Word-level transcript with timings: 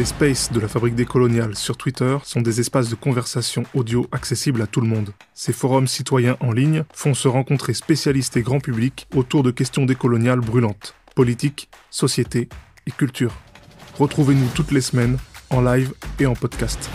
Les 0.00 0.06
spaces 0.06 0.50
de 0.50 0.60
la 0.60 0.66
fabrique 0.66 0.94
décoloniale 0.94 1.54
sur 1.54 1.76
Twitter 1.76 2.16
sont 2.24 2.40
des 2.40 2.58
espaces 2.58 2.88
de 2.88 2.94
conversation 2.94 3.64
audio 3.74 4.06
accessibles 4.12 4.62
à 4.62 4.66
tout 4.66 4.80
le 4.80 4.86
monde. 4.86 5.10
Ces 5.34 5.52
forums 5.52 5.86
citoyens 5.86 6.38
en 6.40 6.52
ligne 6.52 6.84
font 6.94 7.12
se 7.12 7.28
rencontrer 7.28 7.74
spécialistes 7.74 8.34
et 8.38 8.40
grand 8.40 8.60
public 8.60 9.06
autour 9.14 9.42
de 9.42 9.50
questions 9.50 9.84
décoloniales 9.84 10.40
brûlantes, 10.40 10.94
politique, 11.14 11.68
société 11.90 12.48
et 12.86 12.92
culture. 12.92 13.34
Retrouvez-nous 13.98 14.48
toutes 14.54 14.70
les 14.70 14.80
semaines 14.80 15.18
en 15.50 15.60
live 15.60 15.92
et 16.18 16.24
en 16.24 16.34
podcast. 16.34 16.88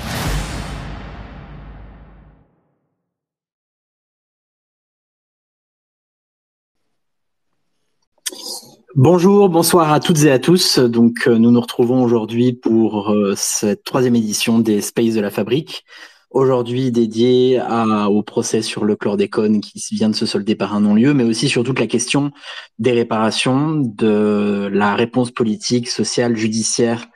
Bonjour, 8.97 9.49
bonsoir 9.49 9.91
à 9.91 9.99
toutes 9.99 10.23
et 10.23 10.31
à 10.31 10.39
tous. 10.39 10.79
Donc, 10.79 11.27
euh, 11.27 11.37
nous 11.37 11.51
nous 11.51 11.59
retrouvons 11.59 12.01
aujourd'hui 12.01 12.53
pour 12.53 13.11
euh, 13.11 13.33
cette 13.35 13.83
troisième 13.83 14.15
édition 14.15 14.59
des 14.59 14.79
Space 14.79 15.15
de 15.15 15.19
la 15.19 15.31
Fabrique. 15.31 15.83
Aujourd'hui 16.31 16.93
dédié 16.93 17.61
au 18.07 18.23
procès 18.23 18.61
sur 18.61 18.85
le 18.85 18.95
chlordécone 18.95 19.59
qui 19.59 19.83
vient 19.95 20.07
de 20.07 20.15
se 20.15 20.25
solder 20.25 20.55
par 20.55 20.73
un 20.73 20.79
non-lieu, 20.79 21.13
mais 21.13 21.25
aussi 21.25 21.49
sur 21.49 21.65
toute 21.65 21.77
la 21.77 21.87
question 21.87 22.31
des 22.79 22.93
réparations, 22.93 23.73
de 23.75 24.69
la 24.71 24.95
réponse 24.95 25.29
politique, 25.29 25.89
sociale, 25.89 26.37
judiciaire 26.37 27.07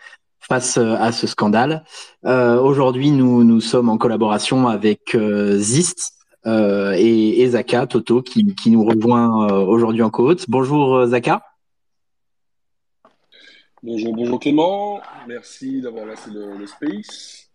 face 0.41 0.77
euh, 0.77 0.97
à 0.99 1.13
ce 1.13 1.27
scandale. 1.27 1.85
aujourd'hui, 2.25 3.11
nous, 3.11 3.45
nous 3.45 3.61
sommes 3.61 3.87
en 3.87 3.97
collaboration 3.97 4.67
avec 4.67 5.15
Zist, 5.55 6.11
et, 6.45 7.47
Zaka 7.49 7.87
Toto 7.87 8.21
qui, 8.21 8.53
qui 8.55 8.69
nous 8.69 8.83
rejoint 8.83 9.47
aujourd'hui 9.63 10.01
en 10.01 10.09
côte. 10.09 10.43
Bonjour 10.49 11.05
Zaka. 11.05 11.48
Bonjour, 13.81 14.13
bonjour 14.13 14.39
Clément. 14.41 14.99
Merci 15.25 15.81
d'avoir 15.81 16.05
lancé 16.05 16.29
le, 16.31 16.67
space. 16.67 17.49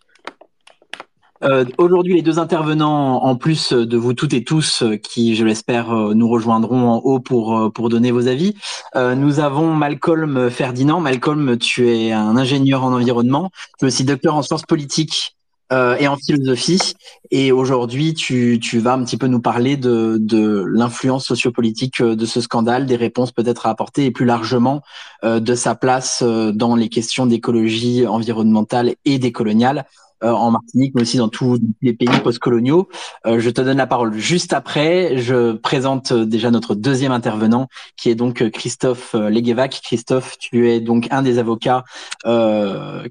Euh, 1.42 1.66
aujourd'hui, 1.76 2.14
les 2.14 2.22
deux 2.22 2.38
intervenants, 2.38 3.22
en 3.22 3.36
plus 3.36 3.74
de 3.74 3.96
vous 3.98 4.14
toutes 4.14 4.32
et 4.32 4.42
tous, 4.42 4.82
euh, 4.82 4.96
qui, 4.96 5.36
je 5.36 5.44
l'espère, 5.44 5.92
euh, 5.92 6.14
nous 6.14 6.26
rejoindront 6.26 6.88
en 6.88 6.96
haut 7.00 7.20
pour, 7.20 7.70
pour 7.74 7.90
donner 7.90 8.10
vos 8.10 8.26
avis, 8.26 8.56
nous 8.94 9.40
avons 9.40 9.74
Malcolm 9.74 10.48
Ferdinand. 10.48 11.00
Malcolm, 11.00 11.58
tu 11.58 11.90
es 11.90 12.12
un 12.12 12.38
ingénieur 12.38 12.84
en 12.84 12.94
environnement, 12.94 13.50
tu 13.78 13.84
es 13.84 13.88
aussi 13.88 14.04
docteur 14.04 14.34
en 14.34 14.40
sciences 14.40 14.64
politiques 14.64 15.36
euh, 15.75 15.97
et 15.98 16.06
en 16.06 16.17
philosophie. 16.17 16.94
Et 17.33 17.50
aujourd'hui, 17.50 18.14
tu, 18.14 18.61
vas 18.78 18.92
un 18.92 19.05
petit 19.05 19.17
peu 19.17 19.27
nous 19.27 19.41
parler 19.41 19.77
de, 19.77 20.19
de 20.20 20.64
l'influence 20.69 21.27
sociopolitique 21.27 22.00
euh, 22.00 22.14
de 22.14 22.27
ce 22.27 22.41
scandale, 22.41 22.86
des 22.86 22.94
réponses 22.94 23.33
peut-être 23.33 23.67
à 23.67 23.70
apporter 23.70 24.05
et 24.05 24.11
plus 24.12 24.25
largement 24.25 24.83
euh, 25.25 25.41
de 25.41 25.55
sa 25.56 25.75
place 25.75 26.22
dans 26.22 26.77
les 26.77 26.89
questions 26.89 27.27
d'écologie 27.27 28.06
environnementale 28.06 28.95
et 29.05 29.19
décoloniale. 29.19 29.86
Euh, 30.25 30.33
en 30.33 30.50
Martinique, 30.50 30.92
mais 30.94 31.03
aussi 31.03 31.19
dans 31.19 31.28
tous 31.28 31.58
les 31.83 31.92
pays 31.92 32.08
postcoloniaux. 32.22 32.89
Euh, 33.27 33.41
je 33.41 33.50
te 33.50 33.61
donne 33.61 33.77
la 33.77 33.86
parole 33.86 34.14
juste 34.14 34.55
après. 34.55 35.19
Je 35.19 35.53
présente 35.53 36.12
euh, 36.12 36.25
déjà 36.25 36.50
notre 36.50 36.75
deuxième 36.75 37.12
intervenant, 37.12 37.69
qui 37.97 38.08
est 38.08 38.14
donc 38.14 38.48
Christophe 38.50 39.14
Leguevac. 39.14 39.80
Christophe, 39.83 40.39
tu 40.39 40.70
es 40.70 40.80
donc 40.80 41.08
un 41.11 41.20
des 41.20 41.39
avocats 41.39 41.84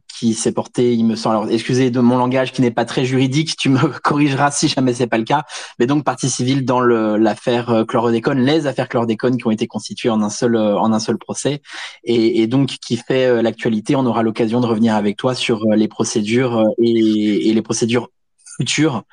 qui 0.08 0.34
s'est 0.34 0.52
porté, 0.52 0.94
il 0.94 1.06
me 1.06 1.16
semble. 1.16 1.36
Alors, 1.36 1.50
excusez 1.50 1.92
de 1.92 2.00
mon 2.00 2.18
langage 2.18 2.52
qui 2.52 2.62
n'est 2.62 2.72
pas 2.72 2.86
très 2.86 3.06
juridique. 3.06 3.56
Tu 3.58 3.70
me 3.70 3.80
corrigeras 4.04 4.52
si 4.52 4.68
jamais 4.68 4.94
c'est 4.94 5.08
pas 5.08 5.18
le 5.18 5.24
cas. 5.24 5.44
Mais 5.80 5.86
donc 5.86 6.04
partie 6.04 6.30
civile 6.30 6.66
dans 6.66 6.82
l'affaire 6.82 7.86
chlordécone, 7.88 8.40
les 8.40 8.66
affaires 8.66 8.90
chlordécone 8.90 9.38
qui 9.38 9.46
ont 9.46 9.52
été 9.52 9.68
constituées 9.68 10.10
en 10.10 10.22
un 10.22 10.30
seul 10.30 10.58
en 10.58 10.92
un 10.92 11.00
seul 11.00 11.18
procès, 11.18 11.62
et, 12.04 12.42
et 12.42 12.48
donc 12.48 12.70
qui 12.70 12.98
fait 12.98 13.42
l'actualité. 13.42 13.96
On 13.96 14.06
aura 14.06 14.24
l'occasion 14.24 14.62
de 14.62 14.66
revenir 14.66 14.96
avec 14.96 15.18
toi 15.18 15.36
sur 15.36 15.66
les 15.76 15.88
procédures 15.88 16.64
et 16.80 17.03
et, 17.04 17.54
les 17.54 17.62
procédures 17.62 18.10
futures 18.58 19.04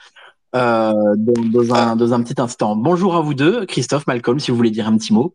euh, 0.54 0.92
dans, 1.16 1.74
un, 1.74 1.96
dans, 1.96 2.12
un, 2.12 2.22
petit 2.22 2.40
instant. 2.40 2.76
Bonjour 2.76 3.16
à 3.16 3.20
vous 3.20 3.34
deux, 3.34 3.66
Christophe, 3.66 4.06
Malcolm, 4.06 4.40
si 4.40 4.50
vous 4.50 4.56
voulez 4.56 4.70
dire 4.70 4.86
un 4.86 4.96
petit 4.96 5.12
mot. 5.12 5.34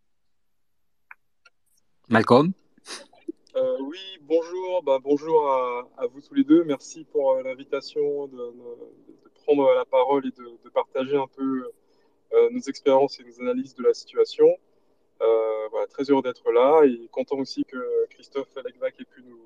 Malcolm? 2.09 2.51
Euh, 3.55 3.77
Oui, 3.81 3.99
bonjour, 4.21 4.83
bah, 4.83 4.99
bonjour 5.01 5.49
à, 5.97 6.05
vous 6.07 6.21
tous 6.21 6.33
les 6.33 6.43
deux. 6.43 6.63
Merci 6.65 7.05
pour 7.05 7.31
euh, 7.31 7.43
l'invitation 7.43 8.27
de, 8.27 8.53
prendre 9.45 9.73
la 9.73 9.85
parole 9.85 10.27
et 10.27 10.31
de, 10.31 10.69
partager 10.73 11.15
un 11.15 11.27
peu 11.35 11.71
nos 12.51 12.59
expériences 12.59 13.17
et 13.21 13.23
nos 13.23 13.39
analyses 13.39 13.75
de 13.75 13.83
la 13.83 13.93
situation. 13.93 14.45
voilà, 15.71 15.87
très 15.87 16.03
heureux 16.03 16.21
d'être 16.21 16.51
là 16.51 16.83
et 16.83 17.07
content 17.09 17.37
aussi 17.37 17.63
que 17.63 17.77
Christophe 18.09 18.53
Legvac 18.57 18.99
ait 18.99 19.05
pu 19.05 19.23
nous, 19.23 19.39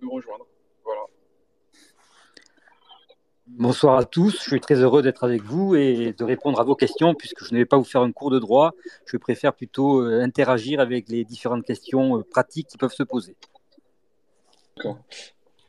nous 0.00 0.10
rejoindre. 0.10 0.46
Voilà. 0.84 1.02
Bonsoir 3.48 3.96
à 3.96 4.04
tous, 4.04 4.42
je 4.42 4.48
suis 4.50 4.60
très 4.60 4.74
heureux 4.74 5.02
d'être 5.02 5.22
avec 5.22 5.40
vous 5.42 5.76
et 5.76 6.12
de 6.12 6.24
répondre 6.24 6.58
à 6.58 6.64
vos 6.64 6.74
questions 6.74 7.14
puisque 7.14 7.44
je 7.44 7.54
ne 7.54 7.58
vais 7.58 7.64
pas 7.64 7.76
vous 7.76 7.84
faire 7.84 8.00
un 8.00 8.10
cours 8.10 8.30
de 8.30 8.40
droit, 8.40 8.74
je 9.04 9.16
préfère 9.18 9.54
plutôt 9.54 10.00
euh, 10.00 10.20
interagir 10.20 10.80
avec 10.80 11.08
les 11.08 11.24
différentes 11.24 11.64
questions 11.64 12.18
euh, 12.18 12.22
pratiques 12.28 12.66
qui 12.66 12.76
peuvent 12.76 12.92
se 12.92 13.04
poser. 13.04 13.36
D'accord. 14.76 14.98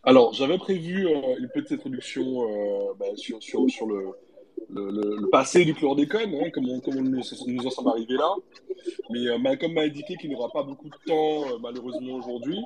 Alors, 0.02 0.34
j'avais 0.34 0.58
prévu 0.58 1.08
euh, 1.08 1.38
une 1.38 1.50
petite 1.50 1.74
introduction 1.74 2.96
bah, 2.98 3.06
sur, 3.16 3.38
le, 3.86 5.30
passé 5.30 5.64
du 5.64 5.76
chlordécone, 5.76 6.34
hein, 6.34 6.50
comment, 6.52 6.80
comment 6.80 7.02
nous, 7.02 7.22
nous, 7.48 7.68
en 7.68 7.70
sommes 7.70 7.88
arrivés 7.90 8.16
là. 8.16 8.34
Mais 9.12 9.38
Malcolm 9.38 9.74
m'a 9.74 9.82
indiqué 9.82 10.16
qu'il 10.16 10.32
n'aura 10.32 10.50
pas 10.50 10.64
beaucoup 10.64 10.90
de 10.90 10.98
temps, 11.06 11.60
malheureusement, 11.60 12.16
aujourd'hui. 12.16 12.60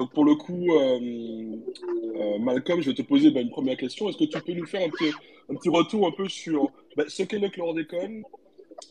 Donc, 0.00 0.14
pour 0.14 0.24
le 0.24 0.34
coup, 0.34 0.66
euh, 0.72 2.38
Malcolm, 2.38 2.80
je 2.80 2.88
vais 2.88 2.94
te 2.94 3.02
poser 3.02 3.30
bah, 3.32 3.42
une 3.42 3.50
première 3.50 3.76
question. 3.76 4.08
Est-ce 4.08 4.16
que 4.16 4.24
tu 4.24 4.40
peux 4.40 4.54
nous 4.54 4.64
faire 4.64 4.80
un 4.80 4.88
petit, 4.88 5.12
un 5.50 5.54
petit 5.54 5.68
retour 5.68 6.06
un 6.06 6.10
peu 6.10 6.26
sur 6.26 6.70
bah, 6.96 7.04
ce 7.06 7.22
qu'est 7.22 7.38
le 7.38 7.50
chlordécone 7.50 8.22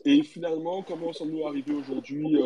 et 0.06 0.22
finalement, 0.22 0.84
comment 0.84 1.12
sommes-nous 1.12 1.48
arrivés 1.48 1.74
aujourd'hui 1.74 2.38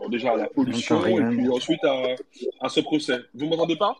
bah, 0.00 0.06
déjà 0.08 0.32
à 0.32 0.36
la 0.36 0.48
pollution 0.48 1.06
et 1.06 1.22
puis 1.30 1.48
ensuite 1.48 1.84
à, 1.84 2.16
à 2.60 2.68
ce 2.68 2.80
procès 2.80 3.18
Vous 3.34 3.46
m'entendez 3.46 3.76
pas? 3.76 3.96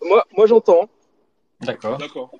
Moi, 0.00 0.24
moi 0.36 0.46
j'entends. 0.46 0.88
D'accord. 1.60 1.98
D'accord. 1.98 2.30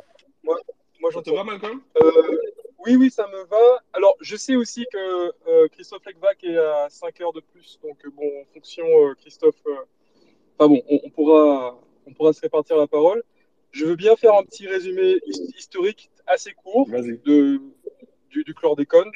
Moi, 0.44 1.10
j'entends. 1.10 1.32
Ça 1.32 1.36
va, 1.38 1.42
Malcolm? 1.42 1.80
Euh, 2.00 2.38
Oui, 2.86 2.96
oui, 2.96 3.10
ça 3.10 3.26
me 3.26 3.44
va. 3.44 3.82
Alors, 3.92 4.16
je 4.20 4.36
sais 4.36 4.56
aussi 4.56 4.86
que 4.90 5.32
euh, 5.48 5.68
Christophe 5.68 6.04
Leckbach 6.06 6.42
est 6.42 6.56
à 6.56 6.88
5 6.88 7.20
heures 7.20 7.32
de 7.32 7.40
plus. 7.40 7.78
Donc, 7.82 7.98
euh, 8.06 8.10
bon, 8.10 8.26
en 8.40 8.44
fonction, 8.54 8.86
Christophe. 9.18 9.62
Enfin, 10.58 10.68
bon, 10.68 10.82
on, 10.88 11.10
pourra, 11.10 11.78
on 12.06 12.14
pourra 12.14 12.32
se 12.32 12.40
répartir 12.40 12.78
la 12.78 12.86
parole. 12.86 13.22
Je 13.70 13.84
veux 13.84 13.96
bien 13.96 14.16
faire 14.16 14.34
un 14.34 14.44
petit 14.44 14.66
résumé 14.66 15.18
historique 15.58 16.10
assez 16.26 16.52
court 16.52 16.88
de, 16.88 17.60
du, 18.30 18.44
du, 18.44 18.54
chlordécone 18.54 19.10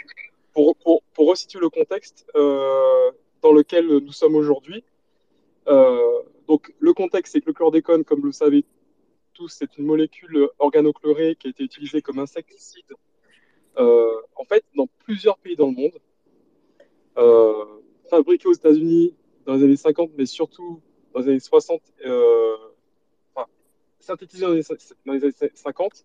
pour, 0.52 0.76
pour, 0.76 1.02
pour, 1.14 1.30
resituer 1.30 1.58
le 1.58 1.70
contexte 1.70 2.26
dans 2.34 3.52
lequel 3.52 3.86
nous 3.86 4.12
sommes 4.12 4.36
aujourd'hui. 4.36 4.84
donc, 5.66 6.72
le 6.78 6.92
contexte, 6.92 7.32
c'est 7.32 7.40
que 7.40 7.46
le 7.46 7.54
chlordécone, 7.54 8.04
comme 8.04 8.20
vous 8.20 8.26
le 8.26 8.32
savez 8.32 8.64
tous, 9.32 9.48
c'est 9.48 9.78
une 9.78 9.86
molécule 9.86 10.48
organochlorée 10.58 11.34
qui 11.36 11.48
a 11.48 11.50
été 11.50 11.64
utilisée 11.64 12.02
comme 12.02 12.18
insecticide 12.18 12.84
euh, 13.78 14.20
en 14.36 14.44
fait 14.44 14.64
dans 14.76 14.86
plusieurs 15.04 15.38
pays 15.38 15.56
dans 15.56 15.66
le 15.66 15.72
monde, 15.72 15.98
euh, 17.16 17.64
fabriquée 18.08 18.48
aux 18.48 18.52
États-Unis 18.52 19.14
dans 19.46 19.54
les 19.54 19.64
années 19.64 19.76
50, 19.76 20.10
mais 20.16 20.26
surtout 20.26 20.80
dans 21.12 21.20
les 21.20 21.28
années 21.28 21.40
60, 21.40 21.80
euh, 22.06 22.56
enfin, 23.34 23.46
synthétisée 24.00 24.46
dans 24.46 24.52
les, 24.52 24.70
années 24.70 25.50
50, 25.54 26.04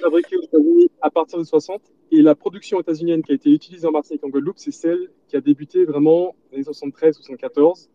fabriquée 0.00 0.36
aux 0.36 0.42
États-Unis 0.42 0.90
à 1.00 1.10
partir 1.10 1.38
de 1.38 1.44
60. 1.44 1.82
Et 2.10 2.20
la 2.20 2.34
production 2.34 2.78
états-unienne 2.80 3.22
qui 3.22 3.32
a 3.32 3.34
été 3.34 3.50
utilisée 3.50 3.86
en 3.86 3.92
Martinique 3.92 4.22
en 4.24 4.28
Guadeloupe, 4.28 4.58
c'est 4.58 4.70
celle 4.72 5.10
qui 5.28 5.36
a 5.36 5.40
débuté 5.40 5.84
vraiment 5.84 6.36
dans 6.50 6.58
les 6.58 6.68
années 6.68 6.92
73-74 6.92 7.88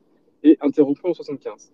et 0.44 0.58
interrompue 0.62 1.08
en 1.08 1.14
75. 1.14 1.72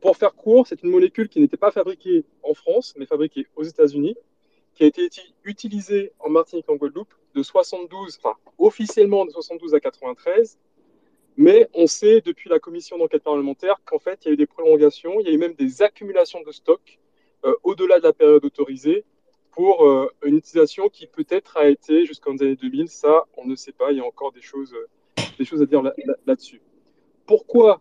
Pour 0.00 0.16
faire 0.16 0.34
court, 0.34 0.66
c'est 0.66 0.82
une 0.84 0.90
molécule 0.90 1.28
qui 1.28 1.40
n'était 1.40 1.56
pas 1.56 1.72
fabriquée 1.72 2.24
en 2.44 2.54
France, 2.54 2.94
mais 2.96 3.06
fabriquée 3.06 3.46
aux 3.56 3.64
États-Unis, 3.64 4.16
qui 4.78 4.84
a 4.84 4.86
été 4.86 5.10
utilisée 5.42 6.12
en 6.20 6.30
Martinique 6.30 6.70
en 6.70 6.76
Guadeloupe 6.76 7.12
de 7.34 7.42
72, 7.42 8.18
enfin 8.22 8.36
officiellement 8.58 9.26
de 9.26 9.30
72 9.32 9.74
à 9.74 9.80
93, 9.80 10.56
mais 11.36 11.68
on 11.74 11.88
sait 11.88 12.20
depuis 12.20 12.48
la 12.48 12.60
commission 12.60 12.96
d'enquête 12.96 13.24
parlementaire 13.24 13.80
qu'en 13.84 13.98
fait 13.98 14.24
il 14.24 14.28
y 14.28 14.30
a 14.30 14.34
eu 14.34 14.36
des 14.36 14.46
prolongations, 14.46 15.18
il 15.18 15.26
y 15.26 15.30
a 15.30 15.32
eu 15.32 15.38
même 15.38 15.54
des 15.54 15.82
accumulations 15.82 16.42
de 16.46 16.52
stock 16.52 17.00
euh, 17.44 17.54
au-delà 17.64 17.98
de 17.98 18.04
la 18.04 18.12
période 18.12 18.44
autorisée 18.44 19.04
pour 19.50 19.84
euh, 19.84 20.08
une 20.22 20.36
utilisation 20.36 20.88
qui 20.88 21.08
peut-être 21.08 21.56
a 21.56 21.68
été 21.68 22.06
jusqu'en 22.06 22.36
années 22.36 22.54
2000. 22.54 22.88
Ça, 22.88 23.24
on 23.36 23.44
ne 23.46 23.56
sait 23.56 23.72
pas. 23.72 23.90
Il 23.90 23.98
y 23.98 24.00
a 24.00 24.04
encore 24.04 24.30
des 24.30 24.42
choses, 24.42 24.72
des 25.36 25.44
choses 25.44 25.60
à 25.60 25.66
dire 25.66 25.82
là-dessus. 26.26 26.60
Pourquoi 27.26 27.80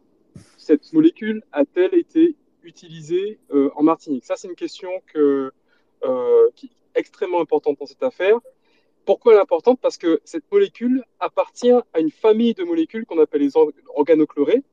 cette 0.58 0.92
molécule 0.94 1.44
a-t-elle 1.52 1.94
été 1.94 2.36
utilisée 2.64 3.38
euh, 3.54 3.70
en 3.76 3.84
Martinique? 3.84 4.26
Ça, 4.26 4.36
c'est 4.36 4.48
une 4.48 4.56
question 4.56 4.90
que, 5.14 5.52
euh, 6.04 6.50
extrêmement 6.98 7.40
importante 7.40 7.80
dans 7.80 7.86
cette 7.86 8.04
affaire. 8.04 8.38
Pourquoi 9.06 9.34
elle 9.34 9.40
est 9.40 9.42
importante? 9.42 9.80
Parce 9.80 9.98
que 9.98 10.20
cette 10.26 10.52
molécule 10.52 11.04
appartient 11.20 11.72
à 11.72 12.00
une 12.00 12.12
famille 12.12 12.54
de 12.54 12.66
molécules 12.66 13.06
qu'on 13.06 13.20
appelle 13.20 13.42
les 13.42 13.54
organochlorés. 13.96 14.64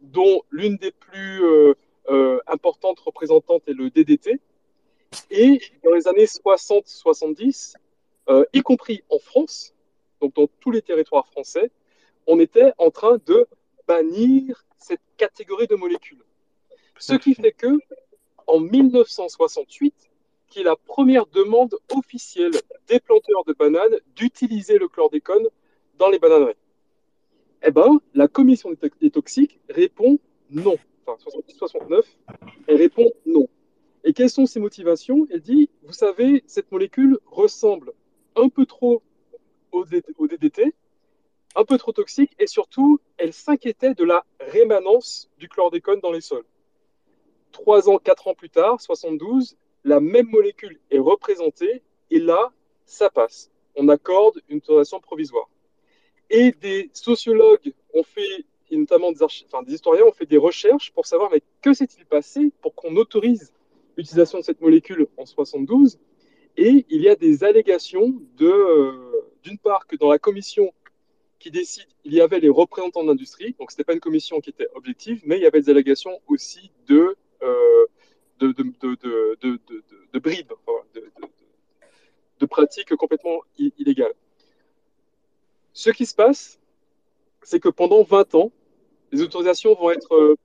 dont 0.00 0.42
l'une 0.50 0.76
des 0.76 0.92
plus 0.92 1.42
importantes 2.46 2.98
représentantes 3.00 3.62
est 3.68 3.72
le 3.72 3.90
DDT. 3.90 4.40
Et 5.30 5.60
dans 5.84 5.92
les 5.92 6.08
années 6.08 6.24
60-70, 6.24 7.74
y 8.52 8.60
compris 8.62 9.02
en 9.08 9.18
France, 9.18 9.74
donc 10.20 10.34
dans 10.34 10.48
tous 10.60 10.70
les 10.70 10.82
territoires 10.82 11.26
français, 11.26 11.70
on 12.26 12.38
était 12.38 12.72
en 12.78 12.90
train 12.90 13.18
de 13.26 13.46
bannir 13.86 14.64
cette 14.78 15.00
catégorie 15.16 15.66
de 15.66 15.74
molécules. 15.74 16.22
Ce 16.98 17.14
qui 17.14 17.34
fait 17.34 17.52
que, 17.52 17.78
en 18.46 18.60
1968, 18.60 20.09
qui 20.50 20.60
est 20.60 20.64
la 20.64 20.76
première 20.76 21.26
demande 21.26 21.76
officielle 21.96 22.52
des 22.88 23.00
planteurs 23.00 23.44
de 23.46 23.52
bananes 23.52 23.96
d'utiliser 24.14 24.78
le 24.78 24.88
chlordécone 24.88 25.46
dans 25.96 26.10
les 26.10 26.18
bananeries. 26.18 26.54
Eh 27.62 27.70
ben, 27.70 28.00
la 28.14 28.28
commission 28.28 28.70
des 29.00 29.10
toxiques 29.10 29.60
répond 29.68 30.18
non. 30.50 30.76
Enfin, 31.06 31.16
68-69, 31.24 32.02
elle 32.66 32.76
répond 32.76 33.10
non. 33.26 33.48
Et 34.04 34.12
quelles 34.12 34.30
sont 34.30 34.46
ses 34.46 34.60
motivations? 34.60 35.26
Elle 35.30 35.40
dit, 35.40 35.70
vous 35.82 35.92
savez, 35.92 36.42
cette 36.46 36.72
molécule 36.72 37.18
ressemble 37.26 37.92
un 38.36 38.48
peu 38.48 38.66
trop 38.66 39.02
au 39.72 39.84
DDT, 39.84 40.74
un 41.54 41.64
peu 41.64 41.78
trop 41.78 41.92
toxique, 41.92 42.32
et 42.38 42.46
surtout, 42.46 43.00
elle 43.18 43.32
s'inquiétait 43.32 43.94
de 43.94 44.04
la 44.04 44.24
rémanence 44.40 45.30
du 45.38 45.48
chlordécone 45.48 46.00
dans 46.00 46.12
les 46.12 46.20
sols. 46.20 46.44
Trois 47.52 47.88
ans, 47.88 47.98
quatre 47.98 48.28
ans 48.28 48.34
plus 48.34 48.50
tard, 48.50 48.80
72, 48.80 49.56
la 49.84 50.00
même 50.00 50.28
molécule 50.28 50.78
est 50.90 50.98
représentée, 50.98 51.82
et 52.10 52.18
là, 52.18 52.52
ça 52.84 53.10
passe. 53.10 53.50
On 53.76 53.88
accorde 53.88 54.40
une 54.48 54.58
autorisation 54.58 55.00
provisoire. 55.00 55.48
Et 56.28 56.52
des 56.52 56.90
sociologues 56.92 57.72
ont 57.94 58.02
fait, 58.02 58.44
et 58.70 58.76
notamment 58.76 59.12
des, 59.12 59.74
historiens 59.74 60.04
ont 60.04 60.12
fait 60.12 60.26
des 60.26 60.36
recherches 60.36 60.92
pour 60.92 61.06
savoir 61.06 61.30
mais 61.32 61.42
que 61.60 61.72
s'est-il 61.72 62.04
passé 62.06 62.52
pour 62.62 62.74
qu'on 62.74 62.94
autorise 62.96 63.52
l'utilisation 63.96 64.38
de 64.38 64.44
cette 64.44 64.60
molécule 64.60 65.06
en 65.16 65.26
72. 65.26 65.98
Et 66.56 66.86
il 66.88 67.02
y 67.02 67.08
a 67.08 67.16
des 67.16 67.44
allégations 67.44 68.14
de, 68.36 68.46
euh, 68.46 68.92
d'une 69.42 69.58
part, 69.58 69.86
que 69.86 69.96
dans 69.96 70.10
la 70.10 70.18
commission 70.18 70.72
qui 71.38 71.50
décide, 71.50 71.86
il 72.04 72.12
y 72.14 72.20
avait 72.20 72.40
les 72.40 72.48
représentants 72.48 73.02
de 73.02 73.08
l'industrie, 73.08 73.54
donc 73.58 73.70
ce 73.70 73.76
n'était 73.76 73.84
pas 73.84 73.94
une 73.94 74.00
commission 74.00 74.40
qui 74.40 74.50
était 74.50 74.68
objective, 74.74 75.22
mais 75.24 75.36
il 75.36 75.42
y 75.42 75.46
avait 75.46 75.60
des 75.60 75.70
allégations 75.70 76.20
aussi 76.28 76.70
de, 76.86 77.16
euh, 77.42 77.86
de, 78.40 78.52
de, 78.52 78.62
de, 78.80 79.38
de, 79.40 79.60
de, 80.12 80.18
bribes, 80.18 80.52
de, 82.38 82.46
pratiques 82.46 82.94
complètement 82.96 83.40
illégales. 83.58 84.14
Ce 85.72 85.90
qui 85.90 86.06
se 86.06 86.14
passe, 86.14 86.58
c'est 87.42 87.60
que 87.60 87.68
pendant 87.68 88.02
20 88.02 88.34
ans, 88.34 88.52
les 89.12 89.22
autorisations 89.22 89.74
vont 89.74 89.90
être 89.90 90.14
euh, 90.14 90.36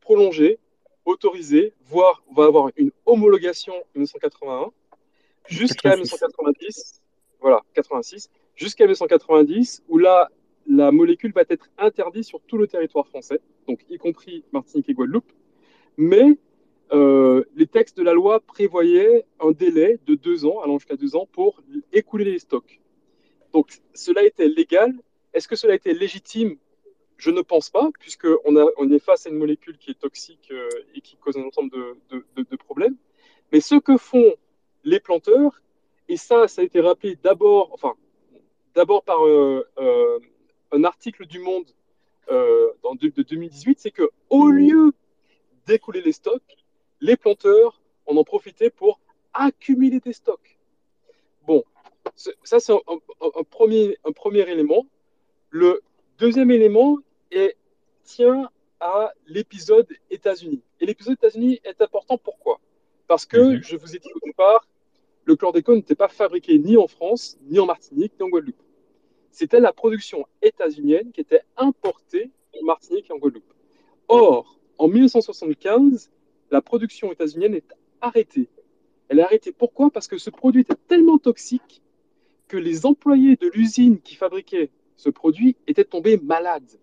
prolongées, 0.00 0.58
autorisées, 1.04 1.72
voire 1.84 2.22
on 2.28 2.34
va 2.34 2.44
avoir 2.44 2.70
une 2.76 2.90
homologation 3.06 3.74
en 3.74 3.84
1981 3.94 4.70
jusqu'à 5.48 5.94
1990 5.94 7.00
voilà, 7.40 7.62
86, 7.74 8.30
jusqu'à 8.54 8.84
1990, 8.84 9.84
où 9.88 9.98
là, 9.98 10.28
la 10.66 10.92
molécule 10.92 11.32
va 11.32 11.42
être 11.48 11.68
interdite 11.78 12.24
sur 12.24 12.40
tout 12.42 12.58
le 12.58 12.66
territoire 12.66 13.06
français, 13.06 13.40
donc 13.66 13.80
y 13.88 13.98
compris 13.98 14.44
Martinique 14.52 14.88
et 14.88 14.94
Guadeloupe. 14.94 15.32
Mais 15.96 16.38
euh, 16.92 17.44
les 17.54 17.66
textes 17.66 17.98
de 17.98 18.02
la 18.02 18.14
loi 18.14 18.40
prévoyaient 18.40 19.24
un 19.40 19.50
délai 19.50 19.98
de 20.06 20.14
deux 20.14 20.46
ans, 20.46 20.60
allant 20.60 20.78
jusqu'à 20.78 20.96
deux 20.96 21.16
ans, 21.16 21.28
pour 21.30 21.60
écouler 21.92 22.24
les 22.24 22.38
stocks. 22.38 22.80
Donc 23.52 23.80
cela 23.94 24.24
était 24.24 24.48
légal. 24.48 24.94
Est-ce 25.34 25.48
que 25.48 25.56
cela 25.56 25.74
était 25.74 25.92
légitime? 25.92 26.56
Je 27.18 27.30
ne 27.30 27.42
pense 27.42 27.68
pas, 27.68 27.90
puisqu'on 27.98 28.72
on 28.76 28.90
est 28.90 28.98
face 29.00 29.26
à 29.26 29.30
une 29.30 29.36
molécule 29.36 29.76
qui 29.76 29.90
est 29.90 29.98
toxique 29.98 30.48
euh, 30.50 30.68
et 30.94 31.00
qui 31.00 31.16
cause 31.16 31.36
un 31.36 31.42
ensemble 31.42 31.70
de, 31.70 32.56
problèmes. 32.56 32.96
Mais 33.52 33.60
ce 33.60 33.74
que 33.74 33.96
font 33.96 34.34
les 34.84 35.00
planteurs, 35.00 35.60
et 36.08 36.16
ça, 36.16 36.48
ça 36.48 36.62
a 36.62 36.64
été 36.64 36.80
rappelé 36.80 37.18
d'abord, 37.22 37.70
enfin, 37.72 37.94
par 39.04 39.26
euh, 39.26 39.66
un 40.70 40.84
article 40.84 41.26
du 41.26 41.40
Monde 41.40 41.66
de, 42.30 43.22
2018, 43.22 43.78
c'est 43.80 43.90
que 43.90 44.08
au 44.30 44.48
lieu 44.48 44.92
d'écouler 45.66 46.00
les 46.00 46.12
stocks, 46.12 46.58
les 47.00 47.16
planteurs 47.16 47.80
en 48.06 48.16
ont 48.16 48.24
profité 48.24 48.70
pour 48.70 49.00
accumuler 49.32 50.00
des 50.00 50.12
stocks. 50.12 50.58
Bon, 51.46 51.64
ça 52.14 52.60
c'est 52.60 52.72
un, 52.72 53.44
premier, 53.50 53.98
un 54.04 54.12
premier 54.12 54.48
élément. 54.48 54.86
Le 55.50 55.82
deuxième 56.18 56.50
élément 56.50 56.98
est, 57.30 57.56
tient 58.04 58.50
à 58.80 59.12
l'épisode 59.26 59.88
États-Unis. 60.10 60.62
Et 60.80 60.86
l'épisode 60.86 61.14
États-Unis 61.14 61.60
est 61.64 61.80
important 61.80 62.18
pourquoi? 62.18 62.60
Parce 63.06 63.26
que, 63.26 63.38
mhm. 63.38 63.62
je 63.62 63.76
vous 63.76 63.96
ai 63.96 63.98
dit 63.98 64.10
au 64.14 64.20
départ, 64.24 64.66
le 65.24 65.36
chlordécone 65.36 65.76
n'était 65.76 65.94
pas 65.94 66.08
fabriqué 66.08 66.58
ni 66.58 66.76
en 66.76 66.86
France, 66.86 67.38
ni 67.42 67.58
en 67.58 67.66
Martinique, 67.66 68.12
ni 68.18 68.24
en 68.24 68.28
Guadeloupe. 68.28 68.62
C'était 69.30 69.60
la 69.60 69.72
production 69.72 70.26
états-unienne 70.42 71.12
qui 71.12 71.20
était 71.20 71.42
importée 71.56 72.30
en 72.58 72.64
Martinique 72.64 73.10
et 73.10 73.12
en 73.12 73.18
Guadeloupe. 73.18 73.52
Or, 74.08 74.58
en 74.78 74.88
1975, 74.88 76.10
la 76.50 76.62
production 76.62 77.12
états-unienne 77.12 77.54
est 77.54 77.74
arrêtée. 78.00 78.48
Elle 79.08 79.20
est 79.20 79.22
arrêtée 79.22 79.52
pourquoi? 79.52 79.90
Parce 79.90 80.06
que 80.06 80.18
ce 80.18 80.30
produit 80.30 80.62
était 80.62 80.74
tellement 80.86 81.18
toxique 81.18 81.82
que 82.46 82.56
les 82.56 82.86
employés 82.86 83.36
de 83.36 83.48
l'usine 83.48 84.00
qui 84.00 84.14
fabriquait 84.16 84.70
ce 84.96 85.10
produit 85.10 85.56
étaient 85.66 85.84
tombés 85.84 86.16
malades. 86.16 86.78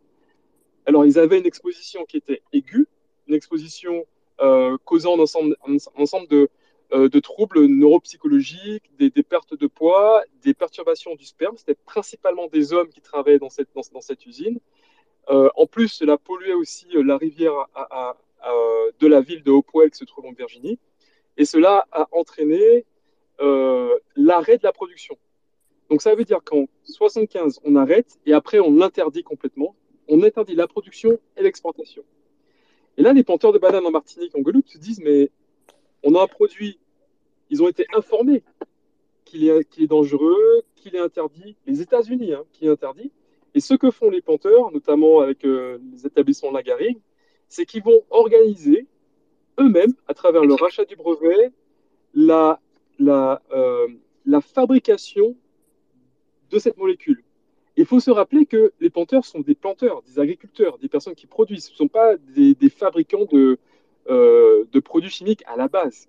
Alors, 0.85 1.05
ils 1.05 1.17
avaient 1.17 1.39
une 1.39 1.45
exposition 1.45 2.05
qui 2.05 2.17
était 2.17 2.41
aiguë, 2.53 2.87
une 3.27 3.33
exposition 3.33 4.05
euh, 4.41 4.77
causant 4.85 5.15
un 5.17 5.77
ensemble, 5.97 6.47
euh, 6.93 7.09
de 7.09 7.19
troubles 7.19 7.65
neuropsychologiques, 7.65 8.91
des, 8.97 9.09
pertes 9.23 9.57
de 9.57 9.65
poids, 9.65 10.23
des 10.43 10.53
perturbations 10.53 11.15
du 11.15 11.25
sperme. 11.25 11.57
C'était 11.57 11.77
principalement 11.85 12.47
des 12.47 12.73
hommes 12.73 12.89
qui 12.89 13.01
travaillaient 13.01 13.39
dans 13.39 13.49
cette, 13.49 14.25
usine. 14.25 14.59
Euh, 15.29 15.49
en 15.55 15.65
plus, 15.65 15.87
cela 15.87 16.17
polluait 16.17 16.53
aussi 16.53 16.85
la 16.93 17.17
rivière 17.17 17.67
de 18.99 19.07
la 19.07 19.21
ville 19.21 19.43
de 19.43 19.51
Hopewell 19.51 19.89
qui 19.89 19.97
se 19.97 20.05
trouve 20.05 20.25
en 20.25 20.33
Virginie. 20.33 20.79
Et 21.37 21.45
cela 21.45 21.85
a 21.91 22.07
entraîné 22.11 22.85
l'arrêt 24.15 24.57
de 24.57 24.63
la 24.63 24.71
production. 24.71 25.17
Donc 25.89 26.01
ça 26.01 26.15
veut 26.15 26.23
dire 26.23 26.39
qu'en 26.43 26.65
75, 26.85 27.59
on 27.63 27.75
arrête 27.75 28.19
et 28.25 28.33
après 28.33 28.59
on 28.59 28.73
l'interdit 28.73 29.23
complètement. 29.23 29.75
On 30.07 30.23
interdit 30.23 30.55
la 30.55 30.67
production 30.67 31.19
et 31.37 31.43
l'exportation. 31.43 32.03
Et 32.97 33.01
là, 33.01 33.13
les 33.13 33.23
planteurs 33.23 33.51
de 33.51 33.59
bananes 33.59 33.85
en 33.85 33.91
Martinique, 33.91 34.35
en 34.35 34.41
Guadeloupe, 34.41 34.67
se 34.67 34.77
disent 34.77 35.01
mais 35.01 35.29
on 36.03 36.15
a 36.15 36.23
un 36.23 36.27
produit, 36.27 36.79
ils 37.49 37.61
ont 37.61 37.67
été 37.67 37.85
informés 37.93 38.43
qu'il 39.25 39.49
est, 39.49 39.87
dangereux, 39.87 40.61
qu'il 40.75 40.95
est 40.95 40.99
interdit, 40.99 41.55
les 41.65 41.81
États-Unis, 41.81 42.33
hein, 42.33 42.43
qui 42.53 42.67
est 42.67 42.69
interdit. 42.69 43.11
Et 43.55 43.59
ce 43.59 43.73
que 43.73 43.89
font 43.89 44.09
les 44.09 44.21
planteurs, 44.21 44.71
notamment 44.71 45.21
avec 45.21 45.45
euh, 45.45 45.79
les 45.91 46.05
établissements 46.05 46.51
Lagarigue, 46.51 46.99
c'est 47.47 47.65
qu'ils 47.65 47.83
vont 47.83 48.01
organiser 48.09 48.87
eux-mêmes, 49.59 49.93
à 50.07 50.13
travers 50.13 50.43
le 50.43 50.53
rachat 50.53 50.85
du 50.85 50.95
brevet, 50.95 51.51
la, 52.13 52.59
la, 52.99 53.41
euh, 53.51 53.87
la 54.25 54.41
fabrication 54.41 55.35
de 56.49 56.59
cette 56.59 56.77
molécule. 56.77 57.23
Il 57.77 57.85
faut 57.85 57.99
se 57.99 58.11
rappeler 58.11 58.45
que 58.45 58.71
les 58.79 58.89
planteurs 58.89 59.25
sont 59.25 59.41
des 59.41 59.55
planteurs, 59.55 60.01
des 60.03 60.19
agriculteurs, 60.19 60.77
des 60.77 60.87
personnes 60.87 61.15
qui 61.15 61.27
produisent. 61.27 61.65
Ce 61.65 61.71
ne 61.71 61.77
sont 61.77 61.87
pas 61.87 62.15
des 62.17 62.69
fabricants 62.69 63.25
de, 63.25 63.59
euh, 64.07 64.65
de 64.71 64.79
produits 64.79 65.09
chimiques 65.09 65.43
à 65.47 65.55
la 65.55 65.67
base. 65.67 66.07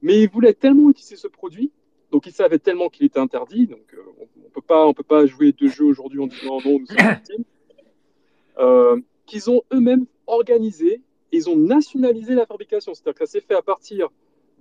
Mais 0.00 0.22
ils 0.22 0.30
voulaient 0.30 0.54
tellement 0.54 0.88
utiliser 0.88 1.16
ce 1.16 1.28
produit, 1.28 1.70
donc 2.10 2.26
ils 2.26 2.32
savaient 2.32 2.58
tellement 2.58 2.88
qu'il 2.88 3.04
était 3.04 3.18
interdit, 3.18 3.66
donc 3.66 3.84
euh, 3.92 4.02
on 4.18 4.44
ne 4.44 4.48
peut, 4.48 4.62
pas, 4.62 4.90
peut 4.94 5.02
pas 5.02 5.26
jouer 5.26 5.52
de 5.52 5.68
jeu 5.68 5.84
aujourd'hui 5.84 6.20
en 6.20 6.26
disant 6.26 6.58
non, 6.64 6.78
nous 6.78 6.86
sommes 6.86 7.44
euh, 8.58 8.98
qu'ils 9.26 9.50
ont 9.50 9.60
eux-mêmes 9.74 10.06
organisé, 10.28 11.02
ils 11.32 11.48
ont 11.50 11.56
nationalisé 11.56 12.34
la 12.34 12.46
fabrication. 12.46 12.94
C'est-à-dire 12.94 13.18
que 13.18 13.26
ça 13.26 13.32
s'est 13.32 13.40
fait 13.40 13.54
à 13.54 13.62
partir 13.62 14.08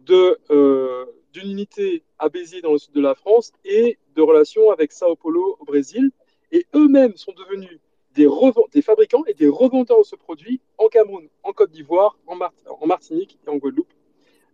d'une 0.05 1.49
unité 1.49 2.03
à 2.19 2.29
Béziers 2.29 2.61
dans 2.61 2.71
le 2.71 2.77
sud 2.77 2.93
de 2.93 3.01
la 3.01 3.15
France 3.15 3.51
et 3.65 3.97
de 4.15 4.21
relations 4.21 4.71
avec 4.71 4.91
Sao 4.91 5.15
Paulo 5.15 5.57
au 5.59 5.65
Brésil. 5.65 6.11
Et 6.51 6.65
eux-mêmes 6.73 7.15
sont 7.15 7.33
devenus 7.33 7.79
des, 8.17 8.81
fabricants 8.81 9.23
et 9.27 9.33
des 9.33 9.47
revendeurs 9.47 9.99
de 9.99 10.03
ce 10.03 10.15
produit 10.15 10.59
en 10.77 10.87
Cameroun, 10.87 11.27
en 11.43 11.53
Côte 11.53 11.71
d'Ivoire, 11.71 12.17
en, 12.25 12.35
Martinique 12.85 13.37
et 13.45 13.49
en 13.49 13.57
Guadeloupe, 13.57 13.91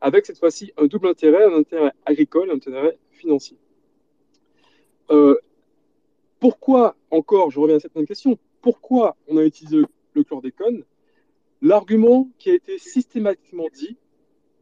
avec 0.02 0.26
cette 0.26 0.38
fois-ci 0.38 0.74
un 0.78 0.86
double 0.86 1.08
intérêt, 1.08 1.46
un 1.46 1.54
intérêt 1.54 1.92
agricole 2.06 2.50
et 2.50 2.52
un 2.52 2.56
intérêt 2.56 2.98
financier. 3.12 3.58
Euh, 5.12 5.38
pourquoi, 6.40 6.96
encore, 7.10 7.52
je 7.52 7.60
reviens 7.60 7.78
à 7.78 7.80
cette 7.80 7.96
même 7.96 8.08
question, 8.08 8.38
pourquoi 8.62 9.16
on 9.28 9.38
a 9.38 9.44
utilisé 9.44 9.78
le, 10.14 10.24
chlordécone 10.24 10.84
L'argument 11.64 12.30
qui 12.40 12.50
a 12.50 12.56
été 12.56 12.78
systématiquement 12.78 13.68
dit 13.74 13.96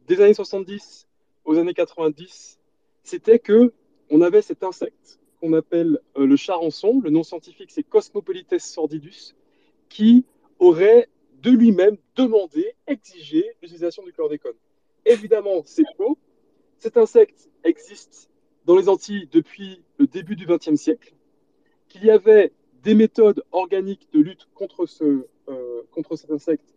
des 0.06 0.20
années 0.20 0.34
70 0.34 1.08
aux 1.44 1.58
années 1.58 1.74
90, 1.74 2.60
c'était 3.02 3.40
que 3.40 3.72
on 4.08 4.20
avait 4.20 4.40
cet 4.40 4.62
insecte 4.62 5.18
qu'on 5.40 5.52
appelle 5.54 5.98
euh, 6.16 6.26
le 6.26 6.36
charançon. 6.36 7.00
Le 7.02 7.10
nom 7.10 7.24
scientifique, 7.24 7.72
c'est 7.72 7.82
Cosmopolites 7.82 8.56
sordidus, 8.60 9.34
qui 9.88 10.24
aurait 10.60 11.08
de 11.42 11.50
lui-même 11.50 11.96
demander, 12.14 12.72
exiger 12.86 13.44
l'utilisation 13.60 14.04
du 14.04 14.12
chlordécone. 14.12 14.54
Évidemment, 15.04 15.64
c'est 15.64 15.82
faux. 15.96 16.16
Cet 16.78 16.96
insecte 16.96 17.50
existe 17.64 18.30
dans 18.64 18.76
les 18.76 18.88
Antilles 18.88 19.28
depuis 19.32 19.82
le 19.98 20.06
début 20.06 20.36
du 20.36 20.46
XXe 20.46 20.76
siècle, 20.76 21.12
qu'il 21.88 22.04
y 22.04 22.10
avait 22.12 22.52
des 22.84 22.94
méthodes 22.94 23.42
organiques 23.50 24.06
de 24.12 24.20
lutte 24.20 24.46
contre, 24.54 24.86
euh, 25.02 25.82
contre 25.90 26.14
cet 26.14 26.30
insecte 26.30 26.71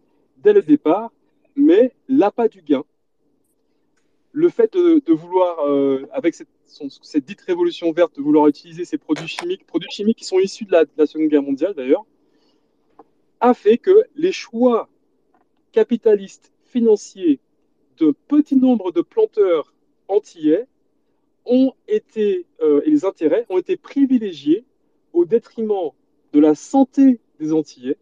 dès 0.46 0.54
le 0.54 0.62
départ, 0.62 1.12
mais 1.56 1.92
l'appât 2.08 2.48
du 2.48 2.62
gain, 2.62 2.86
le 4.32 4.48
fait 4.50 4.72
de, 4.74 5.12
vouloir, 5.12 5.68
euh, 5.68 6.08
avec 6.12 6.36
cette, 6.36 7.26
dite 7.26 7.42
révolution 7.42 7.92
verte, 7.92 8.16
de 8.16 8.22
vouloir 8.22 8.48
utiliser 8.48 8.86
ces 8.86 9.00
produits 9.00 9.28
chimiques, 9.28 9.66
produits 9.66 9.90
chimiques 9.90 10.20
qui 10.20 10.26
sont 10.26 10.38
issus 10.38 10.66
de 10.66 10.72
la, 10.72 10.86
de 10.86 10.92
la 10.98 11.08
Seconde 11.08 11.30
Guerre 11.30 11.42
mondiale 11.42 11.74
d'ailleurs, 11.74 12.06
a 13.40 13.56
fait 13.56 13.80
que 13.80 14.04
les 14.16 14.32
choix 14.32 14.88
capitalistes 15.72 16.54
financiers 16.66 17.40
de 17.98 18.14
petit 18.28 18.56
nombre 18.56 18.92
de 18.92 19.02
planteurs 19.02 19.74
antillais 20.08 20.68
ont 21.46 21.74
été, 21.88 22.46
euh, 22.62 22.82
et 22.86 22.92
les 22.92 23.04
intérêts 23.04 23.48
ont 23.50 23.58
été 23.58 23.78
privilégiés 23.78 24.64
au 25.12 25.26
détriment 25.26 25.92
de 26.34 26.40
la 26.40 26.54
santé 26.54 27.20
des 27.40 27.52
Antillais 27.52 27.98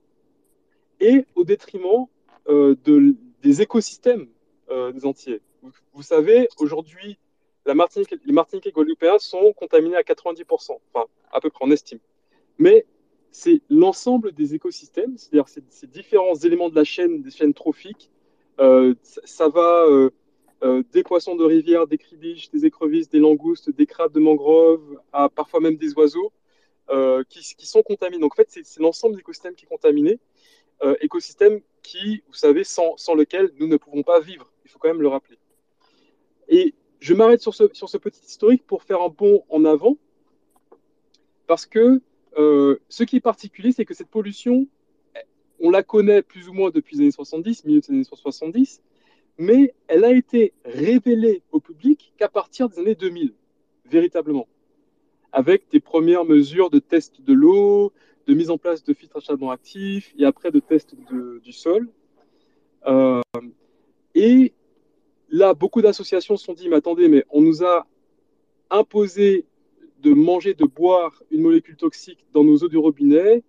et 0.99 1.25
au 1.35 1.43
détriment 1.43 2.07
de, 2.47 3.15
des 3.41 3.61
écosystèmes 3.61 4.27
des 4.69 5.05
Antillais. 5.05 5.41
Vous, 5.93 6.01
savez, 6.01 6.47
aujourd'hui, 6.57 7.17
Martinique, 7.65 8.15
les 8.25 8.33
Martiniquais 8.33 8.71
guadeloupéens 8.71 9.19
sont 9.19 9.53
contaminés 9.53 9.95
à 9.95 10.01
90%, 10.01 10.77
enfin 10.93 11.05
à 11.31 11.39
peu 11.39 11.49
près, 11.49 11.65
on 11.65 11.71
estime. 11.71 11.99
Mais 12.57 12.85
c'est 13.31 13.61
l'ensemble 13.69 14.31
des 14.31 14.53
écosystèmes, 14.53 15.17
c'est-à-dire 15.17 15.49
ces, 15.49 15.87
différents 15.87 16.35
éléments 16.35 16.69
de 16.69 16.75
la 16.75 16.83
chaîne, 16.83 17.21
des 17.21 17.31
chaînes 17.31 17.53
trophiques. 17.53 18.11
Euh, 18.59 18.93
ça, 19.03 19.49
va 19.49 19.85
euh, 19.89 20.11
euh, 20.63 20.83
des 20.93 21.01
poissons 21.03 21.35
de 21.35 21.43
rivière, 21.43 21.87
des 21.87 21.97
cribiches, 21.97 22.51
des 22.51 22.65
écrevisses, 22.65 23.09
des 23.09 23.17
langoustes, 23.17 23.71
des 23.71 23.87
crabes 23.87 24.13
de 24.13 24.19
mangrove, 24.19 24.99
à 25.11 25.29
parfois 25.29 25.59
même 25.59 25.75
des 25.75 25.93
oiseaux 25.95 26.31
qui, 27.29 27.55
qui, 27.57 27.65
sont 27.65 27.81
contaminés. 27.81 28.21
Donc 28.21 28.33
en 28.33 28.35
fait, 28.35 28.49
c'est 28.51 28.79
l'ensemble 28.79 29.15
des 29.15 29.21
écosystèmes 29.21 29.55
qui 29.55 29.65
est 29.65 29.67
contaminé, 29.67 30.19
écosystème 31.01 31.61
qui, 31.81 32.23
vous 32.27 32.33
savez, 32.33 32.63
sans, 32.63 32.97
sans 32.97 33.15
lequel 33.15 33.51
nous 33.59 33.67
ne 33.67 33.77
pouvons 33.77 34.03
pas 34.03 34.19
vivre. 34.19 34.51
Il 34.65 34.71
faut 34.71 34.79
quand 34.79 34.89
même 34.89 35.01
le 35.01 35.07
rappeler. 35.07 35.37
Et 36.49 36.73
je 36.99 37.13
m'arrête 37.13 37.41
sur 37.41 37.53
ce, 37.53 37.69
sur 37.73 37.89
ce 37.89 37.97
petit 37.97 38.21
historique 38.25 38.65
pour 38.65 38.83
faire 38.83 39.01
un 39.01 39.09
bond 39.09 39.43
en 39.49 39.65
avant, 39.65 39.97
parce 41.47 41.65
que 41.65 42.01
euh, 42.37 42.79
ce 42.89 43.03
qui 43.03 43.17
est 43.17 43.21
particulier, 43.21 43.71
c'est 43.71 43.85
que 43.85 43.93
cette 43.93 44.07
pollution, 44.09 44.67
on 45.59 45.69
la 45.69 45.83
connaît 45.83 46.21
plus 46.21 46.49
ou 46.49 46.53
moins 46.53 46.71
depuis 46.71 46.95
les 46.95 47.03
années 47.03 47.11
70, 47.11 47.65
milieu 47.65 47.81
des 47.81 47.91
années 47.91 48.03
70, 48.03 48.81
mais 49.37 49.73
elle 49.87 50.03
a 50.03 50.11
été 50.11 50.53
révélée 50.65 51.41
au 51.51 51.59
public 51.59 52.13
qu'à 52.17 52.29
partir 52.29 52.69
des 52.69 52.79
années 52.79 52.95
2000, 52.95 53.33
véritablement, 53.85 54.47
avec 55.31 55.69
des 55.71 55.79
premières 55.79 56.25
mesures 56.25 56.69
de 56.69 56.79
test 56.79 57.21
de 57.21 57.33
l'eau, 57.33 57.91
de 58.27 58.33
mise 58.33 58.49
en 58.49 58.57
place 58.57 58.83
de 58.83 58.93
filtres 58.93 59.21
charbon 59.21 59.49
actifs, 59.49 60.13
et 60.17 60.25
après 60.25 60.51
de 60.51 60.59
tests 60.59 60.95
du 61.41 61.51
sol. 61.51 61.89
Euh, 62.85 63.21
et 64.15 64.53
là, 65.29 65.53
beaucoup 65.53 65.81
d'associations 65.81 66.37
se 66.37 66.45
sont 66.45 66.53
dit, 66.53 66.69
mais 66.69 66.77
attendez, 66.77 67.07
mais 67.07 67.25
on 67.29 67.41
nous 67.41 67.63
a 67.63 67.85
imposé 68.69 69.45
de 69.99 70.13
manger, 70.13 70.53
de 70.53 70.65
boire 70.65 71.23
une 71.31 71.41
molécule 71.41 71.77
toxique 71.77 72.25
dans 72.33 72.43
nos 72.43 72.57
eaux 72.57 72.67
du 72.67 72.77
robinet, 72.77 73.43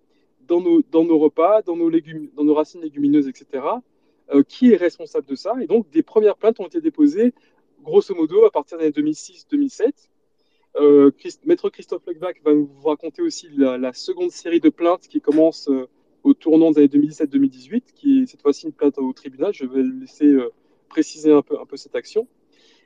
dans 0.47 0.61
nos, 0.61 0.81
dans 0.91 1.03
nos 1.03 1.17
repas, 1.17 1.61
dans 1.61 1.75
nos, 1.75 1.89
légumes, 1.89 2.29
dans 2.35 2.43
nos 2.43 2.53
racines 2.53 2.81
légumineuses, 2.81 3.27
etc. 3.27 3.63
Euh, 4.33 4.43
qui 4.43 4.71
est 4.71 4.77
responsable 4.77 5.27
de 5.27 5.35
ça? 5.35 5.53
Et 5.61 5.67
donc, 5.67 5.89
des 5.91 6.03
premières 6.03 6.37
plaintes 6.37 6.59
ont 6.59 6.67
été 6.67 6.81
déposées, 6.81 7.33
grosso 7.83 8.15
modo, 8.15 8.45
à 8.45 8.51
partir 8.51 8.77
des 8.77 8.85
années 8.85 8.93
2006-2007. 8.93 9.91
Euh, 10.77 11.11
Maître 11.45 11.69
Christophe 11.69 12.05
Lecvac 12.05 12.41
va 12.43 12.53
vous 12.53 12.81
raconter 12.83 13.21
aussi 13.21 13.49
la, 13.55 13.93
seconde 13.93 14.31
série 14.31 14.59
de 14.59 14.69
plaintes 14.69 15.07
qui 15.07 15.21
commence 15.21 15.69
euh, 15.69 15.87
au 16.23 16.33
tournant 16.33 16.71
des 16.71 16.79
années 16.79 17.07
2017-2018, 17.07 17.83
qui 17.95 18.21
est 18.21 18.25
cette 18.25 18.41
fois-ci 18.41 18.65
une 18.65 18.73
plainte 18.73 18.97
au 18.97 19.13
tribunal. 19.13 19.53
Je 19.53 19.65
vais 19.65 19.83
laisser 19.83 20.25
euh, 20.25 20.51
préciser 20.89 21.31
un 21.31 21.41
peu, 21.41 21.77
cette 21.77 21.95
action. 21.95 22.27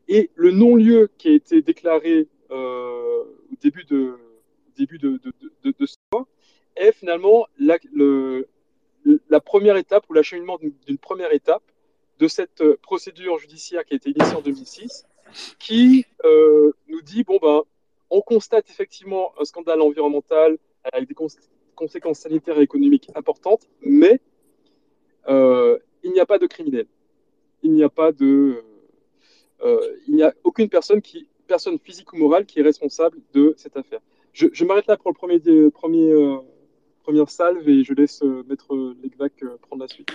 Et 0.08 0.29
le 0.36 0.51
non-lieu 0.51 1.10
qui 1.17 1.29
a 1.29 1.34
été 1.34 1.62
déclaré 1.62 2.27
au 2.50 3.55
début 3.62 3.84
de, 3.84 4.19
ce 5.86 5.96
mois 6.12 6.27
est 6.75 6.91
finalement 6.91 7.48
la, 7.60 7.79
première 9.39 9.77
étape 9.77 10.10
ou 10.10 10.13
l'acheminement 10.13 10.58
d'une 10.88 10.98
première 10.98 11.31
étape 11.31 11.63
de 12.19 12.27
cette 12.27 12.63
procédure 12.81 13.38
judiciaire 13.38 13.86
qui 13.86 13.93
a 13.93 13.98
été 13.98 14.10
initiée 14.10 14.36
en 14.36 14.41
2006, 14.41 15.05
qui 15.60 16.05
nous 16.88 17.01
dit 17.03 17.24
bon 17.24 17.38
ben, 17.39 17.63
on 18.10 18.22
constate 18.22 18.70
effectivement 18.70 19.34
un 19.39 19.46
scandale 19.46 19.82
environnemental 19.82 20.58
avec 20.92 21.08
des 21.08 21.16
conséquences 21.75 22.20
sanitaires 22.20 22.60
et 22.60 22.63
économiques 22.63 23.10
importantes, 23.16 23.68
mais 23.82 24.20
euh, 25.28 25.78
il 26.04 26.12
n'y 26.12 26.20
a 26.20 26.25
pas 26.25 26.39
de 26.39 26.48
criminel 26.48 26.88
il 27.63 27.74
n'y 27.74 27.84
a 27.84 27.89
pas 27.89 28.12
de, 28.12 28.63
euh, 29.63 29.80
il 30.08 30.16
n'y 30.16 30.24
a 30.24 30.34
aucune 30.44 30.70
personne 30.70 31.01
qui, 31.01 31.28
personne 31.48 31.80
physique 31.80 32.13
ou 32.13 32.18
morale 32.18 32.46
qui 32.46 32.60
est 32.60 32.63
responsable 32.63 33.18
de 33.34 33.54
cette 33.58 33.75
affaire. 33.78 34.00
Je, 34.34 34.63
m'arrête 34.63 34.88
là 34.88 34.96
pour 34.96 35.12
le 35.12 35.16
premier, 35.70 36.12
euh, 36.12 36.38
première 37.04 37.30
salve 37.30 37.68
et 37.68 37.84
je 37.84 37.94
laisse 37.94 38.22
euh, 38.22 38.44
Maître 38.48 38.75
Legvac 39.04 39.34
prendre 39.62 39.82
la 39.82 39.88
suite. 39.88 40.10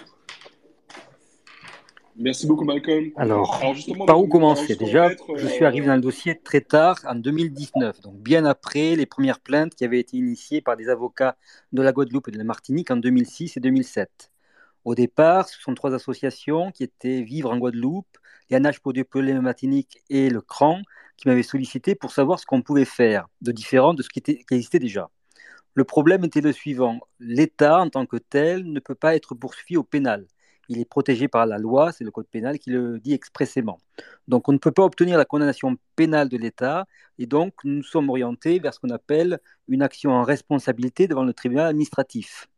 Merci 2.16 2.46
beaucoup, 2.46 2.64
Malcolm. 2.64 3.10
Alors, 3.16 3.60
par 4.06 4.20
où 4.20 4.28
commencer 4.28 4.76
Déjà, 4.76 5.10
je 5.36 5.46
suis 5.46 5.64
arrivé 5.64 5.86
dans 5.86 5.96
le 5.96 6.00
dossier 6.00 6.38
très 6.38 6.60
tard, 6.60 6.98
en 7.06 7.16
2019, 7.16 8.00
donc 8.02 8.16
bien 8.18 8.44
après 8.44 8.94
les 8.94 9.06
premières 9.06 9.40
plaintes 9.40 9.74
qui 9.74 9.84
avaient 9.84 10.00
été 10.00 10.16
initiées 10.16 10.60
par 10.60 10.76
des 10.76 10.88
avocats 10.88 11.36
de 11.72 11.82
la 11.82 11.92
Guadeloupe 11.92 12.28
et 12.28 12.30
de 12.30 12.38
la 12.38 12.44
Martinique 12.44 12.90
en 12.90 12.96
2006 12.96 13.56
et 13.56 13.60
2007. 13.60 14.30
Au 14.84 14.94
départ, 14.94 15.48
ce 15.48 15.60
sont 15.60 15.74
trois 15.74 15.94
associations 15.94 16.70
qui 16.70 16.84
étaient 16.84 17.22
Vivre 17.22 17.50
en 17.50 17.58
Guadeloupe, 17.58 18.18
Yanage 18.50 18.80
pour 18.80 18.92
Dieu 18.92 19.06
la 19.14 19.40
Martinique 19.40 20.02
et 20.10 20.28
le 20.28 20.40
CRAN 20.40 20.82
qui 21.16 21.28
m'avaient 21.28 21.42
sollicité 21.42 21.94
pour 21.94 22.12
savoir 22.12 22.38
ce 22.38 22.46
qu'on 22.46 22.62
pouvait 22.62 22.84
faire 22.84 23.28
de 23.40 23.52
différent 23.52 23.94
de 23.94 24.02
ce 24.02 24.08
qui, 24.08 24.22
existait 24.50 24.78
déjà. 24.78 25.10
Le 25.74 25.84
problème 25.84 26.24
était 26.24 26.40
le 26.40 26.52
suivant. 26.52 27.00
L'État, 27.18 27.80
en 27.80 27.88
tant 27.88 28.06
que 28.06 28.16
tel, 28.16 28.64
ne 28.64 28.80
peut 28.80 28.94
pas 28.94 29.16
être 29.16 29.34
poursuivi 29.34 29.76
au 29.76 29.82
pénal. 29.82 30.26
Il 30.68 30.78
est 30.78 30.84
protégé 30.84 31.28
par 31.28 31.46
la 31.46 31.58
loi, 31.58 31.92
c'est 31.92 32.04
le 32.04 32.10
code 32.10 32.26
pénal 32.26 32.58
qui 32.58 32.70
le 32.70 32.98
dit 32.98 33.12
expressément. 33.12 33.78
Donc 34.28 34.48
on 34.48 34.52
ne 34.52 34.58
peut 34.58 34.72
pas 34.72 34.84
obtenir 34.84 35.18
la 35.18 35.24
condamnation 35.24 35.76
pénale 35.96 36.28
de 36.28 36.36
l'État 36.36 36.86
et 37.18 37.26
donc 37.26 37.54
nous 37.64 37.82
sommes 37.82 38.08
orientés 38.10 38.58
vers 38.58 38.74
ce 38.74 38.80
qu'on 38.80 38.90
appelle 38.90 39.38
une 39.68 39.82
action 39.82 40.10
en 40.10 40.22
responsabilité 40.22 41.08
devant 41.08 41.24
le 41.24 41.32
tribunal 41.32 41.66
administratif 41.66 42.48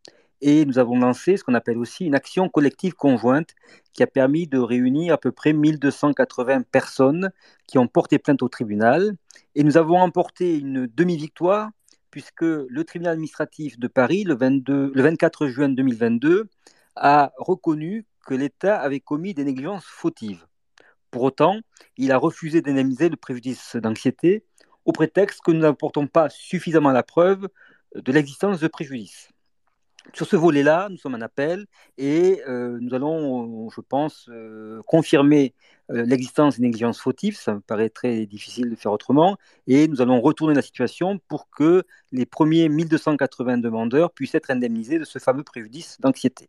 et 0.41 0.65
nous 0.65 0.79
avons 0.79 0.99
lancé 0.99 1.37
ce 1.37 1.45
qu'on 1.45 1.55
appelle 1.55 1.79
aussi 1.79 2.05
une 2.05 2.15
action 2.15 2.49
collective 2.49 2.95
conjointe 2.95 3.55
qui 3.93 4.03
a 4.03 4.07
permis 4.07 4.47
de 4.47 4.59
réunir 4.59 5.15
à 5.15 5.19
peu 5.19 5.33
près 5.33 5.53
1280 5.53 6.63
personnes 6.71 7.31
qui 7.67 7.79
ont 7.79 7.89
porté 7.89 8.19
plainte 8.19 8.43
au 8.43 8.49
tribunal. 8.49 9.17
Et 9.55 9.65
nous 9.65 9.77
avons 9.77 9.99
emporté 9.99 10.59
une 10.59 10.87
demi-victoire 10.87 11.71
puisque 12.11 12.43
le 12.43 12.85
tribunal 12.85 13.15
administratif 13.15 13.79
de 13.79 13.89
Paris, 13.89 14.25
le, 14.25 14.35
22, 14.35 14.93
le 14.95 15.03
24 15.03 15.49
juin 15.49 15.69
2022, 15.69 16.49
a 16.97 17.33
reconnu 17.39 18.07
que 18.27 18.35
l'État 18.35 18.81
avait 18.81 19.01
commis 19.01 19.35
des 19.35 19.45
négligences 19.45 19.85
fautives. 19.85 20.47
Pour 21.11 21.23
autant, 21.23 21.61
il 21.97 22.13
a 22.13 22.19
refusé 22.19 22.61
d'indemniser 22.61 23.09
le 23.09 23.17
préjudice 23.17 23.77
d'anxiété 23.77 24.45
au 24.85 24.93
prétexte 24.93 25.41
que 25.41 25.51
nous 25.51 25.61
n'apportons 25.61 26.07
pas 26.07 26.29
suffisamment 26.29 26.93
la 26.93 27.03
preuve 27.03 27.49
de 27.95 28.13
l'existence 28.13 28.61
de 28.61 28.69
préjudice. 28.69 29.29
Sur 30.13 30.27
ce 30.27 30.37
volet-là, 30.37 30.89
nous 30.89 30.97
sommes 30.97 31.15
en 31.15 31.21
appel 31.21 31.67
et 31.99 32.41
euh, 32.47 32.79
nous 32.81 32.95
allons, 32.95 33.69
je 33.71 33.81
pense, 33.81 34.29
euh, 34.29 34.81
confirmer 34.87 35.55
euh, 35.91 36.05
l'existence 36.05 36.57
d'une 36.57 36.67
exigence 36.67 37.01
fautive. 37.01 37.37
Ça 37.37 37.55
me 37.55 37.61
paraît 37.61 37.91
très 37.91 38.27
difficile 38.27 38.71
de 38.71 38.77
faire 38.77 38.93
autrement. 38.93 39.37
Et 39.67 39.89
nous 39.89 40.01
allons 40.01 40.21
retourner 40.21 40.55
la 40.55 40.63
situation 40.63 41.19
pour 41.29 41.51
que 41.51 41.83
les 42.13 42.27
premiers 42.27 42.69
1280 42.69 43.59
demandeurs 43.59 44.13
puissent 44.13 44.35
être 44.35 44.51
indemnisés 44.51 44.99
de 44.99 45.05
ce 45.05 45.19
fameux 45.19 45.45
préjudice 45.45 46.01
d'anxiété. 46.01 46.49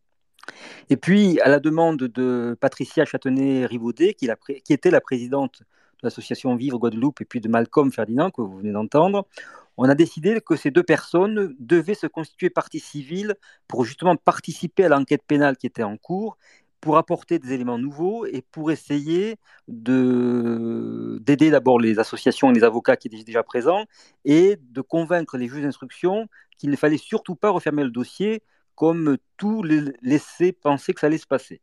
Et 0.90 0.98
puis, 0.98 1.40
à 1.42 1.50
la 1.50 1.60
demande 1.60 1.98
de 1.98 2.58
Patricia 2.60 3.06
Châtenay-Rivaudet, 3.06 4.14
qui, 4.14 4.30
qui, 4.64 4.74
était 4.74 4.92
la 4.92 5.02
présidente 5.02 5.62
de 5.62 6.08
l'association 6.08 6.56
Vivre 6.56 6.78
Guadeloupe, 6.78 7.22
et 7.22 7.26
puis 7.26 7.42
de 7.42 7.50
Malcolm 7.50 7.92
Ferdinand, 7.92 8.32
que 8.32 8.42
vous 8.42 8.58
venez 8.58 8.72
d'entendre, 8.72 9.28
on 9.78 9.88
a 9.88 9.96
décidé 9.96 10.40
que 10.42 10.56
ces 10.56 10.72
deux 10.72 10.84
personnes 10.84 11.56
devaient 11.60 11.94
se 11.94 12.08
constituer 12.08 12.50
partie 12.50 12.80
civile 12.80 13.36
pour 13.68 13.86
justement 13.86 14.16
participer 14.16 14.86
à 14.86 14.90
l'enquête 14.90 15.22
pénale 15.28 15.56
qui 15.56 15.68
était 15.68 15.84
en 15.84 15.98
cours, 15.98 16.38
pour 16.82 16.98
apporter 16.98 17.40
des 17.40 17.54
éléments 17.54 17.78
nouveaux 17.78 18.26
et 18.26 18.42
pour 18.42 18.72
essayer 18.72 19.38
d'aider 19.68 21.50
d'abord 21.50 21.80
les 21.80 22.00
associations 22.00 22.52
et 22.52 22.54
les 22.54 22.64
avocats 22.64 22.96
qui 22.96 23.08
étaient 23.08 23.24
déjà 23.24 23.44
présents 23.44 23.86
et 24.26 24.58
de 24.62 24.82
convaincre 24.82 25.38
les 25.38 25.48
juges 25.48 25.64
d'instruction 25.64 26.28
qu'il 26.58 26.70
ne 26.70 26.76
fallait 26.76 26.98
surtout 26.98 27.36
pas 27.36 27.50
refermer 27.50 27.84
le 27.84 27.90
dossier 27.90 28.44
comme 28.78 29.18
tout 29.38 29.64
laissait 29.64 30.54
penser 30.54 30.94
que 30.94 31.02
ça 31.02 31.08
allait 31.08 31.18
se 31.18 31.28
passer. 31.28 31.62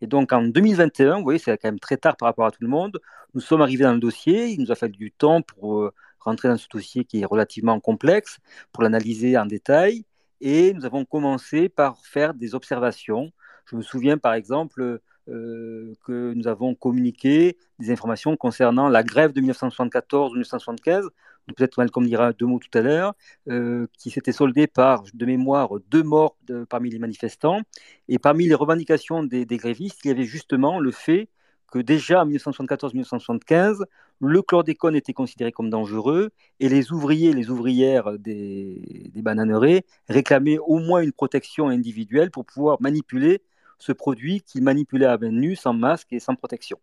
Et 0.00 0.06
donc 0.06 0.32
en 0.32 0.42
2021, 0.42 1.18
vous 1.18 1.24
voyez, 1.24 1.38
c'est 1.38 1.58
quand 1.58 1.68
même 1.68 1.80
très 1.80 1.96
tard 1.96 2.16
par 2.16 2.26
rapport 2.26 2.46
à 2.46 2.50
tout 2.52 2.62
le 2.62 2.68
monde, 2.68 3.00
nous 3.34 3.40
sommes 3.40 3.60
arrivés 3.60 3.84
dans 3.84 3.92
le 3.92 3.98
dossier, 3.98 4.48
il 4.48 4.60
nous 4.60 4.70
a 4.70 4.76
fallu 4.76 4.92
du 4.92 5.10
temps 5.10 5.42
pour 5.42 5.82
euh, 5.82 5.92
rentrer 6.20 6.48
dans 6.48 6.56
ce 6.56 6.68
dossier 6.70 7.04
qui 7.04 7.20
est 7.20 7.24
relativement 7.24 7.80
complexe, 7.80 8.38
pour 8.72 8.84
l'analyser 8.84 9.36
en 9.36 9.46
détail, 9.46 10.04
et 10.40 10.72
nous 10.72 10.84
avons 10.84 11.04
commencé 11.04 11.68
par 11.68 11.98
faire 12.06 12.34
des 12.34 12.54
observations. 12.54 13.32
Je 13.66 13.76
me 13.76 13.82
souviens 13.82 14.16
par 14.16 14.34
exemple 14.34 15.00
euh, 15.28 15.94
que 16.04 16.34
nous 16.34 16.46
avons 16.46 16.74
communiqué 16.74 17.56
des 17.80 17.90
informations 17.90 18.36
concernant 18.36 18.88
la 18.88 19.02
grève 19.02 19.32
de 19.32 19.40
1974-1975, 19.40 21.08
peut-être 21.52 21.78
Malcolm 21.78 22.06
dira 22.06 22.32
deux 22.32 22.46
mots 22.46 22.58
tout 22.58 22.76
à 22.76 22.82
l'heure, 22.82 23.14
euh, 23.48 23.86
qui 23.98 24.10
s'était 24.10 24.32
soldée 24.32 24.66
par, 24.66 25.04
de 25.12 25.26
mémoire, 25.26 25.70
deux 25.88 26.02
morts 26.02 26.36
parmi 26.68 26.90
les 26.90 26.98
manifestants. 26.98 27.60
Et 28.08 28.18
parmi 28.18 28.46
les 28.46 28.54
revendications 28.54 29.22
des, 29.22 29.46
grévistes, 29.46 30.00
il 30.04 30.08
y 30.08 30.10
avait 30.10 30.24
justement 30.24 30.78
le 30.78 30.90
fait 30.90 31.28
que 31.70 31.78
déjà 31.78 32.22
en 32.22 32.26
1974-1975, 32.28 33.82
le 34.20 34.42
chlordécone 34.42 34.94
était 34.94 35.12
considéré 35.12 35.50
comme 35.50 35.70
dangereux 35.70 36.30
et 36.60 36.68
les 36.68 36.92
ouvriers 36.92 37.32
les 37.32 37.50
ouvrières 37.50 38.16
des, 38.18 39.10
des 39.12 39.82
réclamaient 40.08 40.58
au 40.58 40.78
moins 40.78 41.02
une 41.02 41.12
protection 41.12 41.68
individuelle 41.68 42.30
pour 42.30 42.44
pouvoir 42.46 42.80
manipuler 42.80 43.42
ce 43.78 43.90
produit 43.90 44.40
qu'il 44.42 44.62
manipulait 44.62 45.06
à 45.06 45.18
main 45.18 45.30
nue, 45.30 45.56
sans 45.56 45.74
masque 45.74 46.12
et 46.12 46.20
sans 46.20 46.36
protection. 46.36 46.78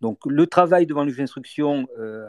Donc 0.00 0.18
le 0.26 0.46
travail 0.46 0.86
devant 0.86 1.04
le 1.04 1.10
juge 1.10 1.18
d'instruction 1.18 1.86
euh, 1.98 2.26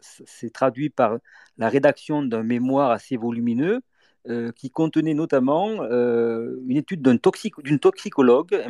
s'est 0.00 0.50
traduit 0.50 0.90
par 0.90 1.18
la 1.58 1.68
rédaction 1.68 2.22
d'un 2.22 2.42
mémoire 2.42 2.90
assez 2.90 3.16
volumineux 3.16 3.80
euh, 4.28 4.52
qui 4.52 4.70
contenait 4.70 5.14
notamment 5.14 5.82
euh, 5.82 6.56
une 6.66 6.76
étude 6.76 7.02
d'une 7.02 7.78
toxicologue 7.78 8.62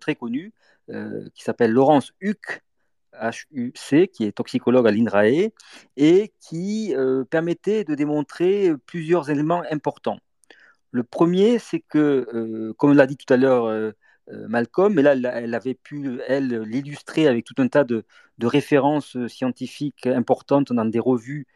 très 0.00 0.14
connue 0.14 0.52
qui 1.34 1.44
s'appelle 1.44 1.70
Laurence 1.70 2.12
Huck, 2.20 2.62
HUC, 3.52 4.10
qui 4.10 4.24
est 4.24 4.32
toxicologue 4.32 4.88
à 4.88 4.90
l'INRAE, 4.90 5.52
et 5.96 6.32
qui 6.40 6.92
permettait 7.30 7.84
de 7.84 7.94
démontrer 7.94 8.72
plusieurs 8.86 9.30
éléments 9.30 9.62
importants. 9.70 10.18
Le 10.92 11.04
premier, 11.04 11.58
c'est 11.58 11.80
que, 11.80 12.26
euh, 12.34 12.74
comme 12.76 12.94
l'a 12.94 13.06
dit 13.06 13.16
tout 13.16 13.32
à 13.32 13.36
l'heure 13.36 13.66
euh, 13.66 13.90
euh, 13.90 13.92
Malcolm, 14.48 14.94
mais 14.94 15.02
là, 15.02 15.12
elle, 15.14 15.54
avait 15.54 15.74
pu, 15.74 16.20
elle, 16.26 16.62
l'illustrer 16.62 17.26
avec 17.26 17.44
tout 17.44 17.54
un 17.58 17.68
tas 17.68 17.84
de, 17.84 18.04
références 18.42 19.16
scientifiques 19.26 20.06
importantes 20.06 20.72
dans 20.72 20.84
des 20.84 20.98
revues 20.98 21.46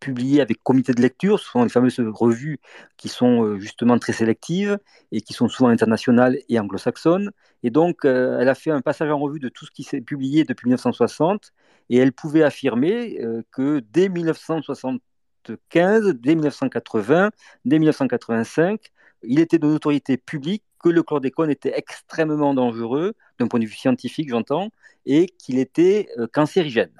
publiées 0.00 0.42
avec 0.42 0.62
comité 0.62 0.92
de 0.92 1.00
lecture. 1.00 1.40
Ce 1.40 1.50
sont 1.50 1.62
les 1.62 1.70
fameuses 1.70 2.00
revues 2.00 2.58
qui 2.96 3.08
sont 3.08 3.58
justement 3.58 3.98
très 3.98 4.12
sélectives 4.12 4.78
et 5.12 5.22
qui 5.22 5.32
sont 5.32 5.48
souvent 5.48 5.70
internationales 5.70 6.38
et 6.48 6.58
anglo-saxonnes. 6.58 7.30
Et 7.62 7.70
donc, 7.70 8.04
elle 8.04 8.48
a 8.48 8.54
fait 8.54 8.70
un 8.70 8.82
passage 8.82 9.10
en 9.10 9.18
revue 9.18 9.40
de 9.40 9.48
tout 9.48 9.64
ce 9.64 9.70
qui 9.70 9.84
s'est 9.84 10.02
publié 10.02 10.44
depuis 10.44 10.66
1960 10.66 11.52
et 11.88 11.96
elle 11.96 12.12
pouvait 12.12 12.42
affirmer 12.42 13.18
que 13.50 13.80
dès 13.90 14.10
1960, 14.10 15.00
1915, 15.48 16.14
dès 16.14 16.34
1980, 16.34 17.30
dès 17.64 17.78
1985, 17.78 18.80
il 19.22 19.40
était 19.40 19.58
de 19.58 19.66
notoriété 19.66 20.16
publique 20.16 20.64
que 20.84 20.90
le 20.90 21.02
chlordécone 21.02 21.50
était 21.50 21.72
extrêmement 21.74 22.52
dangereux, 22.52 23.14
d'un 23.38 23.48
point 23.48 23.58
de 23.58 23.64
vue 23.64 23.72
scientifique, 23.72 24.28
j'entends, 24.28 24.68
et 25.06 25.28
qu'il 25.38 25.58
était 25.58 26.08
euh, 26.18 26.26
cancérigène. 26.30 26.92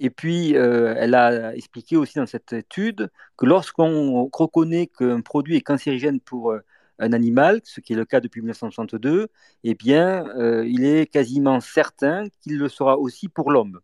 Et 0.00 0.08
puis, 0.08 0.56
euh, 0.56 0.94
elle 0.96 1.14
a 1.14 1.54
expliqué 1.54 1.98
aussi 1.98 2.18
dans 2.18 2.24
cette 2.24 2.54
étude 2.54 3.10
que 3.36 3.44
lorsqu'on 3.44 4.30
reconnaît 4.32 4.86
qu'un 4.86 5.20
produit 5.20 5.56
est 5.56 5.60
cancérigène 5.60 6.20
pour 6.20 6.52
euh, 6.52 6.60
un 6.98 7.12
animal, 7.12 7.60
ce 7.64 7.80
qui 7.82 7.92
est 7.92 7.96
le 7.96 8.06
cas 8.06 8.20
depuis 8.20 8.40
1962, 8.40 9.28
eh 9.64 9.74
bien, 9.74 10.24
il 10.64 10.86
est 10.86 11.04
quasiment 11.04 11.60
certain 11.60 12.24
qu'il 12.40 12.56
le 12.56 12.70
sera 12.70 12.96
aussi 12.96 13.28
pour 13.28 13.50
l'homme. 13.50 13.80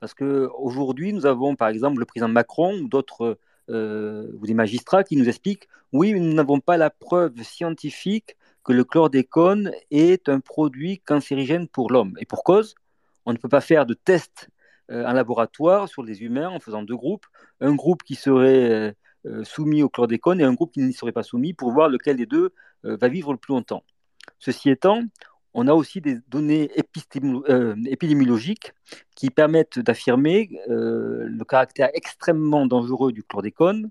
Parce 0.00 0.12
qu'aujourd'hui, 0.12 1.14
nous 1.14 1.24
avons 1.24 1.56
par 1.56 1.68
exemple 1.68 1.98
le 2.00 2.04
président 2.04 2.28
Macron 2.28 2.74
ou 2.74 2.88
d'autres 2.88 3.38
ou 3.68 4.46
des 4.46 4.52
magistrats 4.52 5.04
qui 5.04 5.16
nous 5.16 5.30
expliquent 5.30 5.68
oui, 5.92 6.12
nous 6.12 6.34
n'avons 6.34 6.60
pas 6.60 6.76
la 6.76 6.90
preuve 6.90 7.42
scientifique 7.42 8.36
que 8.64 8.72
le 8.72 8.84
chlordécone 8.84 9.72
est 9.90 10.28
un 10.28 10.40
produit 10.40 11.00
cancérigène 11.00 11.68
pour 11.68 11.90
l'homme. 11.90 12.16
Et 12.20 12.26
pour 12.26 12.44
cause, 12.44 12.74
on 13.26 13.32
ne 13.32 13.38
peut 13.38 13.48
pas 13.48 13.60
faire 13.60 13.86
de 13.86 13.94
tests 13.94 14.48
euh, 14.90 15.04
en 15.04 15.12
laboratoire 15.12 15.88
sur 15.88 16.02
les 16.02 16.22
humains 16.22 16.48
en 16.48 16.60
faisant 16.60 16.82
deux 16.82 16.96
groupes. 16.96 17.26
Un 17.60 17.74
groupe 17.74 18.02
qui 18.02 18.14
serait 18.14 18.94
euh, 19.26 19.44
soumis 19.44 19.82
au 19.82 19.88
chlordécone 19.88 20.40
et 20.40 20.44
un 20.44 20.54
groupe 20.54 20.72
qui 20.72 20.80
n'y 20.80 20.92
serait 20.92 21.12
pas 21.12 21.22
soumis 21.22 21.54
pour 21.54 21.72
voir 21.72 21.88
lequel 21.88 22.16
des 22.16 22.26
deux 22.26 22.52
va 22.82 23.08
vivre 23.08 23.32
le 23.32 23.38
plus 23.38 23.52
longtemps. 23.52 23.84
Ceci 24.38 24.70
étant, 24.70 25.02
on 25.54 25.66
a 25.66 25.72
aussi 25.72 26.00
des 26.00 26.18
données 26.28 26.70
euh, 27.48 27.76
épidémiologiques 27.86 28.72
qui 29.16 29.30
permettent 29.30 29.78
d'affirmer 29.78 30.50
euh, 30.68 31.26
le 31.28 31.44
caractère 31.44 31.90
extrêmement 31.94 32.66
dangereux 32.66 33.12
du 33.12 33.22
chlordécone. 33.24 33.90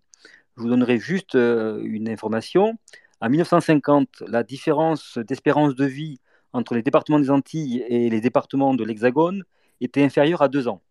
Je 0.56 0.62
vous 0.62 0.70
donnerai 0.70 1.00
juste 1.00 1.36
euh, 1.36 1.82
une 1.84 2.10
information. 2.10 2.78
En 3.22 3.30
1950, 3.30 4.24
la 4.28 4.44
différence 4.44 5.18
d'espérance 5.18 5.76
de 5.76 5.86
vie 5.86 6.20
entre 6.54 6.74
les 6.74 6.82
départements 6.82 7.20
des 7.20 7.30
Antilles 7.30 7.84
et 7.88 8.10
les 8.10 8.22
départements 8.22 8.74
de 8.74 8.84
l'Hexagone 8.84 9.44
était 9.82 10.04
inférieure 10.04 10.42
à 10.42 10.48
deux 10.48 10.68
ans. 10.68 10.82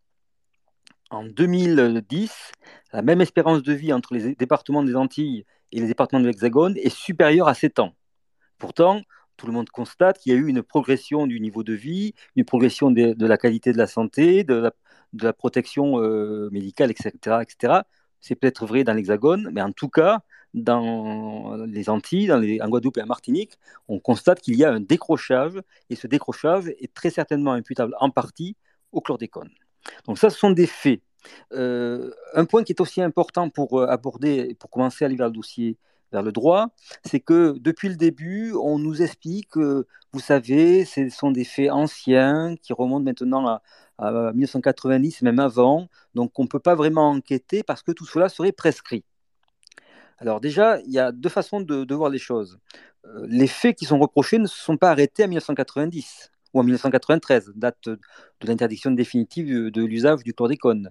En 1.10 1.24
2010, 1.24 2.52
la 2.92 3.00
même 3.00 3.22
espérance 3.22 3.62
de 3.62 3.72
vie 3.72 3.94
entre 3.94 4.12
les 4.12 4.34
départements 4.34 4.82
des 4.82 4.94
Antilles 4.94 5.46
et 5.72 5.80
les 5.80 5.86
départements 5.86 6.20
de 6.20 6.26
l'Hexagone 6.26 6.76
est 6.76 6.94
supérieure 6.94 7.48
à 7.48 7.54
sept 7.54 7.78
ans. 7.78 7.94
Pourtant, 8.58 9.00
tout 9.38 9.46
le 9.46 9.52
monde 9.52 9.70
constate 9.70 10.18
qu'il 10.18 10.32
y 10.32 10.34
a 10.34 10.38
eu 10.38 10.48
une 10.48 10.62
progression 10.62 11.26
du 11.26 11.40
niveau 11.40 11.62
de 11.62 11.72
vie, 11.72 12.14
une 12.36 12.44
progression 12.44 12.90
de, 12.90 13.26
la 13.26 13.38
qualité 13.38 13.72
de 13.72 13.78
la 13.78 13.86
santé, 13.86 14.44
de 14.44 14.70
la, 15.22 15.32
protection 15.32 16.02
euh, 16.02 16.50
médicale, 16.50 16.90
etc. 16.90 17.12
etc. 17.40 17.80
C'est 18.20 18.34
peut-être 18.34 18.66
vrai 18.66 18.84
dans 18.84 18.92
l'Hexagone, 18.92 19.48
mais 19.52 19.62
en 19.62 19.72
tout 19.72 19.88
cas, 19.88 20.20
dans 20.54 21.56
les 21.66 21.90
Antilles, 21.90 22.26
dans 22.26 22.38
les, 22.38 22.61
en 22.61 22.68
Guadeloupe 22.68 22.98
et 22.98 23.02
en 23.02 23.06
Martinique, 23.06 23.58
on 23.88 23.98
constate 23.98 24.40
qu'il 24.40 24.56
y 24.56 24.64
a 24.64 24.72
un 24.72 24.80
décrochage, 24.80 25.61
et 25.90 25.96
ce 25.96 26.06
décrochage 26.06 26.68
est 26.68 26.92
très 26.94 27.11
certainement 27.11 27.52
imputable 27.52 27.94
en 28.00 28.11
partie 28.11 28.56
au 28.92 29.00
chlordécone. 29.00 29.50
Donc 30.06 30.18
ça, 30.18 30.30
ce 30.30 30.38
sont 30.38 30.50
des 30.50 30.66
faits. 30.66 31.02
Euh, 31.52 32.11
un 32.34 32.44
point 32.44 32.64
qui 32.64 32.72
est 32.72 32.80
aussi 32.80 33.02
important 33.02 33.50
pour 33.50 33.80
euh, 33.80 33.87
aborder, 33.87 34.54
pour 34.58 34.70
commencer 34.70 35.04
à 35.04 35.06
aller 35.06 35.16
vers 35.16 35.28
le 35.28 35.32
dossier 35.32 35.76
vers 36.12 36.22
le 36.22 36.32
droit, 36.32 36.68
c'est 37.04 37.20
que 37.20 37.58
depuis 37.58 37.88
le 37.88 37.96
début, 37.96 38.52
on 38.54 38.78
nous 38.78 39.02
explique 39.02 39.50
que, 39.50 39.87
vous 40.12 40.20
savez, 40.20 40.84
ce 40.84 41.08
sont 41.11 41.30
des 41.30 41.44
faits 41.44 41.70
anciens 41.70 42.56
qui 42.62 42.72
remontent 42.72 43.04
maintenant 43.04 43.46
à, 43.46 43.62
1990, 44.32 45.22
même 45.22 45.40
avant, 45.40 45.88
donc 46.14 46.38
on 46.38 46.44
ne 46.44 46.48
peut 46.48 46.61
pas 46.61 46.76
vraiment 46.76 47.11
enquêter 47.11 47.64
parce 47.64 47.82
que 47.82 47.90
tout 47.90 48.06
cela 48.06 48.28
serait 48.28 48.52
prescrit. 48.52 49.04
Alors 50.18 50.40
déjà, 50.40 50.81
il 50.81 50.92
y 50.92 50.98
a 50.98 51.12
deux 51.12 51.28
façons 51.28 51.61
de, 51.61 51.94
voir 51.94 52.11
les 52.11 52.18
choses. 52.18 52.59
Euh, 53.07 53.26
les 53.28 53.46
faits 53.46 53.76
qui 53.76 53.85
sont 53.85 53.98
reprochés 53.98 54.38
ne 54.38 54.46
se 54.46 54.59
sont 54.59 54.76
pas 54.76 54.90
arrêtés 54.90 55.24
en 55.24 55.28
1990 55.28 56.31
ou 56.54 56.61
en 56.61 56.62
1993, 56.64 57.52
date 57.54 57.88
de 57.88 57.98
l'interdiction 58.46 58.90
définitive 58.90 59.70
de, 59.70 59.85
l'usage 59.85 60.24
du 60.24 60.35
chlordécone. 60.35 60.90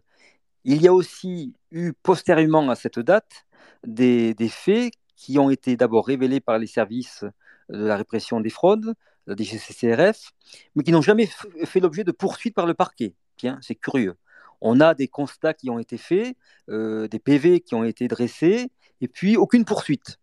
Il 0.63 0.82
y 0.82 0.88
a 0.88 0.94
aussi 0.94 1.54
eu 1.72 1.94
postérieurement 2.04 2.70
à 2.70 2.76
cette 2.76 3.00
date 3.00 3.46
des, 3.86 4.36
faits 4.50 4.94
qui 5.16 5.40
ont 5.40 5.50
été 5.50 5.76
d'abord 5.76 6.06
révélés 6.06 6.40
par 6.40 6.60
les 6.60 6.68
services 6.68 7.26
de 7.70 7.86
la 7.86 7.98
répression 7.98 8.40
des 8.40 8.50
fraudes, 8.50 8.94
la 9.26 9.36
DGCCRF, 9.36 10.32
mais 10.76 10.84
qui 10.84 10.92
n'ont 10.92 11.02
jamais 11.02 11.28
fait 11.66 11.80
l'objet 11.80 12.04
de 12.04 12.12
poursuites 12.12 12.56
par 12.56 12.66
le 12.66 12.74
parquet. 12.74 13.13
Tiens, 13.36 13.60
c'est 13.62 13.76
curieux. 13.76 14.16
On 14.62 14.80
a 14.80 14.94
des 14.94 15.08
constats 15.08 15.54
qui 15.54 15.70
ont 15.70 15.80
été 15.80 15.98
faits, 15.98 16.36
euh, 16.70 17.08
des 17.08 17.20
PV 17.20 17.60
qui 17.60 17.76
ont 17.76 17.84
été 17.84 18.08
dressés, 18.08 18.72
et 19.02 19.08
puis 19.08 19.38
aucune 19.38 19.66
poursuite. 19.66 20.20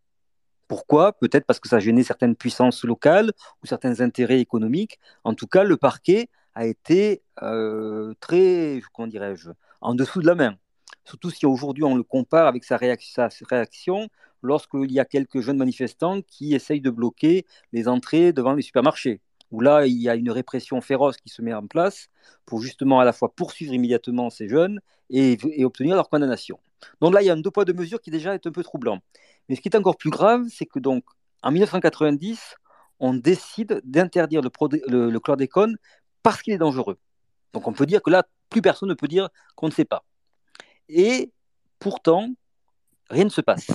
Pourquoi? 0.68 1.12
Peut-être 1.12 1.46
parce 1.46 1.60
que 1.60 1.68
ça 1.68 1.78
gênait 1.78 2.02
certaines 2.02 2.36
puissances 2.36 2.84
locales 2.84 3.32
ou 3.62 3.66
certains 3.66 4.00
intérêts 4.00 4.40
économiques. 4.40 4.98
En 5.22 5.34
tout 5.34 5.46
cas, 5.46 5.62
le 5.62 5.76
parquet 5.76 6.28
a 6.54 6.66
été 6.66 7.22
euh, 7.42 8.14
très, 8.20 8.80
comment 8.92 9.08
dirais-je, 9.08 9.50
en 9.80 9.94
dessous 9.94 10.20
de 10.20 10.26
la 10.26 10.34
main. 10.34 10.56
Surtout 11.04 11.30
si 11.30 11.44
aujourd'hui 11.44 11.84
on 11.84 11.94
le 11.94 12.02
compare 12.02 12.46
avec 12.46 12.64
sa, 12.64 12.78
sa 12.78 13.28
réaction 13.50 14.08
lorsqu'il 14.42 14.90
y 14.92 15.00
a 15.00 15.04
quelques 15.04 15.40
jeunes 15.40 15.58
manifestants 15.58 16.22
qui 16.22 16.54
essayent 16.54 16.80
de 16.80 16.90
bloquer 16.90 17.44
les 17.72 17.88
entrées 17.88 18.32
devant 18.32 18.54
les 18.54 18.62
supermarchés, 18.62 19.20
où 19.50 19.60
là, 19.60 19.86
il 19.86 20.00
y 20.00 20.08
a 20.08 20.14
une 20.14 20.30
répression 20.30 20.80
féroce 20.80 21.16
qui 21.16 21.28
se 21.28 21.42
met 21.42 21.54
en 21.54 21.66
place 21.66 22.08
pour 22.46 22.60
justement 22.60 23.00
à 23.00 23.04
la 23.04 23.12
fois 23.12 23.34
poursuivre 23.34 23.72
immédiatement 23.72 24.30
ces 24.30 24.48
jeunes 24.48 24.80
et, 25.10 25.38
obtenir 25.64 25.96
leur 25.96 26.08
condamnation. 26.08 26.58
Donc 27.00 27.14
là, 27.14 27.22
il 27.22 27.26
y 27.26 27.30
a 27.30 27.32
un 27.32 27.40
deux 27.40 27.50
poids, 27.50 27.64
deux 27.64 27.72
mesures 27.72 28.00
qui 28.00 28.10
déjà 28.10 28.34
est 28.34 28.46
un 28.46 28.52
peu 28.52 28.62
troublant. 28.62 29.00
Mais 29.48 29.56
ce 29.56 29.60
qui 29.60 29.68
est 29.68 29.76
encore 29.76 29.96
plus 29.96 30.10
grave, 30.10 30.44
c'est 30.50 30.66
que 30.66 30.78
donc, 30.78 31.04
en 31.42 31.50
1990, 31.50 32.56
on 33.00 33.14
décide 33.14 33.80
d'interdire 33.84 34.40
le, 34.40 34.50
le, 34.88 35.10
le 35.10 35.20
chlordécone 35.20 35.76
parce 36.22 36.42
qu'il 36.42 36.52
est 36.52 36.58
dangereux. 36.58 36.98
Donc 37.52 37.68
on 37.68 37.72
peut 37.72 37.86
dire 37.86 38.02
que 38.02 38.10
là, 38.10 38.24
plus 38.50 38.62
personne 38.62 38.88
ne 38.88 38.94
peut 38.94 39.08
dire 39.08 39.28
qu'on 39.56 39.68
ne 39.68 39.72
sait 39.72 39.84
pas. 39.84 40.04
Et 40.88 41.32
pourtant, 41.78 42.28
rien 43.10 43.24
ne 43.24 43.30
se 43.30 43.40
passe. 43.40 43.68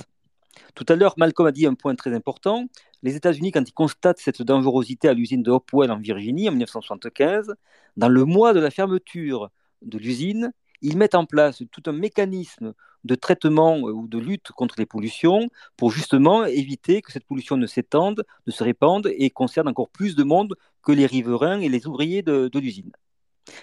Tout 0.74 0.84
à 0.88 0.96
l'heure, 0.96 1.14
Malcolm 1.16 1.46
a 1.46 1.52
dit 1.52 1.66
un 1.66 1.74
point 1.74 1.94
très 1.94 2.14
important. 2.14 2.66
Les 3.02 3.16
États-Unis, 3.16 3.50
quand 3.50 3.66
ils 3.66 3.72
constatent 3.72 4.18
cette 4.18 4.42
dangerosité 4.42 5.08
à 5.08 5.14
l'usine 5.14 5.42
de 5.42 5.50
Hopewell 5.50 5.90
en 5.90 5.98
Virginie 5.98 6.48
en 6.48 6.52
1975, 6.52 7.54
dans 7.96 8.08
le 8.08 8.24
mois 8.24 8.52
de 8.52 8.60
la 8.60 8.70
fermeture 8.70 9.50
de 9.82 9.98
l'usine, 9.98 10.52
ils 10.82 10.96
mettent 10.96 11.14
en 11.14 11.24
place 11.24 11.62
tout 11.70 11.82
un 11.86 11.92
mécanisme 11.92 12.74
de 13.04 13.14
traitement 13.14 13.78
euh, 13.78 13.92
ou 13.92 14.08
de 14.08 14.18
lutte 14.18 14.52
contre 14.52 14.74
les 14.78 14.86
pollutions 14.86 15.48
pour 15.76 15.90
justement 15.90 16.44
éviter 16.44 17.00
que 17.02 17.12
cette 17.12 17.24
pollution 17.24 17.56
ne 17.56 17.66
s'étende, 17.66 18.24
ne 18.46 18.52
se 18.52 18.62
répande 18.62 19.10
et 19.16 19.30
concerne 19.30 19.68
encore 19.68 19.88
plus 19.88 20.14
de 20.14 20.22
monde 20.22 20.54
que 20.82 20.92
les 20.92 21.06
riverains 21.06 21.60
et 21.60 21.68
les 21.68 21.86
ouvriers 21.86 22.22
de, 22.22 22.50
l'usine. 22.58 22.92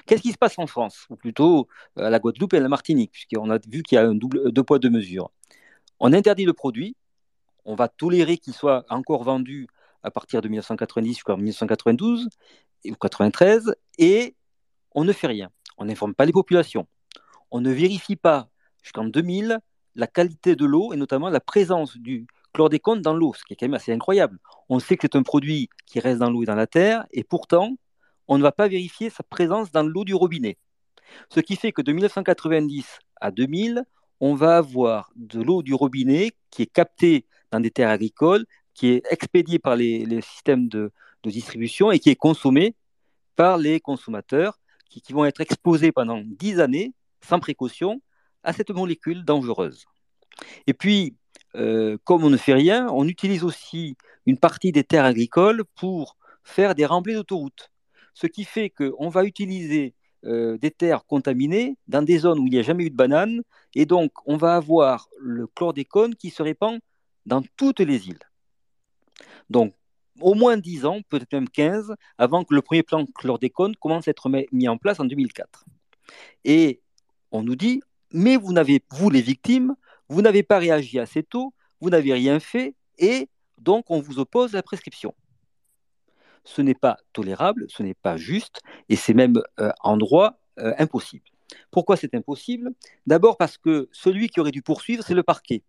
Qu'est-ce 0.06 0.22
qui 0.22 0.32
se 0.32 0.38
passe 0.38 0.58
en 0.58 0.68
France, 0.68 1.06
ou 1.10 1.16
plutôt 1.16 1.68
euh, 1.98 2.06
à 2.06 2.10
la 2.10 2.20
Guadeloupe 2.20 2.54
et 2.54 2.58
à 2.58 2.62
la 2.62 2.70
Martinique, 2.70 3.12
puisqu'on 3.12 3.50
a 3.52 3.60
vu 3.68 3.84
qu'il 3.84 3.96
y 3.98 4.00
a 4.00 4.08
un 4.08 4.16
double, 4.16 4.52
deux 4.52 4.64
poids, 4.64 4.80
deux 4.80 4.90
mesures? 4.90 5.32
On 6.00 6.14
interdit 6.14 6.46
le 6.46 6.54
produit, 6.54 6.96
on 7.68 7.76
va 7.76 7.90
tolérer 7.90 8.38
qu'il 8.38 8.54
soit 8.54 8.86
encore 8.90 9.24
vendu 9.24 9.68
à 10.02 10.10
partir 10.10 10.42
de 10.42 10.48
1990 10.48 11.14
jusqu'en 11.14 11.38
1992 11.38 12.30
ou 12.86 12.96
93, 12.96 13.76
et 14.00 14.36
on 14.96 15.04
ne 15.04 15.12
fait 15.12 15.28
rien. 15.28 15.50
On 15.78 15.86
n'informe 15.86 16.16
pas 16.16 16.26
les 16.26 16.32
populations. 16.32 16.88
On 17.52 17.60
ne 17.60 17.72
vérifie 17.72 18.16
pas 18.16 18.50
jusqu'en 18.82 19.04
2000 19.04 19.60
la 19.96 20.08
qualité 20.08 20.56
de 20.56 20.66
l'eau 20.66 20.94
et 20.94 20.98
notamment 20.98 21.30
la 21.30 21.42
présence 21.42 21.98
du 21.98 22.26
chlordécone 22.54 23.02
dans 23.02 23.14
l'eau, 23.14 23.34
ce 23.34 23.44
qui 23.44 23.54
est 23.54 23.56
quand 23.58 23.66
même 23.66 23.74
assez 23.74 23.92
incroyable. 23.92 24.40
On 24.70 24.80
sait 24.80 24.96
que 24.96 25.02
c'est 25.04 25.18
un 25.18 25.24
produit 25.24 25.70
qui 25.86 26.00
reste 26.00 26.20
dans 26.20 26.30
l'eau 26.30 26.44
et 26.44 26.46
dans 26.46 26.56
la 26.56 26.68
terre, 26.68 27.06
et 27.12 27.24
pourtant, 27.24 27.76
on 28.30 28.38
ne 28.38 28.44
va 28.44 28.54
pas 28.54 28.70
vérifier 28.70 29.10
sa 29.10 29.24
présence 29.24 29.72
dans 29.72 29.84
l'eau 29.84 30.06
du 30.06 30.16
robinet. 30.16 30.58
Ce 31.30 31.42
qui 31.42 31.58
fait 31.58 31.74
que 31.74 31.82
de 31.82 31.92
1990 31.92 33.00
à 33.20 33.32
2000, 33.32 33.84
on 34.22 34.36
va 34.36 34.58
avoir 34.58 35.12
de 35.16 35.42
l'eau 35.42 35.64
du 35.64 35.74
robinet 35.74 36.32
qui 36.50 36.62
est 36.64 36.72
captée 36.72 37.26
dans 37.52 37.60
des 37.60 37.72
terres 37.72 37.90
agricoles, 37.90 38.46
qui 38.74 38.90
est 38.90 39.04
expédiée 39.10 39.60
par 39.60 39.76
les, 39.76 40.22
systèmes 40.22 40.68
de, 40.68 40.92
distribution 41.26 41.92
et 41.92 42.00
qui 42.00 42.10
est 42.10 42.16
consommée 42.16 42.74
par 43.36 43.58
les 43.58 43.82
consommateurs 43.82 44.58
qui, 44.90 45.02
qui 45.02 45.12
vont 45.12 45.26
être 45.26 45.42
exposés 45.42 45.92
pendant 45.92 46.22
10 46.24 46.62
années, 46.62 46.94
sans 47.20 47.40
précaution, 47.40 48.02
à 48.44 48.54
cette 48.54 48.70
molécule 48.70 49.26
dangereuse. 49.26 49.84
Et 50.68 50.74
puis, 50.74 51.18
euh, 51.56 51.98
comme 52.04 52.24
on 52.24 52.30
ne 52.30 52.38
fait 52.38 52.54
rien, 52.54 52.88
on 52.92 53.08
utilise 53.08 53.44
aussi 53.44 53.98
une 54.26 54.38
partie 54.38 54.72
des 54.72 54.84
terres 54.84 55.06
agricoles 55.06 55.64
pour 55.76 56.18
faire 56.44 56.76
des 56.76 56.86
remblais 56.86 57.16
d'autoroutes. 57.16 57.72
Ce 58.14 58.28
qui 58.28 58.44
fait 58.44 58.70
qu'on 58.70 59.10
va 59.10 59.26
utiliser 59.26 59.94
euh, 60.26 60.58
des 60.58 60.72
terres 60.72 61.06
contaminées 61.06 61.78
dans 61.88 62.02
des 62.02 62.20
zones 62.20 62.40
où 62.40 62.48
il 62.48 62.52
n'y 62.52 62.60
a 62.60 62.64
jamais 62.64 62.86
eu 62.86 62.90
de 62.90 62.96
bananes, 62.96 63.42
et 63.76 63.86
donc 63.86 64.12
on 64.26 64.38
va 64.38 64.56
avoir 64.56 65.08
le 65.20 65.48
chlordécone 65.48 66.16
qui 66.16 66.30
se 66.30 66.42
répand 66.42 66.80
dans 67.28 67.44
toutes 67.58 67.82
les 67.82 68.08
îles. 68.08 68.24
Donc, 69.50 69.76
au 70.20 70.34
moins 70.34 70.58
10 70.58 70.86
ans, 70.86 71.02
peut-être 71.10 71.34
même 71.34 71.50
15, 71.50 71.94
avant 72.18 72.44
que 72.44 72.56
le 72.56 72.62
premier 72.62 72.82
plan 72.82 73.06
chlordécone 73.06 73.76
commence 73.76 74.08
à 74.08 74.12
être 74.12 74.30
mis 74.52 74.68
en 74.68 74.78
place 74.78 75.00
en 75.00 75.06
2004. 75.06 75.66
Et 76.46 76.82
on 77.32 77.44
nous 77.44 77.56
dit, 77.56 77.82
mais 78.12 78.38
vous 78.38 78.54
n'avez, 78.54 78.82
vous 78.92 79.10
les 79.10 79.22
victimes, 79.22 79.76
vous 80.10 80.22
n'avez 80.22 80.42
pas 80.42 80.58
réagi 80.58 81.00
assez 81.00 81.22
tôt, 81.22 81.54
vous 81.82 81.90
n'avez 81.90 82.14
rien 82.14 82.40
fait, 82.40 82.74
et 82.98 83.30
donc 83.60 83.92
on 83.92 84.00
vous 84.00 84.20
oppose 84.20 84.54
la 84.54 84.64
prescription. 84.64 85.14
Ce 86.46 86.62
n'est 86.62 86.74
pas 86.74 86.98
tolérable, 87.12 87.66
ce 87.68 87.84
n'est 87.84 87.94
pas 87.94 88.16
juste, 88.16 88.62
et 88.88 88.96
c'est 88.96 89.14
même 89.14 89.42
euh, 89.60 89.72
en 89.82 89.98
droit 89.98 90.40
euh, 90.60 90.74
impossible. 90.80 91.26
Pourquoi 91.72 91.98
c'est 91.98 92.16
impossible? 92.16 92.72
D'abord 93.06 93.36
parce 93.38 93.58
que 93.58 93.90
celui 93.92 94.30
qui 94.30 94.40
aurait 94.40 94.52
dû 94.52 94.62
poursuivre, 94.62 95.04
c'est 95.06 95.14
le 95.14 95.24
parquet, 95.24 95.64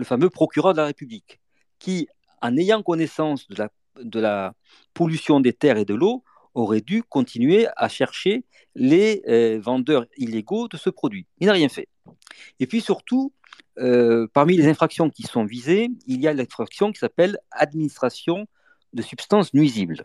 le 0.00 0.06
fameux 0.06 0.30
procureur 0.30 0.72
de 0.72 0.78
la 0.78 0.86
République, 0.86 1.40
qui, 1.78 2.08
en 2.40 2.56
ayant 2.56 2.82
connaissance 2.82 3.46
de 3.48 4.20
la, 4.20 4.54
pollution 4.94 5.40
des 5.40 5.52
terres 5.52 5.76
et 5.76 5.84
de 5.84 5.94
l'eau, 5.94 6.24
aurait 6.54 6.80
dû 6.80 7.02
continuer 7.02 7.68
à 7.76 7.88
chercher 7.88 8.44
les 8.74 9.22
euh, 9.28 9.60
vendeurs 9.60 10.06
illégaux 10.16 10.68
de 10.68 10.76
ce 10.76 10.90
produit. 10.90 11.26
Il 11.38 11.46
n'a 11.46 11.52
rien 11.52 11.68
fait. 11.68 11.86
Et 12.58 12.66
puis 12.66 12.80
surtout, 12.80 13.32
euh, 13.78 14.26
parmi 14.32 14.56
les 14.56 14.66
infractions 14.66 15.10
qui 15.10 15.22
sont 15.22 15.44
visées, 15.44 15.90
il 16.06 16.20
y 16.20 16.26
a 16.26 16.32
l'infraction 16.32 16.92
qui 16.92 16.98
s'appelle 16.98 17.38
administration 17.50 18.46
de 18.94 19.02
substances 19.02 19.52
nuisibles. 19.54 20.04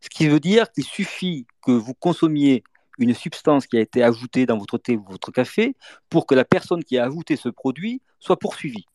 Ce 0.00 0.08
qui 0.10 0.28
veut 0.28 0.38
dire 0.38 0.70
qu'il 0.70 0.84
suffit 0.84 1.46
que 1.64 1.72
vous 1.72 1.94
consommiez 1.94 2.62
une 2.98 3.14
substance 3.14 3.66
qui 3.66 3.78
a 3.78 3.80
été 3.80 4.02
ajoutée 4.02 4.46
dans 4.46 4.58
votre 4.58 4.76
thé 4.78 4.96
ou 4.96 5.04
votre 5.08 5.32
café 5.32 5.74
pour 6.10 6.26
que 6.26 6.34
la 6.34 6.44
personne 6.44 6.84
qui 6.84 6.98
a 6.98 7.04
ajouté 7.06 7.36
ce 7.36 7.48
produit 7.48 8.02
soit 8.20 8.38
poursuivie. 8.38 8.86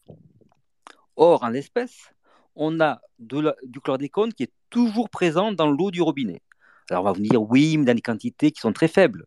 Or, 1.15 1.43
en 1.43 1.49
l'espèce, 1.49 2.13
on 2.55 2.79
a 2.79 3.01
du 3.19 3.79
chlordécone 3.83 4.33
qui 4.33 4.43
est 4.43 4.53
toujours 4.69 5.09
présent 5.09 5.51
dans 5.51 5.69
l'eau 5.69 5.91
du 5.91 6.01
robinet. 6.01 6.41
Alors 6.89 7.03
on 7.03 7.05
va 7.05 7.11
vous 7.13 7.21
dire 7.21 7.41
oui, 7.41 7.77
mais 7.77 7.85
dans 7.85 7.95
des 7.95 8.01
quantités 8.01 8.51
qui 8.51 8.61
sont 8.61 8.73
très 8.73 8.87
faibles. 8.87 9.25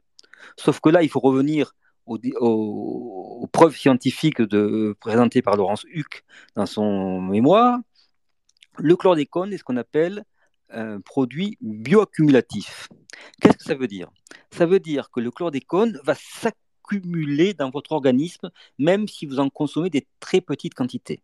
Sauf 0.57 0.81
que 0.81 0.89
là, 0.89 1.03
il 1.03 1.09
faut 1.09 1.21
revenir 1.21 1.75
aux, 2.07 3.49
preuves 3.53 3.77
scientifiques 3.77 4.41
de, 4.43 4.97
présentées 5.01 5.43
par 5.43 5.57
Laurence 5.57 5.85
Huck 5.95 6.25
dans 6.55 6.67
son 6.67 7.21
mémoire. 7.21 7.79
Le 8.79 8.97
chlordécone 8.97 9.53
est 9.53 9.59
ce 9.59 9.65
qu'on 9.65 9.77
appelle 9.77 10.25
un 10.71 11.01
produit 11.01 11.57
bioaccumulatif. 11.61 12.89
Qu'est-ce 13.41 13.57
que 13.57 13.65
ça 13.65 13.75
veut 13.75 13.89
dire? 13.89 14.11
Ça 14.53 14.67
veut 14.67 14.81
dire 14.81 15.11
que 15.11 15.21
le 15.21 15.31
chlordécone 15.31 15.99
va 16.05 16.15
s'accumuler 16.15 17.55
dans 17.55 17.71
votre 17.71 17.93
organisme, 17.93 18.51
même 18.79 19.09
si 19.09 19.27
vous 19.27 19.41
en 19.41 19.49
consommez 19.51 19.91
des 19.91 20.07
très 20.21 20.41
petites 20.41 20.75
quantités. 20.75 21.23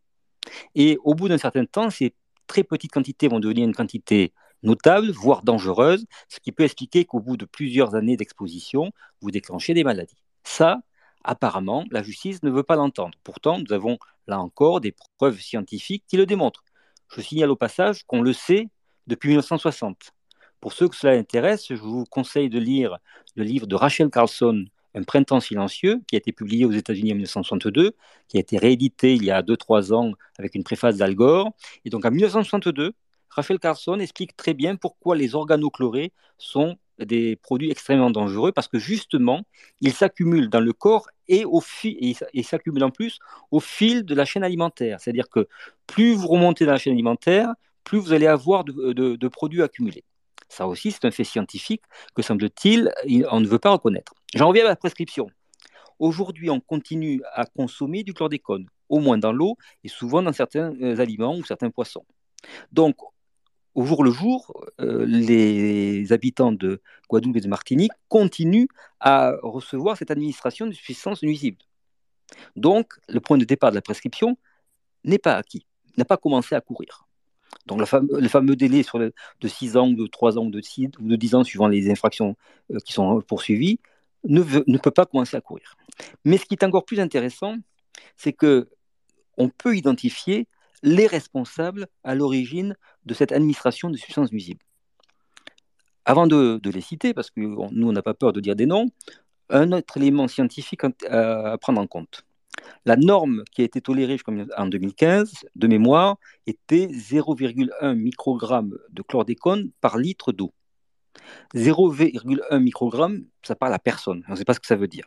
Et 0.74 0.98
au 1.04 1.14
bout 1.14 1.28
d'un 1.28 1.38
certain 1.38 1.64
temps, 1.64 1.90
ces 1.90 2.14
très 2.46 2.64
petites 2.64 2.92
quantités 2.92 3.28
vont 3.28 3.40
devenir 3.40 3.64
une 3.64 3.74
quantité 3.74 4.32
notable, 4.62 5.10
voire 5.10 5.42
dangereuse, 5.42 6.06
ce 6.28 6.40
qui 6.40 6.52
peut 6.52 6.64
expliquer 6.64 7.04
qu'au 7.04 7.20
bout 7.20 7.36
de 7.36 7.44
plusieurs 7.44 7.94
années 7.94 8.16
d'exposition, 8.16 8.90
vous 9.20 9.30
déclenchez 9.30 9.74
des 9.74 9.84
maladies. 9.84 10.22
Ça, 10.42 10.80
apparemment, 11.22 11.84
la 11.90 12.02
justice 12.02 12.42
ne 12.42 12.50
veut 12.50 12.62
pas 12.62 12.76
l'entendre. 12.76 13.16
Pourtant, 13.24 13.58
nous 13.58 13.72
avons 13.72 13.98
là 14.26 14.40
encore 14.40 14.80
des 14.80 14.94
preuves 15.18 15.38
scientifiques 15.40 16.04
qui 16.06 16.16
le 16.16 16.26
démontrent. 16.26 16.64
Je 17.08 17.20
signale 17.20 17.50
au 17.50 17.56
passage 17.56 18.04
qu'on 18.04 18.22
le 18.22 18.32
sait 18.32 18.68
depuis 19.06 19.28
1960. 19.28 20.12
Pour 20.60 20.72
ceux 20.72 20.88
que 20.88 20.96
cela 20.96 21.12
intéresse, 21.12 21.66
je 21.68 21.74
vous 21.74 22.04
conseille 22.06 22.48
de 22.48 22.58
lire 22.58 22.98
le 23.36 23.44
livre 23.44 23.66
de 23.66 23.74
Rachel 23.74 24.08
Carlson, 24.08 24.64
Un 24.94 25.02
printemps 25.02 25.40
silencieux, 25.40 26.00
qui 26.08 26.16
a 26.16 26.18
été 26.18 26.32
publié 26.32 26.64
aux 26.64 26.72
États-Unis 26.72 27.12
en 27.12 27.16
1962, 27.16 27.92
qui 28.28 28.36
a 28.36 28.40
été 28.40 28.58
réédité 28.58 29.14
il 29.14 29.24
y 29.24 29.30
a 29.30 29.42
2-3 29.42 29.92
ans 29.92 30.12
avec 30.38 30.54
une 30.54 30.64
préface 30.64 30.96
d'Al 30.96 31.14
Gore. 31.14 31.50
Et 31.84 31.90
donc 31.90 32.04
en 32.04 32.10
1962, 32.10 32.92
Raphaël 33.30 33.58
Carlson 33.58 33.98
explique 33.98 34.36
très 34.36 34.54
bien 34.54 34.76
pourquoi 34.76 35.16
les 35.16 35.34
organochlorés 35.34 36.12
sont 36.38 36.76
des 36.98 37.36
produits 37.36 37.70
extrêmement 37.70 38.10
dangereux 38.10 38.52
parce 38.52 38.68
que 38.68 38.78
justement, 38.78 39.42
ils 39.80 39.92
s'accumulent 39.92 40.48
dans 40.48 40.60
le 40.60 40.72
corps 40.72 41.08
et, 41.28 41.44
s'accumulent 42.44 42.84
en 42.84 42.90
plus 42.90 43.18
au 43.50 43.60
fil 43.60 44.04
de 44.04 44.14
la 44.14 44.24
chaîne 44.24 44.44
alimentaire. 44.44 45.00
C'est-à-dire 45.00 45.28
que 45.28 45.48
plus 45.86 46.14
vous 46.14 46.28
remontez 46.28 46.64
dans 46.66 46.72
la 46.72 46.78
chaîne 46.78 46.92
alimentaire, 46.92 47.52
plus 47.82 47.98
vous 47.98 48.12
allez 48.12 48.26
avoir 48.26 48.64
de, 48.64 49.28
produits 49.28 49.62
accumulés. 49.62 50.04
Ça 50.48 50.68
aussi, 50.68 50.92
c'est 50.92 51.04
un 51.04 51.10
fait 51.10 51.24
scientifique 51.24 51.82
que, 52.14 52.22
semble-t-il, 52.22 52.92
on 53.30 53.40
ne 53.40 53.46
veut 53.46 53.58
pas 53.58 53.70
reconnaître. 53.70 54.14
J'en 54.34 54.48
reviens 54.48 54.64
à 54.64 54.68
la 54.68 54.76
prescription. 54.76 55.30
Aujourd'hui, 56.00 56.50
on 56.50 56.58
continue 56.58 57.22
à 57.34 57.46
consommer 57.46 58.02
du 58.02 58.12
chlordécone, 58.14 58.66
au 58.88 58.98
moins 58.98 59.16
dans 59.16 59.32
l'eau 59.32 59.56
et 59.84 59.88
souvent 59.88 60.22
dans 60.22 60.32
certains 60.32 60.74
euh, 60.82 60.98
aliments 60.98 61.36
ou 61.36 61.44
certains 61.44 61.70
poissons. 61.70 62.04
Donc, 62.72 62.96
au 63.76 63.84
jour 63.84 64.02
le 64.02 64.10
jour, 64.10 64.52
euh, 64.80 65.06
les 65.06 66.12
habitants 66.12 66.50
de 66.50 66.82
Guadeloupe 67.08 67.36
et 67.36 67.40
de 67.42 67.48
Martinique 67.48 67.92
continuent 68.08 68.66
à 68.98 69.34
recevoir 69.42 69.96
cette 69.96 70.10
administration 70.10 70.66
de 70.66 70.72
substances 70.72 71.22
nuisibles. 71.22 71.62
Donc, 72.56 72.94
le 73.08 73.20
point 73.20 73.38
de 73.38 73.44
départ 73.44 73.70
de 73.70 73.76
la 73.76 73.82
prescription 73.82 74.36
n'est 75.04 75.18
pas 75.18 75.36
acquis, 75.36 75.64
n'a 75.96 76.04
pas 76.04 76.16
commencé 76.16 76.56
à 76.56 76.60
courir. 76.60 77.06
Donc, 77.66 77.78
le 77.78 78.28
fameux 78.28 78.56
délai 78.56 78.84
de 79.40 79.48
6 79.48 79.76
ans, 79.76 79.88
de 79.88 80.06
3 80.08 80.38
ans, 80.38 80.46
de 80.46 80.60
6 80.60 80.88
ou 80.98 81.06
de 81.06 81.14
10 81.14 81.36
ans, 81.36 81.44
suivant 81.44 81.68
les 81.68 81.88
infractions 81.88 82.36
euh, 82.72 82.78
qui 82.84 82.92
sont 82.92 83.20
poursuivies, 83.20 83.78
ne, 84.24 84.78
peut 84.78 84.90
pas 84.90 85.06
commencer 85.06 85.36
à 85.36 85.40
courir. 85.40 85.76
Mais 86.24 86.38
ce 86.38 86.46
qui 86.46 86.54
est 86.54 86.64
encore 86.64 86.84
plus 86.84 87.00
intéressant, 87.00 87.56
c'est 88.16 88.32
que 88.32 88.68
on 89.36 89.48
peut 89.48 89.76
identifier 89.76 90.46
les 90.82 91.06
responsables 91.06 91.86
à 92.04 92.14
l'origine 92.14 92.76
de 93.06 93.14
cette 93.14 93.32
administration 93.32 93.90
de 93.90 93.96
substances 93.96 94.30
nuisibles. 94.30 94.64
Avant 96.04 96.26
de, 96.26 96.60
les 96.62 96.80
citer, 96.80 97.14
parce 97.14 97.30
que 97.30 97.40
nous, 97.40 97.88
on 97.88 97.92
n'a 97.92 98.02
pas 98.02 98.14
peur 98.14 98.32
de 98.32 98.40
dire 98.40 98.54
des 98.54 98.66
noms, 98.66 98.90
un 99.50 99.72
autre 99.72 99.96
élément 99.96 100.28
scientifique 100.28 100.82
à, 101.08 101.56
prendre 101.58 101.80
en 101.80 101.86
compte. 101.86 102.24
La 102.84 102.96
norme 102.96 103.42
qui 103.50 103.62
a 103.62 103.64
été 103.64 103.80
tolérée 103.80 104.18
en 104.56 104.66
2015, 104.66 105.46
de 105.54 105.66
mémoire, 105.66 106.16
était 106.46 106.86
0,1 106.86 107.94
microgramme 107.94 108.78
de 108.90 109.02
chlordécone 109.02 109.70
par 109.80 109.98
litre 109.98 110.32
d'eau. 110.32 110.52
0,1 111.54 112.58
microgramme, 112.58 113.24
ça 113.42 113.54
parle 113.54 113.74
à 113.74 113.78
personne. 113.78 114.24
On 114.28 114.32
ne 114.32 114.36
sait 114.36 114.44
pas 114.44 114.54
ce 114.54 114.60
que 114.60 114.66
ça 114.66 114.76
veut 114.76 114.88
dire. 114.88 115.06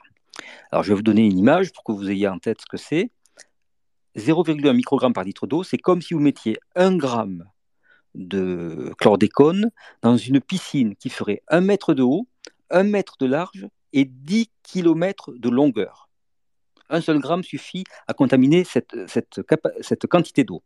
Alors, 0.72 0.84
je 0.84 0.90
vais 0.90 0.96
vous 0.96 1.04
donner 1.04 1.26
une 1.26 1.38
image 1.38 1.72
pour 1.72 1.84
que 1.84 1.92
vous 1.92 2.10
ayez 2.10 2.28
en 2.28 2.40
tête 2.40 2.62
ce 2.62 2.66
que 2.66 2.78
c'est. 2.78 3.12
0,1 4.16 4.74
microgramme 4.74 5.14
par 5.14 5.24
litre 5.24 5.48
d'eau, 5.48 5.64
c'est 5.64 5.78
comme 5.78 6.02
si 6.02 6.14
vous 6.14 6.20
mettiez 6.20 6.58
1 6.76 6.98
gramme 6.98 7.46
de 8.16 8.94
chlordécone 8.98 9.70
dans 10.02 10.18
une 10.18 10.42
piscine 10.42 10.96
qui 10.96 11.10
ferait 11.10 11.44
1 11.50 11.62
mètre 11.62 11.94
de 11.94 12.02
haut, 12.02 12.28
1 12.72 12.84
mètre 12.84 13.16
de 13.20 13.28
large 13.28 13.68
et 13.94 14.06
10 14.06 14.50
km 14.64 15.34
de 15.34 15.50
longueur. 15.50 16.10
Un 16.90 17.02
seul 17.02 17.20
gramme 17.20 17.44
suffit 17.44 17.84
à 18.08 18.14
contaminer 18.14 18.64
cette, 18.64 18.96
cette, 19.08 20.08
quantité 20.08 20.44
d'eau. 20.44 20.64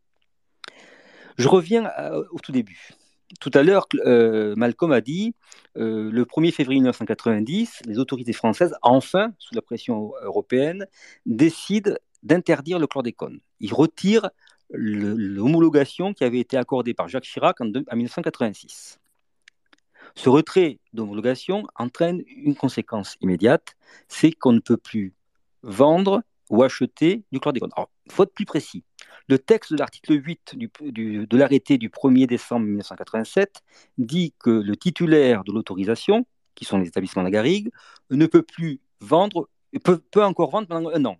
Je 1.37 1.47
reviens 1.47 1.91
au 2.31 2.39
tout 2.39 2.51
début. 2.51 2.91
Tout 3.39 3.51
à 3.53 3.63
l'heure, 3.63 3.87
euh, 4.05 4.55
Malcolm 4.55 4.91
a 4.91 5.01
dit, 5.01 5.33
euh, 5.77 6.11
le 6.11 6.25
1er 6.25 6.51
février 6.51 6.79
1990, 6.79 7.81
les 7.85 7.99
autorités 7.99 8.33
françaises, 8.33 8.75
enfin, 8.81 9.33
sous 9.39 9.55
la 9.55 9.61
pression 9.61 10.13
européenne, 10.23 10.85
décident 11.25 11.93
d'interdire 12.23 12.79
le 12.79 12.87
chlordécone. 12.87 13.39
Ils 13.59 13.73
retirent 13.73 14.29
l'homologation 14.69 16.13
qui 16.13 16.23
avait 16.23 16.39
été 16.39 16.57
accordée 16.57 16.93
par 16.93 17.07
Jacques 17.07 17.23
Chirac 17.23 17.59
en, 17.61 17.65
1986. 17.65 18.99
Ce 20.15 20.29
retrait 20.29 20.79
d'homologation 20.93 21.63
entraîne 21.75 22.21
une 22.27 22.55
conséquence 22.55 23.15
immédiate, 23.21 23.75
c'est 24.07 24.31
qu'on 24.31 24.53
ne 24.53 24.59
peut 24.59 24.77
plus 24.77 25.13
vendre 25.63 26.21
ou 26.49 26.63
acheter 26.63 27.23
du 27.31 27.39
chlordécone. 27.39 27.71
Alors, 27.75 27.89
il 28.05 28.11
faut 28.11 28.23
être 28.23 28.33
plus 28.33 28.45
précis. 28.45 28.83
Le 29.27 29.39
texte 29.39 29.73
de 29.73 29.77
l'article 29.77 30.13
8 30.23 30.55
de 30.55 31.37
l'arrêté 31.37 31.77
du 31.77 31.89
1er 31.89 32.27
décembre 32.27 32.65
1987 32.65 33.61
dit 33.97 34.33
que 34.39 34.49
le 34.49 34.75
titulaire 34.75 35.43
de 35.43 35.51
l'autorisation, 35.51 36.25
qui 36.55 36.65
sont 36.65 36.77
les 36.77 36.87
établissements 36.87 37.21
de 37.21 37.27
la 37.27 37.31
Garrigue, 37.31 37.71
ne 38.09 38.25
peut 38.25 38.43
plus 38.43 38.81
vendre, 38.99 39.49
peut, 39.83 39.99
peut 40.11 40.23
encore 40.23 40.51
vendre 40.51 40.67
pendant 40.67 40.89
un 40.89 41.05
an. 41.05 41.17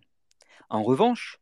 En 0.68 0.82
revanche, 0.82 1.38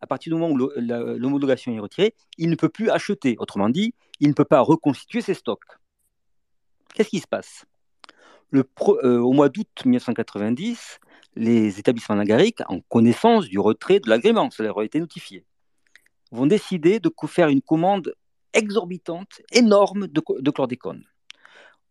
à 0.00 0.06
partir 0.06 0.32
du 0.32 0.38
moment 0.38 0.54
où 0.54 0.70
l'homologation 0.76 1.74
est 1.74 1.80
retirée, 1.80 2.14
il 2.38 2.50
ne 2.50 2.56
peut 2.56 2.68
plus 2.68 2.90
acheter. 2.90 3.36
Autrement 3.38 3.68
dit, 3.68 3.94
il 4.18 4.28
ne 4.28 4.34
peut 4.34 4.44
pas 4.44 4.60
reconstituer 4.60 5.20
ses 5.20 5.34
stocks. 5.34 5.64
Qu'est-ce 6.94 7.10
qui 7.10 7.20
se 7.20 7.26
passe? 7.26 7.66
Euh, 8.54 9.18
Au 9.18 9.32
mois 9.32 9.48
d'août 9.48 9.68
1990, 9.84 10.98
les 11.36 11.78
établissements 11.78 12.16
nagariques, 12.16 12.60
en 12.68 12.80
connaissance 12.80 13.46
du 13.46 13.58
retrait 13.58 14.00
de 14.00 14.08
l'agrément, 14.08 14.50
ça 14.50 14.62
leur 14.62 14.78
a 14.80 14.84
été 14.84 14.98
notifié, 14.98 15.44
vont 16.30 16.46
décider 16.46 17.00
de 17.00 17.10
faire 17.26 17.48
une 17.48 17.62
commande 17.62 18.14
exorbitante, 18.52 19.40
énorme 19.52 20.06
de, 20.06 20.22
de 20.40 20.50
chlordécone. 20.50 21.04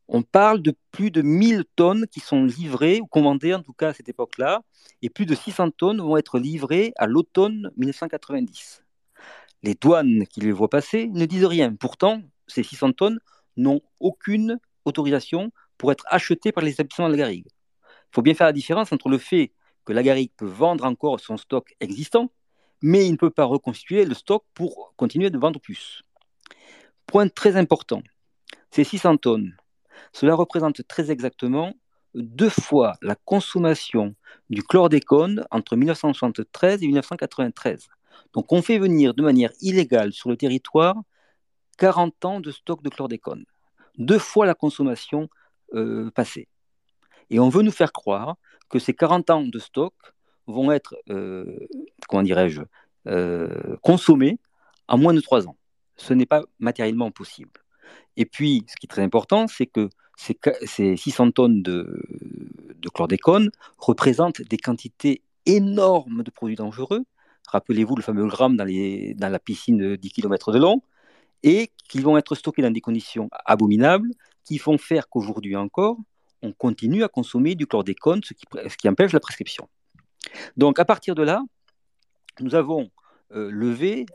On 0.07 0.23
parle 0.23 0.61
de 0.61 0.75
plus 0.91 1.11
de 1.11 1.21
1000 1.21 1.65
tonnes 1.75 2.07
qui 2.07 2.19
sont 2.19 2.43
livrées, 2.43 2.99
ou 2.99 3.05
commandées 3.05 3.53
en 3.53 3.61
tout 3.61 3.73
cas 3.73 3.89
à 3.89 3.93
cette 3.93 4.09
époque-là, 4.09 4.63
et 5.03 5.09
plus 5.09 5.27
de 5.27 5.35
600 5.35 5.71
tonnes 5.71 6.01
vont 6.01 6.17
être 6.17 6.39
livrées 6.39 6.93
à 6.97 7.05
l'automne 7.05 7.71
1990. 7.77 8.83
Les 9.61 9.75
douanes 9.75 10.25
qui 10.25 10.41
les 10.41 10.51
voient 10.51 10.69
passer 10.69 11.07
ne 11.07 11.25
disent 11.25 11.45
rien. 11.45 11.75
Pourtant, 11.75 12.23
ces 12.47 12.63
600 12.63 12.93
tonnes 12.93 13.19
n'ont 13.55 13.81
aucune 13.99 14.59
autorisation 14.85 15.51
pour 15.77 15.91
être 15.91 16.05
achetées 16.07 16.51
par 16.51 16.63
les 16.63 16.71
établissements 16.71 17.07
de 17.07 17.13
la 17.13 17.19
Garrigue. 17.19 17.47
Il 17.47 18.15
faut 18.15 18.21
bien 18.21 18.33
faire 18.33 18.47
la 18.47 18.53
différence 18.53 18.91
entre 18.91 19.09
le 19.09 19.17
fait 19.17 19.51
que 19.85 19.93
la 19.93 20.01
Garrigue 20.01 20.31
peut 20.35 20.47
vendre 20.47 20.85
encore 20.85 21.19
son 21.19 21.37
stock 21.37 21.75
existant, 21.79 22.31
mais 22.81 23.05
il 23.05 23.11
ne 23.11 23.17
peut 23.17 23.29
pas 23.29 23.45
reconstituer 23.45 24.05
le 24.05 24.13
stock 24.13 24.43
pour 24.53 24.93
continuer 24.95 25.29
de 25.29 25.37
vendre 25.37 25.59
plus. 25.59 26.03
Point 27.05 27.29
très 27.29 27.55
important, 27.55 28.03
ces 28.71 28.83
600 28.83 29.17
tonnes 29.17 29.55
cela 30.13 30.35
représente 30.35 30.85
très 30.87 31.11
exactement 31.11 31.73
deux 32.15 32.49
fois 32.49 32.93
la 33.01 33.15
consommation 33.15 34.15
du 34.49 34.63
chlordécone 34.63 35.45
entre 35.51 35.75
1973 35.75 36.81
et 36.81 36.87
1993. 36.87 37.87
Donc 38.33 38.51
on 38.51 38.61
fait 38.61 38.79
venir 38.79 39.13
de 39.13 39.21
manière 39.21 39.51
illégale 39.61 40.11
sur 40.11 40.29
le 40.29 40.37
territoire 40.37 40.95
40 41.77 42.25
ans 42.25 42.39
de 42.39 42.51
stock 42.51 42.83
de 42.83 42.89
chlordécone, 42.89 43.45
deux 43.97 44.19
fois 44.19 44.45
la 44.45 44.55
consommation 44.55 45.29
euh, 45.73 46.11
passée. 46.11 46.47
Et 47.29 47.39
on 47.39 47.49
veut 47.49 47.61
nous 47.61 47.71
faire 47.71 47.93
croire 47.93 48.35
que 48.69 48.79
ces 48.79 48.93
40 48.93 49.29
ans 49.29 49.43
de 49.43 49.59
stock 49.59 49.93
vont 50.51 50.71
être, 50.71 50.95
euh, 51.09 51.67
dirais-je, 52.23 52.61
euh, 53.07 53.77
consommés 53.81 54.39
en 54.87 54.97
moins 54.97 55.13
de 55.13 55.21
trois 55.21 55.47
ans. 55.47 55.55
Ce 55.95 56.13
n'est 56.13 56.25
pas 56.25 56.43
matériellement 56.59 57.11
possible. 57.11 57.51
Et 58.17 58.25
puis, 58.25 58.65
ce 58.67 58.75
qui 58.75 58.85
est 58.85 58.89
très 58.89 59.01
important, 59.01 59.47
c'est 59.47 59.65
que 59.65 59.89
ces, 60.17 60.97
600 60.97 61.31
tonnes 61.31 61.63
de, 61.63 62.01
chlordécone 62.93 63.51
représentent 63.77 64.41
des 64.41 64.57
quantités 64.57 65.21
énormes 65.45 66.23
de 66.23 66.31
produits 66.31 66.55
dangereux. 66.55 67.05
Rappelez-vous 67.47 67.95
le 67.95 68.01
fameux 68.01 68.27
gramme 68.27 68.57
dans, 68.57 68.65
la 68.65 69.39
piscine 69.39 69.77
de 69.77 69.95
10 69.95 70.11
km 70.11 70.51
de 70.51 70.59
long, 70.59 70.81
et 71.43 71.71
qui 71.87 72.01
vont 72.01 72.17
être 72.17 72.35
stockés 72.35 72.61
dans 72.61 72.71
des 72.71 72.81
conditions 72.81 73.29
abominables, 73.45 74.09
qui 74.43 74.57
font 74.57 74.77
faire 74.77 75.07
qu'aujourd'hui 75.09 75.55
encore, 75.55 75.97
on 76.41 76.51
continue 76.51 77.03
à 77.03 77.07
consommer 77.07 77.55
du 77.55 77.67
chlordécone, 77.67 78.21
ce 78.23 78.33
qui, 78.33 78.89
empêche 78.89 79.13
la 79.13 79.19
prescription. 79.19 79.67
Donc, 80.57 80.79
à 80.79 80.85
partir 80.85 81.15
de 81.15 81.23
là, 81.23 81.41
nous 82.39 82.55
avons 82.55 82.89
euh, 83.33 83.49
levé 83.51 84.05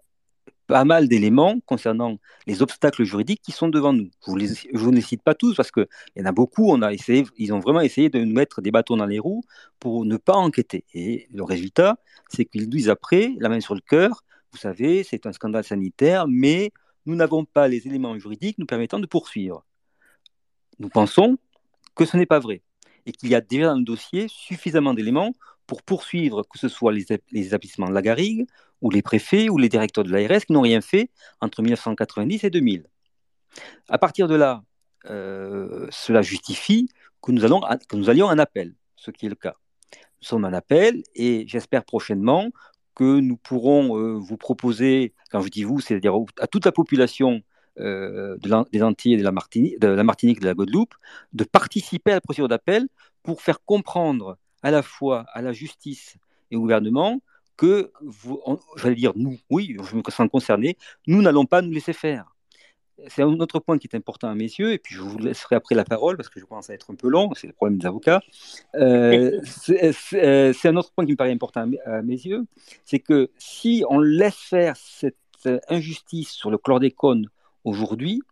pas 0.67 0.85
mal 0.85 1.09
d'éléments 1.09 1.61
concernant 1.67 2.19
les 2.47 2.63
obstacles 2.63 3.05
juridiques 3.05 3.43
qui 3.43 3.53
sont 3.53 3.69
devant 3.69 3.93
nous. 3.93 4.11
Je, 4.27 4.33
ne 4.33 4.95
les 4.95 5.01
cite 5.03 5.23
pas 5.23 5.35
tous 5.35 5.55
parce 5.55 5.71
qu'il 5.71 5.87
y 6.17 6.23
en 6.23 6.25
a 6.25 6.33
beaucoup, 6.33 6.71
on 6.71 6.81
a 6.83 6.93
essayé, 6.93 7.25
ils 7.37 7.53
ont 7.53 7.61
vraiment 7.61 7.81
essayé 7.81 8.09
de 8.09 8.19
nous 8.19 8.33
mettre 8.33 8.63
des 8.63 8.71
bâtons 8.71 8.97
dans 8.97 9.07
les 9.07 9.19
roues 9.19 9.43
pour 9.79 10.05
ne 10.05 10.17
pas 10.17 10.35
enquêter. 10.35 10.85
Et 10.95 11.29
le 11.33 11.45
résultat, 11.45 11.99
c'est 12.29 12.45
qu'ils 12.45 12.69
disent 12.69 12.89
après, 12.89 13.35
la 13.39 13.49
main 13.49 13.61
sur 13.61 13.75
le 13.75 13.83
cœur, 13.83 14.25
vous 14.53 14.59
savez, 14.59 15.05
c'est 15.05 15.27
un 15.27 15.33
scandale 15.33 15.65
sanitaire, 15.65 16.27
mais 16.29 16.73
nous 17.07 17.17
n'avons 17.17 17.45
pas 17.45 17.69
les 17.69 17.87
éléments 17.87 18.19
juridiques 18.19 18.59
nous 18.59 18.67
permettant 18.67 19.01
de 19.01 19.07
poursuivre. 19.07 19.65
Nous 20.79 20.89
pensons 20.89 21.37
que 21.95 22.05
ce 22.05 22.17
n'est 22.17 22.27
pas 22.27 22.39
vrai 22.39 22.63
et 23.07 23.13
qu'il 23.13 23.29
y 23.29 23.35
a 23.35 23.41
déjà 23.41 23.67
dans 23.67 23.77
le 23.77 23.85
dossier 23.85 24.27
suffisamment 24.29 24.95
d'éléments 24.95 25.33
pour 25.67 25.83
poursuivre 25.83 26.43
que 26.43 26.59
ce 26.59 26.69
soit 26.69 26.93
les, 26.93 27.07
établissements 27.33 27.89
de 27.89 27.95
la 27.95 28.03
Garrigue 28.03 28.47
ou 28.81 28.91
les 28.91 29.03
préfets 29.03 29.49
ou 29.49 29.59
les 29.59 29.69
directeurs 29.69 30.05
de 30.05 30.11
l'ARS 30.11 30.45
qui 30.45 30.53
n'ont 30.53 30.61
rien 30.61 30.81
fait 30.81 31.11
entre 31.41 31.63
1990 31.63 32.45
et 32.45 32.51
2000. 32.51 32.87
À 33.89 33.99
partir 33.99 34.29
de 34.29 34.35
là, 34.35 34.63
euh, 35.11 35.87
cela 35.91 36.23
justifie 36.23 36.89
que 37.23 37.33
nous, 37.33 37.45
allions 37.45 38.27
en 38.27 38.39
appel, 38.39 38.75
ce 38.97 39.11
qui 39.11 39.27
est 39.27 39.29
le 39.29 39.35
cas. 39.35 39.55
Nous 39.93 40.29
sommes 40.29 40.45
en 40.45 40.53
appel 40.53 41.03
et 41.15 41.45
j'espère 41.47 41.85
prochainement 41.85 42.51
que 42.95 43.21
nous 43.21 43.37
pourrons 43.37 43.99
euh, 43.99 44.15
vous 44.15 44.37
proposer, 44.37 45.15
quand 45.31 45.41
je 45.41 45.49
dis 45.49 45.65
vous, 45.65 45.81
c'est-à-dire 45.81 46.15
à 46.41 46.47
toute 46.47 46.65
la 46.65 46.73
population 46.73 47.43
euh, 47.81 48.37
des 48.73 48.83
Antilles 48.83 49.17
de 49.17 49.25
la, 49.25 49.33
Martinique, 49.33 49.81
de 49.81 49.89
la 49.89 50.05
Martinique 50.05 50.41
de 50.41 50.47
la 50.47 50.55
Guadeloupe, 50.55 50.95
de 51.33 51.45
participer 51.45 52.13
à 52.13 52.15
la 52.15 52.21
procédure 52.21 52.49
d'appel 52.49 52.87
pour 53.23 53.43
faire 53.43 53.65
comprendre 53.65 54.39
à 54.65 54.73
la 54.73 54.83
fois 54.83 55.27
à 55.33 55.43
la 55.43 55.53
justice 55.53 56.17
et 56.51 56.57
au 56.57 56.61
gouvernement 56.61 57.21
que, 57.57 57.93
j'allais 58.77 58.97
dire 58.97 59.13
nous, 59.15 59.39
oui, 59.51 59.77
je 59.81 59.95
me 59.95 60.03
sens 60.09 60.29
concerné, 60.29 60.77
nous 61.07 61.23
n'allons 61.23 61.47
pas 61.47 61.63
nous 61.63 61.71
laisser 61.71 61.93
faire. 61.93 62.35
C'est 63.09 63.23
un 63.23 63.39
autre 63.41 63.61
point 63.61 63.77
qui 63.79 63.87
est 63.87 63.97
important 63.97 64.29
à 64.29 64.35
mes 64.35 64.45
yeux, 64.45 64.73
et 64.73 64.79
puis 64.79 64.95
je 64.95 65.03
vous 65.03 65.19
laisserai 65.19 65.57
après 65.57 65.75
la 65.75 65.85
parole 65.85 66.17
parce 66.17 66.29
que 66.29 66.41
je 66.41 66.45
commence 66.45 66.71
à 66.71 66.75
être 66.75 66.91
un 66.91 66.95
peu 66.95 67.09
long, 67.09 67.31
c'est 67.35 67.47
le 67.47 67.53
problème 67.53 67.79
des 67.79 67.87
avocats. 67.87 68.23
Euh, 68.75 69.41
c'est 69.45 70.69
un 70.69 70.77
autre 70.77 70.93
point 70.93 71.05
qui 71.05 71.13
me 71.13 71.17
paraît 71.17 71.33
important 71.33 71.69
à 71.85 72.03
mes 72.03 72.15
yeux, 72.15 72.45
c'est 72.85 73.01
que 73.01 73.31
si 73.39 73.85
on 73.89 73.99
laisse 74.01 74.37
faire 74.37 74.77
cette 74.77 75.17
injustice 75.69 76.31
sur 76.31 76.51
le 76.51 76.59
chlordécone 76.59 77.29
aujourd'hui, 77.65 78.23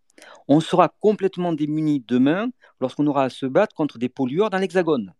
on 0.49 0.61
sera 0.61 0.89
complètement 1.01 1.53
démuni 1.53 2.03
demain 2.07 2.49
lorsqu'on 2.81 3.07
aura 3.07 3.25
à 3.25 3.31
se 3.31 3.47
battre 3.47 3.75
contre 3.75 3.99
des 3.99 4.09
pollueurs 4.09 4.51
dans 4.51 4.59
l'Hexagone. 4.59 5.13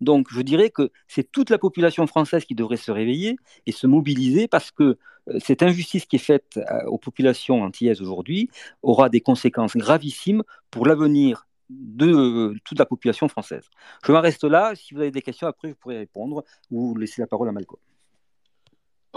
Donc 0.00 0.28
je 0.30 0.40
dirais 0.40 0.70
que 0.70 0.90
c'est 1.06 1.30
toute 1.30 1.50
la 1.50 1.58
population 1.58 2.06
française 2.06 2.44
qui 2.44 2.54
devrait 2.54 2.76
se 2.76 2.90
réveiller 2.90 3.36
et 3.66 3.72
se 3.72 3.86
mobiliser 3.86 4.48
parce 4.48 4.70
que 4.70 4.98
euh, 5.28 5.38
cette 5.40 5.62
injustice 5.62 6.06
qui 6.06 6.16
est 6.16 6.20
faite 6.20 6.56
euh, 6.56 6.84
aux 6.86 6.98
populations 6.98 7.62
antillaises 7.62 8.00
aujourd'hui 8.00 8.50
aura 8.82 9.08
des 9.08 9.20
conséquences 9.20 9.76
gravissimes 9.76 10.42
pour 10.70 10.86
l'avenir 10.86 11.46
de 11.70 12.06
euh, 12.06 12.54
toute 12.64 12.78
la 12.78 12.86
population 12.86 13.28
française. 13.28 13.68
Je 14.04 14.12
m'en 14.12 14.20
reste 14.20 14.44
là. 14.44 14.74
Si 14.74 14.94
vous 14.94 15.00
avez 15.00 15.10
des 15.10 15.22
questions, 15.22 15.46
après, 15.46 15.68
je 15.68 15.74
pourrai 15.74 15.98
répondre 15.98 16.44
ou 16.70 16.96
laisser 16.96 17.20
la 17.20 17.26
parole 17.26 17.48
à 17.48 17.52
Malcolm. 17.52 17.80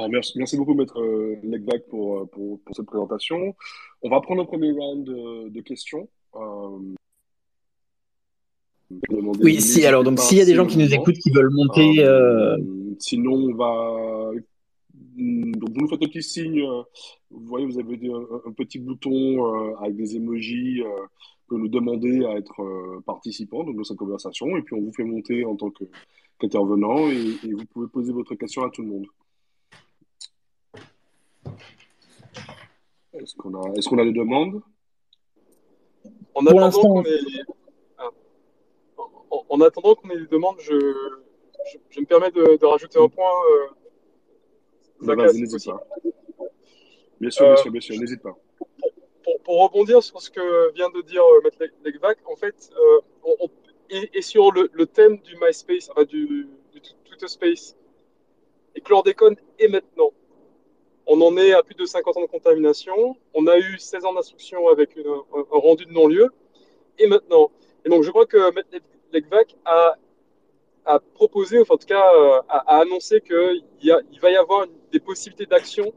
merci, 0.09 0.37
merci, 0.37 0.57
beaucoup, 0.57 0.73
Maître 0.73 1.01
Legback, 1.43 1.87
pour, 1.87 2.27
cette 2.71 2.85
présentation. 2.85 3.55
On 4.01 4.09
va 4.09 4.19
prendre 4.19 4.41
le 4.41 4.47
premier 4.47 4.71
round 4.71 5.05
de, 5.05 5.61
questions. 5.61 6.09
Oui, 9.41 9.61
si, 9.61 9.85
alors, 9.85 10.03
donc 10.03 10.19
s'il 10.19 10.37
y 10.37 10.41
a 10.41 10.45
des 10.45 10.55
gens 10.55 10.65
qui 10.65 10.77
nous 10.77 10.93
écoutent, 10.93 11.17
qui 11.17 11.31
veulent 11.31 11.51
monter. 11.51 12.03
Euh, 12.03 12.57
euh, 12.57 12.95
sinon, 12.99 13.33
on 13.33 13.53
va. 13.55 14.31
Donc, 15.15 15.69
vous 15.69 15.81
nous 15.81 15.87
faites 15.87 16.03
un 16.03 16.07
petit 16.07 16.23
signe. 16.23 16.61
Euh, 16.61 16.83
vous 17.29 17.45
voyez, 17.45 17.65
vous 17.65 17.79
avez 17.79 17.99
un, 18.45 18.51
petit 18.51 18.79
bouton 18.79 19.75
avec 19.75 19.95
des 19.95 20.15
emojis 20.15 20.81
que 21.49 21.55
nous 21.55 21.67
demandez 21.67 22.25
à 22.25 22.37
être 22.37 23.01
participants 23.05 23.63
de 23.63 23.83
cette 23.83 23.97
conversation. 23.97 24.55
Et 24.57 24.61
puis, 24.61 24.75
on 24.75 24.81
vous 24.81 24.93
fait 24.93 25.03
monter 25.03 25.45
en 25.45 25.55
tant 25.55 25.71
qu'intervenant 26.39 27.09
et, 27.09 27.51
vous 27.51 27.65
pouvez 27.65 27.87
poser 27.87 28.11
votre 28.11 28.35
question 28.35 28.63
à 28.63 28.69
tout 28.69 28.81
le 28.81 28.87
monde. 28.87 29.05
Est-ce 33.13 33.35
qu'on 33.35 33.53
a, 33.61 33.73
est 33.75 33.87
qu'on 33.87 33.97
a 33.97 34.05
des 34.05 34.13
demandes? 34.13 34.61
Attendant 36.33 36.71
qu'on 36.71 37.03
ait... 37.03 37.19
En, 39.31 39.61
attendant 39.61 39.95
qu'on 39.95 40.09
ait 40.09 40.19
des 40.19 40.27
demandes, 40.27 40.59
je, 40.59 40.77
je, 41.89 41.99
me 41.99 42.05
permets 42.05 42.31
de, 42.31 42.65
rajouter 42.65 42.99
un 42.99 43.07
point. 43.07 43.31
Euh... 43.51 43.67
Bah, 45.01 45.15
n'hésite 45.15 45.65
pas. 45.65 45.87
Bien 47.19 47.29
sûr, 47.29 47.45
bien 47.45 47.55
sûr, 47.55 47.71
bien 47.71 47.81
sûr, 47.81 47.95
n'hésite 47.99 48.21
pas. 48.21 48.37
Pour, 49.43 49.63
rebondir 49.63 50.03
sur 50.03 50.21
ce 50.21 50.29
que 50.29 50.73
vient 50.73 50.89
de 50.89 51.01
dire 51.01 51.23
euh, 51.23 51.41
Maître 51.43 51.73
Legvac, 51.83 52.17
en 52.25 52.35
fait, 52.35 52.71
euh, 52.75 52.99
on, 53.23 53.47
et, 53.89 54.21
sur 54.21 54.51
le, 54.51 54.85
thème 54.85 55.17
du 55.19 55.35
MySpace, 55.41 55.89
du, 56.07 56.47
du 56.71 56.81
Twitter 57.05 57.27
Space, 57.27 57.75
et 58.75 58.81
chlordécone 58.81 59.35
est 59.59 59.67
maintenant. 59.67 60.11
On 61.07 61.19
en 61.21 61.35
est 61.37 61.53
à 61.53 61.63
plus 61.63 61.75
de 61.75 61.85
50 61.85 62.17
ans 62.17 62.21
de 62.21 62.27
contamination. 62.27 63.17
On 63.33 63.47
a 63.47 63.57
eu 63.57 63.77
16 63.77 64.05
ans 64.05 64.13
d'instruction 64.13 64.67
avec 64.69 64.97
un, 64.97 65.23
rendu 65.49 65.85
de 65.85 65.91
non-lieu. 65.91 66.29
Et 66.99 67.07
maintenant. 67.07 67.51
Et 67.85 67.89
donc, 67.89 68.03
je 68.03 68.09
crois 68.09 68.25
que 68.25 68.37
M. 69.13 69.21
Legvac 69.21 69.55
a, 69.65 69.95
a 70.85 70.99
proposé, 70.99 71.59
enfin, 71.59 71.75
en 71.75 71.77
tout 71.77 71.87
cas, 71.87 72.11
euh, 72.15 72.41
a, 72.49 72.79
annoncé 72.79 73.21
qu'il 73.21 73.63
il 73.81 74.19
va 74.21 74.31
y 74.31 74.35
avoir 74.35 74.65
des 74.91 74.99
possibilités 74.99 75.45
d'action 75.45 75.93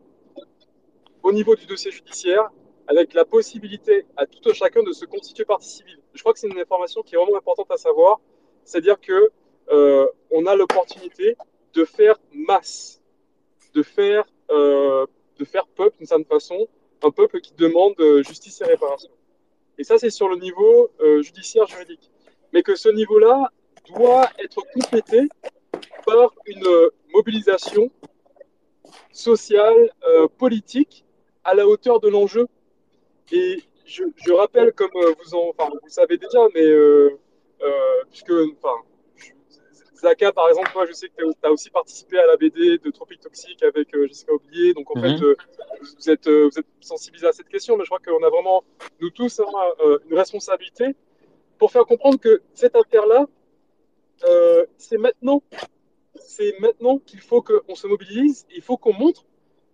au 1.23 1.33
niveau 1.33 1.55
du 1.55 1.67
dossier 1.67 1.91
judiciaire 1.91 2.51
avec 2.87 3.15
la 3.15 3.25
possibilité 3.25 4.05
à 4.17 4.27
tout 4.27 4.49
un 4.49 4.53
chacun 4.53 4.83
de 4.83 4.93
se 4.93 5.07
constituer 5.07 5.45
partie 5.45 5.69
civile. 5.69 5.99
Je 6.13 6.21
crois 6.21 6.35
que 6.35 6.39
c'est 6.39 6.49
une 6.49 6.59
information 6.59 7.03
qui 7.03 7.15
est 7.15 7.19
vraiment 7.19 7.39
importante 7.39 7.71
à 7.71 7.79
savoir, 7.79 8.21
c'est-à-dire 8.65 9.01
que 9.01 9.31
euh, 9.71 10.07
on 10.31 10.45
a 10.47 10.55
l'opportunité 10.55 11.37
de 11.73 11.85
faire 11.85 12.17
masse, 12.33 13.01
de 13.73 13.83
faire, 13.83 14.25
euh, 14.51 15.07
de 15.39 15.45
faire 15.45 15.67
peuple 15.67 15.97
d'une 15.97 16.07
certaine 16.07 16.27
façon, 16.27 16.69
un 17.03 17.11
peuple 17.11 17.41
qui 17.41 17.55
demande 17.55 17.95
justice 18.27 18.61
et 18.61 18.65
réparation. 18.65 19.11
Et 19.79 19.85
ça, 19.85 19.99
c'est 19.99 20.11
sur 20.11 20.29
le 20.29 20.37
niveau 20.37 20.91
judiciaire 21.21 21.67
juridique. 21.67 22.11
Mais 22.55 22.63
que 22.63 22.75
ce 22.75 22.89
niveau-là 22.89 23.51
doit 23.95 24.31
être 24.39 24.63
complété 24.73 25.29
par 26.07 26.33
une 26.47 26.67
mobilisation 27.13 27.91
sociale, 29.13 29.91
politique, 30.39 31.05
à 31.45 31.55
la 31.55 31.69
hauteur 31.69 32.01
de 32.01 32.09
l'enjeu 32.09 32.47
et 33.33 33.63
je, 33.87 34.05
je, 34.17 34.33
rappelle, 34.33 34.73
comme 34.73 34.91
euh, 34.97 35.15
vous 35.23 35.35
en, 35.35 35.51
enfin, 35.57 35.71
vous 35.71 35.89
savez 35.89 36.17
déjà, 36.17 36.41
mais 36.55 36.65
euh, 36.65 37.19
euh, 37.63 38.03
puisque, 38.11 38.33
enfin, 38.33 38.77
Zaka, 39.95 40.33
par 40.33 40.49
exemple, 40.49 40.71
moi, 40.75 40.87
je 40.87 40.93
sais 40.93 41.09
que 41.09 41.23
tu 41.23 41.35
as 41.43 41.51
aussi 41.51 41.71
participé 41.71 42.19
à 42.19 42.27
la 42.27 42.37
BD 42.37 42.79
de 42.79 42.91
Tropique 42.91 43.21
Toxique 43.21 43.63
avec 43.63 43.89
Jessica 44.09 44.33
Oublié. 44.33 44.75
Donc, 44.75 44.95
en 44.95 45.01
fait, 45.01 45.17
mhm. 45.17 45.35
vous, 45.81 46.11
êtes, 46.11 46.29
vous 46.29 46.59
êtes 46.59 46.67
sensibilisé 46.81 47.27
à 47.27 47.33
cette 47.33 47.49
question, 47.49 47.77
mais 47.77 47.85
je 47.85 47.89
crois 47.89 48.01
qu'on 48.01 48.23
a 48.23 48.29
vraiment, 48.29 48.65
nous 49.01 49.11
tous, 49.11 49.41
hein, 49.41 49.47
une 50.11 50.17
responsabilité 50.17 50.95
pour 51.65 51.73
faire 51.73 51.87
comprendre 51.87 52.21
que 52.21 52.43
cette 52.53 52.77
affaire-là, 52.77 53.27
c'est 54.77 54.99
maintenant. 54.99 55.43
C'est 56.17 56.61
maintenant 56.61 56.99
qu'il 56.99 57.21
faut 57.21 57.41
qu'on 57.41 57.75
se 57.75 57.87
mobilise. 57.87 58.45
Il 58.55 58.61
faut 58.61 58.77
qu'on 58.77 58.93
montre 58.93 59.25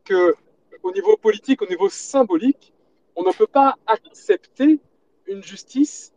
que, 0.05 0.37
au 0.85 0.93
niveau 0.93 1.17
politique, 1.17 1.63
au 1.63 1.67
niveau 1.67 1.89
symbolique, 1.89 2.73
on 3.17 3.25
ne 3.25 3.33
peut 3.33 3.49
pas 3.49 3.75
accepter 3.89 4.79
une 5.27 5.43
justice 5.43 6.13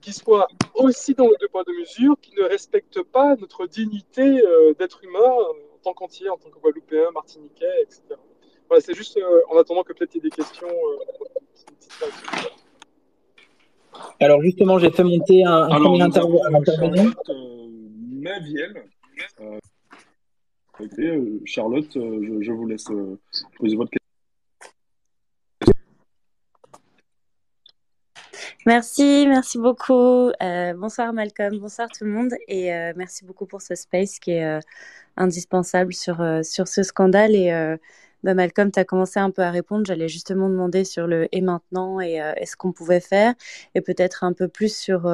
qui 0.00 0.12
soit 0.12 0.46
aussi 0.74 1.14
dans 1.14 1.26
le 1.26 1.34
deux 1.40 1.48
poids, 1.48 1.64
deux 1.64 1.76
mesures, 1.76 2.14
qui 2.22 2.32
ne 2.36 2.44
respecte 2.44 3.02
pas 3.02 3.34
notre 3.34 3.66
dignité 3.66 4.22
euh, 4.22 4.74
d'être 4.74 5.02
humain 5.02 5.18
euh, 5.18 5.74
en 5.74 5.78
tant 5.82 5.92
qu'entier, 5.92 6.28
en 6.28 6.36
tant 6.36 6.50
que 6.50 6.58
Guadeloupéen, 6.60 7.10
Martiniquais, 7.10 7.82
etc. 7.82 8.02
Voilà, 8.68 8.80
c'est 8.80 8.94
juste 8.94 9.16
euh, 9.16 9.42
en 9.48 9.58
attendant 9.58 9.82
que 9.82 9.92
peut-être 9.92 10.14
il 10.14 10.22
y 10.22 10.26
ait 10.26 10.30
des 10.30 10.36
questions. 10.36 10.68
Alors 14.20 14.42
justement, 14.42 14.78
j'ai 14.78 14.90
fait 14.90 15.04
monter 15.04 15.44
un, 15.44 15.64
un 15.64 15.80
premier 15.80 16.02
intervenant. 16.02 17.10
Maviel. 18.10 18.84
Charlotte, 21.44 21.90
je, 21.94 22.42
je, 22.42 22.52
vous 22.52 22.66
laisse 22.66 22.84
poser 23.58 23.76
votre 23.76 23.90
question. 23.90 24.06
Merci, 28.66 29.26
merci 29.28 29.58
beaucoup. 29.58 30.30
Euh, 30.42 30.74
bonsoir 30.74 31.12
Malcolm, 31.12 31.58
bonsoir 31.58 31.88
tout 31.88 32.04
le 32.04 32.10
monde 32.10 32.32
et 32.48 32.74
euh, 32.74 32.92
merci 32.96 33.24
beaucoup 33.24 33.46
pour 33.46 33.62
ce 33.62 33.76
space 33.76 34.18
qui 34.18 34.32
est 34.32 34.44
euh, 34.44 34.60
indispensable 35.16 35.94
sur, 35.94 36.16
sur 36.42 36.66
ce 36.66 36.82
scandale. 36.82 37.34
Et 37.36 37.76
bah, 38.22 38.34
Malcolm, 38.34 38.70
tu 38.72 38.78
as 38.80 38.84
commencé 38.84 39.20
un 39.20 39.30
peu 39.30 39.42
à 39.42 39.50
répondre. 39.50 39.84
J'allais 39.86 40.08
justement 40.08 40.48
demander 40.48 40.84
sur 40.84 41.06
le 41.06 41.28
et 41.32 41.40
maintenant 41.40 42.00
et, 42.00 42.14
est 42.14 42.46
ce 42.46 42.56
qu'on 42.56 42.72
pouvait 42.72 43.00
faire 43.00 43.34
et 43.74 43.80
peut-être 43.80 44.24
un 44.24 44.32
peu 44.32 44.48
plus 44.48 44.76
sur 44.76 45.10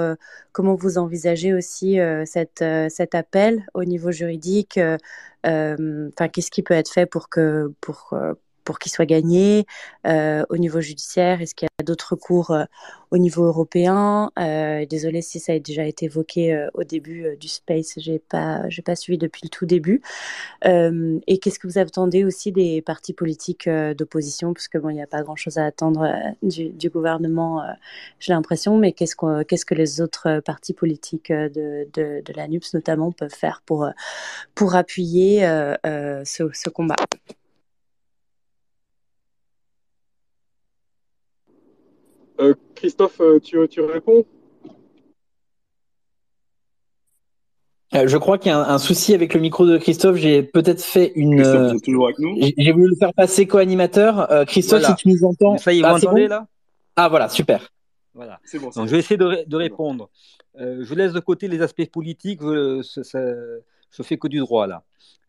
comment 0.52 0.74
vous 0.74 0.98
envisagez 0.98 1.52
aussi 1.52 1.98
cette, 2.24 2.64
cet 2.88 3.14
appel 3.14 3.66
au 3.74 3.84
niveau 3.84 4.10
juridique. 4.10 4.78
Enfin, 5.44 6.28
qu'est-ce 6.32 6.50
qui 6.50 6.62
peut 6.62 6.74
être 6.74 6.90
fait 6.90 7.06
pour 7.06 7.28
que 7.28 7.72
pour 7.80 8.14
pour 8.64 8.78
qu'il 8.78 8.92
soit 8.92 9.06
gagné 9.06 9.66
euh, 10.06 10.44
au 10.48 10.56
niveau 10.56 10.80
judiciaire? 10.80 11.40
Est-ce 11.42 11.54
qu'il 11.54 11.68
d'autres 11.82 12.12
recours 12.12 12.50
euh, 12.50 12.64
au 13.10 13.18
niveau 13.18 13.44
européen 13.44 14.30
euh, 14.38 14.86
Désolée 14.86 15.22
si 15.22 15.38
ça 15.40 15.52
a 15.52 15.58
déjà 15.58 15.84
été 15.84 16.06
évoqué 16.06 16.54
euh, 16.54 16.68
au 16.74 16.84
début 16.84 17.36
du 17.38 17.48
space, 17.48 17.94
j'ai 17.96 18.18
pas, 18.18 18.68
j'ai 18.68 18.82
pas 18.82 18.96
suivi 18.96 19.18
depuis 19.18 19.42
le 19.44 19.48
tout 19.48 19.66
début. 19.66 20.02
et 20.64 21.38
qu'est-ce 21.38 21.58
que 21.58 21.66
vous 21.66 21.78
attendez 21.78 22.24
aussi 22.24 22.52
des 22.52 22.82
partis 22.82 23.12
politiques 23.12 23.68
d'opposition? 23.68 24.54
Parce 24.54 24.68
que 24.68 24.78
bon, 24.78 24.90
il 24.90 24.94
n'y 24.94 25.02
a 25.02 25.06
pas 25.06 25.22
grand-chose 25.22 25.58
à 25.58 25.66
attendre 25.66 26.08
du, 26.42 26.90
gouvernement, 26.90 27.62
j'ai 28.18 28.32
l'impression. 28.32 28.78
Mais 28.78 28.92
qu'est-ce, 28.92 29.16
qu'on, 29.16 29.44
qu'est-ce 29.44 29.64
que 29.64 29.74
les 29.74 30.00
autres 30.00 30.40
partis 30.40 30.74
politiques 30.74 31.32
de, 31.32 31.88
de, 31.92 32.22
de 32.24 32.32
l'ANUPS 32.34 32.74
notamment 32.74 33.12
peuvent 33.12 33.34
faire 33.34 33.62
pour 33.66 33.88
pour 34.54 34.74
appuyer 34.74 35.40
ce 35.84 36.70
combat? 36.70 36.96
Euh, 42.42 42.54
Christophe, 42.74 43.20
euh, 43.20 43.38
tu, 43.38 43.56
tu 43.68 43.80
réponds? 43.80 44.24
Euh, 47.94 48.08
je 48.08 48.16
crois 48.16 48.38
qu'il 48.38 48.50
y 48.50 48.54
a 48.54 48.58
un, 48.58 48.78
souci 48.78 49.14
avec 49.14 49.34
le 49.34 49.40
micro 49.40 49.66
de 49.66 49.78
Christophe. 49.78 50.16
J'ai 50.16 50.42
peut-être 50.42 50.82
fait 50.82 51.12
une. 51.14 51.36
Christophe, 51.36 51.82
toujours 51.82 52.06
avec 52.06 52.18
nous? 52.18 52.36
J'ai 52.56 52.72
voulu 52.72 52.88
le 52.88 52.96
faire 52.96 53.12
passer 53.14 53.46
co-animateur. 53.46 54.46
Christophe, 54.46 54.84
si 54.84 54.94
tu 54.96 55.08
nous 55.08 55.24
entends. 55.24 55.58
Ça 55.58 55.72
y 55.72 55.78
est, 55.78 55.82
vous 55.82 55.88
ah, 55.88 55.92
m'entendez 55.92 56.28
là? 56.28 56.46
Ah 56.96 57.08
voilà, 57.08 57.28
super. 57.28 57.68
Voilà. 58.14 58.40
Bon, 58.54 58.70
Donc, 58.74 58.86
je 58.86 58.92
vais 58.92 58.98
essayer 58.98 59.16
de, 59.16 59.56
répondre. 59.56 60.10
je 60.58 60.94
laisse 60.94 61.12
de 61.12 61.20
côté 61.20 61.48
les 61.48 61.62
aspects 61.62 61.88
politiques. 61.90 62.40
Je 63.92 64.02
fais 64.02 64.18
que 64.18 64.28
du 64.28 64.38
droit 64.38 64.66
là. 64.66 64.84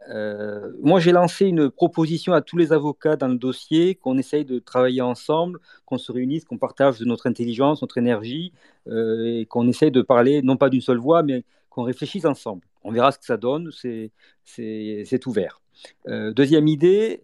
Euh, 0.10 0.72
moi, 0.82 1.00
j'ai 1.00 1.12
lancé 1.12 1.46
une 1.46 1.70
proposition 1.70 2.34
à 2.34 2.42
tous 2.42 2.58
les 2.58 2.74
avocats 2.74 3.16
dans 3.16 3.28
le 3.28 3.38
dossier, 3.38 3.96
qu'on 3.96 4.18
essaye 4.18 4.46
de 4.46 4.60
travailler 4.60 5.02
ensemble, 5.02 5.60
qu'on 5.86 5.98
se 5.98 6.12
réunisse, 6.12 6.46
qu'on 6.46 6.58
partage 6.58 7.00
de 7.00 7.06
notre 7.06 7.28
intelligence, 7.28 7.82
notre 7.82 7.98
énergie, 7.98 8.54
euh, 8.88 9.40
et 9.40 9.46
qu'on 9.46 9.68
essaye 9.68 9.92
de 9.92 10.02
parler 10.02 10.42
non 10.42 10.58
pas 10.58 10.70
d'une 10.70 10.82
seule 10.82 10.98
voix, 10.98 11.24
mais 11.24 11.44
qu'on 11.70 11.84
réfléchisse 11.84 12.26
ensemble. 12.26 12.64
On 12.84 12.92
verra 12.92 13.12
ce 13.12 13.20
que 13.20 13.26
ça 13.26 13.38
donne, 13.38 13.72
c'est 13.74 15.26
ouvert. 15.26 15.62
Euh, 16.08 16.32
deuxième 16.34 16.68
idée, 16.68 17.24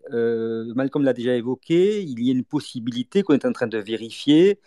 Malcolm 0.74 1.04
l'a 1.04 1.14
déjà 1.14 1.36
évoqué, 1.36 2.02
il 2.02 2.26
y 2.26 2.30
a 2.30 2.34
une 2.34 2.46
possibilité 2.46 3.22
qu'on 3.22 3.34
est 3.34 3.46
en 3.46 3.52
train 3.52 3.68
de 3.68 3.78
vérifier 3.78 4.60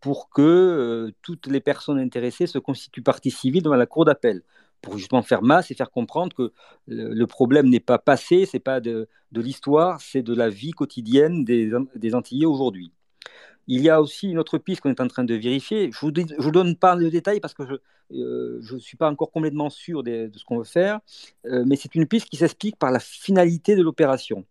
pour 0.00 0.30
que 0.30 1.12
toutes 1.22 1.46
les 1.46 1.60
personnes 1.60 1.98
intéressées 1.98 2.46
se 2.46 2.58
constituent 2.58 3.02
partie 3.02 3.30
civile 3.30 3.62
devant 3.62 3.76
la 3.76 3.86
cour 3.86 4.06
d'appel 4.06 4.42
pour 4.86 4.98
justement 4.98 5.22
faire 5.22 5.42
masse 5.42 5.72
et 5.72 5.74
faire 5.74 5.90
comprendre 5.90 6.32
que 6.32 6.52
le 6.86 7.26
problème 7.26 7.68
n'est 7.68 7.80
pas 7.80 7.98
passé, 7.98 8.46
c'est 8.46 8.60
pas 8.60 8.78
de, 8.80 9.08
l'histoire, 9.32 10.00
c'est 10.00 10.22
de 10.22 10.32
la 10.32 10.48
vie 10.48 10.70
quotidienne 10.70 11.44
des, 11.44 11.72
des 11.96 12.14
Antillais 12.14 12.46
aujourd'hui. 12.46 12.92
Il 13.66 13.80
y 13.80 13.90
a 13.90 14.00
aussi 14.00 14.30
une 14.30 14.38
autre 14.38 14.58
piste 14.58 14.80
qu'on 14.80 14.90
est 14.90 15.00
en 15.00 15.08
train 15.08 15.24
de 15.24 15.34
vérifier. 15.34 15.90
Je 15.92 15.98
vous, 16.00 16.12
donne 16.52 16.76
pas 16.76 16.94
le 16.94 17.10
détail 17.10 17.40
parce 17.40 17.52
que 17.52 17.64
je 17.66 17.74
ne 18.14 18.22
euh, 18.22 18.78
suis 18.78 18.96
pas 18.96 19.10
encore 19.10 19.32
complètement 19.32 19.70
sûr 19.70 20.04
de, 20.04 20.30
ce 20.32 20.44
qu'on 20.44 20.58
veut 20.58 20.64
faire, 20.64 21.00
euh, 21.46 21.64
mais 21.66 21.74
c'est 21.74 21.96
une 21.96 22.06
piste 22.06 22.28
qui 22.28 22.36
s'explique 22.36 22.76
par 22.76 22.92
la 22.92 23.00
finalité 23.00 23.74
de 23.74 23.82
l'opération. 23.82 24.44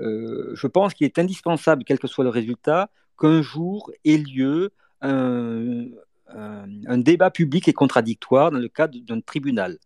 Euh, 0.00 0.50
je 0.54 0.66
pense 0.66 0.92
qu'il 0.92 1.06
est 1.06 1.18
indispensable, 1.18 1.84
quel 1.86 1.98
que 1.98 2.08
soit 2.08 2.24
le 2.24 2.30
résultat, 2.30 2.90
qu'un 3.18 3.40
jour 3.40 3.90
ait 4.04 4.18
lieu 4.18 4.70
un 5.00 6.98
débat 6.98 7.30
public 7.30 7.68
et 7.68 7.72
contradictoire 7.72 8.50
dans 8.50 8.58
le 8.58 8.68
cadre 8.68 8.98
d'un 9.00 9.20
tribunal. 9.20 9.78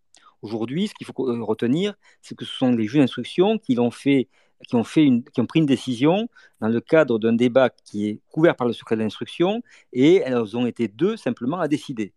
Aujourd'hui, 0.43 0.88
ce 0.88 0.95
qu'il 0.95 1.07
faut 1.07 1.28
euh, 1.28 1.43
retenir, 1.43 1.95
c'est 2.20 2.34
que 2.34 2.45
ce 2.45 2.53
sont 2.53 2.72
les 2.72 2.86
juges 2.86 3.01
d'instruction 3.01 3.59
qui 3.59 3.78
ont 3.78 3.90
fait 3.90 4.28
qui 4.68 4.76
ont, 4.76 4.82
pris 4.84 5.59
une 5.59 5.66
décision 5.66 6.28
dans 6.61 6.68
le 6.68 6.80
cadre 6.80 7.18
d'un 7.18 7.32
débat 7.32 7.70
qui 7.70 8.09
est 8.09 8.20
couvert 8.30 8.55
par 8.55 8.66
le 8.66 8.72
secret 8.72 8.97
de 8.97 9.03
l'instruction, 9.03 9.62
et 9.93 10.16
elles 10.16 10.57
ont 10.57 10.66
été 10.66 10.88
deux 10.88 11.16
simplement 11.16 11.59
à 11.59 11.66
décider. 11.66 12.12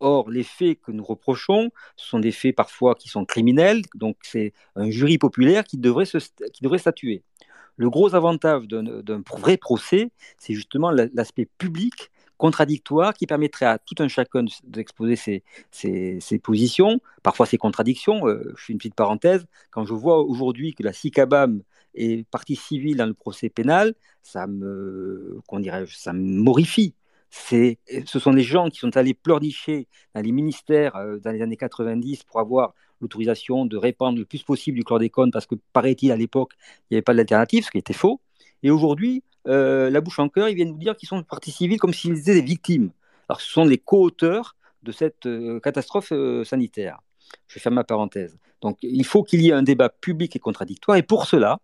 Or, 0.00 0.30
les 0.30 0.42
faits 0.42 0.80
que 0.80 0.92
nous 0.92 1.04
reprochons 1.04 1.70
sont 1.96 2.18
des 2.18 2.32
faits 2.32 2.56
parfois 2.56 2.94
qui 2.94 3.08
sont 3.08 3.24
criminels, 3.24 3.82
donc 3.94 4.16
c'est 4.22 4.52
un 4.76 4.90
jury 4.90 5.18
populaire 5.18 5.64
qui 5.64 5.78
devrait, 5.78 6.04
se, 6.04 6.18
qui 6.52 6.62
devrait 6.62 6.78
statuer. 6.78 7.22
Le 7.76 7.90
gros 7.90 8.14
avantage 8.14 8.66
d'un 8.68 9.22
vrai 9.30 9.56
procès, 9.56 10.10
c'est 10.38 10.54
justement 10.54 10.90
l'aspect 10.90 11.48
public 11.58 12.10
contradictoire 12.36 13.14
qui 13.14 13.26
permettrait 13.26 13.66
à 13.66 13.78
tout 13.78 13.94
un 13.98 14.08
chacun 14.08 14.44
d'exposer 14.64 15.42
ses, 15.70 16.38
positions, 16.42 17.00
parfois 17.22 17.46
ses 17.46 17.58
contradictions. 17.58 18.26
Euh, 18.26 18.52
je 18.56 18.64
fais 18.64 18.72
une 18.72 18.78
petite 18.78 18.94
parenthèse, 18.94 19.46
quand 19.70 19.84
je 19.84 19.94
vois 19.94 20.18
aujourd'hui 20.20 20.74
que 20.74 20.82
la 20.82 20.92
CICABAM 20.92 21.62
est 21.94 22.28
partie 22.28 22.56
civile 22.56 22.96
dans 22.96 23.06
le 23.06 23.14
procès 23.14 23.48
pénal, 23.48 23.94
ça 24.22 24.46
me, 24.46 25.40
ça 25.88 26.12
me 26.12 26.40
morifie. 26.40 26.94
Ce 27.30 28.18
sont 28.18 28.32
des 28.32 28.42
gens 28.42 28.68
qui 28.70 28.78
sont 28.78 28.96
allés 28.96 29.14
pleurnicher 29.14 29.88
dans 30.14 30.20
les 30.20 30.30
ministères 30.32 30.94
euh, 30.96 31.18
dans 31.18 31.32
les 31.32 31.42
années 31.42 31.56
90 31.56 32.22
pour 32.24 32.38
avoir 32.40 32.74
l'autorisation 33.00 33.66
de 33.66 33.76
répandre 33.76 34.18
le 34.18 34.24
plus 34.24 34.42
possible 34.42 34.78
du 34.78 34.84
chlordécone 34.84 35.30
parce 35.32 35.46
que, 35.46 35.56
paraît-il, 35.72 36.12
à 36.12 36.16
l'époque, 36.16 36.52
il 36.90 36.94
n'y 36.94 36.96
avait 36.96 37.02
pas 37.02 37.14
d'alternative, 37.14 37.64
ce 37.64 37.70
qui 37.70 37.78
était 37.78 37.92
faux. 37.92 38.20
Et 38.64 38.70
aujourd'hui, 38.70 39.22
euh, 39.46 39.90
la 39.90 40.00
bouche 40.00 40.18
en 40.18 40.28
cœur, 40.28 40.48
ils 40.48 40.56
viennent 40.56 40.70
nous 40.70 40.78
dire 40.78 40.96
qu'ils 40.96 41.08
sont 41.08 41.22
partie 41.22 41.52
civile 41.52 41.78
comme 41.78 41.92
s'ils 41.92 42.18
étaient 42.18 42.34
des 42.34 42.42
victimes. 42.42 42.90
Alors 43.28 43.40
ce 43.40 43.50
sont 43.50 43.64
les 43.64 43.78
co-auteurs 43.78 44.56
de 44.82 44.90
cette 44.90 45.26
euh, 45.26 45.60
catastrophe 45.60 46.12
euh, 46.12 46.44
sanitaire. 46.44 46.98
Je 47.46 47.58
ferme 47.58 47.76
ma 47.76 47.84
parenthèse. 47.84 48.38
Donc 48.62 48.78
il 48.82 49.04
faut 49.04 49.22
qu'il 49.22 49.42
y 49.42 49.50
ait 49.50 49.52
un 49.52 49.62
débat 49.62 49.90
public 49.90 50.34
et 50.34 50.38
contradictoire. 50.38 50.96
Et 50.96 51.02
pour 51.02 51.26
cela, 51.26 51.58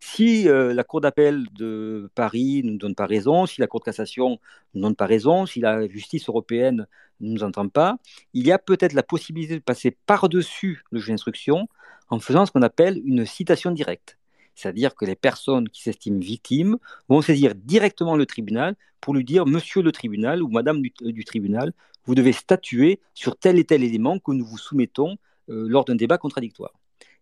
si 0.00 0.44
la 0.44 0.84
Cour 0.84 1.00
d'appel 1.00 1.46
de 1.54 2.10
Paris 2.14 2.60
ne 2.62 2.72
nous 2.72 2.78
donne 2.78 2.94
pas 2.94 3.06
raison, 3.06 3.46
si 3.46 3.62
la 3.62 3.66
Cour 3.66 3.80
de 3.80 3.86
cassation 3.86 4.32
ne 4.74 4.80
nous 4.80 4.82
donne 4.82 4.96
pas 4.96 5.06
raison, 5.06 5.46
si 5.46 5.60
la 5.60 5.88
justice 5.88 6.28
européenne 6.28 6.86
ne 7.20 7.32
nous 7.32 7.42
entend 7.42 7.68
pas, 7.68 7.96
il 8.34 8.46
y 8.46 8.52
a 8.52 8.58
peut-être 8.58 8.92
la 8.92 9.02
possibilité 9.02 9.54
de 9.54 9.62
passer 9.62 9.96
par-dessus 10.04 10.82
le 10.90 11.00
juge 11.00 11.08
d'instruction 11.08 11.68
en 12.10 12.18
faisant 12.18 12.44
ce 12.44 12.52
qu'on 12.52 12.60
appelle 12.60 13.00
une 13.06 13.24
citation 13.24 13.70
directe. 13.70 14.18
C'est-à-dire 14.54 14.94
que 14.94 15.04
les 15.04 15.16
personnes 15.16 15.68
qui 15.68 15.82
s'estiment 15.82 16.18
victimes 16.18 16.78
vont 17.08 17.22
saisir 17.22 17.54
directement 17.54 18.16
le 18.16 18.26
tribunal 18.26 18.76
pour 19.00 19.14
lui 19.14 19.24
dire 19.24 19.46
Monsieur 19.46 19.82
le 19.82 19.92
tribunal 19.92 20.42
ou 20.42 20.48
Madame 20.48 20.80
du, 20.80 20.92
euh, 21.02 21.22
tribunal, 21.26 21.72
vous 22.06 22.14
devez 22.14 22.32
statuer 22.32 23.00
sur 23.14 23.36
tel 23.36 23.58
et 23.58 23.64
tel 23.64 23.82
élément 23.82 24.18
que 24.18 24.32
nous 24.32 24.44
vous 24.44 24.58
soumettons 24.58 25.16
euh, 25.50 25.66
lors 25.68 25.84
d'un 25.84 25.94
débat 25.94 26.18
contradictoire. 26.18 26.72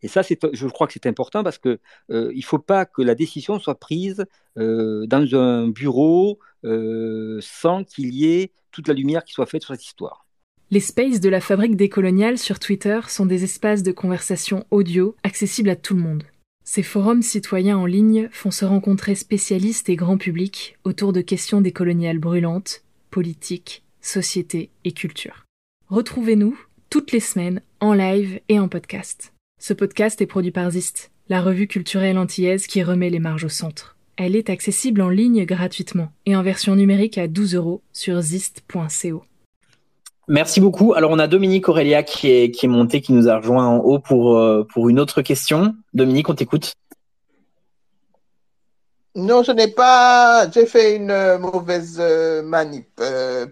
Et 0.04 0.08
ça, 0.08 0.22
je 0.22 0.66
crois 0.66 0.88
que 0.88 0.92
c'est 0.94 1.06
important 1.06 1.44
parce 1.44 1.58
qu'il 1.58 1.78
euh, 2.10 2.32
ne 2.34 2.42
faut 2.42 2.58
pas 2.58 2.84
que 2.86 3.02
la 3.02 3.14
décision 3.14 3.60
soit 3.60 3.76
prise 3.76 4.24
dans 4.56 5.34
un 5.34 5.68
bureau 5.68 6.40
sans 6.64 7.84
qu'il 7.84 8.12
y 8.12 8.26
ait 8.26 8.50
toute 8.72 8.88
la 8.88 8.94
lumière 8.94 9.22
qui 9.24 9.32
soit 9.32 9.46
faite 9.46 9.62
sur 9.62 9.74
cette 9.74 9.84
histoire. 9.84 10.26
Les 10.72 10.80
spaces 10.80 11.20
de 11.20 11.28
la 11.28 11.40
fabrique 11.40 11.76
décoloniale 11.76 12.38
sur 12.38 12.58
Twitter 12.58 12.98
sont 13.06 13.26
des 13.26 13.44
espaces 13.44 13.82
de 13.82 13.92
conversation 13.92 14.64
audio 14.70 15.14
accessibles 15.22 15.68
à 15.68 15.76
tout 15.76 15.94
le 15.94 16.00
monde. 16.00 16.24
Ces 16.64 16.82
forums 16.82 17.22
citoyens 17.22 17.76
en 17.76 17.86
ligne 17.86 18.28
font 18.30 18.50
se 18.50 18.64
rencontrer 18.64 19.14
spécialistes 19.14 19.88
et 19.88 19.96
grand 19.96 20.16
public 20.16 20.78
autour 20.84 21.12
de 21.12 21.20
questions 21.20 21.60
décoloniales 21.60 22.18
brûlantes, 22.18 22.82
politiques, 23.10 23.82
société 24.00 24.70
et 24.84 24.92
culture. 24.92 25.44
Retrouvez-nous 25.88 26.58
toutes 26.88 27.12
les 27.12 27.20
semaines 27.20 27.62
en 27.80 27.94
live 27.94 28.40
et 28.48 28.58
en 28.58 28.68
podcast. 28.68 29.32
Ce 29.60 29.72
podcast 29.72 30.20
est 30.20 30.26
produit 30.26 30.50
par 30.50 30.70
Zist, 30.70 31.10
la 31.28 31.42
revue 31.42 31.66
culturelle 31.66 32.18
antillaise 32.18 32.66
qui 32.66 32.82
remet 32.82 33.10
les 33.10 33.18
marges 33.18 33.44
au 33.44 33.48
centre. 33.48 33.96
Elle 34.16 34.36
est 34.36 34.50
accessible 34.50 35.00
en 35.00 35.08
ligne 35.08 35.44
gratuitement 35.44 36.12
et 36.26 36.36
en 36.36 36.42
version 36.42 36.76
numérique 36.76 37.18
à 37.18 37.28
12 37.28 37.54
euros 37.54 37.82
sur 37.92 38.20
zist.co. 38.20 39.24
Merci 40.32 40.62
beaucoup. 40.62 40.94
Alors, 40.94 41.10
on 41.10 41.18
a 41.18 41.26
Dominique 41.26 41.68
Aurélia 41.68 42.02
qui 42.02 42.30
est, 42.30 42.50
qui 42.50 42.66
monté, 42.66 43.02
qui 43.02 43.12
nous 43.12 43.28
a 43.28 43.36
rejoint 43.36 43.66
en 43.66 43.76
haut 43.80 43.98
pour, 43.98 44.38
euh, 44.38 44.66
pour 44.72 44.88
une 44.88 44.98
autre 44.98 45.20
question. 45.20 45.74
Dominique, 45.92 46.30
on 46.30 46.34
t'écoute. 46.34 46.72
Non, 49.14 49.42
je 49.42 49.52
n'ai 49.52 49.68
pas. 49.68 50.50
J'ai 50.50 50.64
fait 50.64 50.96
une 50.96 51.10
euh, 51.10 51.38
mauvaise 51.38 51.98
euh, 52.00 52.42
manip. 52.42 52.88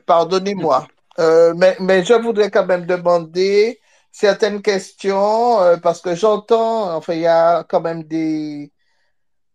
Pardonnez-moi. 0.06 0.88
mais, 1.18 1.76
mais 1.80 2.02
je 2.02 2.14
voudrais 2.14 2.50
quand 2.50 2.64
même 2.64 2.86
demander 2.86 3.78
certaines 4.10 4.62
questions 4.62 5.58
parce 5.82 6.00
que 6.00 6.14
j'entends, 6.14 6.96
enfin, 6.96 7.12
il 7.12 7.20
y 7.20 7.26
a 7.26 7.62
quand 7.64 7.82
même 7.82 8.04
des, 8.04 8.72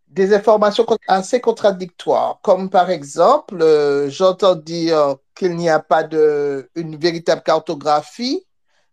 des 0.10 0.32
informations 0.32 0.86
assez 1.08 1.42
contradictoires. 1.42 2.38
Comme 2.44 2.70
par 2.70 2.92
exemple, 2.92 3.66
j'entends 4.10 4.54
dire 4.54 5.16
qu'il 5.36 5.56
n'y 5.56 5.70
a 5.70 5.80
pas 5.80 6.04
de, 6.04 6.70
une 6.76 6.98
véritable 6.98 7.44
cartographie 7.44 8.46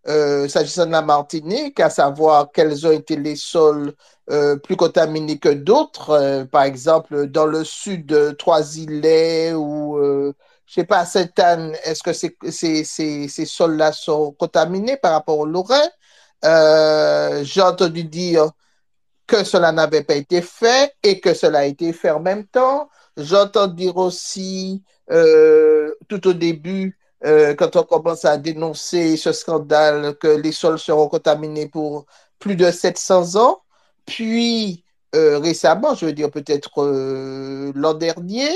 euh, 0.08 0.48
s'agissant 0.48 0.86
de 0.86 0.90
la 0.90 1.02
Martinique, 1.02 1.78
à 1.78 1.88
savoir 1.88 2.50
quels 2.52 2.86
ont 2.86 2.90
été 2.90 3.14
les 3.14 3.36
sols 3.36 3.94
euh, 4.30 4.56
plus 4.56 4.74
contaminés 4.76 5.38
que 5.38 5.48
d'autres. 5.48 6.10
Euh, 6.10 6.44
par 6.44 6.64
exemple, 6.64 7.28
dans 7.28 7.46
le 7.46 7.62
sud 7.62 8.36
Trois-Îlets 8.36 9.54
ou, 9.54 9.96
je 10.66 10.74
sais 10.74 10.84
pas, 10.84 11.00
à 11.00 11.06
Sainte-Anne, 11.06 11.76
est-ce 11.84 12.02
que 12.02 12.12
ces, 12.12 12.84
ces 13.28 13.46
sols-là 13.46 13.92
sont 13.92 14.32
contaminés 14.32 14.96
par 14.96 15.12
rapport 15.12 15.38
au 15.38 15.46
Lorrain? 15.46 15.88
J'ai 17.44 17.62
entendu 17.62 18.04
dire 18.04 18.50
que 19.26 19.44
cela 19.44 19.70
n'avait 19.72 20.02
pas 20.02 20.14
été 20.14 20.42
fait 20.42 20.94
et 21.02 21.20
que 21.20 21.32
cela 21.34 21.60
a 21.60 21.64
été 21.64 21.92
fait 21.92 22.10
en 22.10 22.20
même 22.20 22.46
temps. 22.46 22.88
J'entends 23.16 23.68
dire 23.68 23.96
aussi 23.96 24.82
euh, 25.12 25.94
tout 26.08 26.26
au 26.26 26.32
début, 26.32 26.98
euh, 27.24 27.54
quand 27.54 27.76
on 27.76 27.82
commence 27.84 28.24
à 28.24 28.36
dénoncer 28.38 29.16
ce 29.16 29.32
scandale, 29.32 30.16
que 30.18 30.28
les 30.28 30.52
sols 30.52 30.78
seront 30.78 31.08
contaminés 31.08 31.68
pour 31.68 32.06
plus 32.38 32.56
de 32.56 32.70
700 32.70 33.36
ans. 33.36 33.62
Puis, 34.06 34.84
euh, 35.14 35.38
récemment, 35.38 35.94
je 35.94 36.06
veux 36.06 36.12
dire 36.12 36.30
peut-être 36.30 36.82
l'an 37.74 37.94
dernier, 37.94 38.48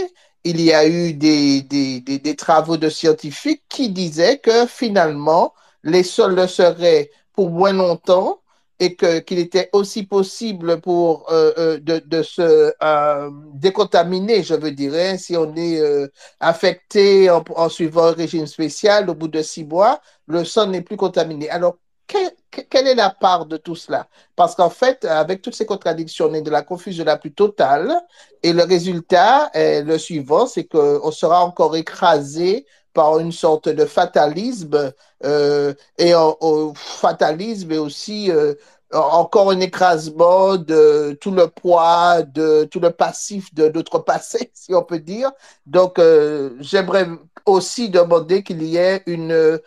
il 0.45 0.61
y 0.61 0.73
a 0.73 0.87
eu 0.89 1.13
des, 1.13 1.63
des, 1.63 2.01
des, 2.01 2.37
travaux 2.37 2.77
de 2.77 2.89
scientifiques 2.89 3.65
qui 3.69 3.91
disaient 3.91 4.39
que 4.39 4.67
finalement, 4.67 5.55
les 5.83 6.03
sols 6.05 6.37
le 6.37 6.47
seraient 6.47 7.11
pour 7.35 7.51
moins 7.51 7.73
longtemps 7.73 8.41
et 8.79 8.95
qu'il 8.97 9.39
était 9.39 9.71
aussi 9.73 10.05
possible 10.05 10.81
pour 10.81 11.31
euh, 11.33 11.53
euh, 11.59 11.79
de, 11.79 11.99
de, 12.05 12.23
se 12.23 12.73
euh, 12.83 13.31
décontaminer, 13.55 14.43
je 14.43 14.55
veux 14.55 14.71
dire, 14.71 14.93
hein, 14.95 15.17
si 15.17 15.37
on 15.37 15.55
est 15.57 15.81
affecté 16.41 17.31
en, 17.31 17.69
suivant 17.69 18.07
un 18.07 18.13
régime 18.13 18.47
spécial, 18.47 19.09
au 19.09 19.15
bout 19.15 19.29
de 19.29 19.43
six 19.43 19.65
mois, 19.65 20.01
le 20.27 20.45
sang 20.45 20.67
n'est 20.67 20.83
plus 20.83 20.97
contaminé. 20.97 21.49
Alors, 21.49 21.79
quelle 22.07 22.87
est 22.87 22.95
la 22.95 23.11
part 23.11 23.47
de 23.47 23.57
tout 23.57 23.75
cela? 23.75 24.07
Parce 24.37 24.55
qu'en 24.55 24.71
fait, 24.71 25.05
avec 25.05 25.43
toutes 25.43 25.55
ces 25.55 25.67
contradictions, 25.67 26.27
on 26.27 26.35
est 26.35 26.43
de 26.43 26.51
la 26.51 26.63
confusion 26.63 27.05
la 27.05 27.17
plus 27.17 27.33
totale, 27.33 27.93
et 28.43 28.53
le 28.53 28.63
résultat 28.63 29.51
est 29.55 29.83
le 29.83 29.99
suivant, 29.99 30.47
c'est 30.47 30.65
qu'on 30.65 31.11
sera 31.11 31.45
encore 31.45 31.77
écrasé 31.77 32.67
par 32.97 33.19
une 33.19 33.31
sorte 33.31 33.69
de 33.69 33.85
fatalisme 33.85 34.91
euh, 35.23 35.75
et 35.99 36.15
au 36.15 36.73
fatalisme 36.75 37.71
et 37.71 37.77
aussi 37.79 38.31
euh, 38.31 38.55
encore 38.91 39.51
un 39.51 39.61
écrasement 39.61 40.57
de 40.57 41.13
tout 41.21 41.31
le 41.31 41.47
poids, 41.49 42.23
de 42.23 42.65
tout 42.65 42.81
le 42.81 42.91
passif 42.91 43.53
de 43.55 43.69
notre 43.69 43.99
passé, 44.13 44.51
si 44.55 44.75
on 44.75 44.83
peut 44.83 44.99
dire. 44.99 45.31
Donc, 45.67 45.99
euh, 45.99 46.57
j'aimerais 46.61 47.07
aussi 47.45 47.91
demander 47.91 48.43
qu'il 48.43 48.63
y 48.63 48.79
ait 48.79 49.03
une 49.07 49.61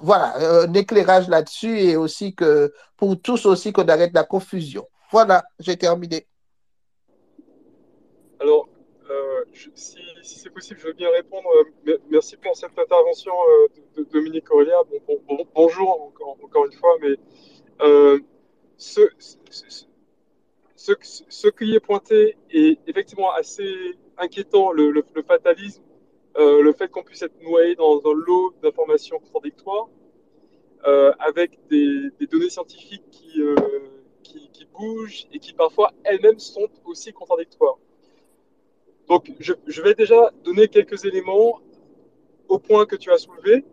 voilà, 0.00 0.62
un 0.62 0.72
éclairage 0.74 1.28
là-dessus 1.28 1.80
et 1.80 1.96
aussi 1.96 2.34
que 2.34 2.72
pour 2.96 3.20
tous 3.20 3.44
aussi 3.46 3.72
qu'on 3.72 3.88
arrête 3.88 4.12
la 4.14 4.24
confusion. 4.24 4.86
Voilà, 5.10 5.44
j'ai 5.58 5.76
terminé. 5.76 6.26
Alors, 8.40 8.68
si 9.74 10.13
si 10.24 10.38
c'est 10.38 10.50
possible, 10.50 10.80
je 10.80 10.86
veux 10.86 10.92
bien 10.94 11.10
répondre. 11.10 11.48
Euh, 11.86 11.98
merci 12.10 12.36
pour 12.36 12.56
cette 12.56 12.78
intervention 12.78 13.32
euh, 13.32 13.68
de, 13.96 14.04
Dominique 14.04 14.50
Aurélia. 14.50 14.80
bonjour 15.54 16.12
encore, 16.42 16.64
une 16.66 16.72
fois, 16.72 16.96
mais 17.00 17.16
euh, 17.82 18.18
ce, 18.76 19.02
qui 21.50 21.74
est 21.74 21.80
pointé 21.80 22.36
est 22.50 22.78
effectivement 22.86 23.32
assez 23.32 23.96
inquiétant, 24.16 24.72
le, 24.72 25.04
fatalisme, 25.26 25.82
le 26.36 26.72
fait 26.72 26.88
qu'on 26.88 27.02
puisse 27.02 27.22
être 27.22 27.40
noyé 27.42 27.74
dans 27.74 27.98
un 27.98 28.14
lot 28.14 28.54
d'informations 28.62 29.18
contradictoires, 29.18 29.88
avec 31.18 31.58
des, 31.68 32.10
données 32.30 32.50
scientifiques 32.50 33.04
qui 33.10 33.42
bougent 34.72 35.26
et 35.32 35.38
qui 35.38 35.52
parfois 35.52 35.92
elles-mêmes 36.04 36.38
sont 36.38 36.68
aussi 36.84 37.12
contradictoires. 37.12 37.78
Donc, 39.08 39.30
je, 39.38 39.82
vais 39.82 39.94
déjà 39.94 40.30
donner 40.44 40.68
quelques 40.68 41.04
éléments 41.04 41.60
au 42.48 42.58
point 42.58 42.86
que 42.86 42.96
tu 42.96 43.10
as 43.10 43.18
soulevé. 43.18 43.64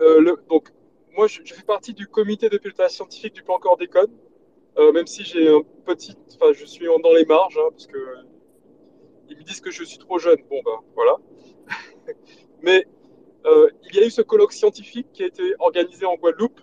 Euh, 0.00 0.36
donc, 0.48 0.70
moi, 1.16 1.26
je, 1.26 1.42
fais 1.42 1.62
partie 1.62 1.92
du 1.92 2.06
comité 2.06 2.48
de 2.48 2.56
pilotage 2.56 2.92
scientifique 2.92 3.34
du 3.34 3.42
plan 3.42 3.58
Cordécon, 3.58 4.06
euh, 4.78 4.92
même 4.92 5.06
si 5.06 5.24
j'ai 5.24 5.48
un 5.48 5.62
petit, 5.84 6.16
enfin, 6.34 6.52
je 6.52 6.64
suis 6.64 6.86
dans 6.86 7.12
les 7.12 7.24
marges, 7.26 7.58
hein, 7.58 7.68
parce 7.70 7.86
que 7.86 7.98
ils 9.28 9.38
me 9.38 9.42
disent 9.42 9.60
que 9.60 9.70
je 9.70 9.84
suis 9.84 9.98
trop 9.98 10.18
jeune. 10.18 10.38
Bon, 10.48 10.60
ben 10.64 10.78
voilà. 10.94 11.16
Mais 12.62 12.86
euh, 13.46 13.68
il 13.88 13.94
y 13.94 14.00
a 14.00 14.06
eu 14.06 14.10
ce 14.10 14.22
colloque 14.22 14.52
scientifique 14.52 15.08
qui 15.12 15.22
a 15.22 15.26
été 15.26 15.54
organisé 15.58 16.06
en 16.06 16.14
Guadeloupe, 16.16 16.60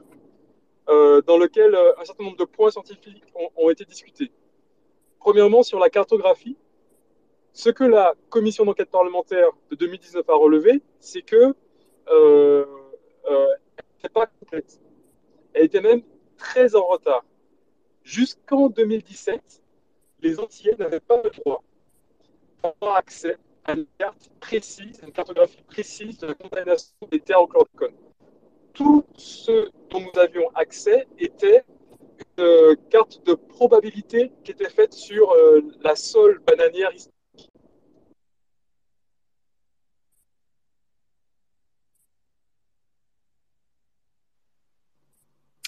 dans 1.25 1.37
lequel 1.37 1.73
un 1.73 2.03
certain 2.03 2.25
nombre 2.25 2.35
de 2.35 2.43
points 2.43 2.69
scientifiques 2.69 3.23
ont 3.55 3.69
été 3.69 3.85
discutés. 3.85 4.29
Premièrement, 5.19 5.63
sur 5.63 5.79
la 5.79 5.89
cartographie, 5.89 6.57
ce 7.53 7.69
que 7.69 7.83
la 7.83 8.13
commission 8.29 8.65
d'enquête 8.65 8.89
parlementaire 8.89 9.49
de 9.69 9.75
2019 9.75 10.29
a 10.29 10.35
relevé, 10.35 10.81
c'est 10.99 11.21
que 11.21 11.53
euh, 12.09 12.65
euh, 13.29 13.47
n'était 13.97 14.09
pas 14.13 14.27
complète. 14.27 14.79
Elle 15.53 15.65
était 15.65 15.81
même 15.81 16.01
très 16.37 16.75
en 16.75 16.85
retard. 16.85 17.25
Jusqu'en 18.03 18.69
2017, 18.69 19.61
les 20.21 20.39
Antillais 20.39 20.75
n'avaient 20.79 20.99
pas 20.99 21.21
le 21.23 21.29
droit 21.29 21.63
d'avoir 22.63 22.95
accès 22.95 23.37
à 23.65 23.73
une 23.73 23.85
carte 23.97 24.31
précise, 24.39 24.99
une 25.03 25.11
cartographie 25.11 25.61
précise 25.67 26.17
de 26.17 26.27
la 26.27 26.33
contamination 26.33 26.93
des 27.11 27.19
terres 27.19 27.41
au 27.41 27.47
chlordécone. 27.47 27.95
Tout 28.73 29.05
ce 29.15 29.69
dont 29.89 29.99
nous 29.99 30.19
avions 30.19 30.49
accès 30.55 31.07
était 31.19 31.63
une 32.37 32.77
carte 32.89 33.25
de 33.25 33.33
probabilité 33.33 34.31
qui 34.43 34.51
était 34.51 34.69
faite 34.69 34.93
sur 34.93 35.31
euh, 35.31 35.61
la 35.81 35.95
sole 35.95 36.39
bananière 36.39 36.93
historique. 36.93 37.20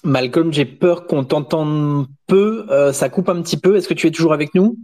Malcolm, 0.04 0.52
j'ai 0.52 0.66
peur 0.66 1.06
qu'on 1.06 1.24
t'entende 1.24 2.06
peu. 2.26 2.66
Euh, 2.70 2.92
ça 2.92 3.08
coupe 3.08 3.28
un 3.28 3.40
petit 3.42 3.56
peu. 3.56 3.76
Est-ce 3.76 3.88
que 3.88 3.94
tu 3.94 4.06
es 4.06 4.10
toujours 4.10 4.32
avec 4.32 4.54
nous? 4.54 4.76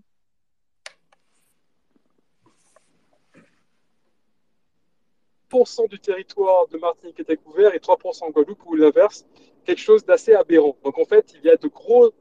Du 5.90 5.98
territoire 5.98 6.68
de 6.68 6.78
Martinique 6.78 7.20
était 7.20 7.36
couvert 7.36 7.74
et 7.74 7.78
3% 7.78 8.24
en 8.24 8.30
Guadeloupe 8.30 8.64
ou 8.66 8.76
l'inverse, 8.76 9.26
quelque 9.64 9.80
chose 9.80 10.04
d'assez 10.04 10.32
aberrant. 10.32 10.76
Donc 10.84 10.98
en 10.98 11.04
fait, 11.04 11.34
il 11.34 11.44
y 11.44 11.50
a 11.50 11.56
de 11.56 11.68
gros, 11.68 12.12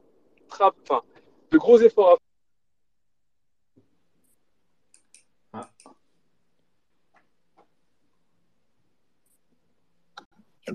efforts 1.80 2.10
à 2.10 2.16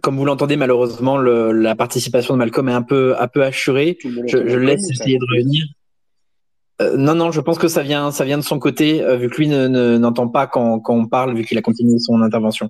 Comme 0.02 0.18
vous 0.18 0.26
l'entendez, 0.26 0.56
malheureusement, 0.56 1.18
la 1.18 1.76
participation 1.76 2.34
de 2.34 2.40
Malcolm 2.40 2.70
est 2.70 2.74
un 2.74 2.82
peu, 2.82 3.16
un 3.20 3.28
peu 3.28 3.44
assurée. 3.44 3.98
Je, 4.28 4.38
laisse 4.38 4.90
essayer 4.90 5.18
de 5.18 5.26
revenir. 5.26 5.66
Euh, 6.82 6.98
non, 6.98 7.16
non, 7.16 7.32
je 7.32 7.40
pense 7.40 7.58
que 7.58 7.68
ça 7.68 7.84
vient, 7.84 8.12
ça 8.12 8.26
vient 8.26 8.38
de 8.38 8.44
son 8.44 8.60
côté, 8.60 9.02
euh, 9.02 9.16
vu 9.16 9.30
que 9.30 9.38
lui 9.38 9.48
n'entend 9.48 10.28
pas 10.28 10.46
quand, 10.46 10.80
quand, 10.80 10.96
on 10.96 11.08
parle, 11.08 11.36
vu 11.36 11.46
qu'il 11.46 11.58
a 11.58 11.62
continué 11.62 12.00
son 12.00 12.22
intervention. 12.22 12.70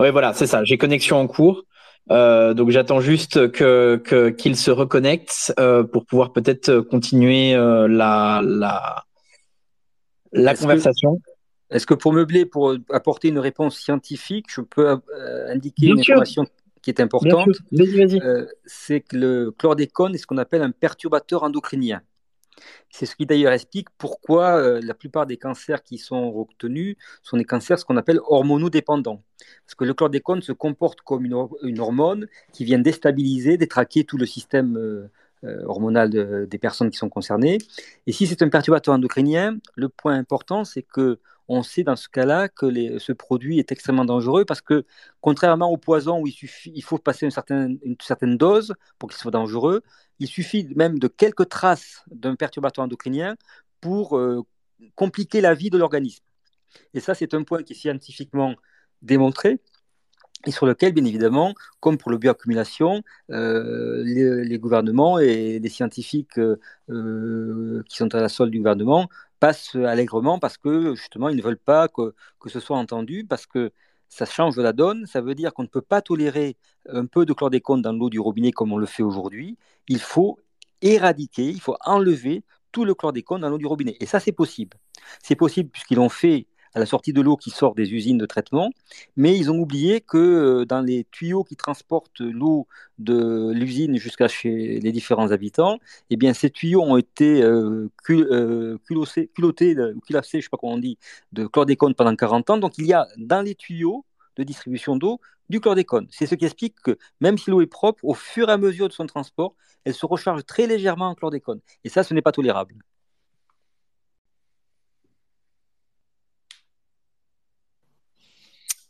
Oui, 0.00 0.10
voilà, 0.10 0.32
c'est 0.34 0.46
ça. 0.46 0.64
J'ai 0.64 0.78
connexion 0.78 1.18
en 1.18 1.26
cours. 1.26 1.64
Euh, 2.10 2.54
donc 2.54 2.70
j'attends 2.70 3.00
juste 3.00 3.52
que 3.52 4.02
qu'il 4.38 4.56
se 4.56 4.70
reconnecte 4.70 5.54
pour 5.92 6.06
pouvoir 6.06 6.32
peut-être 6.32 6.80
continuer 6.80 7.52
la 7.54 8.40
la, 8.42 9.04
la 10.32 10.54
conversation. 10.54 11.18
Est-ce 11.70 11.86
que 11.86 11.94
pour 11.94 12.12
meubler, 12.12 12.46
pour 12.46 12.74
apporter 12.90 13.28
une 13.28 13.38
réponse 13.38 13.78
scientifique, 13.78 14.46
je 14.48 14.62
peux 14.62 14.88
euh, 14.88 15.52
indiquer 15.52 15.88
une 15.88 16.00
information 16.00 16.46
qui 16.80 16.90
est 16.90 17.00
importante? 17.00 17.48
Euh, 17.72 18.46
C'est 18.64 19.00
que 19.00 19.16
le 19.16 19.50
chlordécone 19.50 20.14
est 20.14 20.18
ce 20.18 20.26
qu'on 20.26 20.38
appelle 20.38 20.62
un 20.62 20.70
perturbateur 20.70 21.42
endocrinien. 21.42 22.00
C'est 22.90 23.06
ce 23.06 23.14
qui 23.14 23.26
d'ailleurs 23.26 23.52
explique 23.52 23.88
pourquoi 23.98 24.56
euh, 24.56 24.80
la 24.82 24.94
plupart 24.94 25.26
des 25.26 25.36
cancers 25.36 25.82
qui 25.82 25.98
sont 25.98 26.32
retenus 26.32 26.96
sont 27.22 27.36
des 27.36 27.44
cancers 27.44 27.78
ce 27.78 27.84
qu'on 27.84 27.98
appelle 27.98 28.18
hormonodépendants. 28.26 29.22
Parce 29.66 29.74
que 29.76 29.84
le 29.84 29.94
chlordécone 29.94 30.40
se 30.40 30.52
comporte 30.52 31.02
comme 31.02 31.24
une, 31.24 31.78
hormone 31.78 32.26
qui 32.52 32.64
vient 32.64 32.78
déstabiliser, 32.78 33.58
détraquer 33.58 34.04
tout 34.04 34.16
le 34.16 34.26
système 34.26 35.08
hormonal 35.44 36.48
des 36.48 36.58
personnes 36.58 36.90
qui 36.90 36.96
sont 36.96 37.08
concernées. 37.08 37.58
Et 38.08 38.12
si 38.12 38.26
c'est 38.26 38.42
un 38.42 38.48
perturbateur 38.48 38.94
endocrinien, 38.94 39.58
le 39.76 39.88
point 39.88 40.14
important, 40.14 40.64
c'est 40.64 40.82
que 40.82 41.20
on 41.48 41.62
sait 41.62 41.82
dans 41.82 41.96
ce 41.96 42.08
cas-là 42.08 42.48
que 42.48 42.98
ce 42.98 43.12
produit 43.12 43.58
est 43.58 43.72
extrêmement 43.72 44.04
dangereux 44.04 44.44
parce 44.44 44.60
que, 44.60 44.84
contrairement 45.20 45.70
au 45.70 45.78
poison 45.78 46.20
où 46.20 46.26
il, 46.26 46.82
faut 46.82 46.98
passer 46.98 47.26
une 47.26 47.30
certaine, 47.30 47.78
une 47.82 47.96
certaine 48.02 48.36
dose 48.36 48.74
pour 48.98 49.08
qu'il 49.08 49.18
soit 49.18 49.30
dangereux, 49.30 49.82
il 50.18 50.28
suffit 50.28 50.68
même 50.76 50.98
de 50.98 51.08
quelques 51.08 51.48
traces 51.48 52.04
d'un 52.10 52.36
perturbateur 52.36 52.84
endocrinien 52.84 53.36
pour 53.80 54.18
euh, 54.18 54.42
compliquer 54.94 55.40
la 55.40 55.54
vie 55.54 55.70
de 55.70 55.78
l'organisme. 55.78 56.24
Et 56.94 57.00
ça, 57.00 57.14
c'est 57.14 57.34
un 57.34 57.42
point 57.44 57.62
qui 57.62 57.72
est 57.72 57.76
scientifiquement 57.76 58.54
démontré 59.02 59.60
et 60.46 60.50
sur 60.50 60.66
lequel, 60.66 60.92
bien 60.92 61.04
évidemment, 61.04 61.54
comme 61.80 61.98
pour 61.98 62.10
le 62.10 62.18
bioaccumulation, 62.18 63.02
euh, 63.30 64.02
les, 64.04 64.58
gouvernements 64.58 65.18
et 65.18 65.58
les 65.58 65.68
scientifiques 65.68 66.38
euh, 66.38 67.82
qui 67.88 67.96
sont 67.96 68.14
à 68.14 68.20
la 68.20 68.28
solde 68.28 68.52
du 68.52 68.58
gouvernement 68.58 69.08
passent 69.40 69.74
allègrement 69.74 70.38
parce 70.38 70.56
que 70.56 70.94
justement, 70.94 71.28
ils 71.28 71.36
ne 71.36 71.42
veulent 71.42 71.58
pas 71.58 71.88
que, 71.88 72.14
que 72.40 72.48
ce 72.48 72.60
soit 72.60 72.76
entendu, 72.76 73.24
parce 73.28 73.46
que 73.46 73.72
ça 74.08 74.26
change 74.26 74.56
la 74.56 74.72
donne. 74.72 75.06
Ça 75.06 75.20
veut 75.20 75.34
dire 75.34 75.52
qu'on 75.52 75.64
ne 75.64 75.68
peut 75.68 75.82
pas 75.82 76.02
tolérer 76.02 76.56
un 76.88 77.06
peu 77.06 77.26
de 77.26 77.32
chlordécone 77.32 77.82
dans 77.82 77.92
l'eau 77.92 78.10
du 78.10 78.20
robinet 78.20 78.52
comme 78.52 78.72
on 78.72 78.78
le 78.78 78.86
fait 78.86 79.02
aujourd'hui. 79.02 79.58
Il 79.88 80.00
faut 80.00 80.38
éradiquer, 80.82 81.48
il 81.48 81.60
faut 81.60 81.76
enlever 81.84 82.44
tout 82.72 82.84
le 82.84 82.94
chlordécone 82.94 83.40
dans 83.40 83.50
l'eau 83.50 83.58
du 83.58 83.66
robinet. 83.66 83.96
Et 84.00 84.06
ça, 84.06 84.20
c'est 84.20 84.32
possible. 84.32 84.76
C'est 85.22 85.36
possible 85.36 85.70
puisqu'ils 85.70 85.96
l'ont 85.96 86.08
fait 86.08 86.46
à 86.78 86.80
la 86.80 86.86
sortie 86.86 87.12
de 87.12 87.20
l'eau 87.20 87.36
qui 87.36 87.50
sort 87.50 87.74
des 87.74 87.92
usines 87.92 88.18
de 88.18 88.26
traitement, 88.26 88.70
mais 89.16 89.36
ils 89.36 89.50
ont 89.50 89.58
oublié 89.58 90.00
que 90.00 90.16
euh, 90.16 90.64
dans 90.64 90.80
les 90.80 91.06
tuyaux 91.10 91.42
qui 91.42 91.56
transportent 91.56 92.20
l'eau 92.20 92.68
de 92.98 93.50
l'usine 93.52 93.96
jusqu'à 93.96 94.28
chez 94.28 94.78
les 94.78 94.92
différents 94.92 95.32
habitants, 95.32 95.78
eh 96.10 96.34
ces 96.34 96.50
tuyaux 96.50 96.82
ont 96.82 96.96
été 96.96 97.42
euh, 97.42 97.90
euh 98.10 98.78
culottés, 98.86 99.28
ou 99.40 100.00
culassés, 100.00 100.30
je 100.32 100.36
ne 100.38 100.42
sais 100.42 100.48
pas 100.50 100.56
comment 100.56 100.74
on 100.74 100.78
dit, 100.78 100.98
de 101.32 101.46
chlordécone 101.46 101.94
pendant 101.94 102.14
40 102.14 102.50
ans. 102.50 102.58
Donc, 102.58 102.78
il 102.78 102.86
y 102.86 102.92
a 102.92 103.08
dans 103.16 103.42
les 103.42 103.56
tuyaux 103.56 104.04
de 104.36 104.44
distribution 104.44 104.96
d'eau 104.96 105.20
du 105.48 105.60
chlordécone. 105.60 106.06
C'est 106.10 106.26
ce 106.26 106.36
qui 106.36 106.44
explique 106.44 106.76
que 106.80 106.96
même 107.20 107.38
si 107.38 107.50
l'eau 107.50 107.60
est 107.60 107.66
propre, 107.66 108.04
au 108.04 108.14
fur 108.14 108.48
et 108.48 108.52
à 108.52 108.56
mesure 108.56 108.88
de 108.88 108.92
son 108.92 109.06
transport, 109.06 109.54
elle 109.84 109.94
se 109.94 110.06
recharge 110.06 110.44
très 110.44 110.66
légèrement 110.68 111.08
en 111.08 111.14
chlordécone. 111.16 111.60
Et 111.84 111.88
ça, 111.88 112.04
ce 112.04 112.14
n'est 112.14 112.22
pas 112.22 112.32
tolérable. 112.32 112.76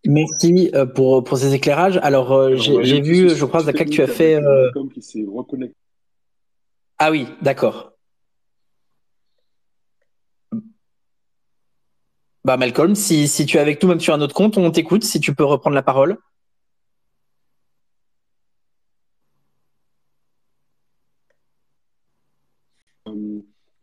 Merci 0.06 0.70
euh, 0.74 0.86
pour, 0.86 1.24
pour 1.24 1.38
ces 1.38 1.54
éclairages. 1.54 1.98
Alors, 2.02 2.32
euh, 2.32 2.56
j'ai 2.56 3.00
vu, 3.00 3.30
je 3.30 3.44
crois, 3.44 3.60
Zaka, 3.60 3.84
que 3.84 3.90
tu 3.90 4.02
as 4.02 4.06
fait. 4.06 4.36
Euh, 4.36 4.70
ah 6.98 7.10
oui, 7.10 7.26
d'accord. 7.42 7.92
Bah, 12.44 12.56
Malcolm, 12.56 12.94
si, 12.94 13.28
si 13.28 13.44
tu 13.44 13.56
es 13.56 13.60
avec 13.60 13.82
nous, 13.82 13.88
même 13.88 14.00
sur 14.00 14.14
un 14.14 14.20
autre 14.20 14.34
compte, 14.34 14.56
on 14.56 14.70
t'écoute, 14.70 15.04
si 15.04 15.20
tu 15.20 15.34
peux 15.34 15.44
reprendre 15.44 15.74
la 15.74 15.82
parole. 15.82 16.18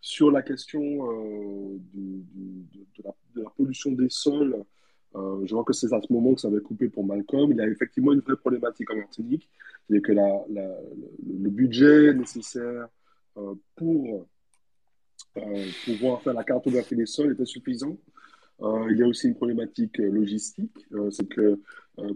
sur 0.01 0.29
la 0.29 0.43
question 0.43 0.79
de, 0.79 1.79
la, 3.03 3.11
de, 3.35 3.41
la, 3.41 3.49
pollution 3.49 3.91
des 3.91 4.09
sols, 4.09 4.63
je 5.45 5.53
vois 5.53 5.63
que 5.63 5.73
c'est 5.73 5.93
à 5.93 6.01
ce 6.01 6.11
moment 6.11 6.33
que 6.33 6.41
ça 6.41 6.49
va 6.49 6.59
couper 6.59 6.89
pour 6.89 7.05
Malcolm. 7.05 7.51
Il 7.51 7.57
y 7.57 7.61
a 7.61 7.67
effectivement 7.67 8.13
une 8.13 8.19
vraie 8.19 8.35
problématique 8.35 8.91
en 8.91 8.97
Martinique, 8.97 9.49
c'est 9.89 10.01
que 10.01 10.11
le 10.11 11.49
budget 11.49 12.13
nécessaire 12.13 12.87
euh, 13.37 13.53
pour 13.75 14.27
euh, 15.37 15.65
pouvoir 15.83 16.21
faire 16.21 16.33
la 16.33 16.43
cartographie 16.43 16.95
des 16.95 17.05
sols 17.05 17.31
est 17.31 17.41
insuffisant. 17.41 17.97
Il 18.61 18.97
y 18.97 19.03
a 19.03 19.07
aussi 19.07 19.27
une 19.27 19.35
problématique 19.35 19.97
logistique, 19.97 20.85
c'est 21.11 21.27
que 21.27 21.59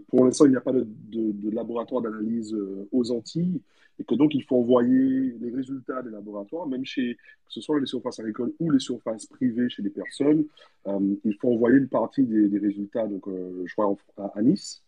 pour 0.08 0.24
l'instant, 0.24 0.46
il 0.46 0.50
n'y 0.50 0.56
a 0.56 0.60
pas 0.60 0.72
de, 0.72 1.50
laboratoire 1.50 2.02
d'analyse 2.02 2.56
aux 2.92 3.12
Antilles 3.12 3.60
et 4.00 4.04
que 4.04 4.14
donc 4.14 4.34
il 4.34 4.42
faut 4.44 4.56
envoyer 4.56 5.36
les 5.40 5.50
résultats 5.50 6.02
des 6.02 6.10
laboratoires, 6.10 6.66
même 6.66 6.84
chez, 6.84 7.14
que 7.14 7.52
ce 7.52 7.60
soit 7.60 7.78
les 7.78 7.86
surfaces 7.86 8.18
agricoles 8.18 8.52
ou 8.58 8.70
les 8.70 8.78
surfaces 8.78 9.26
privées 9.26 9.68
chez 9.68 9.82
les 9.82 9.90
personnes, 9.90 10.46
euh, 10.86 11.14
il 11.24 11.34
faut 11.34 11.52
envoyer 11.52 11.76
une 11.76 11.88
partie 11.88 12.24
des, 12.24 12.58
résultats, 12.58 13.06
donc 13.06 13.28
euh, 13.28 13.62
je 13.66 13.72
crois 13.74 13.94
à, 14.34 14.42
Nice. 14.42 14.82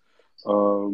Euh, 0.47 0.91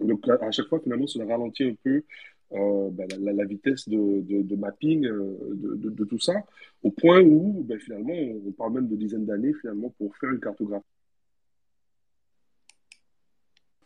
donc 0.00 0.28
à, 0.28 0.50
chaque 0.50 0.66
fois, 0.66 0.80
finalement, 0.80 1.06
cela 1.06 1.26
ralentit 1.26 1.64
un 1.64 1.74
peu 1.84 2.02
ben, 2.50 3.06
la, 3.18 3.44
vitesse 3.44 3.88
de, 3.88 4.56
mapping 4.56 5.02
de, 5.02 5.90
de, 5.90 6.04
tout 6.04 6.18
ça, 6.18 6.34
au 6.82 6.90
point 6.90 7.20
où 7.20 7.62
ben, 7.64 7.78
finalement, 7.78 8.14
on 8.46 8.52
parle 8.52 8.74
même 8.74 8.88
de 8.88 8.96
dizaines 8.96 9.26
d'années 9.26 9.54
finalement 9.60 9.90
pour 9.98 10.16
faire 10.16 10.30
une 10.30 10.40
cartographie. 10.40 10.84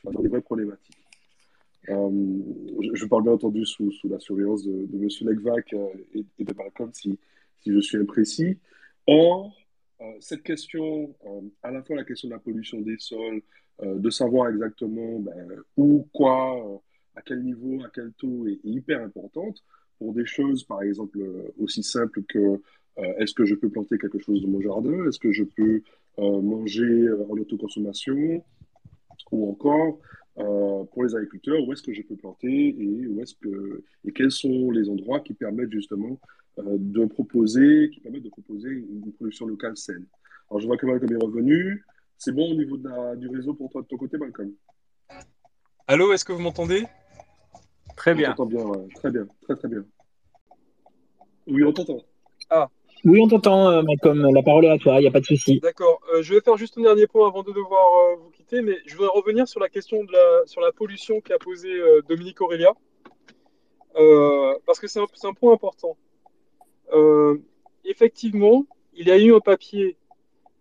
Dans 0.05 0.23
des 0.23 0.29
vraies 0.29 0.41
problématiques. 0.41 1.01
Euh, 1.89 2.39
je, 2.95 3.07
parle 3.07 3.23
bien 3.25 3.33
entendu 3.33 3.65
sous, 3.65 3.91
la 4.05 4.21
surveillance 4.21 4.65
de, 4.65 4.87
M. 4.93 5.09
Legvac 5.23 5.73
euh, 5.73 5.89
et, 6.15 6.45
de 6.45 6.55
Malcolm 6.55 6.91
si, 6.93 7.19
si 7.61 7.73
je 7.73 7.81
suis 7.81 7.99
imprécis. 7.99 8.59
Or, 9.07 9.57
euh, 10.01 10.05
cette 10.21 10.43
question, 10.43 11.15
à 11.63 11.71
la 11.71 11.83
fois 11.83 11.97
la 11.97 12.05
question 12.05 12.29
de 12.29 12.35
la 12.35 12.41
pollution 12.41 12.81
des 12.81 12.97
sols, 12.99 13.43
de 13.83 14.11
savoir 14.11 14.51
exactement 14.51 15.21
ben, 15.21 15.63
où, 15.79 16.07
quoi, 16.13 16.83
à 17.17 17.23
quel 17.23 17.43
niveau, 17.43 17.83
à 17.85 17.91
quel 17.93 18.13
taux 18.13 18.47
est, 18.47 18.61
hyper 18.65 19.03
importante 19.03 19.63
pour 19.99 20.15
des 20.15 20.27
choses, 20.27 20.65
par 20.65 20.83
exemple, 20.83 21.19
aussi 21.59 21.83
simples 21.83 22.23
que 22.29 22.61
Est-ce 23.19 23.35
que 23.35 23.45
je 23.45 23.55
peux 23.55 23.71
planter 23.71 23.99
quelque 23.99 24.19
chose 24.19 24.43
dans 24.43 24.49
mon 24.49 24.61
jardin? 24.61 25.07
Est-ce 25.07 25.19
que 25.19 25.33
je 25.33 25.45
peux 25.45 25.83
manger 26.19 27.11
en 27.13 27.37
autoconsommation? 27.39 28.45
Ou 29.33 29.51
encore, 29.51 30.01
pour 30.35 31.05
les 31.05 31.15
agriculteurs, 31.15 31.63
où 31.67 31.73
est-ce 31.73 31.83
que 31.83 31.93
je 31.93 32.03
peux 32.03 32.17
planter 32.17 32.77
et, 32.79 33.07
où 33.07 33.21
est-ce 33.21 33.35
que, 33.35 33.85
et 34.05 34.13
quels 34.13 34.31
sont 34.31 34.71
les 34.71 34.89
endroits 34.89 35.21
qui 35.21 35.35
permettent 35.35 35.73
justement 35.73 36.19
de 36.59 37.05
proposer, 37.07 37.91
qui 37.93 38.01
permettent 38.01 38.25
de 38.25 38.31
proposer 38.31 38.71
une 38.71 39.13
production 39.13 39.47
locale 39.47 39.77
saine? 39.77 40.07
Alors, 40.51 40.61
je 40.61 40.67
vois 40.67 40.77
que 40.77 40.87
Malcolm 40.87 41.13
est 41.13 41.25
revenu. 41.25 41.85
C'est 42.19 42.33
bon 42.33 42.51
au 42.51 42.55
niveau 42.55 42.77
du 42.77 43.29
réseau 43.29 43.55
pour 43.55 43.71
toi 43.71 43.83
de 43.83 43.87
ton 43.87 43.97
côté, 43.97 44.19
Malcolm? 44.19 44.53
Allô, 45.87 46.13
est-ce 46.13 46.25
que 46.25 46.33
vous 46.33 46.43
m'entendez? 46.43 46.85
Très 48.01 48.15
bien. 48.15 48.35
On 48.39 48.47
bien, 48.47 48.65
très 48.95 49.11
bien, 49.11 49.27
très 49.43 49.55
très 49.57 49.69
bien. 49.69 49.85
Oui, 51.47 51.63
on 51.65 51.71
t'entend. 51.71 51.99
Ah. 52.49 52.71
Oui, 53.05 53.21
on 53.23 53.29
t'entend, 53.29 53.69
euh, 53.69 53.83
Malcolm. 53.83 54.27
La 54.35 54.43
parole 54.43 54.65
est 54.65 54.71
à 54.71 54.79
toi, 54.79 54.95
il 54.95 55.03
n'y 55.03 55.07
a 55.07 55.11
pas 55.11 55.21
de 55.21 55.27
souci. 55.27 55.61
D'accord. 55.61 56.01
Euh, 56.15 56.23
je 56.23 56.33
vais 56.33 56.41
faire 56.41 56.57
juste 56.57 56.79
un 56.79 56.83
dernier 56.83 57.07
point 57.07 57.29
avant 57.29 57.43
de 57.43 57.53
devoir 57.53 57.87
euh, 57.93 58.17
vous 58.17 58.31
quitter, 58.31 58.63
mais 58.63 58.79
je 58.87 58.97
voudrais 58.97 59.11
revenir 59.15 59.47
sur 59.47 59.61
la 59.61 59.69
question 59.69 60.03
de 60.03 60.13
la, 60.13 60.47
sur 60.47 60.63
la 60.63 60.73
pollution 60.73 61.21
qu'a 61.21 61.37
posée 61.39 61.79
Dominique 62.09 62.41
Aurélia, 62.41 62.73
parce 64.65 64.81
que 64.81 64.87
c'est 64.87 65.01
un, 65.01 65.07
un, 65.25 65.35
point 65.35 65.53
important. 65.53 65.99
effectivement, 67.85 68.65
il 68.95 69.09
y 69.09 69.11
a 69.11 69.19
eu 69.19 69.35
un 69.35 69.41
papier 69.41 69.99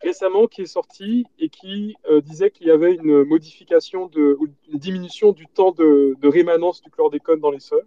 récemment 0.02 0.48
qui 0.48 0.62
est 0.62 0.66
sorti 0.66 1.26
et 1.40 1.50
qui 1.50 1.96
euh, 2.10 2.22
disait 2.22 2.52
qu'il 2.52 2.68
y 2.68 2.72
avait 2.72 2.96
une 2.96 3.24
modification 3.24 4.08
de, 4.08 4.38
ou 4.40 4.48
une 4.72 4.80
diminution 4.80 5.32
du 5.32 5.48
temps 5.48 5.72
de, 5.72 6.16
rémanence 6.24 6.82
du 6.82 6.90
chlordécone 6.90 7.40
dans 7.40 7.52
les 7.52 7.60
sols. 7.60 7.86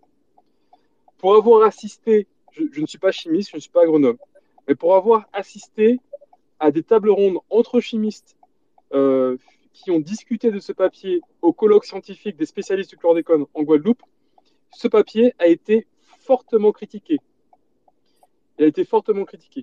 Pour 1.18 1.34
avoir 1.36 1.62
assisté, 1.62 2.26
je, 2.52 2.80
ne 2.80 2.86
suis 2.86 2.98
pas 2.98 3.12
chimiste, 3.12 3.50
je 3.50 3.56
ne 3.56 3.60
suis 3.60 3.70
pas 3.70 3.82
agronome, 3.82 4.18
mais 4.68 4.74
pour 4.74 4.94
avoir 4.94 5.28
assisté 5.32 6.00
à 6.58 6.70
des 6.70 6.82
tables 6.82 7.10
rondes 7.10 7.38
entre 7.48 7.80
chimistes 7.80 8.36
euh, 8.92 9.36
qui 9.72 9.90
ont 9.90 10.00
discuté 10.00 10.50
de 10.50 10.58
ce 10.58 10.72
papier 10.72 11.22
au 11.40 11.52
colloque 11.52 11.84
scientifique 11.84 12.36
des 12.36 12.46
spécialistes 12.46 12.90
du 12.90 12.96
chlordécone 12.96 13.46
en 13.54 13.62
Guadeloupe, 13.62 14.02
ce 14.70 14.88
papier 14.88 15.34
a 15.38 15.46
été 15.46 15.86
fortement 16.20 16.72
critiqué. 16.72 17.18
Il 18.58 18.64
a 18.64 18.68
été 18.68 18.84
fortement 18.84 19.24
critiqué. 19.24 19.62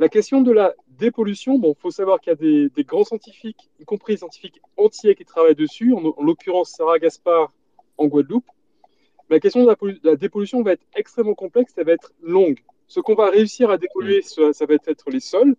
La 0.00 0.08
question 0.08 0.42
de 0.42 0.52
la 0.52 0.74
dépollution, 0.90 1.58
bon, 1.58 1.74
faut 1.74 1.90
savoir 1.90 2.20
qu'il 2.20 2.30
y 2.30 2.32
a 2.32 2.68
des, 2.70 2.84
grands 2.84 3.02
scientifiques, 3.02 3.68
y 3.80 3.84
compris 3.84 4.12
des 4.12 4.18
scientifiques 4.18 4.60
entiers 4.76 5.16
qui 5.16 5.24
travaillent 5.24 5.56
dessus, 5.56 5.92
en, 5.92 6.00
l'occurrence 6.22 6.70
Sarah 6.70 7.00
Gaspard 7.00 7.52
en 7.96 8.06
Guadeloupe. 8.06 8.46
Mais 9.28 9.36
la 9.36 9.40
question 9.40 9.64
de 9.64 9.98
la, 10.04 10.16
dépollution 10.16 10.62
va 10.62 10.72
être 10.72 10.86
extrêmement 10.94 11.34
complexe, 11.34 11.72
ça 11.74 11.82
va 11.82 11.92
être 11.92 12.12
longue. 12.22 12.60
Ce 12.86 13.00
qu'on 13.00 13.16
va 13.16 13.28
réussir 13.28 13.70
à 13.70 13.76
dépolluer, 13.76 14.22
ça, 14.22 14.66
va 14.66 14.74
être 14.74 15.10
les 15.10 15.20
sols, 15.20 15.56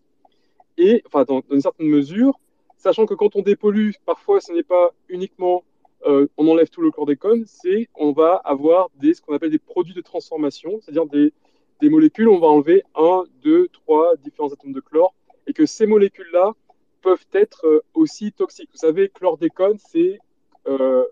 et 0.77 1.03
enfin 1.05 1.25
dans, 1.25 1.41
une 1.51 1.59
certaine 1.59 1.87
mesure, 1.87 2.39
sachant 2.77 3.05
que 3.05 3.15
quand 3.15 3.35
on 3.35 3.41
dépollue, 3.41 3.91
parfois 4.05 4.39
ce 4.39 4.53
n'est 4.53 4.63
pas 4.63 4.91
uniquement 5.09 5.65
euh, 6.07 6.27
on 6.37 6.47
enlève 6.47 6.69
tout 6.69 6.81
le 6.81 6.91
chlordécone, 6.91 7.43
c'est 7.45 7.89
on 7.95 8.13
va 8.13 8.35
avoir 8.45 8.89
des, 8.95 9.13
ce 9.13 9.21
qu'on 9.21 9.35
appelle 9.35 9.51
des 9.51 9.59
produits 9.59 9.93
de 9.93 9.99
transformation, 9.99 10.79
c'est-à-dire 10.79 11.05
des, 11.07 11.33
des 11.81 11.89
molécules, 11.89 12.27
on 12.27 12.39
va 12.39 12.47
enlever 12.47 12.83
un, 12.95 13.23
deux, 13.41 13.67
trois 13.69 14.15
différents 14.17 14.51
atomes 14.51 14.73
de 14.73 14.81
chlore, 14.81 15.13
et 15.47 15.53
que 15.53 15.65
ces 15.65 15.87
molécules-là 15.87 16.53
peuvent 17.01 17.25
être 17.33 17.65
euh, 17.65 17.81
aussi 17.93 18.31
toxiques. 18.31 18.69
Vous 18.71 18.79
savez, 18.79 19.09
chlordécone, 19.09 19.77
c'est 19.77 20.19
euh, 20.67 21.05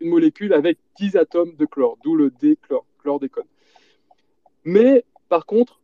une 0.00 0.10
molécule 0.10 0.52
avec 0.52 0.78
10 0.98 1.16
atomes 1.16 1.54
de 1.56 1.66
chlore, 1.66 1.98
d'où 2.02 2.14
le 2.14 2.30
D-chlore, 2.30 2.84
chlordécone. 2.98 3.44
Mais 4.64 5.04
par 5.28 5.46
contre, 5.46 5.80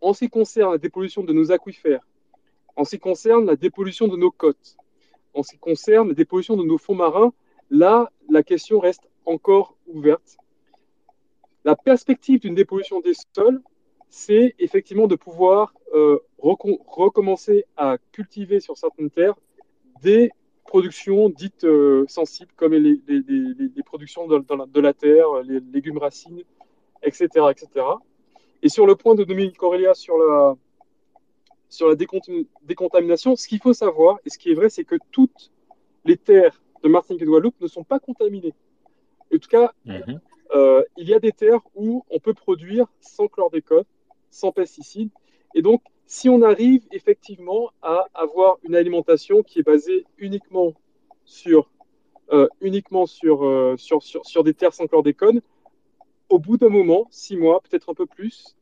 en 0.00 0.12
ce 0.12 0.20
qui 0.20 0.30
concerne 0.30 0.72
la 0.72 0.78
dépollution 0.78 1.22
de 1.22 1.32
nos 1.32 1.52
aquifères, 1.52 2.06
en 2.76 2.84
ce 2.84 2.90
qui 2.90 3.00
concerne 3.00 3.46
la 3.46 3.56
dépollution 3.56 4.08
de 4.08 4.16
nos 4.16 4.30
côtes, 4.30 4.76
en 5.34 5.42
ce 5.42 5.52
qui 5.52 5.58
concerne 5.58 6.08
la 6.08 6.14
dépollution 6.14 6.56
de 6.56 6.64
nos 6.64 6.78
fonds 6.78 6.94
marins, 6.94 7.32
là, 7.70 8.10
la 8.28 8.42
question 8.42 8.78
reste 8.80 9.08
encore 9.24 9.76
ouverte. 9.86 10.36
La 11.64 11.76
perspective 11.76 12.40
d'une 12.40 12.54
dépollution 12.54 13.00
des 13.00 13.14
sols, 13.34 13.60
c'est 14.08 14.54
effectivement 14.58 15.06
de 15.06 15.16
pouvoir 15.16 15.74
euh, 15.94 16.18
recommencer 16.38 17.64
à 17.76 17.98
cultiver 18.12 18.60
sur 18.60 18.76
certaines 18.76 19.10
terres 19.10 19.34
des 20.02 20.30
productions 20.64 21.28
dites 21.30 21.64
euh, 21.64 22.04
sensibles, 22.08 22.52
comme 22.56 22.74
les, 22.74 23.82
productions 23.84 24.26
de, 24.28 24.80
la 24.80 24.92
terre, 24.92 25.42
les 25.42 25.60
légumes 25.60 25.98
racines, 25.98 26.42
etc., 27.02 27.26
etc. 27.50 27.86
Et 28.62 28.68
sur 28.68 28.86
le 28.86 28.94
point 28.94 29.14
de 29.14 29.24
Dominique 29.24 29.62
Aurélia 29.62 29.94
sur 29.94 30.18
la, 30.18 30.56
sur 31.68 31.88
la 31.88 31.94
décontamination, 31.94 33.34
ce 33.34 33.48
qu'il 33.48 33.60
faut 33.60 33.72
savoir, 33.72 34.18
et 34.24 34.30
ce 34.30 34.38
qui 34.38 34.50
est 34.50 34.54
vrai, 34.54 34.68
c'est 34.68 34.84
que 34.84 34.96
toutes 35.10 35.50
les 36.04 36.16
terres 36.16 36.60
de 36.82 36.88
Martinique 36.88 37.22
et 37.22 37.24
de 37.24 37.30
Guadeloupe 37.30 37.60
ne 37.60 37.66
sont 37.66 37.84
pas 37.84 37.98
contaminées. 37.98 38.54
En 39.34 39.38
tout 39.38 39.48
cas, 39.48 39.72
mhm. 39.84 40.20
Euh, 40.54 40.82
il 40.96 41.08
y 41.08 41.14
a 41.14 41.18
des 41.18 41.32
terres 41.32 41.60
où 41.74 42.04
on 42.10 42.18
peut 42.18 42.34
produire 42.34 42.86
sans 43.00 43.28
chlordécone, 43.28 43.84
sans 44.30 44.52
pesticides. 44.52 45.10
Et 45.54 45.62
donc, 45.62 45.82
si 46.06 46.28
on 46.28 46.42
arrive 46.42 46.86
effectivement 46.90 47.70
à 47.82 48.06
avoir 48.14 48.58
une 48.62 48.74
alimentation 48.74 49.42
qui 49.42 49.58
est 49.58 49.62
basée 49.62 50.06
uniquement 50.16 50.72
sur, 51.24 51.70
euh, 52.32 52.48
uniquement 52.60 53.04
euh, 53.24 53.76
sur, 53.76 54.02
sur, 54.02 54.24
sur, 54.24 54.44
des 54.44 54.54
terres 54.54 54.72
sans 54.72 54.86
chlordécone, 54.86 55.42
au 56.30 56.38
bout 56.38 56.56
d'un 56.56 56.70
moment, 56.70 57.06
six 57.10 57.36
mois, 57.36 57.60
peut-être 57.60 57.90
un 57.90 57.94
peu 57.94 58.06
plus, 58.06 58.56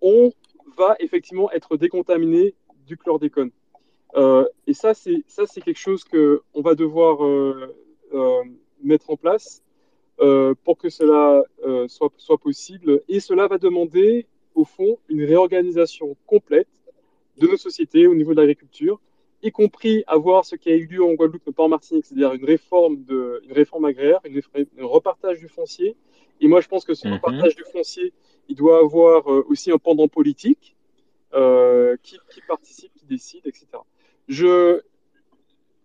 on 0.00 0.32
va 0.76 0.96
effectivement 0.98 1.50
être 1.52 1.76
décontaminé 1.76 2.54
du 2.86 2.96
chlordécone. 2.96 3.50
et 4.66 4.74
ça, 4.74 4.94
c'est 4.94 5.22
quelque 5.62 5.78
chose 5.78 6.04
que 6.04 6.42
on 6.54 6.62
va 6.62 6.74
devoir 6.74 7.18
mettre 8.82 9.10
en 9.10 9.16
place 9.16 9.62
pour 10.64 10.78
que 10.78 10.88
cela 10.88 11.42
euh, 11.64 11.88
soit, 11.88 12.12
soit 12.16 12.38
possible. 12.38 13.02
Et 13.08 13.20
cela 13.20 13.46
va 13.48 13.58
demander, 13.58 14.26
au 14.54 14.64
fond, 14.64 14.98
une 15.08 15.24
réorganisation 15.24 16.16
complète 16.26 16.68
de 17.38 17.46
nos 17.46 17.56
sociétés 17.56 18.06
au 18.06 18.14
niveau 18.14 18.32
de 18.32 18.40
l'agriculture, 18.40 19.00
y 19.42 19.50
compris 19.50 20.04
avoir 20.06 20.44
ce 20.44 20.54
qui 20.54 20.70
a 20.70 20.76
eu 20.76 20.86
lieu 20.86 21.02
en 21.02 21.14
Guadeloupe, 21.14 21.42
mais 21.46 21.52
pas 21.52 21.64
en 21.64 21.68
Martinique, 21.68 22.06
c'est-à-dire 22.06 22.32
une 22.34 22.44
réforme, 22.44 23.02
de, 23.04 23.42
une 23.44 23.52
réforme 23.52 23.86
agraire, 23.86 24.20
une, 24.24 24.40
un 24.56 24.86
repartage 24.86 25.40
du 25.40 25.48
foncier. 25.48 25.96
Et 26.40 26.48
moi, 26.48 26.60
je 26.60 26.68
pense 26.68 26.84
que 26.84 26.94
ce 26.94 27.08
mhm. 27.08 27.14
repartage 27.14 27.56
du 27.56 27.64
foncier, 27.64 28.12
il 28.48 28.56
doit 28.56 28.78
avoir 28.78 29.32
euh, 29.32 29.44
aussi 29.48 29.72
un 29.72 29.78
pendant 29.78 30.08
politique 30.08 30.76
qui, 32.02 32.18
qui, 32.28 32.40
participe, 32.46 32.92
qui 32.94 33.06
décide, 33.06 33.46
etc. 33.46 33.66
Je, 34.28 34.82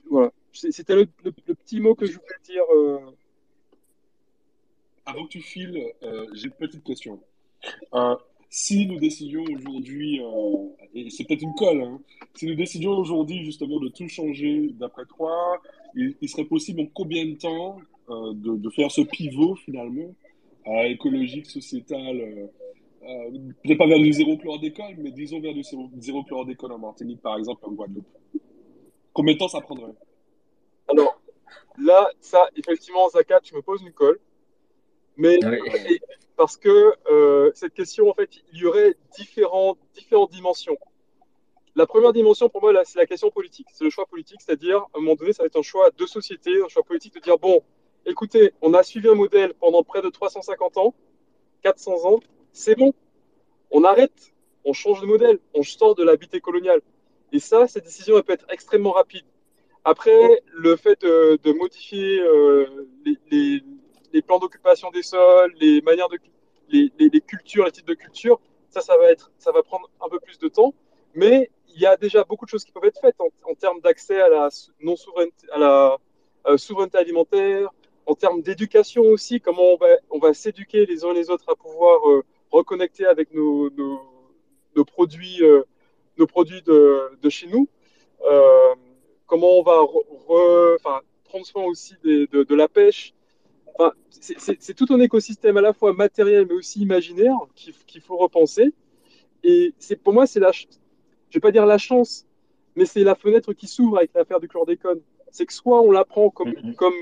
voilà, 0.09 0.34
c'était 0.51 0.95
le, 0.95 1.07
le, 1.23 1.32
petit 1.32 1.80
mot 1.80 1.95
que 1.95 2.05
je 2.05 2.19
voulais 2.19 2.36
dire 2.43 2.63
avant 5.08 5.24
que 5.24 5.30
tu 5.30 5.41
files, 5.41 5.82
euh, 6.03 6.28
j'ai 6.34 6.47
une 6.47 6.51
petite 6.51 6.84
question. 6.84 7.20
Euh, 7.93 8.16
si 8.49 8.86
nous 8.88 8.99
décidions 8.99 9.43
aujourd'hui, 9.43 10.22
euh, 10.22 10.68
et 10.93 11.10
c'est 11.10 11.24
peut-être 11.24 11.41
une 11.41 11.55
colle, 11.55 11.82
hein, 11.82 11.99
si 12.36 12.45
nous 12.45 12.55
décidions 12.55 12.91
aujourd'hui 12.91 13.43
justement 13.43 13.80
de 13.80 13.88
tout 13.88 14.08
changer 14.08 14.70
d'après 14.74 15.05
toi, 15.05 15.62
il, 15.95 16.30
serait 16.30 16.45
possible 16.45 16.82
en 16.82 16.86
combien 16.93 17.26
de 17.26 17.36
temps 17.36 17.78
de, 18.10 18.70
faire 18.70 18.91
ce 18.91 19.01
pivot 19.01 19.55
finalement 19.55 20.14
écologique, 20.86 21.47
sociétal, 21.47 22.49
peut-être 23.01 23.78
pas 23.78 23.88
vers 23.88 23.99
du 23.99 24.14
zéro 24.14 24.38
chlordécole, 24.38 24.95
mais 24.97 25.12
disons 25.12 25.39
vers 25.39 25.53
du 25.53 25.64
zéro, 25.64 25.89
zéro 25.97 26.24
chlordécole 26.24 26.74
en 26.74 26.80
Martinique 26.80 27.22
par 27.22 27.38
exemple, 27.38 27.66
en 27.66 27.72
Guadeloupe 27.72 28.08
Combien 29.14 29.34
de 29.34 29.39
temps 29.39 29.47
ça 29.47 29.62
prendrait? 29.62 29.93
Alors 30.88 31.20
là, 31.80 32.08
ça, 32.22 32.47
effectivement, 32.55 33.10
Zaka, 33.10 33.39
tu 33.41 33.55
me 33.55 33.62
poses 33.62 33.82
une 33.82 33.93
colle. 33.93 34.20
Mais 35.18 35.39
ah 35.43 35.49
parce 36.38 36.55
que 36.55 36.93
euh, 37.11 37.51
cette 37.55 37.74
question, 37.74 38.09
en 38.09 38.13
fait, 38.13 38.30
il 38.53 38.59
y 38.59 38.65
aurait 38.65 38.95
différentes, 39.18 39.80
différentes 39.95 40.32
dimensions. 40.32 40.78
La 41.76 41.88
première 41.88 42.13
dimension, 42.13 42.47
pour 42.47 42.61
moi, 42.61 42.74
c'est 42.86 42.99
la 42.99 43.07
question 43.07 43.32
politique. 43.32 43.68
C'est 43.74 43.84
le 43.84 43.89
choix 43.89 44.05
politique, 44.05 44.39
c'est-à-dire, 44.41 44.78
à 44.78 44.97
un 44.97 44.99
moment 44.99 45.15
donné, 45.15 45.34
ça 45.34 45.43
va 45.43 45.47
être 45.47 45.59
un 45.59 45.63
choix 45.63 45.89
de 45.95 46.05
société, 46.05 46.61
un 46.63 46.68
choix 46.68 46.84
politique 46.84 47.15
de 47.15 47.20
dire, 47.20 47.39
bon, 47.39 47.61
écoutez, 48.05 48.53
on 48.61 48.74
a 48.76 48.84
suivi 48.84 49.09
un 49.09 49.15
modèle 49.15 49.53
pendant 49.55 49.84
près 49.84 50.01
de 50.01 50.09
350 50.09 50.78
ans, 50.78 50.93
400 51.63 52.05
ans, 52.05 52.20
c'est 52.51 52.76
bon, 52.76 52.93
on 53.72 53.84
arrête, 53.84 54.34
on 54.63 54.74
change 54.74 55.01
de 55.01 55.07
modèle, 55.07 55.39
on 55.55 55.63
sort 55.63 55.95
de 55.95 56.03
l'habité 56.03 56.39
colonial. 56.39 56.82
Et 57.32 57.39
ça, 57.39 57.68
cette 57.68 57.86
décision, 57.86 58.18
elle 58.18 58.24
peut 58.24 58.34
être 58.34 58.47
extrêmement 58.49 58.91
rapide. 58.91 59.26
Après, 59.84 60.43
le 60.53 60.76
fait 60.76 61.01
de, 61.01 61.51
modifier 61.53 62.20
euh, 62.22 62.88
les, 63.05 63.18
les 63.32 63.63
plans 64.22 64.39
d'occupation 64.39 64.89
des 64.91 65.03
sols, 65.03 65.53
les 65.60 65.82
manières 65.82 66.10
de 66.10 66.18
les, 66.70 66.91
les, 66.99 67.22
cultures, 67.22 67.66
les 67.66 67.72
types 67.72 67.88
de 67.88 67.93
cultures, 67.93 68.39
ça, 68.70 68.82
ça 68.82 68.97
va 68.97 69.10
être, 69.10 69.32
ça 69.38 69.51
va 69.51 69.64
prendre 69.64 69.89
un 70.01 70.10
peu 70.10 70.20
plus 70.20 70.38
de 70.38 70.47
temps. 70.47 70.74
Mais 71.14 71.49
il 71.74 71.82
y 71.82 71.86
a 71.86 71.95
déjà 71.95 72.24
beaucoup 72.24 72.45
de 72.45 72.49
choses 72.49 72.66
qui 72.66 72.72
peuvent 72.72 72.86
être 72.86 72.99
faites 72.99 73.16
en, 73.20 73.55
termes 73.55 73.80
d'accès 73.82 74.20
à 74.20 74.30
la 74.30 74.49
non 74.82 74.95
souveraineté, 74.95 75.47
à 75.51 75.60
la 75.60 75.97
euh, 76.47 76.58
souveraineté 76.58 76.97
alimentaire, 76.97 77.70
en 78.05 78.16
termes 78.16 78.41
d'éducation 78.41 79.03
aussi, 79.03 79.39
comment 79.39 79.74
on 79.74 79.78
va, 79.78 79.88
on 80.10 80.20
va 80.20 80.34
s'éduquer 80.34 80.86
les 80.86 81.05
uns 81.05 81.14
les 81.14 81.30
autres 81.30 81.49
à 81.49 81.55
pouvoir 81.55 82.10
euh, 82.10 82.24
reconnecter 82.51 83.05
avec 83.05 83.34
nos, 83.34 83.70
nos, 83.70 84.86
produits, 84.86 85.41
nos 86.18 86.28
produits 86.28 86.62
de, 86.62 87.18
de 87.22 87.30
chez 87.30 87.47
nous. 87.47 87.68
comment 89.26 89.60
on 89.60 89.64
va 89.64 89.86
prendre 91.28 91.45
soin 91.45 91.64
aussi 91.66 91.95
de, 92.03 92.43
de, 92.43 92.55
la 92.55 92.68
pêche. 92.68 93.14
Enfin, 93.76 93.91
c'est 94.09 94.74
tout 94.74 94.88
un 94.89 94.99
écosystème 94.99 95.57
à 95.57 95.61
la 95.61 95.74
fois 95.74 95.93
matériel 95.93 96.47
mais 96.47 96.55
aussi 96.55 96.82
imaginaire 96.82 97.36
qu'il 97.55 98.01
faut 98.01 98.18
repenser. 98.18 98.74
Et 99.43 99.74
pour 100.03 100.13
moi, 100.13 100.26
c'est 100.26 100.39
la, 100.39 100.51
je 100.51 100.65
vais 101.34 101.39
pas 101.39 101.51
dire 101.51 101.65
la 101.65 101.78
chance, 101.78 102.26
mais 102.76 102.86
c'est 102.86 103.03
la 103.03 103.15
fenêtre 103.15 103.53
qui 103.53 103.68
s'ouvre 103.68 103.97
avec 103.97 104.13
l'affaire 104.13 104.39
du 104.39 104.47
chlordécone. 104.47 105.01
C'est 105.32 105.45
que 105.45 105.53
soit 105.53 105.82
on 105.82 105.91
l'apprend 105.91 106.30
comme, 106.30 106.51
mm-hmm. 106.51 106.76
comme, 106.76 106.93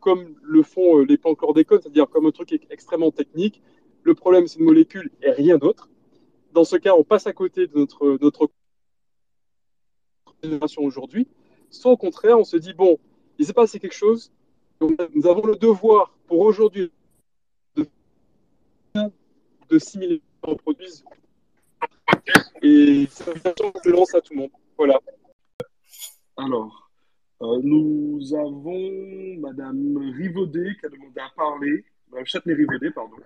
comme 0.00 0.34
le 0.42 0.62
font 0.62 0.98
euh, 0.98 1.04
les 1.04 1.16
plans 1.16 1.34
chlordécone, 1.34 1.80
c'est-à-dire 1.80 2.08
comme 2.08 2.26
un 2.26 2.30
truc 2.30 2.52
extrêmement 2.70 3.10
technique. 3.10 3.62
Le 4.02 4.14
problème, 4.14 4.46
c'est 4.46 4.58
une 4.58 4.66
molécule 4.66 5.10
et 5.22 5.30
rien 5.30 5.58
d'autre. 5.58 5.88
Dans 6.52 6.64
ce 6.64 6.76
cas, 6.76 6.94
on 6.94 7.04
passe 7.04 7.26
à 7.26 7.32
côté 7.32 7.66
de 7.66 7.78
notre, 7.78 8.18
notre 8.20 8.48
génération 10.42 10.82
aujourd'hui. 10.82 11.26
Soit 11.70 11.90
au 11.90 11.96
contraire, 11.96 12.38
on 12.38 12.44
se 12.44 12.56
dit, 12.56 12.74
bon, 12.74 12.98
il 13.38 13.46
s'est 13.46 13.52
passé 13.52 13.80
quelque 13.80 13.94
chose, 13.94 14.32
nous 14.80 15.26
avons 15.26 15.46
le 15.46 15.56
devoir 15.56 16.14
pour 16.26 16.40
aujourd'hui 16.40 16.90
de, 17.76 17.86
de 19.68 19.78
6 19.78 19.98
millions 19.98 20.20
de 20.46 20.54
produits. 20.54 21.04
Et 22.62 23.06
c'est 23.10 23.24
une 23.24 23.30
invitation 23.30 23.72
que 23.72 23.80
je 23.84 23.90
lance 23.90 24.14
à 24.14 24.20
tout 24.20 24.34
le 24.34 24.40
monde. 24.40 24.50
Voilà. 24.76 25.00
Alors, 26.36 26.90
euh, 27.42 27.60
nous 27.62 28.20
avons 28.34 29.36
Madame 29.38 29.96
Rivaudet 30.16 30.76
qui 30.80 30.86
a 30.86 30.88
demandé 30.88 31.20
à 31.20 31.30
parler. 31.36 31.84
Madame 32.10 32.26
Châtenay-Rivaudet, 32.26 32.90
pardon. 32.90 33.16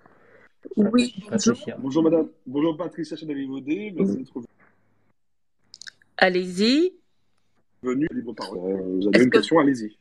Oui, 0.76 1.14
bonjour. 1.30 1.57
Bonjour, 1.78 2.03
Madame. 2.03 2.28
Bonjour, 2.46 2.76
Patricia 2.76 3.16
Châtenay-Rivaudet. 3.16 3.92
Merci 3.96 4.16
d'être 4.16 4.40
Allez-y. 6.16 6.92
Venue, 7.82 8.09
libre 8.11 8.34
parole. 8.34 8.59
Euh, 8.59 8.99
vous 8.99 9.09
avez 9.09 9.24
une 9.24 9.30
question, 9.30 9.59
allez-y. 9.61 9.96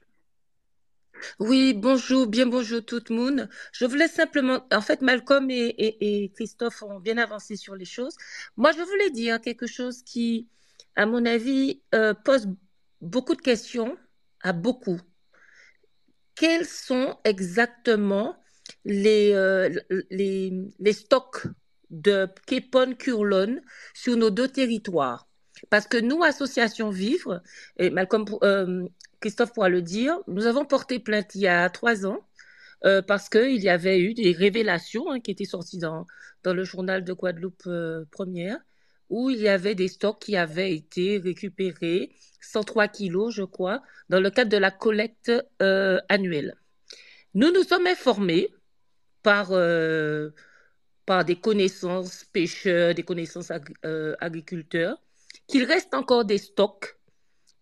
Oui, 1.39 1.73
bonjour, 1.73 2.27
bien 2.27 2.45
bonjour 2.45 2.83
tout 2.83 3.01
le 3.09 3.15
monde. 3.15 3.49
Je 3.71 3.85
voulais 3.85 4.07
simplement, 4.07 4.65
en 4.71 4.81
fait, 4.81 5.01
Malcolm 5.01 5.49
et, 5.49 6.31
Christophe 6.35 6.83
ont 6.83 6.99
bien 6.99 7.17
avancé 7.17 7.55
sur 7.55 7.75
les 7.75 7.85
choses. 7.85 8.15
Moi, 8.55 8.71
je 8.71 8.81
voulais 8.81 9.09
dire 9.11 9.41
quelque 9.41 9.67
chose 9.67 10.03
qui, 10.03 10.47
à 10.95 11.05
mon 11.05 11.25
avis, 11.25 11.81
euh, 11.95 12.13
pose 12.13 12.47
beaucoup 13.01 13.35
de 13.35 13.41
questions 13.41 13.97
à 14.41 14.53
beaucoup. 14.53 14.99
Quels 16.35 16.65
sont 16.65 17.17
exactement 17.23 18.35
les, 18.85 19.33
euh, 19.33 19.69
les, 20.09 20.93
stocks 20.93 21.47
de 21.89 22.27
Képon 22.45 22.93
Curlon 22.95 23.61
sur 23.93 24.17
nos 24.17 24.29
deux 24.29 24.47
territoires? 24.47 25.27
Parce 25.71 25.87
que 25.87 25.97
nous, 25.97 26.23
Association 26.23 26.89
Vivre, 26.91 27.41
et 27.77 27.89
Malcolm, 27.89 28.25
euh, 28.43 28.87
Christophe 29.19 29.53
pourra 29.53 29.69
le 29.69 29.81
dire, 29.81 30.19
nous 30.27 30.45
avons 30.45 30.65
porté 30.65 30.99
plainte 30.99 31.33
il 31.35 31.41
y 31.41 31.47
a 31.47 31.69
trois 31.69 32.05
ans 32.05 32.19
euh, 32.85 33.01
parce 33.01 33.29
qu'il 33.29 33.61
y 33.61 33.69
avait 33.69 33.99
eu 33.99 34.13
des 34.13 34.31
révélations 34.31 35.11
hein, 35.11 35.19
qui 35.19 35.31
étaient 35.31 35.45
sorties 35.45 35.79
dans, 35.79 36.05
le 36.45 36.63
journal 36.63 37.03
de 37.03 37.11
Guadeloupe 37.11 37.63
euh, 37.67 38.05
Première, 38.11 38.57
où 39.09 39.29
il 39.29 39.39
y 39.39 39.49
avait 39.49 39.75
des 39.75 39.87
stocks 39.87 40.21
qui 40.21 40.37
avaient 40.37 40.73
été 40.73 41.17
récupérés, 41.17 42.11
103 42.41 42.87
kilos, 42.87 43.33
je 43.33 43.43
crois, 43.43 43.81
dans 44.09 44.19
le 44.19 44.29
cadre 44.29 44.51
de 44.51 44.57
la 44.57 44.71
collecte 44.71 45.31
euh, 45.61 45.99
annuelle. 46.07 46.55
Nous 47.33 47.51
nous 47.51 47.63
sommes 47.63 47.87
informés 47.87 48.49
par, 49.23 49.49
par 51.05 51.25
des 51.25 51.35
connaissances 51.35 52.23
pêcheurs, 52.31 52.95
des 52.95 53.03
connaissances 53.03 53.51
agriculteurs, 54.19 55.01
qu'il 55.47 55.65
reste 55.65 55.93
encore 55.93 56.23
des 56.25 56.37
stocks 56.37 56.96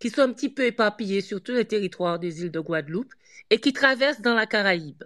qui 0.06 0.12
sont 0.12 0.22
un 0.22 0.34
petit 0.34 0.50
peu 0.50 0.66
éparpillés 0.66 1.22
sur 1.22 1.42
tous 1.42 1.54
les 1.54 1.66
territoires 1.66 2.20
des 2.20 2.44
îles 2.44 2.52
de 2.52 2.60
Guadeloupe 2.60 3.12
et 3.50 3.60
qui 3.60 3.74
traversent 3.74 4.22
dans 4.22 4.36
la 4.36 4.46
Caraïbe. 4.46 5.04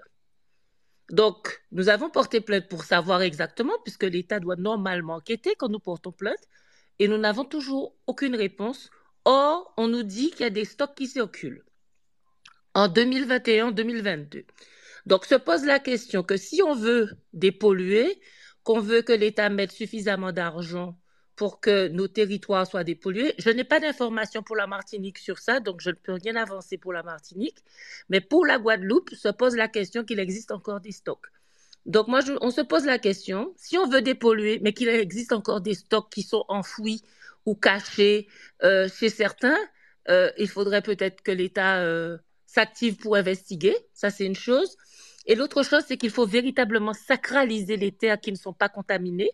Donc, 1.09 1.63
nous 1.71 1.87
avons 1.87 2.09
porté 2.09 2.41
plainte 2.41 2.67
pour 2.67 2.83
savoir 2.83 3.21
exactement, 3.21 3.75
puisque 3.85 4.03
l'État 4.03 4.41
doit 4.41 4.57
normalement 4.57 5.15
enquêter 5.15 5.55
quand 5.57 5.69
nous 5.69 5.79
portons 5.79 6.11
plainte, 6.11 6.49
et 6.99 7.07
nous 7.07 7.17
n'avons 7.17 7.45
toujours 7.45 7.95
aucune 8.07 8.35
réponse. 8.35 8.89
Or, 9.23 9.73
on 9.77 9.87
nous 9.87 10.03
dit 10.03 10.31
qu'il 10.31 10.41
y 10.41 10.47
a 10.47 10.49
des 10.49 10.65
stocks 10.65 10.95
qui 10.95 11.07
circulent 11.07 11.63
en 12.73 12.89
2021-2022. 12.89 14.43
Donc, 15.05 15.23
se 15.23 15.35
pose 15.35 15.63
la 15.63 15.79
question 15.79 16.23
que 16.23 16.35
si 16.35 16.61
on 16.61 16.75
veut 16.75 17.11
dépolluer, 17.31 18.19
qu'on 18.63 18.81
veut 18.81 19.01
que 19.01 19.13
l'État 19.13 19.49
mette 19.49 19.71
suffisamment 19.71 20.33
d'argent 20.33 20.99
pour 21.39 21.61
que 21.61 21.87
nos 21.87 22.09
territoires 22.09 22.67
soient 22.67 22.83
dépollués. 22.83 23.33
Je 23.37 23.49
n'ai 23.49 23.63
pas 23.63 23.79
d'informations 23.79 24.43
pour 24.43 24.57
la 24.57 24.67
Martinique 24.67 25.17
sur 25.17 25.39
ça, 25.39 25.61
donc 25.61 25.79
je 25.79 25.89
ne 25.89 25.95
peux 25.95 26.11
rien 26.11 26.35
avancer 26.35 26.77
pour 26.77 26.91
la 26.91 27.01
Martinique. 27.01 27.63
Mais 28.09 28.19
pour 28.19 28.45
la 28.45 28.59
Guadeloupe, 28.59 29.11
se 29.15 29.29
pose 29.29 29.55
la 29.55 29.69
question 29.69 30.03
qu'il 30.03 30.19
existe 30.19 30.51
encore 30.51 30.81
des 30.81 30.91
stocks. 30.91 31.27
Donc 31.85 32.09
moi, 32.09 32.19
on 32.41 32.51
se 32.51 32.59
pose 32.59 32.83
la 32.83 32.99
question, 32.99 33.53
si 33.55 33.77
on 33.77 33.87
veut 33.87 34.01
dépolluer, 34.01 34.59
mais 34.61 34.73
qu'il 34.73 34.89
existe 34.89 35.31
encore 35.31 35.61
des 35.61 35.75
stocks 35.75 36.09
qui 36.11 36.23
sont 36.23 36.43
enfouis 36.49 37.03
ou 37.45 37.55
cachés 37.55 38.27
euh, 38.63 38.89
chez 38.89 39.07
certains, 39.07 39.57
euh, 40.09 40.29
il 40.37 40.49
faudrait 40.49 40.81
peut-être 40.81 41.21
que 41.21 41.31
l'État 41.31 41.77
euh, 41.77 42.17
s'active 42.47 42.97
pour 42.97 43.15
investiguer. 43.15 43.77
Ça, 43.93 44.09
c'est 44.09 44.25
une 44.25 44.35
chose. 44.35 44.75
Et 45.25 45.35
l'autre 45.35 45.63
chose, 45.63 45.83
c'est 45.87 45.95
qu'il 45.95 46.11
faut 46.11 46.25
véritablement 46.25 46.93
sacraliser 46.93 47.77
les 47.77 47.93
terres 47.93 48.19
qui 48.19 48.33
ne 48.33 48.37
sont 48.37 48.51
pas 48.51 48.67
contaminées 48.67 49.31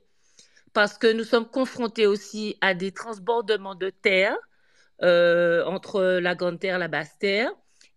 parce 0.75 0.97
que 0.97 1.07
nous 1.07 1.23
sommes 1.23 1.47
confrontés 1.49 2.05
aussi 2.05 2.57
à 2.59 2.73
des 2.73 2.91
transbordements 2.91 3.75
de 3.75 3.89
terre 3.89 4.35
euh, 5.03 5.63
entre 5.65 6.19
la 6.19 6.35
grande 6.35 6.59
terre 6.59 6.75
et 6.75 6.79
la 6.79 6.89
basse 6.89 7.17
terre. 7.17 7.49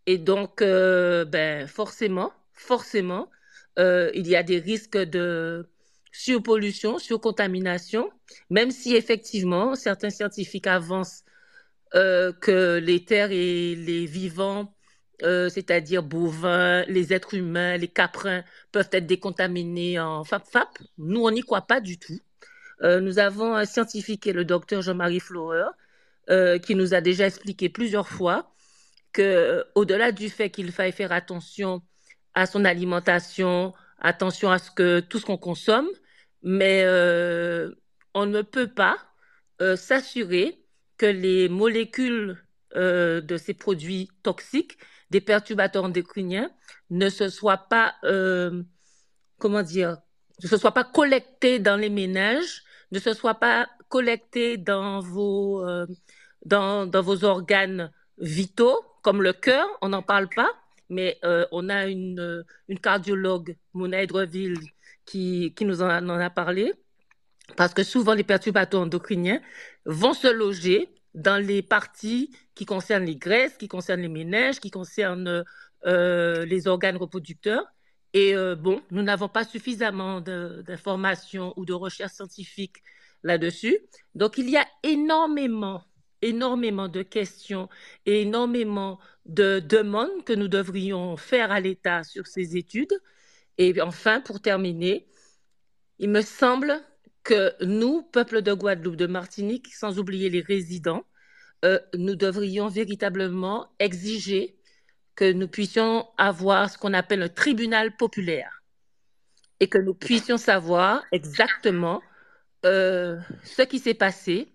Et 0.07 0.17
donc, 0.17 0.63
euh, 0.63 1.25
ben, 1.25 1.67
forcément, 1.67 2.33
forcément, 2.55 3.31
euh, 3.81 4.11
il 4.15 4.29
y 4.29 4.37
a 4.37 4.45
des 4.45 4.61
risques 4.61 4.97
de 4.97 5.69
surpollution, 6.13 6.99
surcontamination, 7.01 8.11
même 8.49 8.71
si 8.71 8.95
effectivement, 8.95 9.75
certains 9.75 10.11
scientifiques 10.11 10.69
avancent 10.69 11.25
que 11.93 12.79
les 12.79 13.05
terres 13.05 13.33
et 13.33 13.75
les 13.75 14.07
vivants 14.07 14.75
c'est-à-dire 15.21 16.03
bovins, 16.05 16.85
les 16.85 17.13
êtres 17.13 17.35
humains, 17.35 17.77
les 17.77 17.89
caprins, 17.89 18.45
peuvent 18.73 18.91
être 18.93 19.07
décontaminés 19.07 19.99
en 19.99 20.23
FAP-FAP. 20.23 20.79
Nous, 20.99 21.21
on 21.23 21.31
n'y 21.33 21.41
croit 21.41 21.63
pas 21.63 21.81
du 21.81 21.99
tout. 21.99 22.21
Euh, 22.83 23.01
nous 23.01 23.19
avons 23.19 23.55
un 23.55 23.65
scientifique 23.65 24.27
le 24.27 24.45
docteur 24.45 24.83
Jean-Marie 24.83 25.21
Flower, 25.21 25.67
euh, 26.31 26.59
qui 26.59 26.75
nous 26.75 26.95
a 26.95 27.01
déjà 27.01 27.27
expliqué 27.27 27.69
plusieurs 27.69 28.09
fois 28.09 28.53
que, 29.13 29.23
euh, 29.23 29.65
au-delà 29.75 30.13
du 30.13 30.29
fait 30.29 30.51
qu'il 30.51 30.71
faille 30.73 30.93
faire 30.93 31.13
attention 31.13 31.83
à 32.35 32.47
son 32.47 32.65
alimentation, 32.65 33.75
attention 33.99 34.51
à 34.51 34.59
ce 34.59 34.71
que 34.71 35.01
tout 35.01 35.19
ce 35.19 35.27
qu'on 35.27 35.39
consomme, 35.39 35.89
mais 36.43 36.85
on 38.15 38.27
ne 38.27 38.43
peut 38.43 38.69
pas 38.69 38.97
s'assurer 39.77 40.63
que 40.99 41.07
les 41.07 41.49
molécules 41.49 42.41
de 42.77 43.37
ces 43.37 43.55
produits 43.55 44.09
toxiques, 44.23 44.79
des 45.11 45.21
perturbateurs 45.21 45.85
endocriniens, 45.85 46.51
ne 46.91 47.09
se 47.09 47.29
soient 47.29 47.69
pas, 47.69 47.97
comment 49.39 49.63
dire, 49.63 49.97
ne 50.43 50.49
se 50.49 50.57
soient 50.57 50.75
pas 50.75 50.85
collectés 50.85 51.59
dans 51.59 51.77
les 51.77 51.91
ménages 51.91 52.63
ne 52.93 52.99
se 52.99 53.13
soit 53.15 53.35
pas 53.35 53.69
collecté 53.89 54.57
dans 54.57 55.01
vos, 55.01 55.67
euh, 55.67 55.87
dans, 56.45 56.91
vos 57.03 57.25
organes 57.25 57.91
vitaux, 58.19 58.81
comme 59.03 59.23
le 59.23 59.33
cœur, 59.33 59.67
on 59.81 59.91
n'en 59.91 60.03
parle 60.03 60.29
pas, 60.29 60.51
mais 60.91 61.19
euh, 61.25 61.47
on 61.53 61.69
a 61.69 61.87
une, 61.87 62.45
une 62.69 62.79
cardiologue, 62.79 63.57
Mona 63.75 64.03
Edreville, 64.03 64.59
qui, 65.09 65.55
nous 65.63 65.83
en 65.83 65.89
a, 65.89 66.31
parlé, 66.31 66.73
parce 67.57 67.73
que 67.73 67.83
souvent 67.83 68.15
les 68.15 68.25
perturbateurs 68.25 68.83
endocriniens 68.83 69.41
vont 69.87 70.13
se 70.13 70.29
loger 70.29 70.89
dans 71.15 71.43
les 71.43 71.63
parties 71.63 72.31
qui 72.55 72.67
concernent 72.67 73.07
les 73.07 73.17
graisses, 73.17 73.57
qui 73.57 73.69
concernent 73.69 74.03
les 74.03 74.09
ménages, 74.09 74.61
qui 74.61 74.71
concernent 74.71 75.45
euh, 75.87 76.45
les 76.45 76.69
organes 76.69 76.97
reproducteurs. 76.97 77.65
Et 78.15 78.35
euh, 78.35 78.55
bon, 78.55 78.83
nous 78.91 79.03
n'avons 79.03 79.29
pas 79.29 79.45
suffisamment 79.45 80.21
d'informations 80.21 81.53
ou 81.57 81.65
de 81.65 81.73
recherches 81.73 82.13
scientifiques 82.13 82.83
là-dessus. 83.23 83.79
Donc, 84.15 84.39
il 84.39 84.49
y 84.49 84.57
a 84.57 84.67
énormément, 84.83 85.85
énormément 86.23 86.89
de 86.89 87.03
questions 87.03 87.69
et 88.07 88.23
énormément 88.23 88.99
de 89.27 89.61
demandes 89.61 90.25
que 90.25 90.33
nous 90.33 90.49
devrions 90.49 91.17
faire 91.17 91.53
à 91.53 91.61
l'État 91.61 92.03
sur 92.05 92.27
ces 92.27 92.57
études. 92.57 92.99
Et 93.59 93.81
enfin, 93.83 94.21
pour 94.21 94.41
terminer, 94.41 95.07
il 95.99 96.11
me 96.11 96.23
semble 96.23 96.81
que 97.25 97.53
nous, 97.65 98.03
peuple 98.03 98.41
de 98.43 98.55
Guadeloupe, 98.55 98.97
de 98.97 99.07
Martinique, 99.07 99.69
sans 99.75 99.99
oublier 99.99 100.31
les 100.31 100.41
résidents, 100.41 101.05
euh, 101.65 101.81
nous 101.95 102.15
devrions 102.15 102.69
véritablement 102.69 103.69
exiger 103.79 104.58
que 105.19 105.33
nous 105.33 105.49
puissions 105.49 106.07
avoir 106.17 106.71
ce 106.71 106.79
qu'on 106.79 106.95
appelle 106.95 107.23
un 107.23 107.29
tribunal 107.29 107.97
populaire 107.97 108.63
et 109.59 109.67
que 109.67 109.79
nous 109.79 109.93
puissions 109.93 110.37
savoir 110.37 111.03
exactement 111.11 112.01
euh, 112.65 113.19
ce 113.43 113.63
qui 113.63 113.81
s'est 113.81 113.95
passé, 113.95 114.47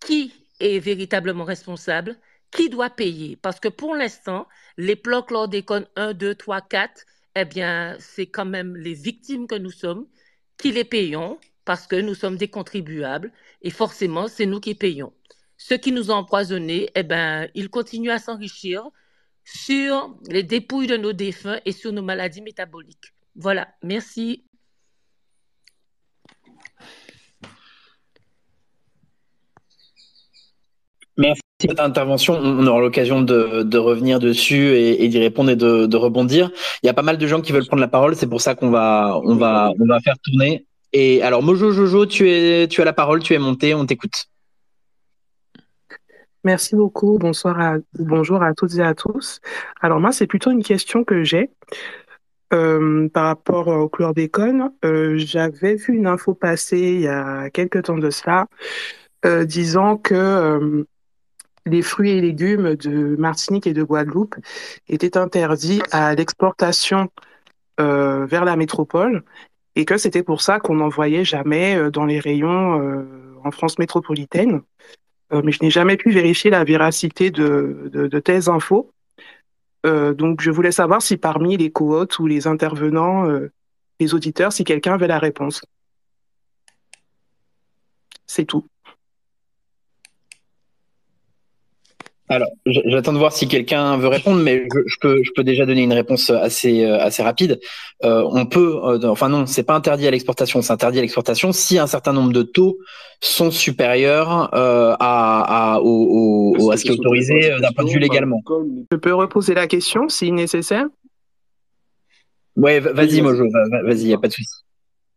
qui 0.00 0.34
est 0.58 0.80
véritablement 0.80 1.44
responsable, 1.44 2.16
qui 2.50 2.68
doit 2.70 2.90
payer. 2.90 3.36
Parce 3.36 3.60
que 3.60 3.68
pour 3.68 3.94
l'instant, 3.94 4.48
les 4.78 4.96
plans 4.96 5.22
chlordécone 5.22 5.86
1, 5.94 6.12
2, 6.12 6.34
3, 6.34 6.60
4, 6.60 7.06
eh 7.36 7.44
bien, 7.44 7.96
c'est 8.00 8.26
quand 8.26 8.46
même 8.46 8.76
les 8.76 8.94
victimes 8.94 9.46
que 9.46 9.54
nous 9.54 9.70
sommes 9.70 10.08
qui 10.56 10.72
les 10.72 10.82
payons 10.82 11.38
parce 11.64 11.86
que 11.86 11.94
nous 11.94 12.16
sommes 12.16 12.36
des 12.36 12.48
contribuables 12.48 13.32
et 13.62 13.70
forcément, 13.70 14.26
c'est 14.26 14.46
nous 14.46 14.58
qui 14.58 14.74
payons. 14.74 15.12
Ceux 15.56 15.76
qui 15.76 15.92
nous 15.92 16.10
ont 16.10 16.14
empoisonnés, 16.14 16.90
eh 16.96 17.04
ben, 17.04 17.48
ils 17.54 17.70
continuent 17.70 18.10
à 18.10 18.18
s'enrichir 18.18 18.90
sur 19.50 20.14
les 20.28 20.42
dépouilles 20.42 20.86
de 20.86 20.96
nos 20.96 21.12
défunts 21.12 21.58
et 21.64 21.72
sur 21.72 21.92
nos 21.92 22.02
maladies 22.02 22.42
métaboliques. 22.42 23.14
Voilà, 23.34 23.68
merci. 23.82 24.44
Merci 31.16 31.40
pour 31.58 31.70
cette 31.70 31.80
intervention. 31.80 32.34
On 32.34 32.66
aura 32.66 32.80
l'occasion 32.80 33.22
de, 33.22 33.78
revenir 33.78 34.20
dessus 34.20 34.76
et, 34.76 35.08
d'y 35.08 35.18
répondre 35.18 35.50
et 35.50 35.56
de, 35.56 35.96
rebondir. 35.96 36.50
Il 36.82 36.86
y 36.86 36.90
a 36.90 36.94
pas 36.94 37.02
mal 37.02 37.16
de 37.16 37.26
gens 37.26 37.40
qui 37.40 37.52
veulent 37.52 37.66
prendre 37.66 37.80
la 37.80 37.88
parole. 37.88 38.14
C'est 38.16 38.28
pour 38.28 38.40
ça 38.40 38.54
qu'on 38.54 38.70
va, 38.70 39.18
on 39.24 39.36
va, 39.36 39.72
on 39.80 39.86
va 39.86 40.00
faire 40.00 40.16
tourner. 40.22 40.66
Et 40.92 41.22
alors, 41.22 41.42
Mojo 41.42 41.72
Jojo, 41.72 42.06
tu, 42.06 42.30
es, 42.30 42.68
tu 42.68 42.80
as 42.82 42.84
la 42.84 42.92
parole, 42.92 43.22
tu 43.22 43.34
es 43.34 43.38
monté, 43.38 43.74
on 43.74 43.86
t'écoute. 43.86 44.26
Merci 46.44 46.76
beaucoup. 46.76 47.18
Bonsoir 47.18 47.60
à, 47.60 47.76
bonjour 47.98 48.42
à 48.42 48.54
toutes 48.54 48.76
et 48.76 48.82
à 48.82 48.94
tous. 48.94 49.40
Alors 49.80 50.00
moi, 50.00 50.12
c'est 50.12 50.26
plutôt 50.26 50.50
une 50.50 50.62
question 50.62 51.04
que 51.04 51.24
j'ai 51.24 51.50
euh, 52.52 53.08
par 53.08 53.24
rapport 53.26 53.68
au 53.68 53.88
chlordécone. 53.88 54.72
Euh, 54.84 55.16
J'avais 55.18 55.74
vu 55.74 55.94
une 55.94 56.06
info 56.06 56.34
passer 56.34 56.78
il 56.78 57.00
y 57.02 57.08
a 57.08 57.50
quelques 57.50 57.84
temps 57.84 57.98
de 57.98 58.10
cela, 58.10 58.46
euh, 59.26 59.44
disant 59.44 59.96
que 59.96 60.14
euh, 60.14 60.84
les 61.66 61.82
fruits 61.82 62.10
et 62.10 62.20
légumes 62.20 62.76
de 62.76 63.16
Martinique 63.16 63.66
et 63.66 63.74
de 63.74 63.82
Guadeloupe 63.82 64.36
étaient 64.88 65.16
interdits 65.18 65.82
à 65.90 66.14
l'exportation 66.14 67.08
euh, 67.80 68.26
vers 68.26 68.44
la 68.44 68.56
métropole 68.56 69.22
et 69.76 69.84
que 69.84 69.96
c'était 69.96 70.22
pour 70.22 70.40
ça 70.40 70.58
qu'on 70.58 70.76
n'en 70.76 70.88
voyait 70.88 71.24
jamais 71.24 71.76
euh, 71.76 71.90
dans 71.90 72.04
les 72.04 72.18
rayons 72.18 72.80
euh, 72.80 73.04
en 73.44 73.50
France 73.50 73.78
métropolitaine. 73.78 74.62
Mais 75.30 75.52
je 75.52 75.58
n'ai 75.62 75.70
jamais 75.70 75.96
pu 75.96 76.10
vérifier 76.10 76.50
la 76.50 76.64
véracité 76.64 77.30
de, 77.30 77.90
de, 77.92 78.50
infos. 78.50 78.92
donc 79.84 80.40
je 80.40 80.50
voulais 80.50 80.72
savoir 80.72 81.02
si 81.02 81.16
parmi 81.16 81.56
les 81.56 81.70
co-hôtes 81.70 82.18
ou 82.18 82.26
les 82.26 82.46
intervenants, 82.46 83.26
les 84.00 84.14
auditeurs, 84.14 84.52
si 84.52 84.64
quelqu'un 84.64 84.94
avait 84.94 85.06
la 85.06 85.18
réponse. 85.18 85.62
C'est 88.26 88.44
tout. 88.44 88.64
Alors, 92.30 92.48
j'attends 92.66 93.14
de 93.14 93.18
voir 93.18 93.32
si 93.32 93.48
quelqu'un 93.48 93.96
veut 93.96 94.08
répondre, 94.08 94.42
mais 94.42 94.66
je, 94.86 94.96
peux, 95.00 95.22
je 95.22 95.30
peux 95.34 95.44
déjà 95.44 95.64
donner 95.64 95.82
une 95.82 95.94
réponse 95.94 96.28
assez, 96.28 96.84
euh, 96.84 96.98
assez 97.00 97.22
rapide. 97.22 97.58
Euh, 98.04 98.22
on 98.30 98.44
peut, 98.44 98.80
euh, 98.84 99.08
enfin 99.08 99.30
non, 99.30 99.46
c'est 99.46 99.62
pas 99.62 99.74
interdit 99.74 100.06
à 100.06 100.10
l'exportation, 100.10 100.60
c'est 100.60 100.72
interdit 100.72 100.98
à 100.98 101.00
l'exportation 101.00 101.52
si 101.52 101.78
un 101.78 101.86
certain 101.86 102.12
nombre 102.12 102.32
de 102.32 102.42
taux 102.42 102.78
sont 103.20 103.50
supérieurs 103.50 104.50
à, 104.52 104.96
à, 105.00 105.80
au, 105.80 106.70
à 106.70 106.76
ce 106.76 106.84
qui 106.84 106.88
est 106.88 106.92
autorisé 106.92 107.50
d'un 107.60 107.72
point 107.72 107.84
de 107.84 107.90
vue 107.90 107.98
légalement. 107.98 108.42
Je 108.92 108.96
peux 108.96 109.14
reposer 109.14 109.54
la 109.54 109.66
question 109.66 110.08
si 110.08 110.30
nécessaire? 110.30 110.86
Ouais, 112.56 112.80
vas-y, 112.80 113.22
Mojo, 113.22 113.44
vas-y, 113.84 114.08
y 114.08 114.12
a 114.12 114.18
pas 114.18 114.28
de 114.28 114.32
souci. 114.34 114.64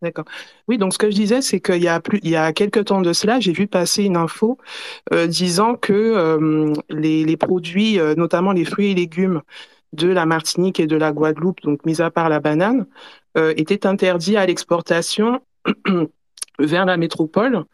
D'accord. 0.01 0.25
Oui, 0.67 0.79
donc 0.79 0.93
ce 0.93 0.97
que 0.97 1.11
je 1.11 1.15
disais, 1.15 1.41
c'est 1.43 1.59
qu'il 1.59 1.81
y 1.83 1.87
a 1.87 1.99
plus, 1.99 2.19
il 2.23 2.31
y 2.31 2.35
a 2.35 2.53
quelques 2.53 2.85
temps 2.85 3.01
de 3.01 3.13
cela, 3.13 3.39
j'ai 3.39 3.51
vu 3.53 3.67
passer 3.67 4.03
une 4.03 4.17
info 4.17 4.57
euh, 5.13 5.27
disant 5.27 5.75
que 5.75 5.93
euh, 5.93 6.73
les, 6.89 7.37
produits, 7.37 7.99
euh, 7.99 8.15
notamment 8.15 8.51
les 8.51 8.65
fruits 8.65 8.91
et 8.91 8.95
légumes 8.95 9.43
de 9.93 10.07
la 10.07 10.25
Martinique 10.25 10.79
et 10.79 10.87
de 10.87 10.95
la 10.95 11.11
Guadeloupe, 11.11 11.61
donc 11.61 11.85
mis 11.85 12.01
à 12.01 12.09
part 12.09 12.29
la 12.29 12.39
banane, 12.39 12.87
étaient 13.35 13.85
interdits 13.85 14.37
à 14.37 14.45
l'exportation 14.45 15.41
vers 16.59 16.85
la 16.85 16.97
métropole. 16.97 17.65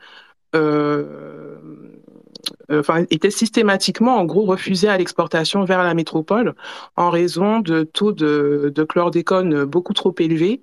Enfin, 2.70 3.06
étaient 3.12 3.30
systématiquement, 3.32 4.18
en 4.18 4.26
gros, 4.26 4.46
refusés 4.46 4.88
à 4.90 4.98
l'exportation 4.98 5.64
vers 5.64 5.84
la 5.84 5.94
métropole 5.94 6.56
en 6.96 7.10
raison 7.10 7.60
de 7.60 7.84
taux 7.84 8.12
de, 8.12 8.72
de 8.74 8.84
chlordécone 8.84 9.64
beaucoup 9.66 9.94
trop 9.94 10.14
élevés 10.20 10.62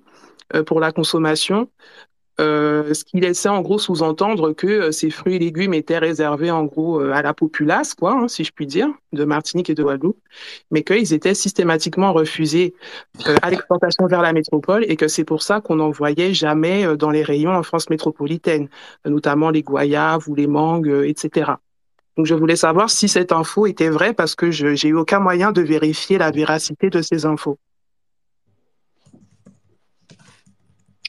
pour 0.65 0.79
la 0.79 0.91
consommation, 0.91 1.69
euh, 2.41 2.93
ce 2.93 3.05
qui 3.05 3.21
laissait 3.21 3.47
en 3.47 3.61
gros 3.61 3.79
sous-entendre 3.79 4.51
que 4.51 4.67
euh, 4.67 4.91
ces 4.91 5.09
fruits 5.09 5.35
et 5.35 5.39
légumes 5.39 5.73
étaient 5.73 5.97
réservés 5.97 6.51
en 6.51 6.65
gros 6.65 6.99
à 6.99 7.21
la 7.21 7.33
populace, 7.33 7.93
quoi, 7.93 8.11
hein, 8.11 8.27
si 8.27 8.43
je 8.43 8.51
puis 8.51 8.67
dire, 8.67 8.89
de 9.13 9.23
Martinique 9.23 9.69
et 9.69 9.73
de 9.73 9.81
Guadeloupe, 9.81 10.19
mais 10.69 10.83
qu'ils 10.83 11.13
étaient 11.13 11.33
systématiquement 11.33 12.11
refusés 12.11 12.73
à 13.41 13.49
l'exportation 13.49 14.05
vers 14.07 14.21
la 14.21 14.33
métropole 14.33 14.83
et 14.89 14.97
que 14.97 15.07
c'est 15.07 15.23
pour 15.23 15.43
ça 15.43 15.61
qu'on 15.61 15.77
n'en 15.77 15.91
voyait 15.91 16.33
jamais 16.33 16.97
dans 16.97 17.09
les 17.09 17.23
rayons 17.23 17.51
en 17.51 17.63
France 17.63 17.89
métropolitaine, 17.89 18.67
notamment 19.05 19.49
les 19.49 19.63
goyaves 19.63 20.27
ou 20.27 20.35
les 20.35 20.47
mangues, 20.47 21.03
etc. 21.05 21.53
Donc 22.17 22.25
je 22.25 22.35
voulais 22.35 22.57
savoir 22.57 22.89
si 22.89 23.07
cette 23.07 23.31
info 23.31 23.65
était 23.65 23.89
vraie 23.89 24.13
parce 24.13 24.35
que 24.35 24.51
je 24.51 24.75
j'ai 24.75 24.89
eu 24.89 24.95
aucun 24.95 25.19
moyen 25.19 25.53
de 25.53 25.61
vérifier 25.61 26.17
la 26.17 26.31
véracité 26.31 26.89
de 26.89 27.01
ces 27.01 27.25
infos. 27.25 27.57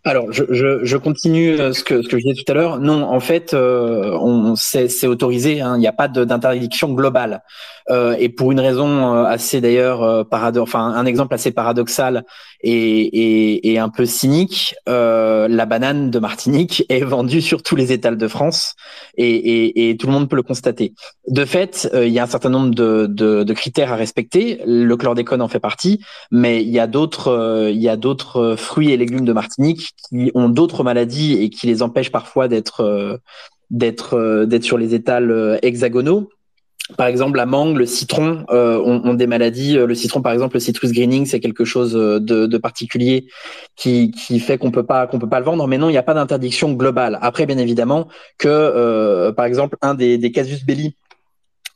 Alors, 0.07 0.32
je, 0.32 0.44
je, 0.50 0.84
je, 0.84 0.96
continue 0.96 1.59
euh, 1.59 1.72
ce 1.72 1.82
que, 1.82 2.00
ce 2.00 2.07
que 2.07 2.16
je 2.16 2.28
disais 2.28 2.40
tout 2.40 2.52
à 2.52 2.54
l'heure. 2.54 2.78
Non, 2.78 3.02
en 3.02 3.18
fait, 3.18 3.54
euh, 3.54 4.16
on, 4.20 4.54
c'est, 4.54 5.09
autorisé. 5.09 5.61
Hein. 5.61 5.74
Il 5.76 5.80
n'y 5.80 5.88
a 5.88 5.92
pas 5.92 6.07
d'interdiction 6.07 6.92
globale. 6.92 7.42
Euh, 7.90 8.14
et 8.16 8.28
pour 8.28 8.52
une 8.52 8.61
raison 8.61 9.14
euh, 9.14 9.24
assez 9.24 9.61
d'ailleurs 9.61 10.26
enfin 10.32 10.80
un 10.80 11.07
exemple 11.07 11.34
assez 11.34 11.52
paradoxal 11.52 12.24
et, 12.68 12.72
et, 12.72 13.72
et 13.72 13.78
un 13.78 13.88
peu 13.88 14.06
cynique, 14.06 14.74
euh, 14.88 15.46
la 15.46 15.66
banane 15.66 16.10
de 16.10 16.18
Martinique 16.18 16.84
est 16.88 17.04
vendue 17.04 17.40
sur 17.40 17.62
tous 17.62 17.76
les 17.76 17.92
étals 17.92 18.16
de 18.16 18.28
France 18.28 18.74
et, 19.16 19.90
et 19.90 19.96
tout 19.96 20.08
le 20.08 20.12
monde 20.12 20.28
peut 20.28 20.34
le 20.34 20.42
constater. 20.42 20.92
De 21.28 21.44
fait, 21.44 21.88
il 21.94 22.08
y 22.08 22.18
a 22.18 22.24
un 22.24 22.26
certain 22.26 22.50
nombre 22.50 22.74
de, 22.74 23.06
de, 23.08 23.44
de, 23.44 23.52
critères 23.54 23.92
à 23.92 23.96
respecter. 23.96 24.60
Le 24.66 24.96
chlordécone 24.96 25.42
en 25.42 25.48
fait 25.48 25.60
partie, 25.60 26.00
mais 26.32 26.62
il 26.62 26.70
y 26.70 26.80
a 26.80 26.86
d'autres 26.86 27.72
d'autres 27.96 28.56
fruits 28.56 28.90
et 28.90 28.96
légumes 28.96 29.24
de 29.24 29.32
Martinique 29.32 29.90
qui 30.08 30.32
ont 30.34 30.48
d'autres 30.48 30.82
maladies 30.82 31.34
et 31.34 31.50
qui 31.50 31.66
les 31.68 31.82
empêchent 31.82 32.12
parfois 32.12 32.48
d'être 32.48 33.20
d'être 33.70 34.44
d'être 34.44 34.64
sur 34.64 34.78
les 34.78 34.94
étals 34.94 35.58
hexagonaux 35.62 36.28
par 36.97 37.09
exemple, 37.09 37.37
la 37.37 37.47
mangue, 37.47 37.78
le 37.78 37.87
citron 37.87 38.47
euh, 38.51 38.78
ont, 38.78 39.14
des 39.14 39.26
maladies. 39.26 39.76
Euh, 39.76 39.87
le 39.87 39.95
citron, 39.95 40.22
par 40.22 40.32
exemple, 40.32 40.55
le 40.55 40.61
citrus 40.61 40.93
greening, 40.93 41.26
c'est 41.26 41.41
quelque 41.41 41.64
chose 41.64 41.97
euh, 41.97 42.20
de, 42.20 42.59
particulier 42.59 43.26
qui, 43.74 44.12
fait 44.39 44.57
qu'on 44.57 44.70
peut 44.70 44.84
pas 44.84 45.07
qu'on 45.07 45.18
peut 45.18 45.28
pas 45.28 45.41
le 45.41 45.45
vendre. 45.45 45.66
Mais 45.66 45.78
non, 45.78 45.89
il 45.89 45.93
n'y 45.93 45.99
a 45.99 46.05
pas 46.05 46.14
d'interdiction 46.14 46.72
globale. 46.74 47.18
Après, 47.22 47.45
bien 47.47 47.59
évidemment, 47.59 48.09
que 48.39 49.30
par 49.32 49.47
exemple, 49.47 49.76
un 49.82 49.95
des 49.95 50.32
casus 50.32 50.64
belli 50.64 50.95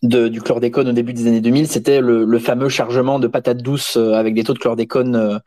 de, 0.02 0.28
du 0.28 0.40
chlordécone 0.40 0.88
au 0.88 0.92
début 0.92 1.12
des 1.12 1.26
années 1.26 1.40
2000, 1.40 1.68
c'était 1.68 2.00
le, 2.00 2.24
le, 2.24 2.38
fameux 2.38 2.68
chargement 2.68 3.18
de 3.18 3.26
patates 3.26 3.62
douces 3.62 3.96
avec 3.96 4.34
des 4.34 4.44
taux 4.44 4.54
de 4.54 4.58
chlordécone 4.58 5.40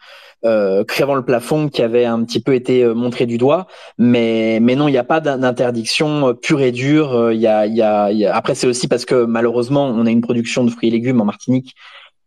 euh, 0.46 0.84
crevant 0.84 1.16
le 1.16 1.24
plafond 1.24 1.70
qui 1.70 1.82
avait 1.82 2.06
un 2.06 2.24
petit 2.24 2.42
peu 2.42 2.54
été 2.54 2.84
euh, 2.84 2.94
montré 2.94 3.26
du 3.26 3.38
doigt. 3.38 3.68
Mais, 3.98 4.60
mais 4.62 4.76
non, 4.76 4.88
il 4.88 4.92
n'y 4.92 4.98
a 4.98 5.04
pas 5.04 5.22
d'interdiction 5.22 6.30
euh, 6.30 6.34
pure 6.34 6.62
et 6.62 6.72
dure. 6.72 7.14
Euh, 7.14 7.34
il 7.34 7.40
y 7.40 7.48
a, 7.48 7.66
y 7.66 7.82
a, 7.82 8.12
y 8.12 8.26
a... 8.26 8.36
Après, 8.36 8.56
c'est 8.56 8.68
aussi 8.68 8.88
parce 8.88 9.06
que 9.06 9.26
malheureusement, 9.26 9.86
on 9.86 10.06
a 10.06 10.12
une 10.12 10.22
production 10.22 10.64
de 10.64 10.70
fruits 10.70 10.90
et 10.90 10.92
légumes 10.92 11.22
en 11.22 11.26
Martinique 11.26 11.76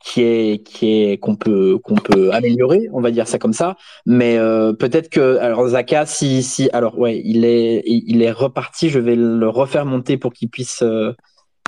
qui 0.04 0.22
est 0.22 0.62
qui 0.64 1.02
est 1.02 1.18
qu'on 1.18 1.34
peut 1.34 1.78
qu'on 1.82 1.96
peut 1.96 2.30
améliorer, 2.32 2.88
on 2.92 3.00
va 3.00 3.10
dire 3.10 3.26
ça 3.26 3.38
comme 3.38 3.52
ça. 3.52 3.76
Mais 4.06 4.38
euh, 4.38 4.72
peut-être 4.72 5.08
que 5.08 5.38
alors 5.38 5.66
Zaka, 5.68 6.06
si 6.06 6.42
si 6.44 6.70
alors 6.72 6.98
ouais, 6.98 7.20
il 7.24 7.44
est 7.44 7.82
il 7.86 8.22
est 8.22 8.30
reparti. 8.30 8.88
Je 8.88 9.00
vais 9.00 9.16
le 9.16 9.48
refaire 9.48 9.84
monter 9.84 10.16
pour 10.16 10.32
qu'il 10.32 10.48
puisse 10.48 10.82
euh, 10.82 11.12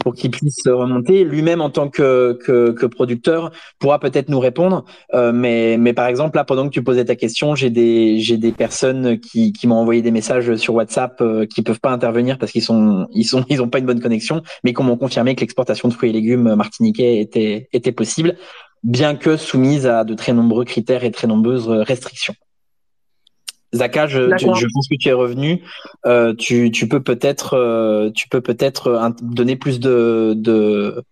pour 0.08 0.14
qu'il 0.14 0.30
puisse 0.30 0.66
remonter. 0.66 1.22
Lui-même, 1.22 1.60
en 1.60 1.68
tant 1.68 1.90
que, 1.90 2.86
producteur, 2.86 3.50
pourra 3.78 4.00
peut-être 4.00 4.30
nous 4.30 4.40
répondre. 4.40 4.86
Euh, 5.12 5.32
mais, 5.32 5.76
mais 5.78 5.92
par 5.92 6.06
exemple, 6.06 6.38
là, 6.38 6.44
pendant 6.44 6.64
que 6.64 6.72
tu 6.72 6.82
posais 6.82 7.04
ta 7.04 7.14
question, 7.14 7.54
j'ai 7.54 7.68
des, 7.68 8.18
des 8.38 8.52
personnes 8.52 9.20
qui, 9.20 9.52
m'ont 9.64 9.74
envoyé 9.74 10.00
des 10.00 10.10
messages 10.10 10.56
sur 10.56 10.72
WhatsApp 10.72 11.20
euh, 11.20 11.44
qui 11.44 11.60
peuvent 11.60 11.80
pas 11.80 11.90
intervenir 11.90 12.38
parce 12.38 12.52
qu'ils 12.52 12.62
sont, 12.62 13.06
ils 13.12 13.24
sont, 13.24 13.44
ils 13.50 13.60
ont 13.60 13.68
pas 13.68 13.80
une 13.80 13.84
bonne 13.84 14.00
connexion, 14.00 14.40
mais 14.64 14.72
qui 14.72 14.82
m'ont 14.82 14.96
confirmé 14.96 15.34
que 15.34 15.42
l'exportation 15.42 15.88
de 15.88 15.92
fruits 15.92 16.08
et 16.08 16.14
légumes 16.14 16.54
martiniquais 16.54 17.20
était, 17.20 17.68
était 17.74 17.92
possible, 17.92 18.36
bien 18.84 19.14
que 19.14 19.36
soumise 19.36 19.86
à 19.86 20.04
de 20.04 20.14
très 20.14 20.32
nombreux 20.32 20.64
critères 20.64 21.04
et 21.04 21.10
très 21.10 21.26
nombreuses 21.26 21.68
restrictions. 21.68 22.34
Zaka, 23.72 24.06
je, 24.06 24.30
je, 24.38 24.66
pense 24.72 24.88
que 24.88 24.96
tu 24.96 25.08
es 25.08 25.12
revenu. 25.12 25.62
Euh, 26.06 26.34
tu, 26.34 26.70
tu, 26.70 26.88
peux 26.88 27.02
peut-être, 27.02 27.54
euh, 27.54 28.10
tu 28.10 28.28
peux 28.28 28.40
peut-être 28.40 28.86
euh, 28.88 29.10
donner 29.20 29.56
plus 29.56 29.78
de, 29.78 30.32
de, 30.34 31.04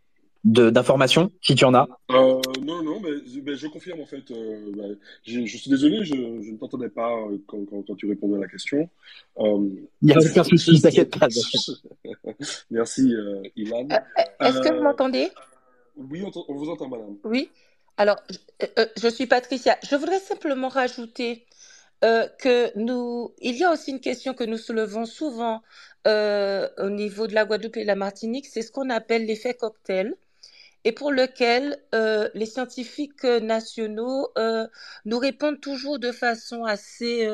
d'informations, 0.45 1.31
si 1.43 1.55
tu 1.55 1.65
en 1.67 1.75
as 1.75 1.87
euh, 2.11 2.41
Non, 2.63 2.83
non, 2.83 3.01
mais, 3.01 3.57
je 3.57 3.67
confirme 3.67 4.01
en 4.01 4.07
fait. 4.07 4.31
Euh, 4.31 4.73
bah, 4.75 4.85
je, 5.25 5.45
suis 5.45 5.71
désolé, 5.71 6.05
je, 6.05 6.15
ne 6.15 6.57
t'entendais 6.57 6.89
pas 6.89 7.11
quand, 7.47 7.59
quand, 7.67 7.95
tu 7.95 8.09
répondais 8.09 8.37
à 8.37 8.41
la 8.41 8.49
question. 8.49 8.89
Il 9.39 9.87
n'y 10.03 10.13
a 10.13 10.19
aucun 10.19 10.45
souci, 10.45 10.81
t'inquiète 10.81 11.19
pas. 11.19 11.29
Merci, 12.71 13.13
Ilan. 13.57 13.89
Est-ce 14.41 14.61
que 14.61 14.75
vous 14.75 14.83
m'entendez? 14.83 15.29
Oui, 15.97 16.23
on, 16.23 16.55
vous 16.55 16.71
entend, 16.71 16.89
madame. 16.89 17.17
Oui. 17.25 17.51
Alors, 17.99 18.17
je 18.61 19.09
suis 19.09 19.27
Patricia. 19.27 19.77
Je 19.89 19.97
voudrais 19.97 20.21
simplement 20.21 20.69
rajouter 20.69 21.47
que 22.03 22.77
nous, 22.79 23.35
il 23.41 23.57
y 23.57 23.65
a 23.65 23.73
aussi 23.73 23.91
une 23.91 24.01
question 24.01 24.35
que 24.35 24.45
nous 24.45 24.59
soulevons 24.59 25.07
souvent 25.07 25.63
au 26.07 26.91
niveau 26.91 27.27
de 27.27 27.35
la 27.35 27.45
Guadeloupe 27.45 27.77
et 27.79 27.83
de 27.83 27.87
la 27.87 27.97
Martinique, 27.97 28.47
c'est 28.47 28.63
ce 28.63 28.71
qu'on 28.73 28.91
appelle 28.91 29.27
l'effet 29.27 29.55
cocktail 29.55 30.15
et 30.87 30.93
pour 30.93 31.11
lequel 31.11 31.83
euh, 31.97 32.29
les 32.35 32.47
scientifiques 32.47 33.25
euh, 33.25 33.41
nationaux 33.41 34.29
euh, 34.39 34.69
nous 35.05 35.19
répondent 35.19 35.61
toujours 35.61 35.99
de 35.99 36.13
façon 36.13 36.65
assez 36.65 37.29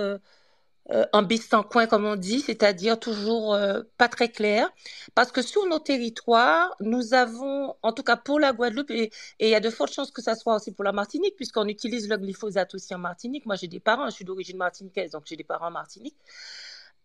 euh, 0.91 1.05
en 1.13 1.27
en 1.53 1.63
coin, 1.63 1.87
comme 1.87 2.05
on 2.05 2.17
dit, 2.17 2.41
c'est-à-dire 2.41 2.99
toujours 2.99 3.57
pas 3.99 4.09
très 4.09 4.29
claire, 4.29 4.69
parce 5.15 5.31
que 5.33 5.43
sur 5.43 5.67
nos 5.67 5.79
territoires, 5.79 6.75
nous 6.81 7.15
avons, 7.15 7.77
en 7.83 7.93
tout 7.93 8.03
cas 8.03 8.17
pour 8.17 8.41
la 8.41 8.53
Guadeloupe, 8.53 8.91
et, 8.91 9.11
il 9.41 9.49
y 9.49 9.55
a 9.55 9.61
de 9.61 9.71
fortes 9.71 9.93
chances 9.93 10.11
que 10.11 10.23
ça 10.23 10.35
soit 10.35 10.57
aussi 10.57 10.73
pour 10.73 10.85
la 10.85 10.93
Martinique, 10.93 11.37
puisqu'on 11.37 11.69
utilise 11.69 12.09
le 12.09 12.17
glyphosate 12.17 12.75
aussi 12.75 12.95
en 12.95 12.99
Martinique. 12.99 13.47
Moi, 13.47 13.57
j'ai 13.57 13.69
des 13.69 13.81
parents, 13.81 14.07
je 14.07 14.17
suis 14.17 14.25
d'origine 14.25 14.57
martiniquaise, 14.57 15.13
donc 15.13 15.23
j'ai 15.27 15.37
des 15.37 15.45
parents 15.45 15.69
en 15.69 15.73
Martinique. 15.73 16.17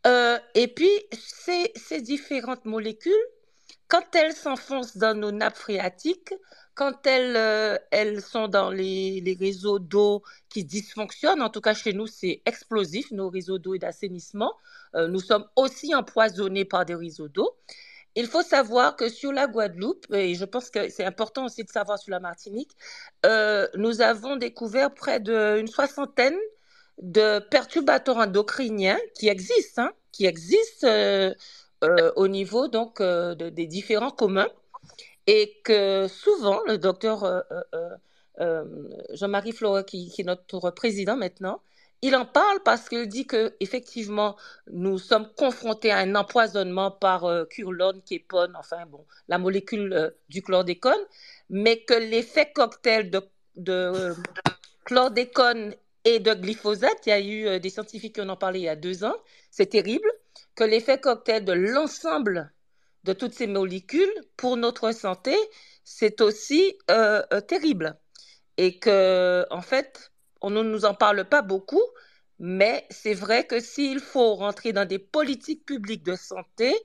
et 0.05 0.67
puis, 0.67 0.91
ces 1.11 2.01
différentes 2.01 2.65
molécules 2.65 3.13
quand 3.87 4.15
elles 4.15 4.33
s'enfoncent 4.33 4.97
dans 4.97 5.17
nos 5.17 5.31
nappes 5.31 5.57
phréatiques, 5.57 6.33
quand 6.75 7.07
elles, 7.07 7.35
euh, 7.35 7.77
elles 7.91 8.21
sont 8.21 8.47
dans 8.47 8.69
les, 8.69 9.21
les 9.21 9.33
réseaux 9.33 9.79
d'eau 9.79 10.21
qui 10.49 10.63
dysfonctionnent, 10.63 11.41
en 11.41 11.49
tout 11.49 11.61
cas 11.61 11.73
chez 11.73 11.93
nous, 11.93 12.05
c'est 12.05 12.41
explosif, 12.45 13.11
nos 13.11 13.29
réseaux 13.29 13.57
d'eau 13.57 13.73
et 13.73 13.79
d'assainissement. 13.79 14.53
Euh, 14.95 15.07
nous 15.07 15.19
sommes 15.19 15.45
aussi 15.55 15.95
empoisonnés 15.95 16.65
par 16.65 16.85
des 16.85 16.95
réseaux 16.95 17.29
d'eau. 17.29 17.49
Il 18.15 18.27
faut 18.27 18.43
savoir 18.43 18.95
que 18.95 19.09
sur 19.09 19.31
la 19.31 19.47
Guadeloupe, 19.47 20.05
et 20.13 20.35
je 20.35 20.45
pense 20.45 20.69
que 20.69 20.89
c'est 20.89 21.05
important 21.05 21.45
aussi 21.45 21.63
de 21.63 21.69
savoir 21.69 21.99
sur 21.99 22.11
la 22.11 22.19
Martinique, 22.19 22.71
euh, 23.25 23.67
nous 23.75 24.01
avons 24.01 24.35
découvert 24.35 24.93
près 24.93 25.19
d'une 25.19 25.67
soixantaine 25.67 26.37
de 27.01 27.39
perturbateurs 27.39 28.17
endocriniens 28.17 28.99
qui 29.15 29.29
existent, 29.29 29.83
hein, 29.83 29.91
qui 30.11 30.25
existent 30.25 30.87
euh, 31.83 32.11
au 32.15 32.27
niveau 32.27 32.67
donc 32.67 33.01
euh, 33.01 33.35
des 33.35 33.67
différents 33.67 34.11
communs. 34.11 34.49
Et 35.27 35.59
que 35.63 36.07
souvent 36.07 36.61
le 36.67 36.77
docteur 36.77 37.25
euh, 38.39 38.63
Jean-Marie 39.11 39.51
Flore, 39.51 39.83
qui, 39.85 40.13
est 40.17 40.23
notre 40.23 40.71
président 40.71 41.17
maintenant, 41.17 41.61
il 42.01 42.15
en 42.15 42.25
parle 42.25 42.59
parce 42.63 42.87
qu'il 42.87 43.07
dit 43.07 43.27
que 43.27 43.53
effectivement 43.59 44.37
nous 44.71 44.97
sommes 44.99 45.27
confrontés 45.35 45.91
à 45.91 45.97
un 45.97 46.15
empoisonnement 46.15 46.91
par 46.91 47.25
curlone, 47.49 48.01
képone, 48.03 48.53
enfin 48.55 48.85
bon, 48.85 49.05
la 49.27 49.37
molécule 49.37 50.13
du 50.29 50.41
chlordécone, 50.41 51.03
mais 51.49 51.81
que 51.81 51.95
l'effet 51.95 52.51
cocktail 52.53 53.11
de 53.57 54.13
chlordécone 54.85 55.75
et 56.05 56.19
de 56.19 56.33
glyphosate, 56.35 57.05
il 57.05 57.09
y 57.09 57.11
a 57.11 57.19
eu 57.19 57.59
des 57.59 57.69
scientifiques 57.69 58.15
qui 58.15 58.21
en 58.21 58.29
ont 58.29 58.37
parlé 58.37 58.59
il 58.59 58.65
y 58.65 58.69
a 58.69 58.77
deux 58.77 59.03
ans, 59.03 59.15
c'est 59.51 59.65
terrible 59.65 60.09
que 60.57 60.63
l'effet 60.63 60.99
cocktail 60.99 61.45
de 61.45 61.53
l'ensemble 61.53 62.51
de 63.03 63.13
toutes 63.13 63.33
ces 63.33 63.47
molécules 63.47 64.11
pour 64.35 64.57
notre 64.57 64.91
santé, 64.91 65.35
c'est 65.85 66.19
aussi 66.19 66.77
euh, 66.91 67.21
euh, 67.31 67.39
terrible. 67.39 67.97
Et 68.57 68.79
que, 68.79 69.45
en 69.51 69.61
fait, 69.61 70.11
on 70.41 70.49
ne 70.49 70.63
nous 70.63 70.83
en 70.83 70.95
parle 70.95 71.25
pas 71.25 71.43
beaucoup, 71.43 71.83
mais 72.39 72.85
c'est 72.89 73.13
vrai 73.13 73.45
que 73.45 73.59
s'il 73.59 73.99
faut 73.99 74.33
rentrer 74.33 74.73
dans 74.73 74.85
des 74.85 74.99
politiques 74.99 75.65
publiques 75.65 76.03
de 76.03 76.15
santé 76.15 76.75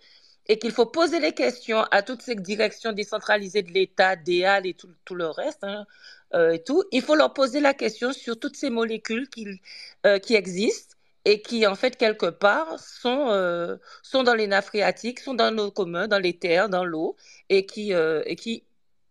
et 0.46 0.58
qu'il 0.58 0.72
faut 0.72 0.86
poser 0.86 1.18
les 1.18 1.32
questions 1.32 1.82
à 1.90 2.02
toutes 2.02 2.20
ces 2.20 2.34
directions 2.34 2.92
décentralisées 2.92 3.62
de 3.62 3.72
l'État, 3.72 4.16
DEAL 4.16 4.66
et 4.66 4.74
tout, 4.74 5.14
le 5.14 5.28
reste, 5.28 5.64
hein, 5.64 5.86
euh, 6.34 6.58
tout, 6.58 6.84
il 6.92 7.00
faut 7.00 7.14
leur 7.14 7.32
poser 7.32 7.60
la 7.60 7.72
question 7.72 8.12
sur 8.12 8.38
toutes 8.38 8.56
ces 8.56 8.68
molécules 8.68 9.28
qui 9.30 10.34
existent 10.34 10.96
et 11.24 11.40
qui, 11.40 11.66
en 11.66 11.74
fait, 11.74 11.96
quelque 11.96 12.26
part, 12.26 12.78
sont, 12.80 13.28
euh, 13.28 13.76
sont 14.02 14.22
dans 14.22 14.34
les 14.34 14.46
nappes 14.46 14.66
phréatiques, 14.66 15.20
sont 15.20 15.34
dans 15.34 15.54
nos 15.54 15.70
communs, 15.70 16.08
dans 16.08 16.18
les 16.18 16.36
terres, 16.36 16.68
dans 16.68 16.84
l'eau, 16.84 17.16
et, 17.48 17.64
qui 17.66 17.94
euh, 17.94 18.22
et 18.26 18.36
qui 18.36 18.64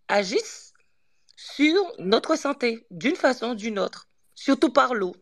agissent 0.08 0.74
sur 1.36 1.76
notre 2.00 2.36
santé, 2.38 2.86
d'une 2.92 3.16
façon 3.16 3.52
ou 3.52 3.56
d'une 3.56 3.80
autre, 3.80 4.08
surtout 4.36 4.72
par 4.72 4.94
l'eau. 4.94 5.16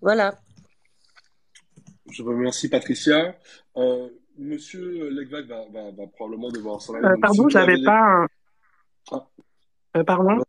Voilà. 0.00 0.38
Je 2.10 2.22
vous 2.22 2.30
remercie, 2.30 2.68
Patricia. 2.68 3.36
Euh, 3.76 4.08
Monsieur 4.36 5.10
Legvac 5.10 5.46
va, 5.46 5.64
va, 5.72 5.90
va, 5.92 6.06
probablement 6.08 6.50
devoir 6.50 6.82
s'en 6.82 6.94
aller. 6.94 7.20
pardon, 7.20 7.48
j'avais 7.48 7.82
pas. 7.82 8.26
Ah. 9.12 10.04
pardon? 10.04 10.43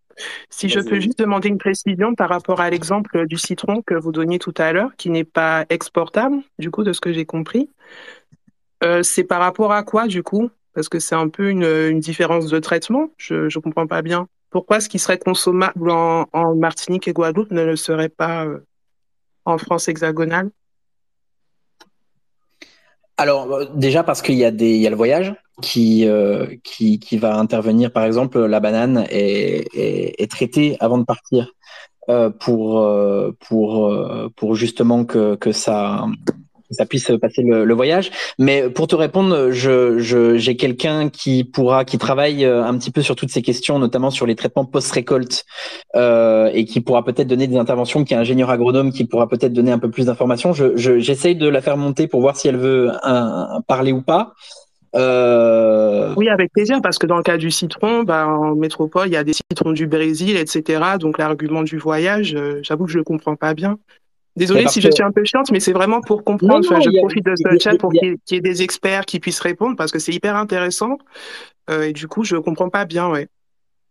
Si 0.49 0.69
je 0.69 0.79
peux 0.79 0.99
juste 0.99 1.19
demander 1.19 1.49
une 1.49 1.57
précision 1.57 2.15
par 2.15 2.29
rapport 2.29 2.61
à 2.61 2.69
l'exemple 2.69 3.27
du 3.27 3.37
citron 3.37 3.81
que 3.81 3.95
vous 3.95 4.11
donniez 4.11 4.39
tout 4.39 4.53
à 4.57 4.71
l'heure, 4.71 4.95
qui 4.97 5.09
n'est 5.09 5.23
pas 5.23 5.65
exportable, 5.69 6.37
du 6.59 6.71
coup, 6.71 6.83
de 6.83 6.93
ce 6.93 7.01
que 7.01 7.13
j'ai 7.13 7.25
compris. 7.25 7.69
Euh, 8.83 9.03
c'est 9.03 9.23
par 9.23 9.39
rapport 9.39 9.71
à 9.73 9.83
quoi, 9.83 10.07
du 10.07 10.23
coup? 10.23 10.49
Parce 10.73 10.89
que 10.89 10.99
c'est 10.99 11.15
un 11.15 11.29
peu 11.29 11.49
une, 11.49 11.99
différence 11.99 12.47
de 12.47 12.59
traitement. 12.59 13.09
Je 13.17 13.45
ne 13.45 13.61
comprends 13.61 13.87
pas 13.87 14.01
bien. 14.01 14.27
Pourquoi 14.49 14.79
ce 14.79 14.89
qui 14.89 14.99
serait 14.99 15.17
consommable 15.17 15.89
en, 15.89 16.55
Martinique 16.55 17.07
et 17.07 17.13
Guadeloupe 17.13 17.51
ne 17.51 17.63
le 17.63 17.75
serait 17.75 18.09
pas 18.09 18.45
euh, 18.45 18.59
en 19.45 19.57
France 19.57 19.87
hexagonale? 19.87 20.49
Alors 23.17 23.53
euh, 23.53 23.65
déjà 23.73 24.03
parce 24.03 24.21
qu'il 24.21 24.35
y 24.35 24.43
a 24.43 24.51
des 24.51 24.71
il 24.71 24.81
y 24.81 24.87
a 24.87 24.89
le 24.89 24.95
voyage 24.95 25.33
qui 25.61 26.07
euh, 26.07 26.47
qui 26.63 26.99
qui 26.99 27.17
va 27.17 27.37
intervenir 27.37 27.91
par 27.91 28.03
exemple 28.03 28.45
la 28.45 28.59
banane 28.59 29.05
est 29.09 29.67
est, 29.73 30.21
est 30.21 30.31
traitée 30.31 30.77
avant 30.79 30.97
de 30.97 31.05
partir 31.05 31.51
euh, 32.09 32.29
pour 32.29 32.79
euh, 32.79 33.31
pour 33.47 33.87
euh, 33.87 34.29
pour 34.35 34.55
justement 34.55 35.05
que 35.05 35.35
que 35.35 35.51
ça 35.51 36.05
ça 36.71 36.85
puisse 36.85 37.11
passer 37.21 37.43
le, 37.43 37.65
le, 37.65 37.73
voyage. 37.73 38.11
Mais 38.39 38.69
pour 38.69 38.87
te 38.87 38.95
répondre, 38.95 39.51
je, 39.51 39.99
je, 39.99 40.37
j'ai 40.37 40.55
quelqu'un 40.55 41.09
qui 41.09 41.43
pourra, 41.43 41.85
qui 41.85 41.97
travaille 41.97 42.45
euh, 42.45 42.65
un 42.65 42.77
petit 42.77 42.91
peu 42.91 43.01
sur 43.01 43.15
toutes 43.15 43.29
ces 43.29 43.41
questions, 43.41 43.79
notamment 43.79 44.09
sur 44.09 44.25
les 44.25 44.35
traitements 44.35 44.65
post-récolte, 44.65 45.45
euh, 45.95 46.49
et 46.53 46.65
qui 46.65 46.81
pourra 46.81 47.03
peut-être 47.03 47.27
donner 47.27 47.47
des 47.47 47.57
interventions, 47.57 48.03
qui 48.03 48.13
est 48.13 48.17
ingénieur 48.17 48.49
agronome, 48.49 48.91
qui 48.91 49.05
pourra 49.05 49.27
peut-être 49.27 49.53
donner 49.53 49.71
un 49.71 49.79
peu 49.79 49.89
plus 49.89 50.07
d'informations. 50.07 50.53
Je, 50.53 50.75
je, 50.75 50.99
j'essaye 50.99 51.35
de 51.35 51.47
la 51.47 51.61
faire 51.61 51.77
monter 51.77 52.07
pour 52.07 52.21
voir 52.21 52.35
si 52.35 52.47
elle 52.47 52.57
veut 52.57 52.91
un, 53.03 53.61
parler 53.67 53.91
ou 53.91 54.01
pas. 54.01 54.33
Euh... 54.95 56.13
Oui, 56.15 56.29
avec 56.29 56.51
plaisir, 56.53 56.79
parce 56.81 56.97
que 56.97 57.07
dans 57.07 57.17
le 57.17 57.23
cas 57.23 57.37
du 57.37 57.51
citron, 57.51 58.03
bah, 58.03 58.27
en 58.27 58.55
métropole, 58.55 59.07
il 59.07 59.13
y 59.13 59.17
a 59.17 59.23
des 59.23 59.33
citrons 59.33 59.71
du 59.71 59.87
Brésil, 59.87 60.37
etc. 60.37 60.81
Donc 60.99 61.17
l'argument 61.17 61.63
du 61.63 61.77
voyage, 61.77 62.35
euh, 62.35 62.59
j'avoue 62.63 62.85
que 62.85 62.91
je 62.91 62.97
le 62.97 63.03
comprends 63.03 63.35
pas 63.35 63.53
bien. 63.53 63.77
Désolée 64.35 64.67
si 64.67 64.81
je 64.81 64.89
suis 64.91 65.03
un 65.03 65.11
peu 65.11 65.23
chiante, 65.23 65.51
mais 65.51 65.61
c'est 65.61 65.71
vraiment 65.71 66.01
pour 66.01 66.23
comprendre. 66.23 66.63
je 66.63 66.99
profite 66.99 67.25
de 67.25 67.33
ce 67.35 67.59
chat 67.59 67.77
pour 67.77 67.91
qu'il 67.91 68.17
y, 68.31 68.35
ait 68.35 68.41
des 68.41 68.63
experts 68.63 69.05
qui 69.05 69.19
puissent 69.19 69.39
répondre 69.39 69.77
parce 69.77 69.91
que 69.91 69.99
c'est 69.99 70.13
hyper 70.13 70.35
intéressant. 70.35 70.97
Euh, 71.69 71.83
et 71.83 71.93
du 71.93 72.07
coup, 72.07 72.23
je 72.23 72.35
comprends 72.35 72.69
pas 72.69 72.85
bien, 72.85 73.09
ouais. 73.09 73.27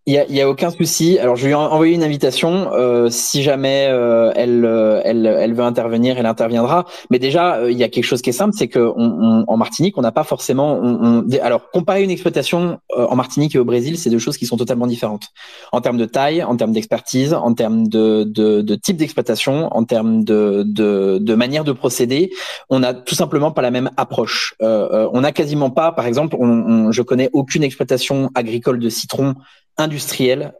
Il 0.06 0.12
y 0.12 0.18
a, 0.18 0.30
y 0.30 0.42
a, 0.42 0.50
aucun 0.50 0.70
souci. 0.70 1.18
Alors, 1.18 1.34
je 1.34 1.46
lui 1.46 1.52
ai 1.52 1.54
envoyé 1.54 1.94
une 1.94 2.02
invitation. 2.02 2.70
Euh, 2.74 3.08
si 3.08 3.42
jamais 3.42 3.86
euh, 3.88 4.32
elle, 4.36 4.66
euh, 4.66 5.00
elle, 5.02 5.24
elle 5.24 5.54
veut 5.54 5.62
intervenir, 5.62 6.18
elle 6.18 6.26
interviendra. 6.26 6.84
Mais 7.08 7.18
déjà, 7.18 7.56
euh, 7.56 7.70
il 7.70 7.78
y 7.78 7.84
a 7.84 7.88
quelque 7.88 8.04
chose 8.04 8.20
qui 8.20 8.28
est 8.28 8.34
simple, 8.34 8.54
c'est 8.54 8.68
que 8.68 8.92
on, 8.96 9.46
on, 9.48 9.56
Martinique, 9.56 9.96
on 9.96 10.02
n'a 10.02 10.12
pas 10.12 10.24
forcément. 10.24 10.78
On, 10.82 11.26
alors, 11.40 11.70
comparer 11.70 12.02
une 12.02 12.10
exploitation 12.10 12.80
en 12.94 13.16
Martinique 13.16 13.54
et 13.54 13.58
au 13.58 13.64
Brésil, 13.64 13.96
c'est 13.96 14.10
deux 14.10 14.18
choses 14.18 14.36
qui 14.36 14.44
sont 14.44 14.58
totalement 14.58 14.86
différentes 14.86 15.28
en 15.72 15.80
termes 15.80 15.96
de 15.96 16.04
taille, 16.04 16.42
en 16.42 16.54
termes 16.54 16.72
d'expertise, 16.72 17.32
en 17.32 17.54
termes 17.54 17.88
de, 17.88 18.24
de, 18.24 18.60
de 18.60 18.74
type 18.74 18.98
d'exploitation, 18.98 19.74
en 19.74 19.84
termes 19.84 20.22
de, 20.22 20.64
de, 20.66 21.16
de, 21.18 21.34
manière 21.34 21.64
de 21.64 21.72
procéder. 21.72 22.30
On 22.68 22.80
n'a 22.80 22.92
tout 22.92 23.14
simplement 23.14 23.52
pas 23.52 23.62
la 23.62 23.70
même 23.70 23.90
approche. 23.96 24.54
on 24.60 25.20
n'a 25.22 25.32
quasiment 25.32 25.70
pas, 25.70 25.92
par 25.92 26.04
exemple, 26.04 26.36
on, 26.38 26.92
je 26.92 27.00
connais 27.00 27.30
aucune 27.32 27.62
exploitation 27.62 28.30
agricole 28.34 28.80
de 28.80 28.90
citron 28.90 29.34
industrielle 29.76 29.93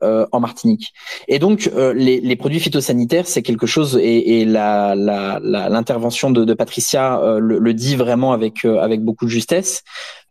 euh, 0.02 0.26
en 0.32 0.40
Martinique. 0.40 0.92
Et 1.28 1.38
donc, 1.38 1.70
euh, 1.74 1.92
les, 1.94 2.36
produits 2.36 2.60
phytosanitaires, 2.60 3.26
c'est 3.26 3.42
quelque 3.42 3.66
chose, 3.66 3.98
et, 4.00 4.44
l'intervention 4.44 6.30
de, 6.30 6.54
Patricia 6.54 7.20
euh, 7.20 7.38
le, 7.38 7.58
le, 7.58 7.74
dit 7.74 7.96
vraiment 7.96 8.32
avec, 8.32 8.64
avec 8.64 9.02
beaucoup 9.02 9.24
de 9.24 9.30
justesse. 9.30 9.82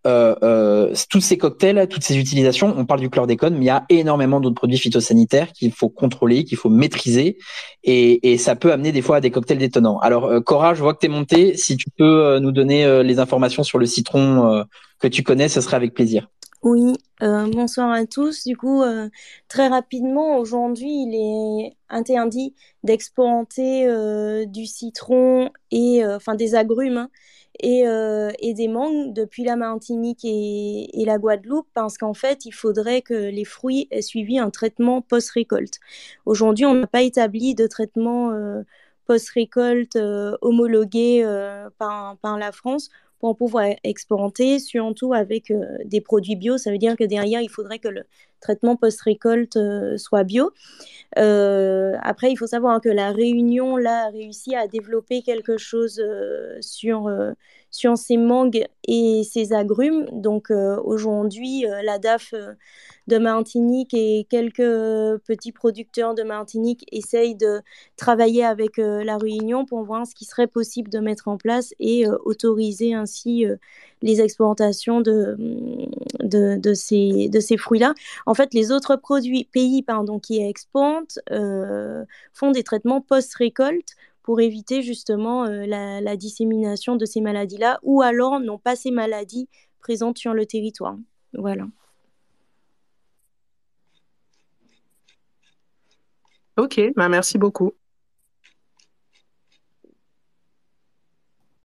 tous 0.03 1.21
ces 1.21 1.37
cocktails, 1.37 1.87
toutes 1.87 2.03
ces 2.03 2.17
utilisations, 2.17 2.73
on 2.77 2.85
parle 2.85 2.99
du 2.99 3.09
chlordécone, 3.09 3.55
mais 3.55 3.65
il 3.65 3.67
y 3.67 3.71
a 3.71 3.85
énormément 3.89 4.39
d'autres 4.39 4.55
produits 4.55 4.77
phytosanitaires 4.77 5.51
qu'il 5.51 5.71
faut 5.71 5.89
contrôler, 5.89 6.43
qu'il 6.43 6.57
faut 6.57 6.69
maîtriser, 6.69 7.37
et, 7.83 8.31
et, 8.31 8.37
ça 8.37 8.55
peut 8.55 8.71
amener 8.71 8.91
des 8.91 9.01
fois 9.01 9.17
à 9.17 9.21
des 9.21 9.31
cocktails 9.31 9.57
détonnants. 9.57 9.99
Alors, 9.99 10.29
Cora, 10.43 10.73
je 10.73 10.81
vois 10.81 10.93
que 10.93 10.99
tu 10.99 11.07
es 11.07 11.09
montée. 11.09 11.57
Si 11.57 11.77
tu 11.77 11.89
peux 11.97 12.39
nous 12.39 12.51
donner 12.51 13.03
les 13.03 13.19
informations 13.19 13.63
sur 13.63 13.79
le 13.79 13.85
citron 13.85 14.65
que 14.99 15.07
tu 15.07 15.23
connais, 15.23 15.49
ce 15.49 15.61
serait 15.61 15.77
avec 15.77 15.93
plaisir. 15.93 16.27
Oui, 16.63 16.93
euh, 17.21 17.47
bonsoir 17.51 17.91
à 17.91 18.05
tous. 18.05 18.45
Du 18.45 18.55
coup, 18.55 18.83
euh, 18.83 19.09
très 19.49 19.67
rapidement, 19.67 20.37
aujourd'hui, 20.37 20.89
il 20.89 21.13
est 21.13 21.75
interdit 21.89 22.55
d'exporter 22.83 23.85
euh, 23.85 24.45
du 24.45 24.65
citron 24.65 25.51
et 25.71 26.05
enfin 26.05 26.35
des 26.35 26.55
agrumes 26.55 26.97
hein, 26.97 27.09
et, 27.59 28.53
des 28.53 28.67
mangues 28.69 29.13
depuis 29.13 29.43
la 29.43 29.57
Martinique 29.57 30.21
et, 30.23 31.03
la 31.05 31.17
Guadeloupe 31.17 31.67
parce 31.73 31.97
qu'en 31.97 32.13
fait, 32.13 32.45
il 32.45 32.53
faudrait 32.53 33.01
que 33.01 33.13
les 33.13 33.45
fruits 33.45 33.89
aient 33.91 34.01
suivi 34.01 34.39
un 34.39 34.49
traitement 34.49 35.01
post-récolte. 35.01 35.79
Aujourd'hui, 36.25 36.65
on 36.65 36.75
n'a 36.75 36.87
pas 36.87 37.01
établi 37.01 37.55
de 37.55 37.67
traitement 37.67 38.31
post-récolte 39.05 39.97
homologué 40.41 41.25
par 41.77 42.37
la 42.37 42.51
France 42.53 42.89
pour 43.23 43.37
pouvoir 43.37 43.67
exporter, 43.85 44.59
surtout 44.59 45.13
avec 45.13 45.49
euh, 45.49 45.77
des 45.85 46.01
produits 46.01 46.35
bio. 46.35 46.57
Ça 46.57 46.71
veut 46.71 46.77
dire 46.77 46.97
que 46.97 47.05
derrière, 47.05 47.39
il 47.39 47.49
faudrait 47.49 47.79
que 47.79 47.87
le 47.87 48.03
traitement 48.41 48.75
post-récolte 48.75 49.55
euh, 49.55 49.97
soit 49.97 50.25
bio. 50.25 50.51
Euh, 51.17 51.93
après, 52.01 52.33
il 52.33 52.35
faut 52.35 52.47
savoir 52.47 52.81
que 52.81 52.89
la 52.89 53.13
Réunion 53.13 53.77
là, 53.77 54.07
a 54.07 54.09
réussi 54.09 54.55
à 54.55 54.67
développer 54.67 55.21
quelque 55.21 55.55
chose 55.55 56.03
sur, 56.59 57.09
sur 57.73 57.97
ces 57.97 58.15
mangues 58.15 58.63
et 58.87 59.23
ces 59.29 59.51
agrumes. 59.51 60.05
Donc 60.13 60.49
aujourd'hui, 60.51 61.65
la 61.83 61.99
DAF 61.99 62.33
de 63.07 63.17
Martinique 63.17 63.93
et 63.93 64.25
quelques 64.29 64.57
petits 65.25 65.51
producteurs 65.51 66.15
de 66.15 66.23
Martinique 66.23 66.85
essayent 66.91 67.35
de 67.35 67.61
travailler 67.97 68.45
avec 68.45 68.79
euh, 68.79 69.03
la 69.03 69.17
Réunion 69.17 69.65
pour 69.65 69.83
voir 69.83 70.07
ce 70.07 70.15
qui 70.15 70.25
serait 70.25 70.47
possible 70.47 70.89
de 70.89 70.99
mettre 70.99 71.27
en 71.27 71.37
place 71.37 71.73
et 71.79 72.07
euh, 72.07 72.17
autoriser 72.23 72.93
ainsi 72.93 73.45
euh, 73.45 73.57
les 74.01 74.21
exportations 74.21 75.01
de, 75.01 75.35
de, 76.19 76.57
de 76.57 76.73
ces, 76.73 77.29
de 77.29 77.39
ces 77.39 77.57
fruits-là. 77.57 77.93
En 78.25 78.33
fait, 78.33 78.53
les 78.53 78.71
autres 78.71 78.95
produits, 78.95 79.45
pays 79.51 79.81
pardon, 79.81 80.19
qui 80.19 80.41
exportent 80.41 81.19
font 82.33 82.51
des 82.51 82.63
traitements 82.63 82.99
post-récolte 82.99 83.95
pour 84.23 84.41
éviter 84.41 84.81
justement 84.81 85.43
la, 85.45 86.01
la, 86.01 86.17
dissémination 86.17 86.95
de 86.95 87.05
ces 87.05 87.21
maladies-là, 87.21 87.79
ou 87.83 88.01
alors 88.01 88.39
n'ont 88.39 88.57
pas 88.57 88.75
ces 88.75 88.91
maladies 88.91 89.49
présentes 89.79 90.17
sur 90.17 90.33
le 90.33 90.45
territoire. 90.45 90.95
Voilà. 91.33 91.67
Ok, 96.57 96.79
bah 96.95 97.09
merci 97.09 97.37
beaucoup. 97.37 97.73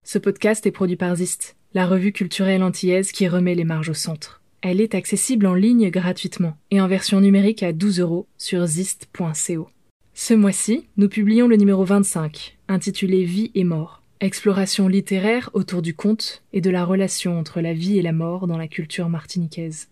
Ce 0.02 0.18
podcast 0.18 0.66
est 0.66 0.72
produit 0.72 0.96
par 0.96 1.14
Zist, 1.14 1.56
la 1.74 1.86
revue 1.86 2.12
culturelle 2.12 2.62
antillaise 2.62 3.12
qui 3.12 3.28
remet 3.28 3.54
les 3.54 3.64
marges 3.64 3.90
au 3.90 3.94
centre. 3.94 4.40
Elle 4.62 4.80
est 4.80 4.94
accessible 4.94 5.46
en 5.46 5.54
ligne 5.54 5.90
gratuitement 5.90 6.56
et 6.70 6.80
en 6.80 6.88
version 6.88 7.20
numérique 7.20 7.62
à 7.62 7.72
12 7.72 8.00
euros 8.00 8.26
sur 8.36 8.66
zist.co. 8.66 9.68
Ce 10.22 10.34
mois-ci, 10.34 10.86
nous 10.98 11.08
publions 11.08 11.48
le 11.48 11.56
numéro 11.56 11.82
25, 11.82 12.58
intitulé 12.68 13.24
Vie 13.24 13.50
et 13.54 13.64
mort. 13.64 14.02
Exploration 14.20 14.86
littéraire 14.86 15.48
autour 15.54 15.80
du 15.80 15.94
conte 15.94 16.42
et 16.52 16.60
de 16.60 16.68
la 16.68 16.84
relation 16.84 17.38
entre 17.38 17.62
la 17.62 17.72
vie 17.72 17.98
et 17.98 18.02
la 18.02 18.12
mort 18.12 18.46
dans 18.46 18.58
la 18.58 18.68
culture 18.68 19.08
martiniquaise. 19.08 19.88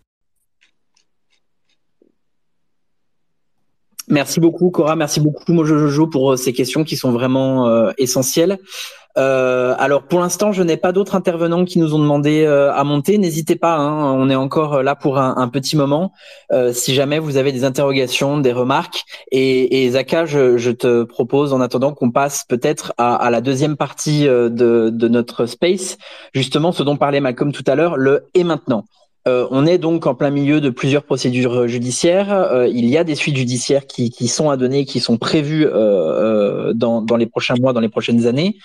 Merci 4.11 4.41
beaucoup, 4.41 4.71
Cora. 4.71 4.97
Merci 4.97 5.21
beaucoup, 5.21 5.53
Mojo 5.53 5.79
Jojo, 5.79 6.07
pour 6.07 6.33
euh, 6.33 6.37
ces 6.37 6.53
questions 6.53 6.85
qui 6.85 6.97
sont 6.97 7.13
vraiment 7.13 7.69
euh, 7.69 7.91
essentielles. 7.99 8.59
Euh, 9.19 9.75
alors 9.79 10.05
pour 10.05 10.21
l'instant, 10.21 10.53
je 10.53 10.63
n'ai 10.63 10.77
pas 10.77 10.93
d'autres 10.93 11.17
intervenants 11.17 11.65
qui 11.65 11.79
nous 11.79 11.95
ont 11.95 11.99
demandé 11.99 12.45
euh, 12.45 12.73
à 12.73 12.85
monter. 12.85 13.19
N'hésitez 13.19 13.57
pas, 13.57 13.75
hein, 13.75 14.13
on 14.13 14.31
est 14.31 14.37
encore 14.37 14.83
là 14.83 14.95
pour 14.95 15.19
un, 15.19 15.37
un 15.37 15.49
petit 15.49 15.77
moment. 15.77 16.13
Euh, 16.53 16.73
si 16.73 16.95
jamais 16.95 17.19
vous 17.19 17.37
avez 17.37 17.51
des 17.51 17.65
interrogations, 17.65 18.39
des 18.39 18.53
remarques, 18.53 19.05
et, 19.33 19.85
et 19.85 19.91
Zaka, 19.91 20.25
je, 20.27 20.57
je, 20.57 20.71
te 20.71 21.03
propose 21.03 21.53
en 21.53 21.61
attendant 21.61 21.93
qu'on 21.93 22.11
passe 22.13 22.45
peut-être 22.49 22.93
à, 22.97 23.17
à, 23.17 23.31
la 23.31 23.41
deuxième 23.41 23.77
partie 23.77 24.25
de, 24.25 24.49
de, 24.49 25.09
notre 25.09 25.47
space, 25.47 25.99
justement 26.33 26.71
ce 26.71 26.83
dont 26.85 26.97
parlait 26.97 27.21
Malcolm 27.21 27.53
tout 27.53 27.65
à 27.67 27.75
l'heure, 27.75 27.97
le 27.97 28.27
et 28.35 28.45
maintenant. 28.45 28.85
Euh, 29.29 29.47
on 29.51 29.67
est 29.67 29.79
donc 29.79 30.07
en 30.07 30.15
plein 30.15 30.31
milieu 30.31 30.61
de 30.61 30.71
plusieurs 30.71 31.03
procédures 31.03 31.69
judiciaires. 31.69 32.33
Euh, 32.33 32.67
il 32.67 32.87
y 32.87 32.97
a 32.97 33.05
des 33.05 33.15
suites 33.15 33.37
judiciaires 33.37 33.87
qui, 33.87 34.11
sont 34.29 34.49
à 34.49 34.57
donner, 34.57 34.87
qui 34.87 35.01
sont 35.01 35.19
prévues 35.19 35.67
euh, 35.67 36.73
dans, 36.73 37.05
les 37.17 37.27
prochains 37.27 37.57
mois, 37.61 37.73
dans 37.73 37.81
les 37.81 37.91
prochaines 37.91 38.27
années. 38.27 38.57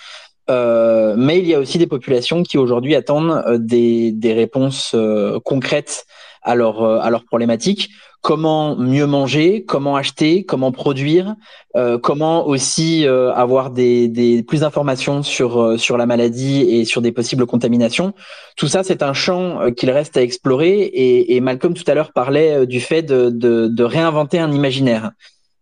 mais 0.47 1.39
il 1.39 1.47
y 1.47 1.53
a 1.53 1.59
aussi 1.59 1.77
des 1.77 1.87
populations 1.87 2.43
qui 2.43 2.57
aujourd'hui 2.57 2.95
attendent 2.95 3.43
des, 3.59 4.33
réponses 4.33 4.95
concrètes 5.43 6.05
à 6.41 6.55
leurs 6.55 7.25
problématiques 7.25 7.89
comment 8.23 8.77
mieux 8.77 9.05
manger, 9.05 9.65
comment 9.65 9.97
acheter, 9.97 10.45
comment 10.45 10.71
produire, 10.71 11.35
euh, 11.75 11.99
comment 11.99 12.47
aussi 12.47 13.05
euh, 13.05 13.33
avoir 13.33 13.69
des, 13.69 14.07
des, 14.07 14.43
plus 14.43 14.61
d'informations 14.61 15.23
sur 15.23 15.61
euh, 15.61 15.77
sur 15.77 15.97
la 15.97 16.05
maladie 16.05 16.61
et 16.61 16.85
sur 16.85 17.01
des 17.01 17.11
possibles 17.11 17.45
contaminations. 17.45 18.13
Tout 18.55 18.69
ça, 18.69 18.81
c'est 18.81 19.03
un 19.03 19.11
champ 19.11 19.59
euh, 19.59 19.71
qu'il 19.71 19.91
reste 19.91 20.15
à 20.15 20.21
explorer. 20.21 20.83
Et, 20.83 21.35
et, 21.35 21.41
Malcolm 21.41 21.73
tout 21.73 21.83
à 21.85 21.93
l'heure 21.95 22.13
parlait 22.13 22.65
du 22.65 22.79
fait 22.79 23.01
de, 23.01 23.29
de, 23.29 23.67
de 23.67 23.83
réinventer 23.83 24.39
un 24.39 24.53
imaginaire. 24.53 25.11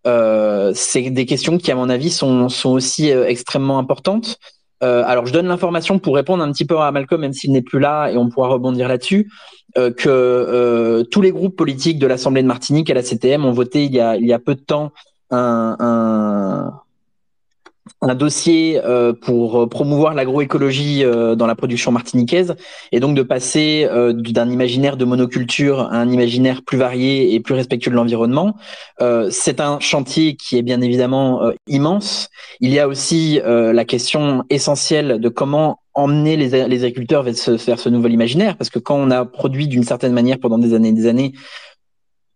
c'est 0.05 1.09
des 1.09 1.25
questions 1.25 1.57
qui, 1.57 1.71
à 1.71 1.75
mon 1.75 1.89
avis, 1.89 2.11
sont 2.11 2.47
sont 2.47 2.69
aussi 2.69 3.09
extrêmement 3.09 3.79
importantes. 3.79 4.37
alors, 4.81 5.25
je 5.25 5.33
donne 5.33 5.47
l'information 5.47 5.97
pour 5.97 6.13
répondre 6.15 6.43
un 6.43 6.51
petit 6.51 6.65
peu 6.65 6.77
à 6.77 6.91
Malcolm, 6.91 7.21
même 7.21 7.33
s'il 7.33 7.51
n'est 7.53 7.63
plus 7.63 7.79
là, 7.79 8.11
et 8.11 8.17
on 8.17 8.29
pourra 8.29 8.49
rebondir 8.49 8.87
là-dessus. 8.87 9.31
Euh, 9.77 9.91
que 9.91 10.09
euh, 10.09 11.03
tous 11.03 11.21
les 11.21 11.31
groupes 11.31 11.55
politiques 11.55 11.97
de 11.97 12.07
l'Assemblée 12.07 12.41
de 12.41 12.47
Martinique 12.47 12.89
et 12.89 12.93
la 12.93 13.03
CTM 13.03 13.45
ont 13.45 13.53
voté 13.53 13.85
il 13.85 13.93
y 13.93 13.99
a, 13.99 14.39
peu 14.39 14.55
de 14.55 14.59
temps 14.59 14.91
un, 15.29 16.73
dossier 18.15 18.81
euh, 18.83 19.13
pour 19.13 19.69
promouvoir 19.69 20.13
l'agroécologie 20.13 21.03
dans 21.03 21.47
la 21.47 21.55
production 21.55 21.93
martiniquaise 21.93 22.55
et 22.91 22.99
donc 22.99 23.15
de 23.15 23.21
passer 23.21 23.87
d'un 24.13 24.49
imaginaire 24.49 24.97
de 24.97 25.05
monoculture 25.05 25.81
à 25.81 25.95
un 25.95 26.09
imaginaire 26.09 26.63
plus 26.63 26.77
varié 26.77 27.33
et 27.33 27.39
plus 27.39 27.53
respectueux 27.53 27.91
de 27.91 27.95
l'environnement. 27.95 28.55
c'est 29.29 29.61
un 29.61 29.79
chantier 29.79 30.35
qui 30.35 30.57
est 30.57 30.63
bien 30.63 30.81
évidemment 30.81 31.51
immense. 31.67 32.29
Il 32.59 32.71
y 32.71 32.79
a 32.79 32.87
aussi 32.89 33.39
la 33.45 33.85
question 33.85 34.43
essentielle 34.49 35.19
de 35.21 35.29
comment 35.29 35.80
emmener 35.93 36.37
les, 36.37 36.67
les 36.67 36.83
agriculteurs 36.83 37.23
vers 37.23 37.35
ce, 37.35 37.51
vers 37.51 37.79
ce 37.79 37.89
nouvel 37.89 38.13
imaginaire, 38.13 38.57
parce 38.57 38.69
que 38.69 38.79
quand 38.79 38.95
on 38.95 39.11
a 39.11 39.25
produit 39.25 39.67
d'une 39.67 39.83
certaine 39.83 40.13
manière 40.13 40.39
pendant 40.39 40.57
des 40.57 40.73
années 40.73 40.89
et 40.89 40.93
des 40.93 41.07
années, 41.07 41.33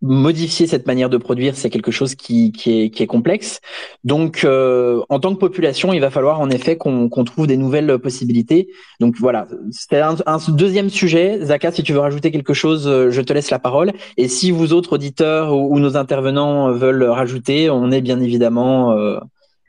modifier 0.02 0.68
cette 0.68 0.86
manière 0.86 1.10
de 1.10 1.18
produire, 1.18 1.56
c'est 1.56 1.70
quelque 1.70 1.92
chose 1.92 2.16
qui, 2.16 2.52
qui, 2.52 2.82
est, 2.82 2.90
qui, 2.90 3.02
est, 3.02 3.08
complexe. 3.08 3.60
Donc, 4.04 4.44
euh, 4.44 5.02
en 5.10 5.20
tant 5.20 5.34
que 5.34 5.40
population, 5.40 5.94
il 5.94 6.00
va 6.00 6.12
falloir 6.12 6.40
en 6.40 6.50
effet 6.50 6.78
qu'on 6.78 7.10
trouve 7.24 7.48
des 7.48 7.58
nouvelles 7.58 7.98
possibilités. 7.98 8.68
Donc 9.00 9.16
voilà, 9.20 9.48
c'est 9.72 10.00
un, 10.00 10.16
un, 10.26 10.38
deuxième 10.50 10.90
sujet. 10.90 11.40
Zaka, 11.42 11.72
si 11.72 11.82
tu 11.82 11.94
veux 11.94 12.00
rajouter 12.00 12.32
quelque 12.32 12.54
chose, 12.54 12.88
euh, 12.88 13.10
je 13.10 13.22
te 13.22 13.34
laisse 13.34 13.50
la 13.50 13.60
parole. 13.60 13.94
Et 14.18 14.28
si 14.28 14.52
vous 14.52 14.74
autres 14.74 14.94
auditeurs 14.94 15.56
ou, 15.56 15.76
ou 15.76 15.80
nos 15.80 15.98
intervenants 15.98 16.72
veulent 16.72 17.04
rajouter, 17.04 17.70
on 17.70 17.92
est 17.92 18.02
bien 18.02 18.20
évidemment 18.20 18.92
euh, 18.92 19.20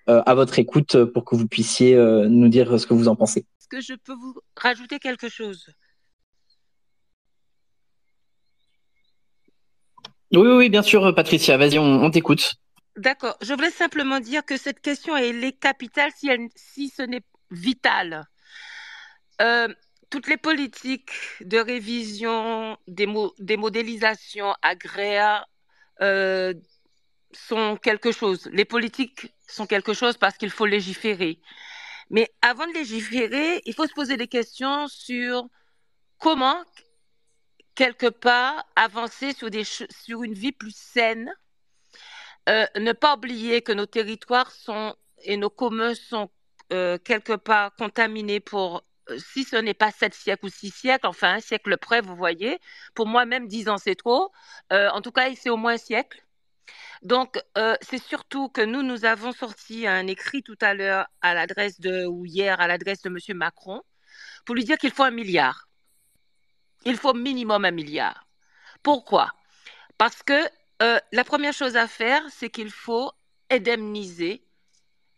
à 0.07 0.35
votre 0.35 0.59
écoute 0.59 1.05
pour 1.07 1.25
que 1.25 1.35
vous 1.35 1.49
puissiez 1.49 1.95
euh, 1.95 2.29
nous 2.29 2.49
dire 2.49 2.79
ce 2.79 2.87
que 2.87 2.95
vous 2.95 3.09
en 3.09 3.17
pensez. 3.17 3.41
Est-ce 3.61 3.69
que 3.69 3.81
je 3.81 3.95
peux 3.95 4.15
vous 4.15 4.35
rajouter 4.57 4.99
quelque 4.99 5.29
chose? 5.29 5.69
Oui, 10.33 10.49
oui, 10.49 10.69
bien 10.69 10.83
sûr, 10.83 11.15
Patricia. 11.15 11.57
Vas-y, 11.57 11.79
on, 11.79 12.11
t'écoute. 12.11 12.55
D'accord. 12.97 13.37
Je 13.43 13.53
voulais 13.55 13.71
simplement 13.71 14.21
dire 14.21 14.45
que 14.45 14.57
cette 14.57 14.81
question 14.81 15.17
elle 15.17 15.45
est 15.45 15.59
capitale 15.59 16.11
si, 16.17 16.29
elle, 16.29 16.49
si 16.55 16.89
ce 16.89 17.03
n'est 17.03 17.23
vital. 17.51 18.27
Euh, 19.41 19.69
toutes 20.11 20.29
les 20.29 20.37
politiques 20.37 21.13
de 21.41 21.59
révision, 21.59 22.77
des, 22.87 23.07
mo 23.07 23.35
des 23.39 23.57
modélisations 23.57 24.55
agraires 24.63 25.47
euh, 26.01 26.55
sont 27.33 27.77
quelque 27.77 28.13
chose. 28.13 28.49
Les 28.53 28.65
politiques 28.65 29.33
sont 29.47 29.67
quelque 29.67 29.95
chose 29.95 30.17
parce 30.17 30.37
qu'il 30.37 30.51
faut 30.51 30.67
légiférer. 30.67 31.41
Mais 32.11 32.33
avant 32.43 32.67
de 32.67 32.73
légiférer, 32.73 33.63
il 33.65 33.75
faut 33.75 33.87
se 33.87 33.95
poser 33.95 34.17
des 34.17 34.29
questions 34.29 34.87
sur 34.89 35.49
comment 36.19 36.65
quelque 37.77 38.09
part 38.09 38.65
avancer 38.75 39.33
sur, 39.35 40.23
une 40.23 40.35
vie 40.35 40.53
plus 40.53 40.75
saine, 40.75 41.33
euh, 42.49 42.67
ne 42.77 42.93
pas 42.93 43.15
oublier 43.17 43.63
que 43.63 43.73
nos 43.73 43.87
territoires 43.87 44.51
sont 44.51 44.97
et 45.23 45.37
nos 45.37 45.51
communs 45.51 45.95
sont 45.95 46.31
euh, 46.73 46.99
quelque 46.99 47.35
part 47.35 47.75
contaminés 47.77 48.41
pour, 48.41 48.83
euh, 49.11 49.19
si 49.19 49.45
ce 49.45 49.57
n'est 49.57 49.75
pas 49.75 49.91
sept 49.91 50.15
siècles 50.15 50.47
ou 50.47 50.49
six 50.49 50.71
siècles, 50.71 51.07
enfin 51.07 51.35
un 51.35 51.41
siècle 51.41 51.77
près, 51.77 52.01
vous 52.01 52.17
voyez. 52.17 52.59
Pour 52.95 53.07
moi, 53.07 53.27
même 53.27 53.47
dix 53.47 53.69
ans, 53.69 53.79
c'est 53.79 53.95
trop. 53.95 54.33
En 54.71 55.01
tout 55.03 55.13
cas, 55.13 55.35
c'est 55.35 55.51
au 55.51 55.57
moins 55.57 55.75
un 55.75 55.79
siècle. 55.79 56.26
Donc, 57.03 57.39
euh, 57.59 57.77
c'est 57.83 58.03
surtout 58.03 58.49
que 58.49 58.63
nous, 58.63 58.83
nous 58.83 59.05
avons 59.05 59.33
sorti 59.33 59.87
un 59.87 60.07
écrit 60.07 60.43
tout 60.43 60.59
à 60.61 60.75
l'heure 60.75 61.07
à 61.21 61.35
l'adresse 61.35 61.81
de, 61.81 62.07
ou 62.07 62.27
hier 62.27 62.61
à 62.61 62.67
l'adresse 62.67 63.03
de 63.03 63.09
M. 63.09 63.37
Macron, 63.37 63.83
pour 64.45 64.55
lui 64.55 64.65
dire 64.65 64.79
qu'il 64.79 64.93
faut 64.93 65.05
un 65.05 65.11
milliard 65.11 65.67
il 66.87 66.97
faut 66.97 67.15
minimum 67.15 67.65
un 67.65 67.73
milliard. 67.73 68.27
Pourquoi? 68.83 69.33
Parce 69.99 70.23
que 70.23 70.49
euh, 70.83 70.99
la 71.13 71.25
première 71.25 71.53
chose 71.53 71.77
à 71.77 71.89
faire, 71.89 72.23
c'est 72.31 72.49
qu'il 72.49 72.71
faut 72.71 73.11
indemniser 73.51 74.45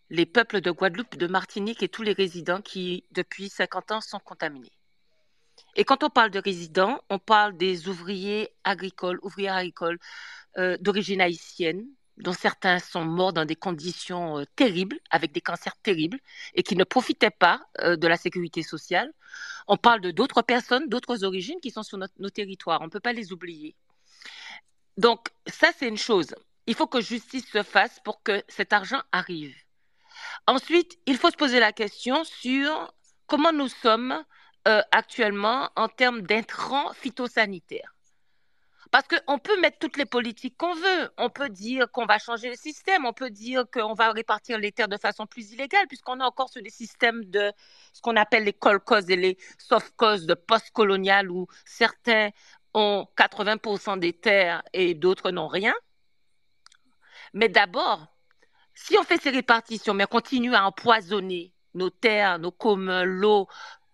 les 0.08 0.24
peuples 0.24 0.62
de 0.62 0.70
Guadeloupe, 0.70 1.16
de 1.16 1.26
Martinique 1.26 1.82
et 1.82 1.88
tous 1.88 2.02
les 2.02 2.14
résidents 2.14 2.62
qui, 2.62 3.04
depuis 3.10 3.50
50 3.50 3.92
ans, 3.92 4.00
sont 4.00 4.18
contaminés. 4.18 4.72
Et 5.76 5.84
quand 5.84 6.02
on 6.02 6.08
parle 6.08 6.30
de 6.30 6.38
résidents, 6.38 7.00
on 7.10 7.18
parle 7.18 7.56
des 7.56 7.88
ouvriers 7.88 8.48
agricoles, 8.64 9.18
ouvrières 9.22 9.56
agricoles 9.56 9.98
euh, 10.56 10.76
d'origine 10.80 11.20
haïtienne, 11.20 11.86
dont 12.16 12.32
certains 12.32 12.78
sont 12.78 13.04
morts 13.04 13.32
dans 13.32 13.44
des 13.44 13.54
conditions 13.54 14.38
euh, 14.38 14.44
terribles, 14.56 14.98
avec 15.10 15.32
des 15.32 15.40
cancers 15.40 15.76
terribles, 15.82 16.18
et 16.54 16.62
qui 16.62 16.74
ne 16.74 16.84
profitaient 16.84 17.30
pas 17.30 17.60
euh, 17.80 17.96
de 17.96 18.08
la 18.08 18.16
sécurité 18.16 18.62
sociale. 18.62 19.12
On 19.68 19.76
parle 19.76 20.00
de 20.00 20.10
d'autres 20.10 20.42
personnes, 20.42 20.88
d'autres 20.88 21.22
origines 21.24 21.60
qui 21.60 21.70
sont 21.70 21.82
sur 21.82 21.98
nos 21.98 22.30
territoires. 22.30 22.80
On 22.80 22.86
ne 22.86 22.90
peut 22.90 22.98
pas 22.98 23.12
les 23.12 23.32
oublier. 23.32 23.76
Donc, 24.96 25.28
ça, 25.46 25.68
c'est 25.78 25.86
une 25.86 25.98
chose. 25.98 26.34
Il 26.66 26.74
faut 26.74 26.86
que 26.86 27.00
justice 27.00 27.46
se 27.50 27.62
fasse 27.62 28.00
pour 28.02 28.22
que 28.22 28.42
cet 28.48 28.72
argent 28.72 29.02
arrive. 29.12 29.54
Ensuite, 30.46 30.98
il 31.06 31.16
faut 31.18 31.30
se 31.30 31.36
poser 31.36 31.60
la 31.60 31.72
question 31.72 32.24
sur 32.24 32.92
comment 33.26 33.52
nous 33.52 33.68
sommes 33.68 34.24
actuellement 34.64 35.70
en 35.76 35.88
termes 35.88 36.20
d'intrants 36.20 36.92
phytosanitaires. 36.92 37.97
Parce 38.90 39.06
qu'on 39.06 39.38
peut 39.38 39.60
mettre 39.60 39.78
toutes 39.78 39.96
les 39.98 40.06
politiques 40.06 40.56
qu'on 40.56 40.74
veut. 40.74 41.10
On 41.18 41.28
peut 41.28 41.50
dire 41.50 41.90
qu'on 41.90 42.06
va 42.06 42.18
changer 42.18 42.48
le 42.48 42.56
système. 42.56 43.04
On 43.04 43.12
peut 43.12 43.30
dire 43.30 43.64
qu'on 43.70 43.92
va 43.92 44.12
répartir 44.12 44.58
les 44.58 44.72
terres 44.72 44.88
de 44.88 44.96
façon 44.96 45.26
plus 45.26 45.52
illégale, 45.52 45.86
puisqu'on 45.88 46.20
est 46.20 46.24
encore 46.24 46.48
sur 46.48 46.62
des 46.62 46.70
systèmes 46.70 47.24
de 47.26 47.52
ce 47.92 48.00
qu'on 48.00 48.16
appelle 48.16 48.44
les 48.44 48.52
call 48.52 48.80
causes 48.80 49.10
et 49.10 49.16
les 49.16 49.36
soft 49.58 49.94
causes 49.96 50.26
de 50.26 50.34
post-colonial, 50.34 51.30
où 51.30 51.46
certains 51.66 52.30
ont 52.72 53.06
80% 53.16 53.98
des 53.98 54.14
terres 54.14 54.62
et 54.72 54.94
d'autres 54.94 55.30
n'ont 55.30 55.48
rien. 55.48 55.74
Mais 57.34 57.48
d'abord, 57.48 58.06
si 58.74 58.96
on 58.98 59.02
fait 59.02 59.20
ces 59.20 59.30
répartitions, 59.30 59.92
mais 59.92 60.04
on 60.04 60.06
continue 60.06 60.54
à 60.54 60.64
empoisonner 60.64 61.52
nos 61.74 61.90
terres, 61.90 62.38
nos 62.38 62.52
communs, 62.52 63.04
l'eau, 63.04 63.48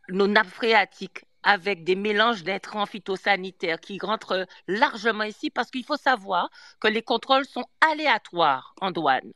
nos 0.08 0.28
nappes 0.28 0.46
phréatiques 0.46 1.24
avec 1.44 1.84
des 1.84 1.94
mélanges 1.94 2.42
d'intrants 2.42 2.86
phytosanitaires 2.86 3.80
qui 3.80 3.98
rentrent 4.00 4.46
largement 4.66 5.24
ici 5.24 5.50
parce 5.50 5.70
qu'il 5.70 5.84
faut 5.84 5.96
savoir 5.96 6.50
que 6.80 6.88
les 6.88 7.02
contrôles 7.02 7.44
sont 7.46 7.66
aléatoires 7.80 8.74
en 8.80 8.90
douane. 8.90 9.32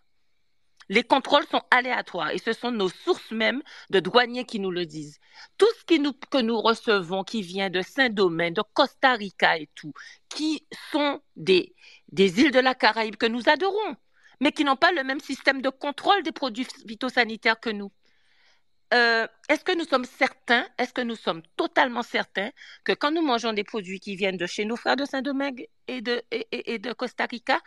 Les 0.91 1.03
contrôles 1.05 1.47
sont 1.47 1.63
aléatoires 1.71 2.31
et 2.31 2.39
ce 2.39 2.55
sont 2.55 2.71
nos 2.71 2.89
sources 2.89 3.31
même 3.31 3.63
de 3.91 4.01
douaniers 4.01 4.47
qui 4.47 4.59
nous 4.59 4.71
le 4.71 4.87
disent. 4.87 5.19
Tout 5.59 5.67
ce 5.79 5.85
que 5.85 6.41
nous 6.41 6.61
recevons 6.61 7.25
qui 7.25 7.43
vient 7.43 7.69
de 7.69 7.83
Saint-Domingue, 7.83 8.55
de 8.55 8.63
Costa 8.73 9.13
Rica 9.13 9.59
et 9.59 9.69
tout, 9.75 9.93
qui 10.31 10.67
sont 10.91 11.21
des 11.37 11.75
îles 12.17 12.53
de 12.53 12.59
la 12.59 12.75
Caraïbe 12.75 13.17
que 13.17 13.27
nous 13.27 13.51
adorons, 13.51 13.97
mais 14.41 14.53
qui 14.53 14.65
n'ont 14.65 14.77
pas 14.77 14.93
le 14.93 15.05
même 15.05 15.21
système 15.21 15.61
de 15.61 15.69
contrôle 15.69 16.23
des 16.23 16.33
produits 16.33 16.67
phytosanitaires 16.87 17.61
que 17.61 17.71
nous. 17.71 17.93
Euh, 18.95 19.27
est-ce 19.51 19.65
que 19.65 19.77
nous 19.77 19.85
sommes 19.85 20.07
certains, 20.07 20.67
est-ce 20.79 20.95
que 20.95 21.03
nous 21.03 21.17
sommes 21.17 21.43
totalement 21.57 22.03
certains 22.03 22.51
que 22.85 22.93
quand 22.93 23.11
nous 23.11 23.23
mangeons 23.23 23.53
des 23.53 23.65
produits 23.65 24.01
qui 24.01 24.17
viennent 24.17 24.39
de 24.39 24.47
chez 24.47 24.65
nos 24.65 24.77
frères 24.77 24.97
de 24.97 25.05
Saint-Domingue 25.05 25.69
et 25.89 26.01
de, 26.01 26.93
Costa 26.95 27.27
Rica, 27.27 27.61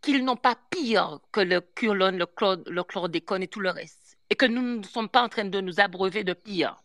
qu'ils 0.00 0.24
n'ont 0.24 0.36
pas 0.36 0.56
pire 0.70 1.20
que 1.30 1.40
le 1.40 1.60
curlone, 1.60 2.16
le, 2.16 2.26
le 2.70 2.82
chlordécone 2.84 3.42
et 3.42 3.48
tout 3.48 3.60
le 3.60 3.70
reste, 3.70 4.16
et 4.30 4.34
que 4.34 4.46
nous 4.46 4.78
ne 4.78 4.82
sommes 4.82 5.10
pas 5.10 5.22
en 5.22 5.28
train 5.28 5.44
de 5.44 5.60
nous 5.60 5.78
abreuver 5.78 6.24
de 6.24 6.32
pire? 6.32 6.82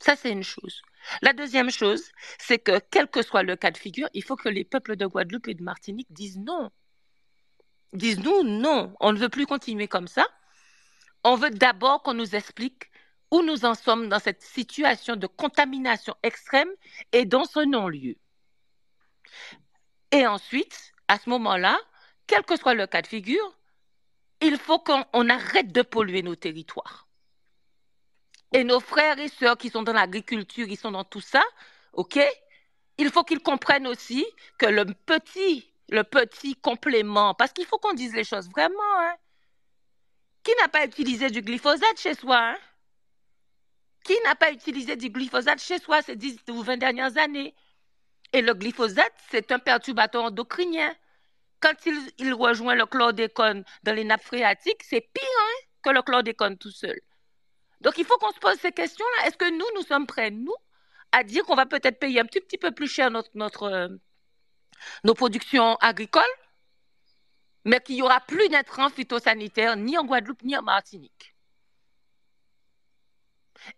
Ça, 0.00 0.16
c'est 0.16 0.32
une 0.32 0.42
chose. 0.42 0.82
La 1.22 1.32
deuxième 1.32 1.70
chose, 1.70 2.10
c'est 2.38 2.58
que 2.58 2.80
quel 2.90 3.06
que 3.06 3.22
soit 3.22 3.42
le 3.42 3.54
cas 3.54 3.70
de 3.70 3.76
figure, 3.76 4.08
il 4.12 4.24
faut 4.24 4.36
que 4.36 4.48
les 4.48 4.64
peuples 4.64 4.96
de 4.96 5.06
Guadeloupe 5.06 5.48
et 5.48 5.54
de 5.54 5.62
Martinique 5.62 6.08
disent 6.10 6.38
non. 6.38 6.70
Disent 7.92 8.20
nous 8.20 8.42
non, 8.42 8.94
on 8.98 9.12
ne 9.12 9.18
veut 9.18 9.28
plus 9.28 9.46
continuer 9.46 9.88
comme 9.88 10.08
ça 10.08 10.26
on 11.24 11.36
veut 11.36 11.50
d'abord 11.50 12.02
qu'on 12.02 12.14
nous 12.14 12.34
explique 12.34 12.90
où 13.30 13.42
nous 13.42 13.64
en 13.64 13.74
sommes 13.74 14.08
dans 14.08 14.18
cette 14.18 14.42
situation 14.42 15.16
de 15.16 15.26
contamination 15.26 16.14
extrême 16.22 16.70
et 17.12 17.24
dans 17.24 17.44
ce 17.44 17.60
non-lieu. 17.60 18.16
Et 20.10 20.26
ensuite, 20.26 20.92
à 21.08 21.18
ce 21.18 21.30
moment-là, 21.30 21.78
quel 22.26 22.42
que 22.42 22.56
soit 22.56 22.74
le 22.74 22.86
cas 22.86 23.02
de 23.02 23.06
figure, 23.06 23.56
il 24.40 24.56
faut 24.56 24.78
qu'on 24.78 25.28
arrête 25.28 25.72
de 25.72 25.82
polluer 25.82 26.22
nos 26.22 26.34
territoires. 26.34 27.06
Et 28.52 28.64
nos 28.64 28.80
frères 28.80 29.18
et 29.18 29.28
sœurs 29.28 29.56
qui 29.56 29.70
sont 29.70 29.82
dans 29.82 29.92
l'agriculture, 29.92 30.66
qui 30.66 30.76
sont 30.76 30.90
dans 30.90 31.04
tout 31.04 31.20
ça, 31.20 31.42
OK? 31.92 32.18
Il 32.98 33.10
faut 33.10 33.22
qu'ils 33.22 33.42
comprennent 33.42 33.86
aussi 33.86 34.26
que 34.58 34.66
le 34.66 34.84
petit, 34.84 35.72
le 35.88 36.02
petit 36.02 36.56
complément, 36.56 37.34
parce 37.34 37.52
qu'il 37.52 37.66
faut 37.66 37.78
qu'on 37.78 37.94
dise 37.94 38.14
les 38.14 38.24
choses 38.24 38.50
vraiment, 38.50 38.98
hein, 38.98 39.14
qui 40.42 40.52
n'a 40.60 40.68
pas 40.68 40.84
utilisé 40.84 41.30
du 41.30 41.42
glyphosate 41.42 41.98
chez 41.98 42.14
soi 42.14 42.38
hein? 42.38 42.58
Qui 44.04 44.14
n'a 44.24 44.34
pas 44.34 44.50
utilisé 44.50 44.96
du 44.96 45.10
glyphosate 45.10 45.60
chez 45.60 45.78
soi 45.78 46.02
ces 46.02 46.16
10 46.16 46.38
ou 46.50 46.62
20 46.62 46.78
dernières 46.78 47.18
années? 47.18 47.54
Et 48.32 48.42
le 48.42 48.54
glyphosate, 48.54 49.12
c'est 49.30 49.52
un 49.52 49.58
perturbateur 49.58 50.24
endocrinien. 50.24 50.94
Quand 51.60 51.74
il, 52.18 52.32
rejoint 52.32 52.74
le 52.74 52.86
chlordécone 52.86 53.64
dans 53.82 53.94
les 53.94 54.04
nappes 54.04 54.22
phréatiques, 54.22 54.82
c'est 54.82 55.02
pire 55.02 55.22
hein, 55.40 55.66
que 55.82 55.90
le 55.90 56.00
chlordécone 56.00 56.56
tout 56.56 56.70
seul. 56.70 56.98
Donc 57.82 57.98
il 57.98 58.06
faut 58.06 58.16
qu'on 58.18 58.32
se 58.32 58.38
pose 58.38 58.58
ces 58.58 58.72
questions-là. 58.72 59.26
Est-ce 59.26 59.36
que 59.36 59.50
nous, 59.50 59.66
nous 59.74 59.82
sommes 59.82 60.06
prêts, 60.06 60.30
nous, 60.30 60.54
à 61.12 61.22
dire 61.22 61.44
qu'on 61.44 61.56
va 61.56 61.66
peut-être 61.66 61.98
payer 61.98 62.20
un 62.20 62.24
petit, 62.24 62.40
petit 62.40 62.56
peu 62.56 62.70
plus 62.70 62.88
cher 62.88 63.10
notre, 63.10 63.30
notre, 63.34 63.64
euh, 63.64 63.88
nos 65.04 65.14
productions 65.14 65.76
agricoles? 65.76 66.22
Mais 67.64 67.80
qu'il 67.80 67.96
n'y 67.96 68.02
aura 68.02 68.20
plus 68.20 68.48
d'intrants 68.48 68.90
phytosanitaires 68.90 69.76
ni 69.76 69.98
en 69.98 70.04
Guadeloupe 70.04 70.42
ni 70.42 70.56
en 70.56 70.62
Martinique. 70.62 71.34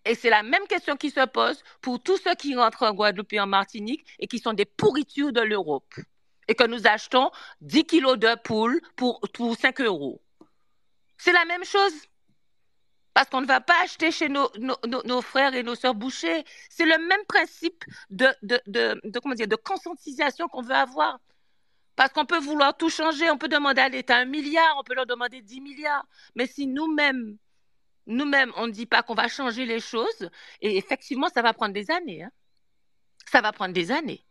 Et 0.05 0.15
c'est 0.15 0.31
la 0.31 0.43
même 0.43 0.67
question 0.67 0.97
qui 0.97 1.11
se 1.11 1.25
pose 1.27 1.63
pour 1.81 2.03
tous 2.03 2.17
ceux 2.19 2.35
qui 2.35 2.55
rentrent 2.57 2.85
en 2.85 2.95
Guadeloupe 2.95 3.33
et 3.33 3.41
en 3.41 3.47
Martinique 3.47 4.07
et 4.19 4.27
qui 4.27 4.39
sont 4.39 4.53
des 4.53 4.65
pourritures 4.65 5.33
de 5.33 5.41
l'Europe. 5.41 5.95
Et 6.49 6.55
que 6.55 6.65
nous 6.65 6.87
achetons 6.87 7.31
10 7.61 7.85
kilos 7.85 8.19
de 8.19 8.35
poules 8.43 8.81
pour, 8.97 9.21
5 9.59 9.81
euros. 9.81 10.21
C'est 11.17 11.33
la 11.33 11.45
même 11.45 11.65
chose. 11.65 11.93
Parce 13.15 13.29
qu'on 13.29 13.43
ne 13.43 13.47
va 13.47 13.61
pas 13.61 13.81
acheter 13.83 14.11
chez 14.11 14.29
nos, 14.29 14.49
frères 15.23 15.55
et 15.55 15.63
nos 15.63 15.75
sœurs 15.75 15.95
bouchers. 15.95 16.45
C'est 16.71 16.87
le 16.87 16.99
même 16.99 17.25
principe 17.27 17.85
de 18.11 19.57
conscientisation 19.57 20.49
qu'on 20.49 20.63
veut 20.63 20.75
avoir. 20.75 21.19
Parce 21.97 22.13
qu'on 22.13 22.25
peut 22.25 22.39
vouloir 22.39 22.77
tout 22.77 22.89
changer, 22.89 23.31
on 23.31 23.39
peut 23.39 23.49
demander 23.49 23.83
à 23.83 23.89
l'État 23.89 24.17
un 24.17 24.25
milliard, 24.25 24.77
on 24.79 24.83
peut 24.83 24.95
leur 24.95 25.07
demander 25.07 25.43
10 25.43 25.61
milliards. 25.61 26.05
Mais 26.35 26.47
si 26.47 26.67
nous-mêmes, 26.67 27.37
nous-mêmes, 28.07 28.53
on 28.57 28.67
ne 28.67 28.73
dit 28.73 28.87
pas 28.87 29.03
qu'on 29.03 29.15
va 29.15 29.29
changer 29.29 29.67
les 29.67 29.81
choses, 29.81 30.31
et 30.61 30.77
effectivement, 30.77 31.29
ça 31.29 31.43
va 31.43 31.53
prendre 31.53 31.75
des 31.75 31.91
années. 31.91 32.23
Hein. 32.25 32.31
Ça 33.31 33.41
va 33.41 33.53
prendre 33.53 33.75
des 33.75 33.93
années. 33.93 34.25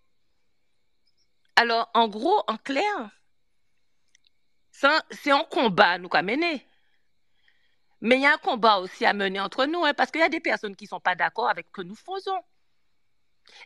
Alors, 1.56 1.90
en 1.94 2.08
gros, 2.08 2.44
en 2.48 2.58
clair, 2.58 3.12
c'est 4.72 5.32
un 5.32 5.44
combat 5.44 6.00
nous 6.00 6.10
qu'à 6.10 6.24
mener. 6.24 6.66
Mais 8.02 8.16
il 8.16 8.22
y 8.24 8.26
a 8.26 8.34
un 8.34 8.38
combat 8.38 8.80
aussi 8.80 9.06
à 9.06 9.14
mener 9.14 9.40
entre 9.40 9.66
nous, 9.68 9.86
hein, 9.86 9.94
parce 9.94 10.10
qu'il 10.10 10.22
y 10.22 10.24
a 10.24 10.30
des 10.30 10.40
personnes 10.40 10.76
qui 10.76 10.86
ne 10.86 10.90
sont 10.90 11.00
pas 11.00 11.14
d'accord 11.14 11.50
avec 11.50 11.68
ce 11.68 11.72
que 11.72 11.82
nous 11.84 11.96
faisons. 11.96 12.40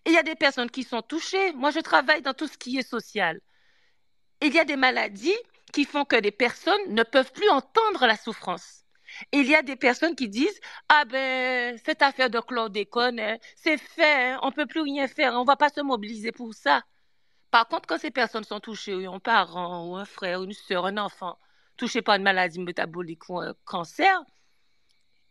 Et 0.04 0.10
il 0.10 0.14
y 0.14 0.18
a 0.18 0.24
des 0.24 0.36
personnes 0.36 0.70
qui 0.70 0.84
sont 0.84 1.02
touchées. 1.02 1.54
Moi, 1.54 1.72
je 1.72 1.80
travaille 1.80 2.22
dans 2.22 2.34
tout 2.34 2.48
ce 2.48 2.58
qui 2.58 2.78
est 2.78 2.88
social 2.88 3.40
il 4.42 4.54
y 4.54 4.60
a 4.60 4.66
des 4.66 4.76
maladies 4.76 5.38
qui 5.74 5.86
font 5.86 6.06
que 6.06 6.16
des 6.16 6.32
personnes 6.32 6.94
ne 6.94 7.04
peuvent 7.04 7.32
plus 7.32 7.50
entendre 7.50 8.06
la 8.06 8.18
souffrance. 8.18 8.86
Il 9.32 9.48
y 9.48 9.56
a 9.56 9.62
des 9.62 9.76
personnes 9.76 10.16
qui 10.16 10.28
disent 10.28 10.60
Ah 10.90 11.06
ben, 11.06 11.78
cette 11.86 12.02
affaire 12.02 12.30
de 12.30 12.40
chlordécone, 12.40 13.20
hein, 13.20 13.38
c'est 13.56 13.78
fait, 13.78 14.32
hein, 14.32 14.40
on 14.42 14.48
ne 14.48 14.54
peut 14.54 14.66
plus 14.66 14.82
rien 14.82 15.08
faire, 15.08 15.34
on 15.34 15.42
ne 15.42 15.48
va 15.48 15.56
pas 15.56 15.70
se 15.70 15.82
mobiliser 15.82 16.32
pour 16.32 16.54
ça. 16.54 16.84
Par 17.52 17.68
contre, 17.68 17.88
quand 17.88 17.98
ces 18.00 18.12
personnes 18.12 18.44
sont 18.44 18.60
touchées, 18.60 18.96
ou 18.96 19.14
un 19.14 19.20
parent, 19.20 19.88
ou 19.88 19.96
un 19.96 20.06
frère, 20.06 20.44
une 20.44 20.54
soeur, 20.54 20.86
un 20.86 20.98
enfant, 20.98 21.40
touché 21.78 22.02
par 22.02 22.16
une 22.16 22.24
maladie 22.24 22.60
métabolique 22.60 23.30
ou 23.30 23.40
un 23.40 23.54
cancer, 23.64 24.22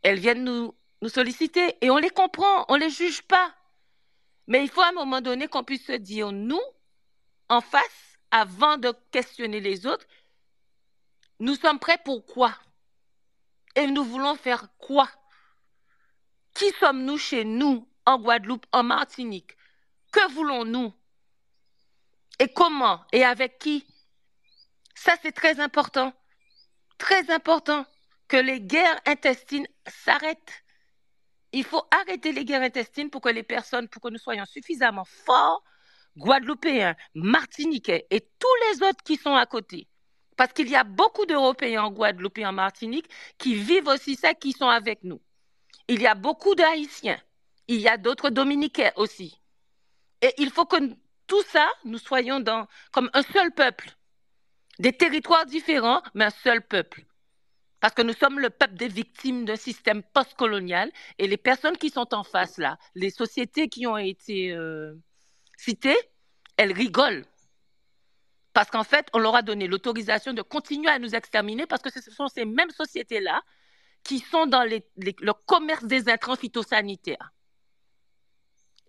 elles 0.02 0.18
viennent 0.18 0.44
nous, 0.44 0.74
nous 1.02 1.09
solliciter 1.09 1.76
et 1.82 1.90
on 1.90 1.98
les 1.98 2.10
comprend, 2.10 2.64
on 2.68 2.76
ne 2.76 2.81
les 2.81 2.90
juge 2.90 3.22
pas. 3.22 3.55
Mais 4.47 4.62
il 4.62 4.70
faut 4.70 4.82
à 4.82 4.89
un 4.89 4.93
moment 4.93 5.20
donné 5.20 5.48
qu'on 5.48 5.64
puisse 5.64 5.86
se 5.86 5.93
dire, 5.93 6.32
nous, 6.32 6.60
en 7.48 7.60
face, 7.60 8.14
avant 8.35 8.78
de 8.78 8.93
questionner 9.12 9.61
les 9.61 9.86
autres, 9.86 10.05
nous 11.39 11.55
sommes 11.55 11.78
prêts 11.78 12.01
pour 12.05 12.27
quoi? 12.27 12.52
Et 13.77 13.86
nous 13.86 14.02
voulons 14.02 14.35
faire 14.35 14.66
quoi? 14.78 15.09
Qui 16.52 16.69
sommes-nous 16.81 17.16
chez 17.16 17.44
nous, 17.44 17.89
en 18.05 18.19
Guadeloupe, 18.19 18.66
en 18.73 18.82
Martinique? 18.82 19.56
Que 20.11 20.32
voulons-nous? 20.32 20.93
Et 22.40 22.52
comment? 22.52 23.05
Et 23.12 23.24
avec 23.24 23.61
qui? 23.61 23.86
Ça, 24.97 25.15
c'est 25.23 25.31
très 25.31 25.61
important. 25.61 26.12
Très 26.98 27.31
important 27.31 27.86
que 28.27 28.36
les 28.36 28.61
guerres 28.61 29.01
intestines 29.06 29.69
s'arrêtent. 29.86 30.65
Il 31.52 31.62
faut 31.62 31.85
arrêter 31.93 32.32
les 32.32 32.44
guerres 32.44 32.62
intestines 32.62 33.11
pour 33.11 33.20
que 33.20 33.28
les 33.28 33.44
personnes, 33.44 33.86
pour 33.86 34.02
que 34.02 34.09
nous 34.09 34.19
soyons 34.19 34.44
suffisamment 34.44 35.05
forts 35.05 35.62
Guadeloupéens, 36.16 36.95
Martiniquais 37.15 38.07
et 38.11 38.20
tous 38.20 38.55
les 38.70 38.86
autres 38.86 39.03
qui 39.05 39.16
sont 39.16 39.35
à 39.35 39.47
côté. 39.47 39.89
Parce 40.36 40.53
qu'il 40.53 40.69
y 40.69 40.77
a 40.77 40.85
beaucoup 40.85 41.27
d'Européens 41.27 41.85
en 41.85 41.91
Guadeloupe 41.91 42.39
et 42.39 42.47
en 42.47 42.53
Martinique 42.53 43.09
qui 43.39 43.55
vivent 43.55 43.89
aussi 43.89 44.16
ça, 44.16 44.35
qui 44.35 44.53
sont 44.53 44.69
avec 44.69 45.05
nous. 45.05 45.20
Il 45.89 46.01
y 46.01 46.07
a 46.07 46.15
beaucoup 46.15 46.55
d'Haïtiens. 46.55 47.20
Il 47.69 47.81
y 47.81 47.89
a 47.89 47.97
d'autres 47.97 48.31
Dominicains 48.31 48.93
aussi. 48.97 49.41
Et 50.23 50.32
il 50.39 50.51
faut 50.51 50.66
que 50.66 50.77
tout 51.27 51.43
ça, 51.43 51.69
nous 51.85 51.99
soyons 51.99 52.41
dans, 52.41 52.66
comme 52.93 53.11
un 53.12 53.23
seul 53.23 53.53
peuple. 53.53 53.91
Des 54.78 54.93
territoires 54.93 55.47
différents, 55.47 56.03
mais 56.15 56.24
un 56.24 56.31
seul 56.31 56.62
peuple. 56.62 57.05
Parce 57.81 57.95
que 57.95 58.03
nous 58.03 58.15
sommes 58.15 58.41
le 58.41 58.51
peuple 58.51 58.74
des 58.74 58.89
victimes 58.89 59.45
d'un 59.45 59.57
système 59.57 60.03
postcolonial 60.03 60.91
et 61.19 61.28
les 61.28 61.36
personnes 61.36 61.77
qui 61.77 61.91
sont 61.91 62.15
en 62.15 62.24
face 62.24 62.59
là, 62.59 62.78
les 62.95 63.11
sociétés 63.11 63.69
qui 63.69 63.86
ont 63.86 63.99
été 63.99 64.53
euh, 64.53 64.95
citées, 65.56 65.98
elles 66.56 66.72
rigolent. 66.72 67.24
Parce 68.52 68.70
qu'en 68.70 68.85
fait, 68.85 69.09
on 69.12 69.18
leur 69.18 69.35
a 69.35 69.43
donné 69.43 69.66
l'autorisation 69.66 70.32
de 70.32 70.43
continuer 70.43 70.90
à 70.90 70.98
nous 70.98 71.14
exterminer 71.14 71.66
parce 71.66 71.82
que 71.82 71.90
ce 71.90 72.01
sont 72.10 72.28
ces 72.28 72.44
mêmes 72.44 72.70
sociétés-là 72.70 73.43
qui 74.05 74.20
sont 74.20 74.47
dans 74.47 74.62
le 74.62 75.32
commerce 75.47 75.85
des 75.85 76.09
intrants 76.09 76.36
phytosanitaires. 76.36 77.32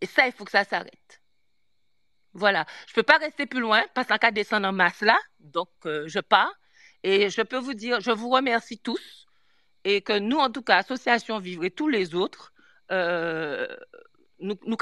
Et 0.01 0.05
ça, 0.05 0.27
il 0.27 0.33
faut 0.33 0.45
que 0.45 0.51
ça 0.51 0.63
s'arrête. 0.63 1.21
Voilà. 2.33 2.65
Je 2.85 2.91
ne 2.91 2.95
peux 2.95 3.03
pas 3.03 3.17
rester 3.17 3.45
plus 3.45 3.61
loin 3.61 3.83
parce 3.95 4.07
qu'en 4.07 4.17
cas 4.17 4.31
descendre 4.31 4.67
en 4.67 4.73
masse 4.73 5.01
là, 5.01 5.17
donc 5.39 5.69
euh, 5.85 6.03
je 6.07 6.19
pars. 6.19 6.53
Et 7.01 7.29
je 7.29 7.41
peux 7.41 7.57
vous 7.57 7.73
dire, 7.73 8.01
je 8.01 8.11
vous 8.11 8.29
remercie 8.29 8.77
tous 8.77 9.25
et 9.83 10.01
que 10.01 10.17
nous, 10.17 10.37
en 10.37 10.51
tout 10.51 10.63
cas, 10.63 10.77
Association 10.77 11.39
Vivre 11.39 11.63
et 11.63 11.71
tous 11.71 11.87
les 11.87 12.15
autres, 12.15 12.51
euh, 12.91 13.67
nous, 14.39 14.57
nous. 14.65 14.77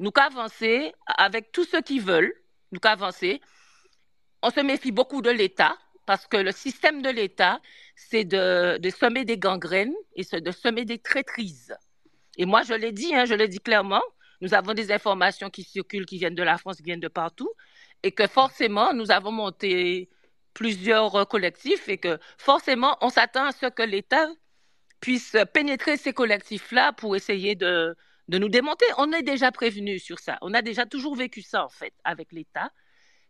Nous 0.00 0.10
qu'avancer 0.10 0.94
avec 1.06 1.52
tous 1.52 1.64
ceux 1.64 1.82
qui 1.82 2.00
veulent, 2.00 2.32
nous 2.72 2.80
qu'avancer 2.80 3.40
on 4.42 4.50
se 4.50 4.60
méfie 4.60 4.92
beaucoup 4.92 5.20
de 5.20 5.28
l'État 5.28 5.76
parce 6.06 6.26
que 6.26 6.38
le 6.38 6.52
système 6.52 7.02
de 7.02 7.10
l'État, 7.10 7.60
c'est 7.94 8.24
de, 8.24 8.80
semer 8.98 9.26
des 9.26 9.36
gangrènes 9.36 9.94
et 10.16 10.22
de 10.24 10.50
semer 10.50 10.86
des 10.86 10.98
traîtrises. 10.98 11.76
Et 12.38 12.46
moi, 12.46 12.62
je 12.62 12.72
l'ai 12.72 12.92
dit, 12.92 13.14
hein, 13.14 13.26
je 13.26 13.34
l'ai 13.34 13.46
dit 13.46 13.60
clairement, 13.60 14.02
nous 14.40 14.54
avons 14.54 14.72
des 14.72 14.90
informations 14.90 15.50
qui 15.50 15.62
circulent, 15.62 16.06
qui 16.06 16.16
viennent 16.16 16.34
de 16.34 16.42
la 16.42 16.56
France, 16.56 16.78
qui 16.78 16.84
viennent 16.84 16.98
de 16.98 17.08
partout, 17.08 17.52
et 18.02 18.12
que 18.12 18.26
forcément, 18.26 18.94
nous 18.94 19.10
avons 19.10 19.30
monté 19.30 20.08
plusieurs 20.54 21.28
collectifs 21.28 21.88
et 21.90 21.98
que 21.98 22.18
forcément, 22.38 22.96
on 23.02 23.10
s'attend 23.10 23.44
à 23.44 23.52
ce 23.52 23.66
que 23.66 23.82
l'État 23.82 24.26
puisse 25.00 25.36
pénétrer 25.52 25.98
ces 25.98 26.14
collectifs-là 26.14 26.94
pour 26.94 27.14
essayer 27.14 27.54
de, 27.54 27.94
de 28.30 28.38
nous 28.38 28.48
démonter. 28.48 28.86
On 28.96 29.12
est 29.12 29.22
déjà 29.22 29.50
prévenu 29.50 29.98
sur 29.98 30.20
ça. 30.20 30.38
On 30.40 30.54
a 30.54 30.62
déjà 30.62 30.86
toujours 30.86 31.16
vécu 31.16 31.42
ça, 31.42 31.64
en 31.64 31.68
fait, 31.68 31.92
avec 32.04 32.32
l'État. 32.32 32.70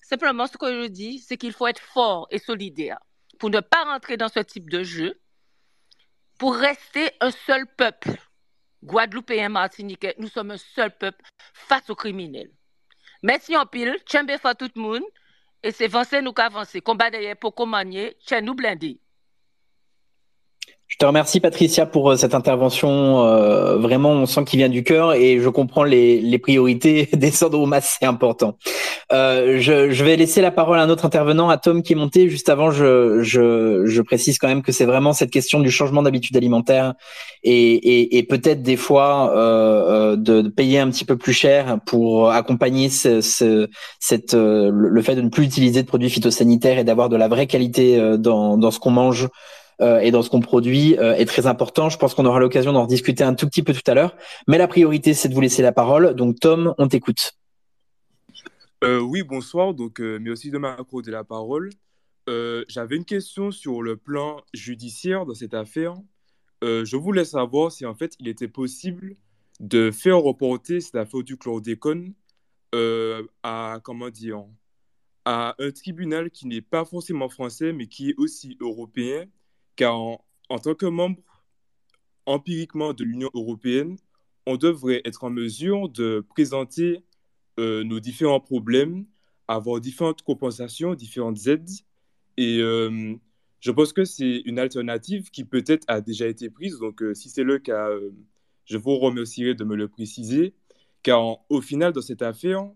Simplement, 0.02 0.46
ce 0.46 0.58
que 0.58 0.82
je 0.82 0.88
dis, 0.88 1.18
c'est 1.18 1.38
qu'il 1.38 1.52
faut 1.52 1.66
être 1.66 1.80
fort 1.80 2.28
et 2.30 2.38
solidaire 2.38 2.98
pour 3.38 3.48
ne 3.48 3.60
pas 3.60 3.84
rentrer 3.84 4.18
dans 4.18 4.28
ce 4.28 4.40
type 4.40 4.68
de 4.68 4.82
jeu, 4.84 5.18
pour 6.38 6.54
rester 6.54 7.10
un 7.20 7.30
seul 7.30 7.66
peuple. 7.66 8.10
Guadeloupe 8.82 9.30
et 9.30 9.48
Martinique, 9.48 10.06
nous 10.18 10.28
sommes 10.28 10.50
un 10.50 10.58
seul 10.58 10.94
peuple 10.96 11.24
face 11.54 11.88
aux 11.88 11.94
criminels. 11.94 12.50
Merci 13.22 13.56
en 13.56 13.66
pile, 13.66 13.96
tchembe 14.06 14.36
fa 14.38 14.54
tout 14.54 14.70
le 14.74 14.80
monde, 14.80 15.02
et 15.62 15.72
c'est 15.72 15.84
avancer 15.84 16.20
nous 16.20 16.32
qu'avancer. 16.32 16.80
Combat 16.80 17.10
d'ailleurs 17.10 17.36
pour 17.36 17.54
commander, 17.54 18.16
tchè 18.26 18.42
nous 18.42 18.54
blinder. 18.54 19.00
Je 20.90 20.96
te 20.96 21.06
remercie 21.06 21.38
Patricia 21.38 21.86
pour 21.86 22.10
euh, 22.10 22.16
cette 22.16 22.34
intervention. 22.34 23.24
Euh, 23.24 23.76
vraiment, 23.76 24.10
on 24.10 24.26
sent 24.26 24.44
qu'il 24.44 24.58
vient 24.58 24.68
du 24.68 24.82
cœur 24.82 25.14
et 25.14 25.38
je 25.38 25.48
comprends 25.48 25.84
les, 25.84 26.20
les 26.20 26.38
priorités. 26.38 27.08
Descendre 27.12 27.60
au 27.60 27.66
masse, 27.66 27.96
c'est 28.00 28.06
important. 28.06 28.56
Euh, 29.12 29.58
je, 29.60 30.04
vais 30.04 30.16
laisser 30.16 30.40
la 30.40 30.50
parole 30.50 30.80
à 30.80 30.82
un 30.82 30.90
autre 30.90 31.04
intervenant, 31.04 31.48
à 31.48 31.58
Tom 31.58 31.84
qui 31.84 31.92
est 31.92 31.96
monté. 31.96 32.28
Juste 32.28 32.48
avant, 32.48 32.72
je, 32.72 34.00
précise 34.02 34.38
quand 34.38 34.48
même 34.48 34.62
que 34.62 34.72
c'est 34.72 34.84
vraiment 34.84 35.12
cette 35.12 35.30
question 35.30 35.60
du 35.60 35.70
changement 35.70 36.02
d'habitude 36.02 36.36
alimentaire 36.36 36.94
et, 37.44 38.26
peut-être 38.28 38.62
des 38.62 38.76
fois 38.76 39.32
de, 40.16 40.48
payer 40.48 40.80
un 40.80 40.90
petit 40.90 41.04
peu 41.04 41.16
plus 41.16 41.32
cher 41.32 41.78
pour 41.86 42.30
accompagner 42.30 42.88
le 42.88 43.66
fait 44.02 44.26
de 45.14 45.20
ne 45.20 45.28
plus 45.28 45.44
utiliser 45.44 45.82
de 45.82 45.86
produits 45.86 46.10
phytosanitaires 46.10 46.78
et 46.78 46.84
d'avoir 46.84 47.08
de 47.08 47.16
la 47.16 47.28
vraie 47.28 47.46
qualité 47.46 48.16
dans, 48.18 48.70
ce 48.70 48.78
qu'on 48.80 48.90
mange 48.90 49.28
et 49.80 50.10
dans 50.10 50.22
ce 50.22 50.30
qu'on 50.30 50.40
produit 50.40 50.98
euh, 50.98 51.14
est 51.14 51.24
très 51.24 51.46
important. 51.46 51.88
Je 51.88 51.98
pense 51.98 52.14
qu'on 52.14 52.26
aura 52.26 52.40
l'occasion 52.40 52.72
d'en 52.72 52.86
discuter 52.86 53.24
un 53.24 53.34
tout 53.34 53.46
petit 53.46 53.62
peu 53.62 53.72
tout 53.72 53.88
à 53.88 53.94
l'heure. 53.94 54.16
Mais 54.46 54.58
la 54.58 54.68
priorité, 54.68 55.14
c'est 55.14 55.28
de 55.28 55.34
vous 55.34 55.40
laisser 55.40 55.62
la 55.62 55.72
parole. 55.72 56.14
Donc 56.14 56.38
Tom, 56.40 56.74
on 56.78 56.88
t'écoute. 56.88 57.32
Euh, 58.84 59.00
oui, 59.00 59.22
bonsoir. 59.22 59.74
Donc 59.74 60.00
merci 60.00 60.50
de 60.50 60.58
m'accorder 60.58 61.10
la 61.10 61.24
parole. 61.24 61.70
J'avais 62.68 62.96
une 62.96 63.04
question 63.04 63.50
sur 63.50 63.82
le 63.82 63.96
plan 63.96 64.40
judiciaire 64.54 65.26
de 65.26 65.34
cette 65.34 65.54
affaire. 65.54 65.96
je 66.62 66.96
voulais 66.96 67.24
savoir 67.24 67.72
si 67.72 67.84
en 67.86 67.94
fait 67.94 68.14
il 68.20 68.28
était 68.28 68.48
possible 68.48 69.16
de 69.58 69.90
faire 69.90 70.18
reporter 70.18 70.80
cette 70.80 70.94
affaire 70.94 71.24
du 71.24 71.36
chlordécone 71.36 72.14
à 73.42 73.80
comment 73.82 74.10
dire 74.10 74.44
à 75.24 75.54
un 75.58 75.70
tribunal 75.70 76.30
qui 76.30 76.46
n'est 76.46 76.60
pas 76.60 76.84
forcément 76.84 77.28
français 77.28 77.72
mais 77.72 77.88
qui 77.88 78.10
est 78.10 78.14
aussi 78.16 78.56
européen 78.60 79.26
car 79.80 79.96
en, 79.96 80.58
tant 80.62 80.74
que 80.74 80.84
membre 80.84 81.22
empiriquement 82.26 82.92
de 82.92 83.02
l'Union 83.02 83.30
européenne, 83.32 83.96
on 84.44 84.58
devrait 84.58 85.00
être 85.06 85.24
en 85.24 85.30
mesure 85.30 85.88
de 85.88 86.22
présenter 86.28 87.02
euh, 87.58 87.82
nos 87.82 87.98
différents 87.98 88.40
problèmes, 88.40 89.06
avoir 89.48 89.80
différentes 89.80 90.20
compensations, 90.20 90.94
différentes 90.94 91.46
aides. 91.46 91.70
Et 92.36 92.58
euh, 92.58 93.14
je 93.60 93.70
pense 93.70 93.94
que 93.94 94.04
c'est 94.04 94.42
une 94.44 94.58
alternative 94.58 95.30
qui 95.30 95.44
peut-être 95.44 95.84
a 95.88 96.02
déjà 96.02 96.26
été 96.26 96.50
prise. 96.50 96.78
Donc, 96.78 97.02
euh, 97.02 97.14
si 97.14 97.30
c'est 97.30 97.42
le 97.42 97.58
cas, 97.58 97.88
je 98.66 98.76
vous 98.76 98.98
remercierai 98.98 99.54
de 99.54 99.64
me 99.64 99.76
le 99.76 99.88
préciser. 99.88 100.52
Car 101.02 101.38
au 101.48 101.62
final, 101.62 101.94
dans 101.94 102.02
cette 102.02 102.20
affaire, 102.20 102.70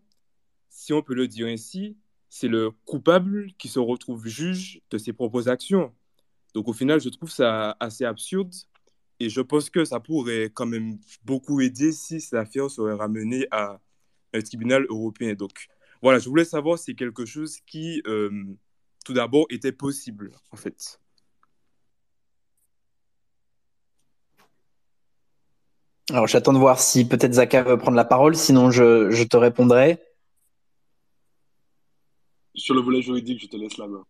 si 0.70 0.94
on 0.94 1.02
peut 1.02 1.14
le 1.14 1.28
dire 1.28 1.48
ainsi, 1.48 1.98
c'est 2.30 2.48
le 2.48 2.70
coupable 2.86 3.52
qui 3.58 3.68
se 3.68 3.78
retrouve 3.78 4.26
juge 4.26 4.80
de 4.90 4.96
ses 4.96 5.12
propres 5.12 5.50
actions. 5.50 5.92
Donc 6.54 6.68
au 6.68 6.72
final, 6.72 7.00
je 7.00 7.08
trouve 7.08 7.30
ça 7.30 7.76
assez 7.80 8.04
absurde 8.04 8.54
et 9.20 9.28
je 9.28 9.40
pense 9.40 9.70
que 9.70 9.84
ça 9.84 10.00
pourrait 10.00 10.50
quand 10.54 10.66
même 10.66 10.98
beaucoup 11.24 11.60
aider 11.60 11.92
si 11.92 12.20
cette 12.20 12.34
affaire 12.34 12.70
serait 12.70 12.94
ramenée 12.94 13.46
à 13.50 13.80
un 14.32 14.40
tribunal 14.40 14.86
européen. 14.88 15.34
Donc 15.34 15.66
voilà, 16.00 16.18
je 16.18 16.28
voulais 16.28 16.44
savoir 16.44 16.78
si 16.78 16.86
c'est 16.86 16.94
quelque 16.94 17.24
chose 17.24 17.58
qui, 17.66 18.02
euh, 18.06 18.30
tout 19.04 19.12
d'abord, 19.14 19.46
était 19.50 19.72
possible 19.72 20.30
en 20.52 20.56
fait. 20.56 21.00
Alors 26.10 26.26
j'attends 26.26 26.52
de 26.52 26.58
voir 26.58 26.78
si 26.80 27.08
peut-être 27.08 27.32
Zaka 27.32 27.62
veut 27.62 27.78
prendre 27.78 27.96
la 27.96 28.04
parole, 28.04 28.36
sinon 28.36 28.70
je, 28.70 29.10
je 29.10 29.24
te 29.24 29.36
répondrai. 29.36 30.02
Sur 32.54 32.74
le 32.74 32.82
volet 32.82 33.02
juridique, 33.02 33.40
je 33.40 33.46
te 33.48 33.56
laisse 33.56 33.78
la 33.78 33.88
main. 33.88 34.04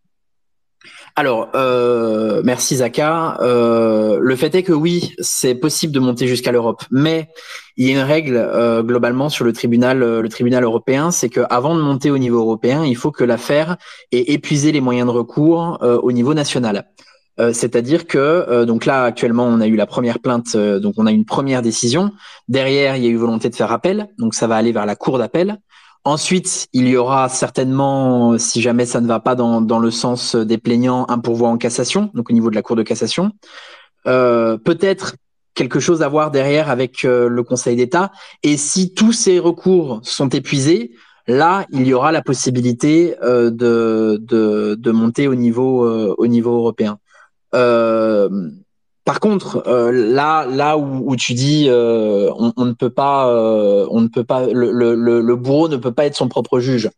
Alors, 1.17 1.51
euh, 1.55 2.43
merci 2.45 2.77
Zaka. 2.77 3.39
Euh, 3.41 4.19
le 4.21 4.37
fait 4.37 4.55
est 4.55 4.63
que 4.63 4.73
oui, 4.73 5.15
c'est 5.19 5.55
possible 5.55 5.93
de 5.93 6.01
monter 6.01 6.27
jusqu'à 6.27 6.51
l'Europe, 6.51 6.83
mais 6.91 7.29
il 7.77 7.87
y 7.87 7.91
a 7.91 7.93
une 7.93 8.05
règle 8.05 8.37
euh, 8.37 8.83
globalement 8.83 9.29
sur 9.29 9.45
le 9.45 9.53
tribunal, 9.53 9.99
le 9.99 10.29
tribunal 10.29 10.65
européen, 10.65 11.11
c'est 11.11 11.29
qu'avant 11.29 11.77
de 11.77 11.81
monter 11.81 12.11
au 12.11 12.19
niveau 12.19 12.39
européen, 12.39 12.85
il 12.85 12.97
faut 12.97 13.13
que 13.13 13.25
l'affaire 13.25 13.77
ait 14.13 14.33
épuisé 14.33 14.73
les 14.73 14.81
moyens 14.81 15.07
de 15.07 15.13
recours 15.13 15.79
au 15.81 16.13
niveau 16.13 16.35
national. 16.35 16.87
C'est-à-dire 17.53 18.07
que 18.07 18.65
donc 18.65 18.87
là 18.87 19.03
actuellement 19.03 19.45
on 19.45 19.61
a 19.61 19.67
eu 19.67 19.75
la 19.75 19.87
première 19.87 20.21
plainte, 20.21 20.57
donc 20.57 20.95
on 20.99 21.07
a 21.07 21.11
une 21.11 21.25
première 21.25 21.63
décision. 21.63 22.13
Derrière 22.47 22.97
il 22.97 23.03
y 23.03 23.09
a 23.09 23.11
eu 23.11 23.17
volonté 23.17 23.51
de 23.51 23.57
faire 23.57 23.73
appel, 23.73 24.09
donc 24.19 24.35
ça 24.35 24.47
va 24.47 24.55
aller 24.55 24.71
vers 24.71 24.87
la 24.87 24.95
cour 24.95 25.19
d'appel. 25.19 25.59
Ensuite, 26.07 26.69
il 26.75 26.87
y 26.87 26.97
aura 26.99 27.31
certainement, 27.31 28.37
si 28.37 28.61
jamais 28.61 28.85
ça 28.85 29.01
ne 29.01 29.07
va 29.07 29.21
pas 29.21 29.35
dans, 29.35 29.63
dans 29.63 29.79
le 29.79 29.91
sens 29.91 30.37
des 30.37 30.59
plaignants, 30.59 31.07
un 31.09 31.19
pourvoi 31.19 31.49
en 31.49 31.57
cassation, 31.57 32.11
donc 32.13 32.29
au 32.29 32.35
niveau 32.35 32.51
de 32.51 32.55
la 32.55 32.61
Cour 32.61 32.77
de 32.77 32.83
cassation. 32.83 33.33
Euh, 34.07 34.59
Peut-être 34.59 35.17
quelque 35.55 35.81
chose 35.81 36.03
à 36.03 36.09
voir 36.09 36.31
derrière 36.31 36.69
avec 36.69 37.07
euh, 37.07 37.29
le 37.29 37.43
Conseil 37.43 37.77
d'État. 37.77 38.13
Et 38.43 38.59
si 38.59 38.93
tous 38.93 39.13
ces 39.13 39.39
recours 39.39 40.01
sont 40.03 40.29
épuisés, 40.29 40.93
là, 41.27 41.65
il 41.71 41.87
y 41.87 41.95
aura 41.95 42.13
la 42.13 42.21
possibilité 42.21 43.17
euh, 43.23 43.51
de, 43.51 44.19
de, 44.21 44.75
de, 44.75 44.91
monter 44.91 45.27
au 45.27 45.35
niveau, 45.35 45.89
au 45.89 46.27
niveau 46.27 46.55
européen. 46.55 46.99
Par 49.05 49.21
contre, 49.21 49.63
euh, 49.67 49.93
là, 49.93 50.47
là 50.47 50.79
où, 50.79 51.15
tu 51.17 51.35
dis, 51.35 51.67
euh, 51.69 52.31
on, 52.57 52.65
ne 52.65 52.73
peut 52.73 52.91
pas, 52.91 53.29
euh, 53.29 53.87
on 53.91 54.01
ne 54.01 54.09
peut 54.09 54.25
pas, 54.25 54.47
le, 54.47 55.35
bourreau 55.35 55.69
ne 55.69 55.77
peut 55.77 55.93
pas 55.93 56.07
être 56.07 56.17
son 56.17 56.29
propre 56.29 56.59
juge. 56.59 56.91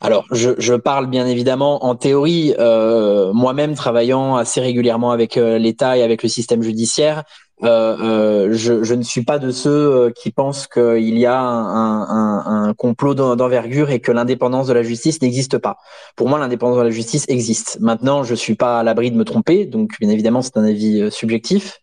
Alors, 0.00 0.26
je, 0.30 0.50
je 0.58 0.74
parle 0.74 1.08
bien 1.08 1.26
évidemment 1.26 1.86
en 1.86 1.96
théorie, 1.96 2.54
moi-même 2.58 3.74
travaillant 3.74 4.36
assez 4.36 4.60
régulièrement 4.60 5.10
avec 5.10 5.34
l'État 5.34 5.96
et 5.96 6.02
avec 6.02 6.22
le 6.22 6.28
système 6.28 6.62
judiciaire, 6.62 7.24
Euh, 7.62 8.48
je, 8.52 8.82
je, 8.82 8.94
ne 8.94 9.02
suis 9.02 9.22
pas 9.22 9.38
de 9.38 9.50
ceux 9.50 10.12
qui 10.16 10.30
pensent 10.32 10.66
qu'il 10.66 11.18
y 11.18 11.24
a 11.24 11.38
un, 11.38 12.02
un, 12.02 12.66
un 12.66 12.74
complot 12.74 13.14
d'envergure 13.14 13.90
et 13.90 14.00
que 14.00 14.10
l'indépendance 14.10 14.66
de 14.66 14.72
la 14.72 14.82
justice 14.82 15.22
n'existe 15.22 15.58
pas. 15.58 15.78
Pour 16.16 16.28
moi, 16.28 16.38
l'indépendance 16.38 16.78
de 16.78 16.82
la 16.82 16.90
justice 16.90 17.24
existe. 17.28 17.78
Maintenant, 17.80 18.24
je 18.24 18.34
suis 18.34 18.54
pas 18.56 18.80
à 18.80 18.82
l'abri 18.82 19.10
de 19.10 19.16
me 19.16 19.24
tromper, 19.24 19.66
donc 19.66 19.92
bien 20.00 20.10
évidemment, 20.10 20.42
c'est 20.42 20.56
un 20.56 20.64
avis 20.64 21.10
subjectif. 21.10 21.80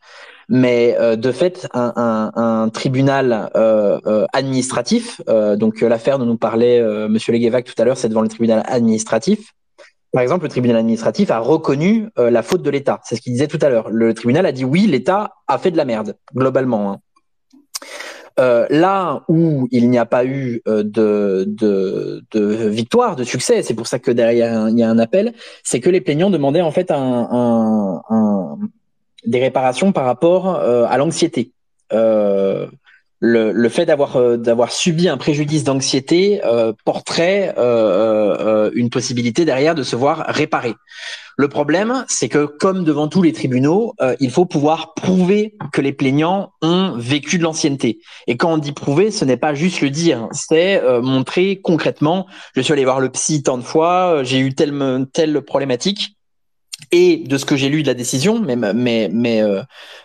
Mais 0.49 0.97
euh, 0.99 1.15
de 1.15 1.31
fait, 1.31 1.69
un, 1.73 1.93
un, 1.95 2.31
un 2.35 2.69
tribunal 2.69 3.49
euh, 3.55 3.99
euh 4.05 4.25
administratif, 4.33 5.21
donc 5.55 5.79
l'affaire 5.79 6.19
dont 6.19 6.25
nous 6.25 6.37
parlait 6.37 6.81
Monsieur 7.07 7.31
Leguevac 7.31 7.63
tout 7.63 7.81
à 7.81 7.85
l'heure, 7.85 7.97
c'est 7.97 8.09
devant 8.09 8.21
le 8.21 8.27
tribunal 8.27 8.63
administratif. 8.67 9.53
Par 10.11 10.21
exemple, 10.21 10.43
le 10.43 10.49
tribunal 10.49 10.77
administratif 10.77 11.31
a 11.31 11.39
reconnu 11.39 12.09
la 12.17 12.43
faute 12.43 12.61
de 12.61 12.69
l'État. 12.69 12.99
C'est 13.03 13.15
ce 13.15 13.21
qu'il 13.21 13.31
disait 13.31 13.47
tout 13.47 13.59
à 13.61 13.69
l'heure. 13.69 13.89
Le 13.89 14.13
tribunal 14.13 14.45
a 14.45 14.51
dit 14.51 14.65
oui, 14.65 14.85
l'État 14.85 15.35
a 15.47 15.57
fait 15.57 15.71
de 15.71 15.77
la 15.77 15.85
merde 15.85 16.17
globalement. 16.35 16.91
Hein. 16.91 16.99
Euh, 18.39 18.65
là 18.69 19.23
où 19.27 19.67
il 19.71 19.89
n'y 19.89 19.97
a 19.97 20.05
pas 20.05 20.25
eu 20.25 20.61
de, 20.65 21.45
de, 21.47 22.23
de, 22.31 22.67
victoire, 22.67 23.15
de 23.15 23.23
succès, 23.23 23.61
c'est 23.61 23.73
pour 23.73 23.87
ça 23.87 23.99
que 23.99 24.11
derrière 24.11 24.69
il 24.69 24.77
y 24.77 24.83
a 24.83 24.89
un 24.89 24.99
appel, 24.99 25.33
c'est 25.63 25.79
que 25.79 25.89
les 25.89 26.01
plaignants 26.01 26.29
demandaient 26.29 26.61
en 26.61 26.71
fait 26.71 26.91
un, 26.91 28.01
un, 28.09 28.57
des 29.25 29.39
réparations 29.39 29.91
par 29.91 30.05
rapport 30.05 30.55
euh, 30.55 30.85
à 30.89 30.97
l'anxiété. 30.97 31.51
Euh, 31.93 32.67
le, 33.21 33.69
fait 33.69 33.85
d'avoir 33.85 34.15
euh, 34.17 34.35
d'avoir 34.35 34.71
subi 34.71 35.07
un 35.07 35.17
préjudice 35.17 35.63
d'anxiété 35.63 36.41
euh, 36.43 36.73
porterait 36.85 37.53
euh, 37.57 38.71
une 38.73 38.89
possibilité 38.89 39.45
derrière 39.45 39.75
de 39.75 39.83
se 39.83 39.95
voir 39.95 40.25
réparé. 40.27 40.73
Le 41.37 41.47
problème, 41.47 42.03
c'est 42.07 42.29
que 42.29 42.45
comme 42.45 42.83
devant 42.83 43.07
tous 43.07 43.21
les 43.21 43.31
tribunaux, 43.31 43.95
il 44.19 44.29
faut 44.29 44.45
pouvoir 44.45 44.93
prouver 44.93 45.55
que 45.71 45.81
les 45.81 45.93
plaignants 45.93 46.51
ont 46.61 46.93
vécu 46.97 47.37
de 47.37 47.43
l'ancienneté. 47.43 47.99
Et 48.27 48.37
quand 48.37 48.53
on 48.53 48.57
dit 48.57 48.73
prouver, 48.73 49.09
ce 49.09 49.25
n'est 49.25 49.37
pas 49.37 49.55
juste 49.55 49.81
le 49.81 49.89
dire, 49.89 50.27
c'est 50.33 50.81
montrer 51.01 51.59
concrètement. 51.59 52.27
Je 52.53 52.61
suis 52.61 52.73
allé 52.73 52.83
voir 52.83 52.99
le 52.99 53.09
psy 53.09 53.41
tant 53.41 53.57
de 53.57 53.63
fois, 53.63 54.23
j'ai 54.23 54.39
eu 54.39 54.53
telle 54.53 55.07
telle 55.13 55.41
problématique 55.41 56.17
et 56.91 57.17
de 57.17 57.37
ce 57.37 57.45
que 57.45 57.55
j'ai 57.55 57.69
lu 57.69 57.83
de 57.83 57.87
la 57.87 57.93
décision, 57.93 58.39
mais, 58.39 58.55
mais, 58.55 59.09
mais 59.11 59.41
euh, 59.41 59.61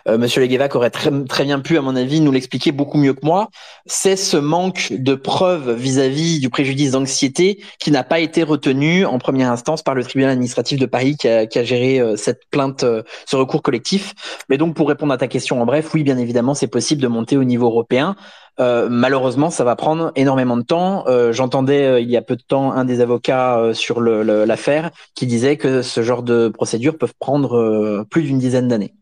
euh, 0.07 0.17
Monsieur 0.17 0.41
Leguevac 0.41 0.75
aurait 0.75 0.89
très, 0.89 1.11
très 1.25 1.43
bien 1.43 1.59
pu, 1.59 1.77
à 1.77 1.81
mon 1.81 1.95
avis, 1.95 2.21
nous 2.21 2.31
l'expliquer 2.31 2.71
beaucoup 2.71 2.97
mieux 2.97 3.13
que 3.13 3.25
moi, 3.25 3.49
c'est 3.85 4.15
ce 4.15 4.37
manque 4.37 4.93
de 4.93 5.15
preuves 5.15 5.73
vis-à-vis 5.73 6.39
du 6.39 6.49
préjudice 6.49 6.91
d'anxiété 6.91 7.61
qui 7.79 7.91
n'a 7.91 8.03
pas 8.03 8.19
été 8.19 8.43
retenu 8.43 9.05
en 9.05 9.17
première 9.19 9.51
instance 9.51 9.81
par 9.81 9.95
le 9.95 10.03
tribunal 10.03 10.31
administratif 10.31 10.79
de 10.79 10.85
Paris 10.85 11.17
qui 11.17 11.27
a, 11.27 11.45
qui 11.45 11.59
a 11.59 11.63
géré 11.63 11.99
euh, 11.99 12.15
cette 12.15 12.43
plainte, 12.51 12.83
euh, 12.83 13.03
ce 13.25 13.35
recours 13.35 13.61
collectif. 13.61 14.13
Mais 14.49 14.57
donc, 14.57 14.75
pour 14.75 14.87
répondre 14.87 15.13
à 15.13 15.17
ta 15.17 15.27
question 15.27 15.61
en 15.61 15.65
bref, 15.65 15.93
oui, 15.93 16.03
bien 16.03 16.17
évidemment, 16.17 16.53
c'est 16.53 16.67
possible 16.67 17.01
de 17.01 17.07
monter 17.07 17.35
au 17.35 17.43
niveau 17.43 17.65
européen. 17.65 18.15
Euh, 18.59 18.89
malheureusement, 18.89 19.49
ça 19.49 19.63
va 19.63 19.75
prendre 19.75 20.11
énormément 20.15 20.57
de 20.57 20.63
temps. 20.63 21.07
Euh, 21.07 21.31
j'entendais 21.31 21.85
euh, 21.85 21.99
il 21.99 22.09
y 22.09 22.17
a 22.17 22.23
peu 22.23 22.35
de 22.35 22.41
temps 22.41 22.71
un 22.71 22.85
des 22.85 23.01
avocats 23.01 23.73
sur 23.73 24.01
l'affaire 24.01 24.91
qui 25.13 25.27
disait 25.27 25.57
que 25.57 25.81
ce 25.81 26.01
genre 26.01 26.23
de 26.23 26.47
procédures 26.49 26.97
peuvent 26.97 27.13
prendre 27.19 28.05
plus 28.09 28.23
d'une 28.23 28.39
dizaine 28.39 28.67
d'années. 28.67 28.95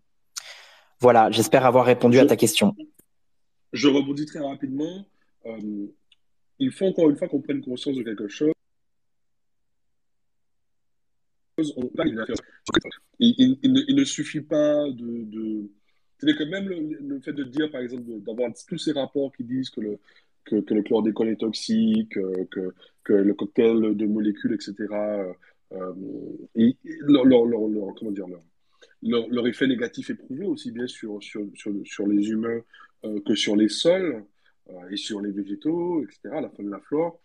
Voilà, 1.00 1.32
j'espère 1.32 1.66
avoir 1.66 1.86
répondu 1.86 2.20
à 2.20 2.26
ta 2.26 2.36
question. 2.36 2.76
Je 3.74 3.88
rebondis 3.88 4.26
très 4.26 4.40
rapidement. 4.40 5.06
il 6.60 6.72
faut 6.72 6.86
encore 6.86 7.10
une 7.10 7.16
fois 7.16 7.28
qu'on 7.28 7.42
prenne 7.42 7.62
conscience 7.62 7.96
de 7.96 8.04
quelque 8.04 8.28
chose. 8.28 8.52
Il, 13.20 13.58
il, 13.64 13.96
ne, 13.96 14.04
suffit 14.04 14.42
pas 14.42 14.90
de 14.90 15.70
c'est-à-dire 16.18 16.38
que 16.38 16.50
même 16.50 16.70
le, 16.70 17.20
fait 17.20 17.34
de 17.34 17.44
dire, 17.44 17.70
par 17.72 17.82
exemple, 17.82 18.04
d'avoir 18.22 18.52
tous 18.68 18.78
ces 18.78 18.94
rapports 18.94 19.32
qui 19.36 19.44
disent 19.44 19.70
que 19.70 19.82
le, 19.82 20.00
que, 20.46 20.62
que 20.62 20.74
le 20.74 20.84
chlordécone 20.84 21.30
est 21.30 21.40
toxique, 21.40 22.18
euh, 22.18 22.46
que, 22.52 22.74
que 23.04 23.14
le 23.14 23.34
cocktail 23.34 23.96
de 23.96 24.06
molécules, 24.06 24.54
etc., 24.54 24.76
euh, 24.92 25.34
euh 25.74 25.94
leur, 27.08 27.26
leur, 27.26 27.96
comment 27.96 28.12
dire, 28.12 28.28
leur, 29.02 29.48
effet 29.48 29.68
négatif 29.68 30.10
est 30.10 30.16
prouvé 30.16 30.46
aussi 30.46 30.72
bien 30.72 30.88
sur, 30.88 31.22
sur, 31.22 31.46
sur, 31.56 31.74
sur 31.84 32.08
les 32.08 32.30
humains 32.30 32.62
que 33.26 33.36
sur 33.36 33.56
les 33.56 33.70
sols 33.70 34.24
et 34.90 34.98
sur 34.98 35.22
les 35.22 35.32
végétaux, 35.32 36.02
etc., 36.02 36.22
la 36.42 36.50
faune, 36.50 36.70
la 36.70 36.80
flore. 36.80 37.20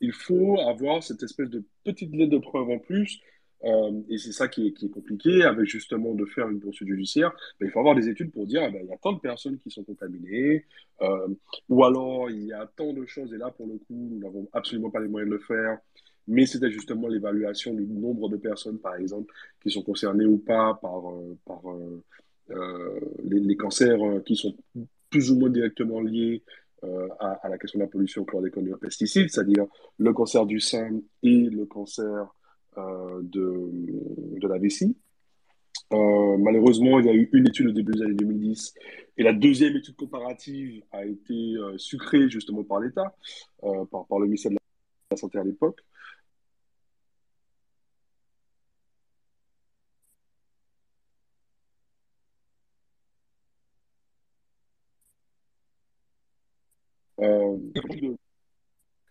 il 0.00 0.12
faut 0.12 0.58
avoir 0.60 1.02
cette 1.02 1.22
espèce 1.22 1.50
de 1.50 1.64
petite 1.84 2.14
lettre 2.14 2.32
de 2.32 2.38
preuve 2.38 2.70
en 2.70 2.78
plus 2.78 3.20
euh, 3.64 4.02
et 4.08 4.18
c'est 4.18 4.32
ça 4.32 4.48
qui 4.48 4.66
est, 4.66 4.90
compliqué, 4.90 5.42
avec 5.42 5.66
justement 5.66 6.14
de 6.14 6.24
faire 6.26 6.48
une 6.48 6.60
poursuite 6.60 6.88
judiciaire. 6.88 7.32
il 7.60 7.70
faut 7.70 7.80
avoir 7.80 7.94
des 7.94 8.08
études 8.08 8.30
pour 8.32 8.46
dire, 8.46 8.62
eh 8.66 8.70
ben, 8.70 8.80
il 8.82 8.90
y 8.90 8.92
a 8.92 8.98
tant 8.98 9.12
de 9.12 9.20
personnes 9.20 9.58
qui 9.58 9.70
sont 9.70 9.82
contaminées, 9.82 10.64
euh, 11.02 11.28
ou 11.68 11.84
alors 11.84 12.30
il 12.30 12.44
y 12.44 12.52
a 12.52 12.66
tant 12.76 12.92
de 12.92 13.04
choses, 13.06 13.32
et 13.32 13.38
là, 13.38 13.50
pour 13.50 13.66
le 13.66 13.74
coup, 13.78 13.84
nous 13.90 14.18
n'avons 14.18 14.48
absolument 14.52 14.90
pas 14.90 15.00
les 15.00 15.08
moyens 15.08 15.30
de 15.30 15.36
le 15.36 15.42
faire. 15.42 15.78
Mais 16.28 16.44
c'était 16.44 16.70
justement 16.70 17.06
l'évaluation 17.06 17.72
du 17.72 17.86
nombre 17.86 18.28
de 18.28 18.36
personnes, 18.36 18.78
par 18.78 18.96
exemple, 18.96 19.32
qui 19.62 19.70
sont 19.70 19.82
concernées 19.82 20.26
ou 20.26 20.38
pas 20.38 20.74
par, 20.82 21.04
euh, 22.50 23.00
les, 23.24 23.56
cancers 23.56 23.98
qui 24.24 24.36
sont 24.36 24.56
plus 25.08 25.30
ou 25.30 25.38
moins 25.38 25.50
directement 25.50 26.00
liés 26.00 26.42
à, 27.20 27.48
la 27.48 27.58
question 27.58 27.78
de 27.78 27.84
la 27.84 27.90
pollution 27.90 28.24
chlordécone 28.24 28.68
et 28.68 28.74
pesticides, 28.80 29.30
c'est-à-dire 29.30 29.66
le 29.98 30.12
cancer 30.12 30.46
du 30.46 30.60
sein 30.60 31.00
et 31.22 31.48
le 31.48 31.64
cancer 31.64 32.28
de, 32.76 33.70
de 34.38 34.48
la 34.48 34.58
vessie. 34.58 34.96
Euh, 35.92 36.36
malheureusement, 36.38 36.98
il 36.98 37.06
y 37.06 37.08
a 37.08 37.14
eu 37.14 37.28
une 37.32 37.46
étude 37.46 37.68
au 37.68 37.72
début 37.72 37.92
des 37.92 38.02
années 38.02 38.14
2010 38.14 38.74
et 39.18 39.22
la 39.22 39.32
deuxième 39.32 39.76
étude 39.76 39.94
comparative 39.94 40.82
a 40.90 41.04
été 41.04 41.54
euh, 41.56 41.78
sucrée 41.78 42.28
justement 42.28 42.64
par 42.64 42.80
l'État, 42.80 43.14
par, 43.60 44.06
par, 44.06 44.18
le 44.18 44.26
ministère 44.26 44.50
de 44.50 44.56
la 45.10 45.16
Santé 45.16 45.38
à 45.38 45.44
l'époque. 45.44 45.80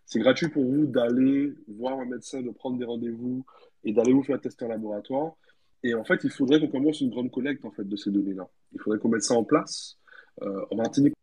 C'est 0.06 0.20
gratuit 0.20 0.48
pour 0.48 0.64
vous 0.64 0.86
d'aller 0.86 1.52
voir 1.66 1.98
un 1.98 2.04
médecin, 2.06 2.40
de 2.40 2.50
prendre 2.50 2.78
des 2.78 2.84
rendez-vous 2.84 3.44
et 3.84 3.92
d'aller 3.92 4.12
vous 4.12 4.22
faire 4.22 4.40
tester 4.40 4.64
en 4.64 4.68
laboratoire. 4.68 5.32
Et 5.82 5.94
en 5.94 6.04
fait, 6.04 6.22
il 6.24 6.30
faudrait 6.30 6.60
qu'on 6.60 6.68
commence 6.68 7.00
une 7.00 7.10
grande 7.10 7.30
collecte 7.30 7.64
en 7.64 7.72
fait, 7.72 7.84
de 7.84 7.96
ces 7.96 8.10
données-là. 8.10 8.48
Il 8.72 8.80
faudrait 8.80 9.00
qu'on 9.00 9.08
mette 9.08 9.22
ça 9.22 9.34
en 9.34 9.44
place. 9.44 9.98
Euh, 10.42 10.64
en 10.70 10.76
Martinique, 10.76 11.14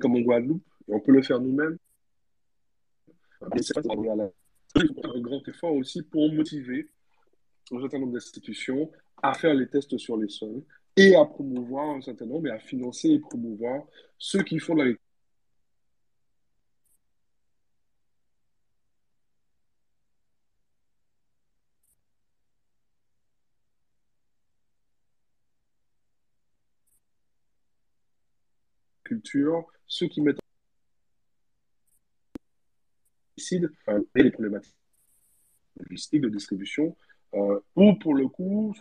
comme 0.00 0.16
en 0.16 0.20
Guadeloupe, 0.20 0.64
et 0.88 0.94
on 0.94 1.00
peut 1.00 1.12
le 1.12 1.22
faire 1.22 1.40
nous-mêmes. 1.40 1.76
Un 3.42 5.20
grand 5.20 5.46
effort 5.48 5.74
aussi 5.74 6.02
pour 6.02 6.32
motiver 6.32 6.88
un 7.70 7.80
certain 7.80 7.98
nombre 7.98 8.12
d'institutions 8.14 8.90
à 9.22 9.34
faire 9.34 9.54
les 9.54 9.68
tests 9.68 9.96
sur 9.98 10.16
les 10.16 10.28
sols 10.28 10.62
et 10.96 11.14
à 11.16 11.24
promouvoir 11.24 11.90
un 11.90 12.00
certain 12.02 12.26
nombre 12.26 12.48
et 12.48 12.50
à 12.50 12.58
financer 12.58 13.08
et 13.08 13.18
promouvoir 13.18 13.84
ceux 14.18 14.42
qui 14.42 14.58
font 14.58 14.74
la 14.74 14.86
culture, 29.04 29.66
ceux 29.86 30.06
qui 30.06 30.20
mettent 30.20 30.38
en 33.86 33.98
les 34.14 34.30
problématiques 34.30 34.74
logistiques 35.76 36.20
de 36.20 36.28
distribution, 36.28 36.96
euh, 37.34 37.60
ou 37.76 37.94
pour 37.94 38.14
le 38.14 38.28
coup, 38.28 38.74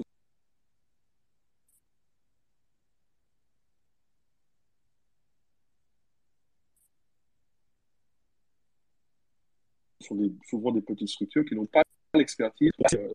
sont 10.09 10.15
des, 10.15 10.31
souvent 10.49 10.71
des 10.71 10.81
petites 10.81 11.07
structures 11.07 11.45
qui 11.45 11.55
n'ont 11.55 11.65
pas 11.65 11.81
l'expertise. 12.13 12.71
Euh, 12.93 13.07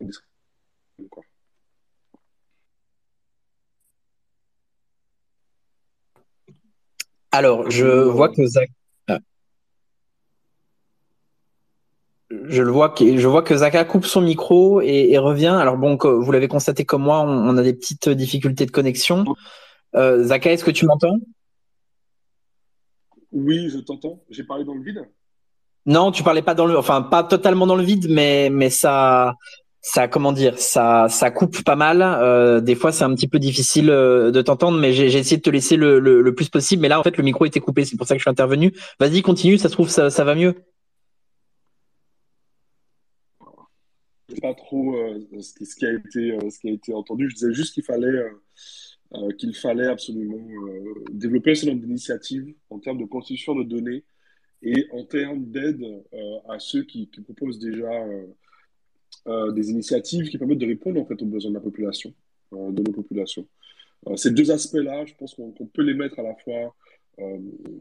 Alors, 7.31 7.69
je 7.69 7.85
vois 7.85 8.29
que 8.29 8.45
Zach... 8.45 8.69
Ah. 9.07 9.19
Je 12.29 12.61
le 12.61 12.71
vois 12.71 12.89
que 12.89 13.17
je 13.17 13.27
vois 13.27 13.43
que 13.43 13.55
Zaka 13.55 13.83
coupe 13.83 14.05
son 14.05 14.21
micro 14.21 14.81
et, 14.81 15.17
revient. 15.17 15.47
Alors 15.47 15.77
bon, 15.77 15.97
vous 15.97 16.31
l'avez 16.31 16.47
constaté 16.47 16.85
comme 16.85 17.03
moi, 17.03 17.21
on, 17.21 17.57
a 17.57 17.61
des 17.63 17.73
petites 17.73 18.09
difficultés 18.09 18.65
de 18.65 18.71
connexion. 18.71 19.25
Euh, 19.95 20.23
Zaka, 20.23 20.53
est-ce 20.53 20.63
que 20.63 20.71
tu 20.71 20.85
m'entends? 20.85 21.17
Oui, 23.33 23.69
je 23.69 23.79
t'entends. 23.79 24.23
J'ai 24.29 24.45
parlé 24.45 24.63
dans 24.63 24.73
le 24.73 24.81
vide? 24.81 25.05
Non, 25.87 26.11
tu 26.11 26.23
parlais 26.23 26.41
pas 26.41 26.55
dans 26.55 26.65
le, 26.65 26.77
enfin 26.77 27.03
pas 27.03 27.23
totalement 27.23 27.67
dans 27.67 27.75
le 27.75 27.83
vide, 27.83 28.07
mais 28.09 28.49
mais 28.49 28.71
ça, 28.71 29.35
ça 29.81 30.07
comment 30.07 30.31
dire, 30.31 30.57
ça 30.57 31.07
ça 31.09 31.29
coupe 31.29 31.63
pas 31.63 31.75
mal. 31.75 32.01
Euh, 32.01 32.59
des 32.59 32.73
fois, 32.73 32.91
c'est 32.91 33.03
un 33.03 33.13
petit 33.13 33.27
peu 33.27 33.37
difficile 33.37 33.91
euh, 33.91 34.31
de 34.31 34.41
t'entendre, 34.41 34.79
mais 34.79 34.93
j'ai 34.93 35.05
essayé 35.05 35.37
de 35.37 35.43
te 35.43 35.49
laisser 35.51 35.75
le, 35.77 35.99
le, 35.99 36.35
plus 36.35 36.49
possible. 36.49 36.81
Mais 36.81 36.89
là, 36.89 36.99
en 36.99 37.03
fait, 37.03 37.17
le 37.17 37.23
micro 37.23 37.45
était 37.45 37.59
coupé, 37.59 37.85
c'est 37.85 37.97
pour 37.97 38.07
ça 38.07 38.15
que 38.15 38.19
je 38.19 38.23
suis 38.23 38.31
intervenu. 38.31 38.73
Vas-y, 38.99 39.21
continue, 39.21 39.59
ça 39.59 39.69
se 39.69 39.73
trouve 39.73 39.89
ça, 39.89 40.09
va 40.09 40.35
mieux. 40.35 40.55
Pas 44.41 44.55
trop 44.55 44.95
euh, 44.95 45.19
ce, 45.39 45.53
qui, 45.53 45.65
ce, 45.67 45.85
a 45.85 45.91
été 45.93 46.49
ce 46.49 46.59
qui 46.59 46.69
a 46.69 46.71
été 46.71 46.93
entendu. 46.95 47.29
Je 47.29 47.35
disais 47.35 47.53
juste 47.53 47.75
qu'il 47.75 47.83
fallait 47.83 48.23
qu'il 49.37 49.55
fallait 49.55 49.87
absolument 49.87 50.43
développer 51.11 51.53
certain 51.53 51.75
nombre 51.75 51.85
d'initiatives 51.85 52.53
en 52.71 52.79
termes 52.79 52.97
de 52.97 53.05
constitution 53.05 53.53
de 53.53 53.63
données 53.63 54.03
et 54.61 54.87
en 54.91 55.03
termes 55.03 55.45
d'aide 55.45 55.83
à 56.49 56.59
ceux 56.59 56.83
qui, 56.83 57.09
proposent 57.25 57.59
déjà 57.59 57.91
euh, 59.27 59.51
des 59.51 59.71
initiatives 59.71 60.29
qui 60.29 60.37
permettent 60.37 60.59
de 60.59 60.67
répondre 60.67 61.01
en 61.01 61.05
fait 61.05 61.19
aux 61.19 61.25
besoins 61.25 61.49
de 61.49 61.55
la 61.55 61.61
population, 61.61 62.13
euh, 62.53 62.71
de 62.71 62.83
nos 62.83 62.91
populations. 62.91 63.47
Euh, 64.07 64.15
ces 64.17 64.29
deux 64.29 64.51
aspects-là, 64.51 65.03
je 65.07 65.15
pense 65.15 65.33
qu'on 65.33 65.51
peut 65.51 65.81
les 65.81 65.95
mettre 65.95 66.19
à 66.19 66.23
la 66.23 66.35
fois 66.35 66.75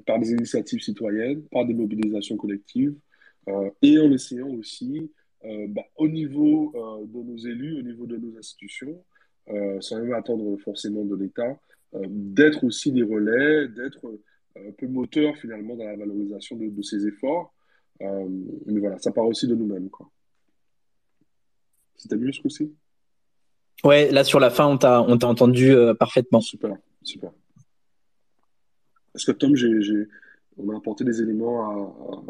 par 0.07 0.21
des 0.21 0.31
initiatives 0.31 0.81
citoyennes, 0.81 1.43
par 1.51 1.67
des 1.67 1.75
mobilisations 1.75 2.37
collectives, 2.37 2.95
et 3.83 3.99
en 3.99 4.13
essayant 4.13 4.49
aussi, 4.51 5.11
bah, 5.43 5.83
au 5.97 6.07
niveau 6.07 6.73
de 7.05 7.21
nos 7.21 7.37
élus, 7.37 7.81
au 7.81 7.83
niveau 7.83 8.07
de 8.07 8.17
nos 8.17 8.39
institutions, 8.39 9.03
sans 9.81 10.01
même 10.01 10.15
attendre 10.15 10.57
forcément 10.59 11.05
de 11.05 11.17
l'État, 11.17 11.59
d'être 12.07 12.63
aussi 12.63 12.93
des 12.93 13.03
relais, 13.03 13.67
d'être 13.67 14.21
un 14.57 14.73
peu 14.73 14.87
moteur 14.87 15.37
finalement 15.37 15.77
dans 15.77 15.85
la 15.85 15.97
valorisation 15.97 16.57
de, 16.57 16.69
de 16.69 16.83
ces 16.83 17.07
efforts. 17.07 17.55
mais 18.01 18.81
voilà, 18.81 18.99
ça 18.99 19.13
part 19.13 19.27
aussi 19.27 19.47
de 19.47 19.55
nous-mêmes. 19.55 19.91
Quoi. 19.91 20.11
C'était 21.97 22.17
mieux 22.17 22.33
ce 22.33 22.41
coup-ci? 22.41 22.75
Ouais, 23.83 24.11
là 24.11 24.25
sur 24.25 24.41
la 24.41 24.51
fin, 24.51 24.67
on 24.67 24.79
t'a, 24.79 25.03
on 25.03 25.19
t'a 25.19 25.27
entendu 25.27 25.73
euh, 25.73 25.95
parfaitement. 25.95 26.41
Super, 26.41 26.77
super. 27.03 27.31
Est-ce 29.15 29.27
que 29.27 29.33
Tom, 29.33 29.55
j'ai, 29.55 30.09
on 30.57 30.71
a 30.71 30.77
apporté 30.77 31.05
des 31.05 31.21
éléments 31.21 32.27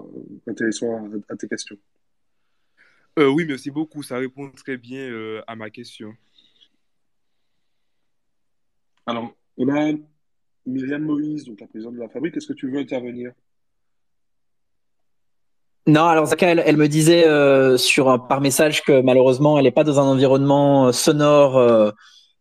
intéressants 0.46 1.10
à, 1.28 1.36
tes 1.36 1.48
questions 1.48 1.76
euh, 3.18 3.28
Oui, 3.28 3.46
merci 3.46 3.70
beaucoup. 3.70 4.02
Ça 4.02 4.18
répond 4.18 4.50
très 4.50 4.76
bien 4.76 5.00
euh, 5.00 5.42
à 5.46 5.56
ma 5.56 5.70
question. 5.70 6.12
Alors, 9.06 9.34
on 9.56 9.68
a 9.68 9.92
Myriam 10.66 11.02
Moïse, 11.02 11.44
donc 11.44 11.60
la 11.60 11.66
présidente 11.66 11.94
de 11.94 12.00
la 12.00 12.08
fabrique. 12.08 12.36
Est-ce 12.36 12.48
que 12.48 12.52
tu 12.52 12.70
veux 12.70 12.78
intervenir? 12.78 13.32
Non, 15.86 16.06
alors 16.06 16.24
Zaka, 16.26 16.48
elle, 16.48 16.76
me 16.78 16.88
disait 16.88 17.26
euh, 17.26 17.76
sur 17.76 18.26
par 18.26 18.40
message 18.40 18.82
que 18.82 19.02
malheureusement, 19.02 19.58
elle 19.58 19.64
n'est 19.64 19.70
pas 19.70 19.84
dans 19.84 20.00
un 20.00 20.04
environnement 20.04 20.86
euh, 20.86 20.92
sonore 20.92 21.58
euh, 21.58 21.90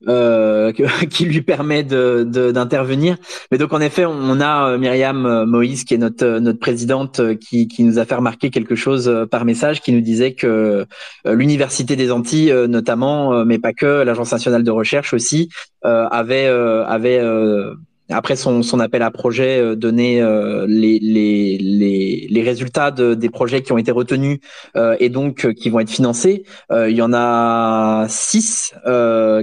euh 0.07 0.71
qui 1.09 1.25
lui 1.25 1.41
permet 1.41 1.83
de, 1.83 2.23
d'intervenir. 2.23 3.17
Mais 3.51 3.57
donc 3.57 3.73
en 3.73 3.81
effet, 3.81 4.05
on 4.05 4.39
a 4.39 4.77
Myriam 4.77 5.43
Moïse 5.43 5.83
qui 5.83 5.93
est 5.93 5.97
notre 5.97 6.39
notre 6.39 6.59
présidente 6.59 7.19
qui, 7.39 7.67
qui 7.67 7.83
nous 7.83 7.99
a 7.99 8.05
fait 8.05 8.15
remarquer 8.15 8.49
quelque 8.49 8.75
chose 8.75 9.27
par 9.29 9.43
message, 9.43 9.81
qui 9.81 9.91
nous 9.91 10.01
disait 10.01 10.35
que 10.35 10.85
l'université 11.25 11.97
des 11.97 12.11
Antilles, 12.11 12.53
notamment, 12.69 13.45
mais 13.45 13.59
pas 13.59 13.73
que, 13.73 14.03
l'agence 14.03 14.31
nationale 14.31 14.63
de 14.63 14.71
recherche 14.71 15.13
aussi, 15.13 15.49
avait 15.83 16.47
avait 16.47 17.21
après 18.09 18.35
son, 18.35 18.63
son, 18.63 18.79
appel 18.79 19.01
à 19.01 19.11
projet, 19.11 19.59
euh, 19.59 19.75
donner 19.75 20.21
euh, 20.21 20.65
les, 20.67 20.99
les, 20.99 21.57
les, 21.57 22.27
les, 22.29 22.41
résultats 22.41 22.91
de, 22.91 23.13
des 23.13 23.29
projets 23.29 23.61
qui 23.61 23.71
ont 23.71 23.77
été 23.77 23.91
retenus 23.91 24.39
euh, 24.75 24.97
et 24.99 25.09
donc 25.09 25.53
qui 25.53 25.69
vont 25.69 25.79
être 25.79 25.89
financés. 25.89 26.43
il 26.71 26.95
y 26.95 27.01
en 27.01 27.13
a 27.13 28.05
six 28.09 28.73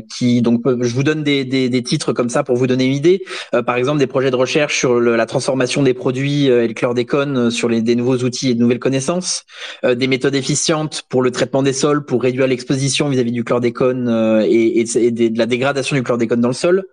qui 0.08 0.42
donc 0.42 0.62
je 0.66 0.94
vous 0.94 1.02
donne 1.02 1.22
des, 1.22 1.44
des, 1.44 1.68
des, 1.68 1.82
titres 1.82 2.12
comme 2.12 2.28
ça 2.28 2.42
pour 2.42 2.56
vous 2.56 2.66
donner 2.66 2.84
une 2.84 2.94
idée. 2.94 3.22
par 3.64 3.76
exemple, 3.76 3.98
des 3.98 4.06
projets 4.06 4.30
de 4.30 4.36
recherche 4.36 4.78
sur 4.78 5.00
le, 5.00 5.16
la 5.16 5.26
transformation 5.26 5.82
des 5.82 5.94
produits 5.94 6.46
et 6.46 6.68
le 6.68 6.74
chlordécone 6.74 7.50
sur 7.50 7.68
les, 7.68 7.82
des 7.82 7.96
nouveaux 7.96 8.18
outils 8.18 8.50
et 8.50 8.54
de 8.54 8.60
nouvelles 8.60 8.78
connaissances, 8.78 9.44
des 9.84 10.06
méthodes 10.06 10.34
efficientes 10.34 11.02
pour 11.08 11.22
le 11.22 11.30
traitement 11.30 11.62
des 11.62 11.72
sols 11.72 12.04
pour 12.04 12.22
réduire 12.22 12.46
l'exposition 12.46 13.08
vis-à-vis 13.08 13.32
du 13.32 13.44
chlordécone 13.44 14.08
et, 14.44 14.80
et, 14.80 14.98
et 14.98 15.10
de 15.10 15.38
la 15.38 15.46
dégradation 15.46 15.96
du 15.96 16.02
chlordécone 16.02 16.40
dans 16.40 16.48
le 16.48 16.54
sol. 16.54 16.84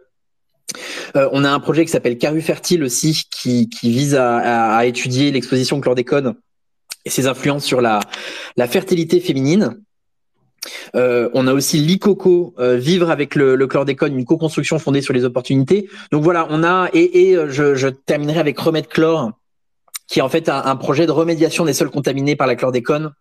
Euh, 1.15 1.29
on 1.31 1.43
a 1.43 1.49
un 1.49 1.59
projet 1.59 1.85
qui 1.85 1.91
s'appelle 1.91 2.17
Caru 2.17 2.41
Fertile 2.41 2.83
aussi, 2.83 3.23
qui, 3.31 3.69
vise 3.83 4.15
à, 4.15 4.85
étudier 4.85 5.31
l'exposition 5.31 5.77
au 5.77 5.81
chlordécone 5.81 6.35
et 7.05 7.09
ses 7.09 7.27
influences 7.27 7.63
sur 7.63 7.81
la, 7.81 7.99
fertilité 8.67 9.19
féminine. 9.19 9.79
Euh, 10.95 11.29
on 11.33 11.47
a 11.47 11.53
aussi 11.53 11.77
l'ICOCO, 11.77 12.55
euh, 12.59 12.75
vivre 12.75 13.09
avec 13.09 13.35
le, 13.35 13.67
chlordécone, 13.67 14.17
une 14.17 14.25
co-construction 14.25 14.79
fondée 14.79 15.01
sur 15.01 15.13
les 15.13 15.23
opportunités. 15.23 15.89
Donc 16.11 16.23
voilà, 16.23 16.47
on 16.49 16.63
a 16.63 16.89
et, 16.93 17.35
je, 17.47 17.87
terminerai 17.87 18.39
avec 18.39 18.59
Remède 18.59 18.87
Chlore, 18.87 19.31
qui 20.07 20.19
est 20.19 20.21
en 20.21 20.29
fait 20.29 20.49
un, 20.49 20.75
projet 20.75 21.05
de 21.05 21.11
remédiation 21.11 21.65
des 21.65 21.73
sols 21.73 21.91
contaminés 21.91 22.35
par 22.35 22.47
la 22.47 22.55
chlordécone 22.55 23.13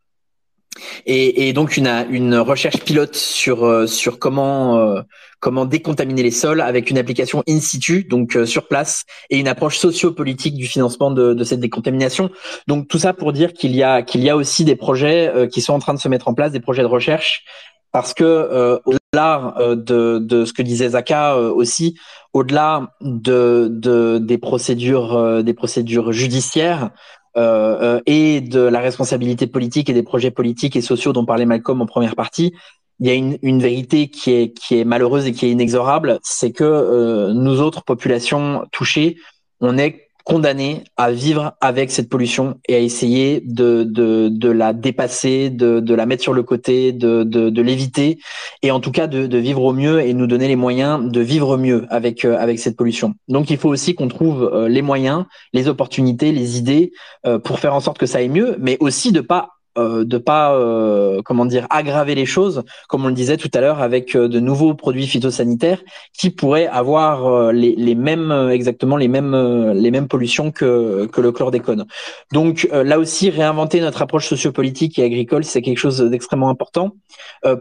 et, 1.07 1.53
donc 1.53 1.77
une, 1.77 2.35
recherche 2.37 2.79
pilote 2.79 3.15
sur 3.15 3.65
euh, 3.65 3.87
sur 3.87 4.19
comment 4.19 4.79
euh, 4.79 5.03
comment 5.41 5.65
décontaminer 5.65 6.23
les 6.23 6.31
sols 6.31 6.61
avec 6.61 6.91
une 6.91 6.99
application 6.99 7.43
in 7.49 7.61
situ 7.61 8.05
donc 8.05 8.37
euh, 8.37 8.47
sur 8.47 8.69
place 8.69 9.05
et 9.31 9.39
une 9.39 9.49
approche 9.49 9.79
sociopolitique 9.79 10.55
du 10.55 10.67
financement 10.67 11.11
de, 11.11 11.35
de, 11.35 11.45
cette 11.45 11.61
décontamination. 11.61 12.31
Donc 12.67 12.89
tout 12.89 12.99
ça 12.99 13.13
pour 13.13 13.33
dire 13.33 13.53
qu'il 13.53 13.75
y 13.75 13.83
a 13.83 14.03
qu'il 14.03 14.23
y 14.23 14.31
a 14.31 14.37
aussi 14.37 14.65
des 14.65 14.77
projets 14.77 15.49
qui 15.51 15.61
sont 15.61 15.73
en 15.73 15.79
train 15.79 15.95
de 15.95 16.01
se 16.01 16.09
mettre 16.09 16.29
en 16.29 16.35
place, 16.35 16.53
des 16.53 16.61
projets 16.61 16.83
de 16.83 16.87
recherche 16.89 17.45
parce 17.93 18.13
que 18.13 18.81
au-delà 18.85 19.55
de, 19.75 20.19
de 20.19 20.45
ce 20.45 20.53
que 20.53 20.61
disait 20.61 20.91
Zaka 20.91 21.37
aussi, 21.39 21.97
au-delà 22.35 22.93
de, 23.01 23.69
de 23.71 24.19
des 24.19 24.37
procédures 24.37 25.43
des 25.43 25.55
procédures 25.55 26.13
judiciaires, 26.13 26.91
euh, 27.37 27.97
euh, 27.97 28.01
et 28.07 28.41
de 28.41 28.61
la 28.61 28.81
responsabilité 28.81 29.47
politique 29.47 29.91
et 29.91 29.93
des 29.93 30.03
projets 30.03 30.31
politiques 30.31 30.77
et 30.77 30.81
sociaux 30.81 31.13
dont 31.13 31.27
parlait 31.27 31.45
Malcolm 31.45 31.83
en 31.83 31.87
première 31.87 32.17
partie, 32.17 32.55
il 32.99 33.07
y 33.07 33.11
a 33.11 33.15
une, 33.15 33.39
une, 33.43 33.61
vérité 33.61 34.09
qui 34.09 34.33
est, 34.33 34.59
qui 34.59 34.79
est 34.79 34.85
malheureuse 34.85 35.27
et 35.27 35.33
qui 35.33 35.47
est 35.47 35.51
inexorable, 35.51 36.19
c'est 36.23 36.53
que 36.53 36.65
euh, 36.65 37.35
nous 37.35 37.61
autres 37.61 37.85
populations 37.85 38.65
touchées, 38.73 39.17
on 39.61 39.77
est 39.77 40.06
condamné 40.27 40.83
à 40.97 41.13
vivre 41.13 41.55
avec 41.61 41.93
cette 41.93 42.09
pollution 42.09 42.59
et 42.69 42.75
à 42.75 42.81
essayer 42.81 43.41
de, 43.45 43.85
de, 43.85 44.51
la 44.51 44.73
dépasser, 44.73 45.51
de, 45.51 45.79
de, 45.79 45.95
la 45.95 46.05
mettre 46.05 46.25
sur 46.25 46.35
le 46.35 46.43
côté, 46.43 46.93
de, 46.93 47.23
de, 47.23 47.49
de 47.49 47.63
l'éviter 47.63 48.19
et 48.65 48.73
en 48.73 48.81
tout 48.81 48.91
cas 48.91 49.07
de, 49.07 49.29
de, 49.29 49.39
vivre 49.39 49.63
au 49.63 49.73
mieux 49.73 50.01
et 50.01 50.13
nous 50.15 50.27
donner 50.27 50.49
les 50.49 50.57
moyens 50.57 51.13
de 51.13 51.21
vivre 51.21 51.57
mieux 51.57 51.87
avec, 51.91 52.25
euh, 52.25 52.37
avec 52.39 52.59
cette 52.59 52.77
pollution. 52.77 53.15
Donc 53.29 53.51
il 53.51 53.57
faut 53.57 53.69
aussi 53.69 53.95
qu'on 53.95 54.09
trouve 54.09 54.51
euh, 54.53 54.69
les 54.69 54.83
moyens, 54.83 55.27
les 55.53 55.69
opportunités, 55.69 56.33
les 56.33 56.59
idées 56.59 56.91
euh, 57.25 57.39
pour 57.39 57.61
faire 57.61 57.75
en 57.75 57.81
sorte 57.81 57.99
que 57.99 58.07
ça 58.07 58.19
aille 58.19 58.29
mieux, 58.29 58.57
mais 58.59 58.77
aussi 58.81 59.13
de 59.13 59.21
pas 59.21 59.56
euh, 59.79 60.05
de 60.05 60.17
pas 60.17 60.55
euh, 60.55 61.21
comment 61.23 61.45
dire 61.45 61.67
aggraver 61.69 62.15
les 62.15 62.25
choses 62.25 62.63
comme 62.89 63.05
on 63.05 63.09
le 63.09 63.15
disait 63.15 63.37
tout 63.37 63.51
à 63.53 63.61
l'heure 63.61 63.83
avec 63.83 64.17
euh, 64.17 64.27
de 64.27 64.41
nouveaux 64.41 64.73
produits 64.73 65.07
phytosanitaires 65.07 65.83
qui 66.17 66.31
pourraient 66.31 66.67
avoir 66.67 67.53
les, 67.53 67.75
les, 67.77 67.95
mêmes 67.95 68.33
exactement 68.51 68.97
les 68.97 69.09
mêmes 69.09 69.73
les 69.75 69.91
mêmes 69.91 70.09
pollutions 70.09 70.51
que 70.51 71.07
que 71.13 71.21
le 71.21 71.31
chlordécone. 71.31 71.85
Donc 72.33 72.69
là 72.73 72.99
aussi 72.99 73.29
réinventer 73.29 73.81
notre 73.81 74.01
approche 74.01 74.27
sociopolitique 74.27 74.99
et 74.99 75.05
agricole 75.05 75.45
c'est 75.45 75.61
quelque 75.61 75.79
chose 75.79 76.01
d'extrêmement 76.01 76.49
important. 76.49 76.93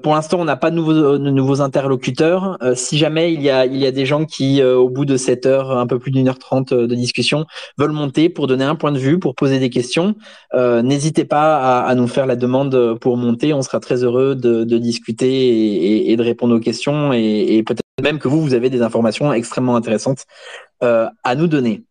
pour 0.03 0.13
l'instant 0.13 0.39
on 0.39 0.45
n'a 0.45 0.55
pas 0.55 0.71
de 0.71 0.75
nouveaux 0.75 1.17
de 1.17 1.29
nouveaux 1.29 1.61
interlocuteurs. 1.61 2.57
si 2.75 2.97
jamais 2.97 3.33
il 3.33 3.41
y 3.41 3.49
a 3.49 3.65
il 3.65 3.77
y 3.77 3.85
a 3.85 3.91
des 3.91 4.05
gens 4.05 4.25
qui 4.25 4.63
au 4.63 4.89
bout 4.89 5.05
de 5.05 5.17
cette 5.17 5.45
heure 5.45 5.77
un 5.77 5.87
peu 5.87 5.99
plus 5.99 6.11
d'une 6.11 6.27
heure 6.29 6.39
trente 6.39 6.73
de 6.73 6.95
discussion 6.95 7.45
veulent 7.77 7.91
monter 7.91 8.29
pour 8.29 8.47
donner 8.47 8.65
un 8.65 8.75
point 8.75 8.91
de 8.91 8.99
vue 8.99 9.19
pour 9.19 9.35
poser 9.35 9.59
des 9.59 9.69
questions, 9.69 10.15
n'hésitez 10.53 11.25
pas 11.25 11.57
à, 11.57 11.81
à 11.81 11.95
nous 11.95 12.04
faire 12.07 12.25
la 12.25 12.35
demande 12.35 12.97
pour 12.99 13.17
monter. 13.17 13.53
On 13.53 13.61
sera 13.61 13.79
très 13.79 14.03
heureux 14.03 14.35
de, 14.35 14.63
discuter 14.77 16.11
et, 16.11 16.15
de 16.15 16.23
répondre 16.23 16.55
aux 16.55 16.59
questions 16.59 17.13
et, 17.13 17.63
peut-être 17.65 17.81
même 18.01 18.19
que 18.19 18.27
vous, 18.27 18.41
vous 18.41 18.53
avez 18.53 18.69
des 18.69 18.81
informations 18.81 19.31
extrêmement 19.33 19.75
intéressantes 19.75 20.25
euh, 20.83 21.07
à 21.23 21.35
nous 21.35 21.47
donner. 21.47 21.83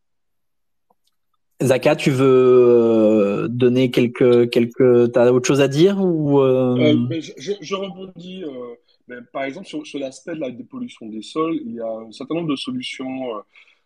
Zaka, 1.62 1.96
tu 1.96 2.10
veux 2.10 2.26
euh, 2.26 3.48
donner 3.48 3.90
quelques 3.90 4.50
quelques 4.50 5.12
t'as 5.12 5.30
autre 5.30 5.46
chose 5.46 5.60
à 5.60 5.68
dire 5.68 5.98
ou 5.98 6.40
euh? 6.40 7.06
je, 7.38 7.74
rebondis. 7.74 8.44
par 9.32 9.44
exemple, 9.44 9.66
sur, 9.66 9.98
l'aspect 9.98 10.34
de 10.34 10.40
la 10.40 10.50
dépollution 10.50 11.06
des 11.06 11.22
sols, 11.22 11.58
il 11.64 11.74
y 11.74 11.80
a 11.80 11.88
un 11.88 12.12
certain 12.12 12.34
nombre 12.34 12.50
de 12.50 12.56
solutions. 12.56 13.20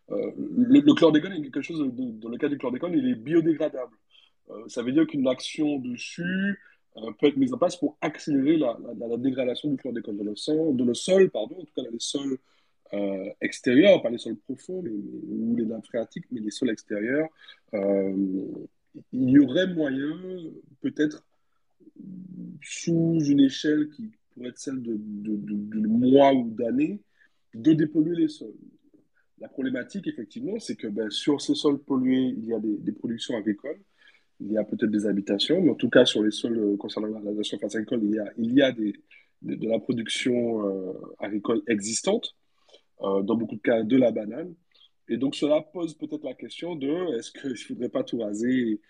Le, 0.09 0.95
chlordécone 0.95 1.33
est 1.33 1.43
quelque 1.43 1.61
chose, 1.61 1.85
dans 1.93 2.31
le 2.31 2.39
cas 2.39 2.49
du 2.49 2.59
chlordécone, 2.59 2.95
il 2.95 3.11
est 3.11 3.15
biodégradable. 3.15 3.93
Euh, 4.51 4.69
ça 4.69 4.83
veut 4.83 4.93
dire 4.93 5.07
qu'une 5.07 5.27
action 5.29 5.79
dessus 5.79 6.61
euh, 6.97 7.13
peut 7.19 7.27
être 7.27 7.37
mise 7.37 7.53
en 7.53 7.59
place 7.59 7.77
pour 7.77 7.97
accélérer 8.01 8.57
la, 8.57 8.77
dégradation 9.19 9.71
du 9.71 9.77
chlordécone 9.77 10.19
le, 10.19 10.75
de 10.75 10.85
le 10.85 10.95
sol, 10.95 11.31
pardon, 11.31 11.57
en 11.57 11.65
tout 11.65 11.73
cas 11.75 11.83
dans 11.83 11.91
les 11.91 12.01
sols 12.01 12.39
euh, 12.95 13.31
extérieurs, 13.41 14.03
pas 14.03 14.11
les 14.11 14.19
sols 14.19 14.37
profonds 14.37 14.83
ou 14.83 15.57
les 15.57 15.67
nappes 15.67 15.87
phréatiques, 15.87 16.25
mais 16.31 16.41
les 16.41 16.51
sols 16.51 16.71
extérieurs. 16.71 17.29
il 17.75 19.31
y 19.31 19.39
aurait 19.39 19.67
moyen, 19.67 20.17
peut-être, 20.81 21.23
sous 22.63 23.21
une 23.25 23.41
échelle 23.41 23.89
qui 23.91 24.11
pourrait 24.35 24.49
être 24.49 24.59
celle 24.59 24.83
de, 24.83 24.97
de, 24.99 25.87
mois 25.87 26.33
ou 26.33 26.51
d'années, 26.51 27.01
de 27.55 27.73
dépolluer 27.73 28.17
les 28.17 28.29
sols. 28.29 28.55
La 29.41 29.49
problématique, 29.49 30.07
effectivement, 30.07 30.59
c'est 30.59 30.77
que 30.77 30.89
ben, 30.89 31.11
sur 31.11 31.41
ces 31.41 31.55
sols 31.55 31.79
pollués, 31.79 32.35
il 32.37 32.47
y 32.47 32.55
a 32.55 32.59
des, 32.61 32.93
productions 32.93 33.37
agricoles, 33.37 33.81
il 34.41 34.53
y 34.53 34.59
a 34.59 34.65
peut-être 34.65 34.91
des 34.91 35.07
habitations, 35.07 35.61
mais 35.61 35.71
en 35.71 35.75
tout 35.75 35.91
cas, 35.91 36.05
sur 36.05 36.23
les 36.23 36.31
sols 36.31 36.59
euh, 36.59 36.77
concernant 36.77 37.09
la, 37.09 37.43
surface 37.43 37.75
agricole, 37.75 38.01
il 38.05 38.15
y 38.15 38.19
a, 38.19 38.33
il 38.39 38.55
y 38.55 38.63
a 38.63 38.73
de, 38.73 38.93
la 39.43 39.79
production 39.79 40.67
euh, 40.67 40.93
agricole 41.19 41.63
existante, 41.67 42.37
euh, 43.03 43.23
dans 43.23 43.37
beaucoup 43.37 43.57
de 43.57 43.61
cas 43.61 43.83
de 43.83 43.97
la 43.97 44.13
banane. 44.13 44.55
Et 45.09 45.17
donc, 45.17 45.35
cela 45.35 45.63
pose 45.63 45.95
peut-être 45.95 46.25
la 46.25 46.35
question 46.35 46.77
de 46.77 47.17
est-ce 47.19 47.33
qu'il 47.33 47.51
ne 47.51 47.55
faudrait 47.55 47.89
pas 47.89 48.05
tout 48.05 48.19
raser 48.19 48.81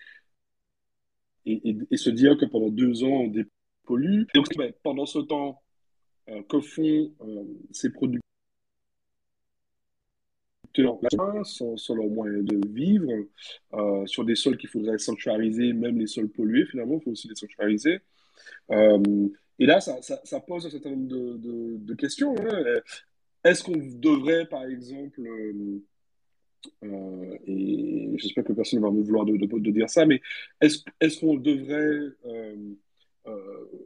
et, 1.45 1.97
se 1.97 2.09
dire 2.09 2.37
que 2.37 2.45
pendant 2.45 2.69
deux 2.69 3.03
ans, 3.03 3.21
on 3.23 3.27
dépollue. 3.27 4.23
Pendant 4.83 5.05
ce 5.05 5.19
temps, 5.19 5.63
que 6.27 6.59
font 6.59 7.11
ces 7.71 7.91
producteurs 7.91 8.28
sans, 11.43 11.77
sans 11.77 11.95
leur 11.95 12.07
moyen 12.07 12.41
de 12.43 12.67
vivre, 12.67 13.11
euh, 13.73 14.05
sur 14.05 14.25
des 14.25 14.35
sols 14.35 14.57
qu'il 14.57 14.69
faudrait 14.69 14.97
sanctuariser, 14.97 15.73
même 15.73 15.97
les 15.99 16.07
sols 16.07 16.29
pollués, 16.29 16.65
finalement, 16.65 16.97
il 16.97 17.03
faut 17.03 17.11
aussi 17.11 17.27
les 17.27 17.35
sanctuariser. 17.35 17.99
Euh, 18.71 19.27
et 19.57 19.65
là, 19.65 19.81
ça, 19.81 19.99
ça, 20.01 20.39
pose 20.39 20.65
un 20.65 20.69
certain 20.69 20.91
nombre 20.91 21.07
de, 21.07 21.77
de, 21.77 21.93
questions. 21.93 22.35
Hein. 22.39 22.63
Est-ce 23.43 23.63
qu'on 23.63 23.77
devrait, 23.77 24.45
par 24.45 24.65
exemple, 24.65 25.21
euh, 26.83 27.37
et 27.45 28.11
j'espère 28.17 28.43
que 28.43 28.53
personne 28.53 28.79
ne 28.79 28.85
va 28.85 28.91
me 28.91 29.01
vouloir 29.01 29.25
de, 29.25 29.35
de 29.35 29.71
dire 29.71 29.89
ça, 29.89 30.05
mais 30.05 30.21
est-ce 30.61 30.83
est 31.01 31.19
qu'on 31.19 31.35
devrait, 31.35 32.09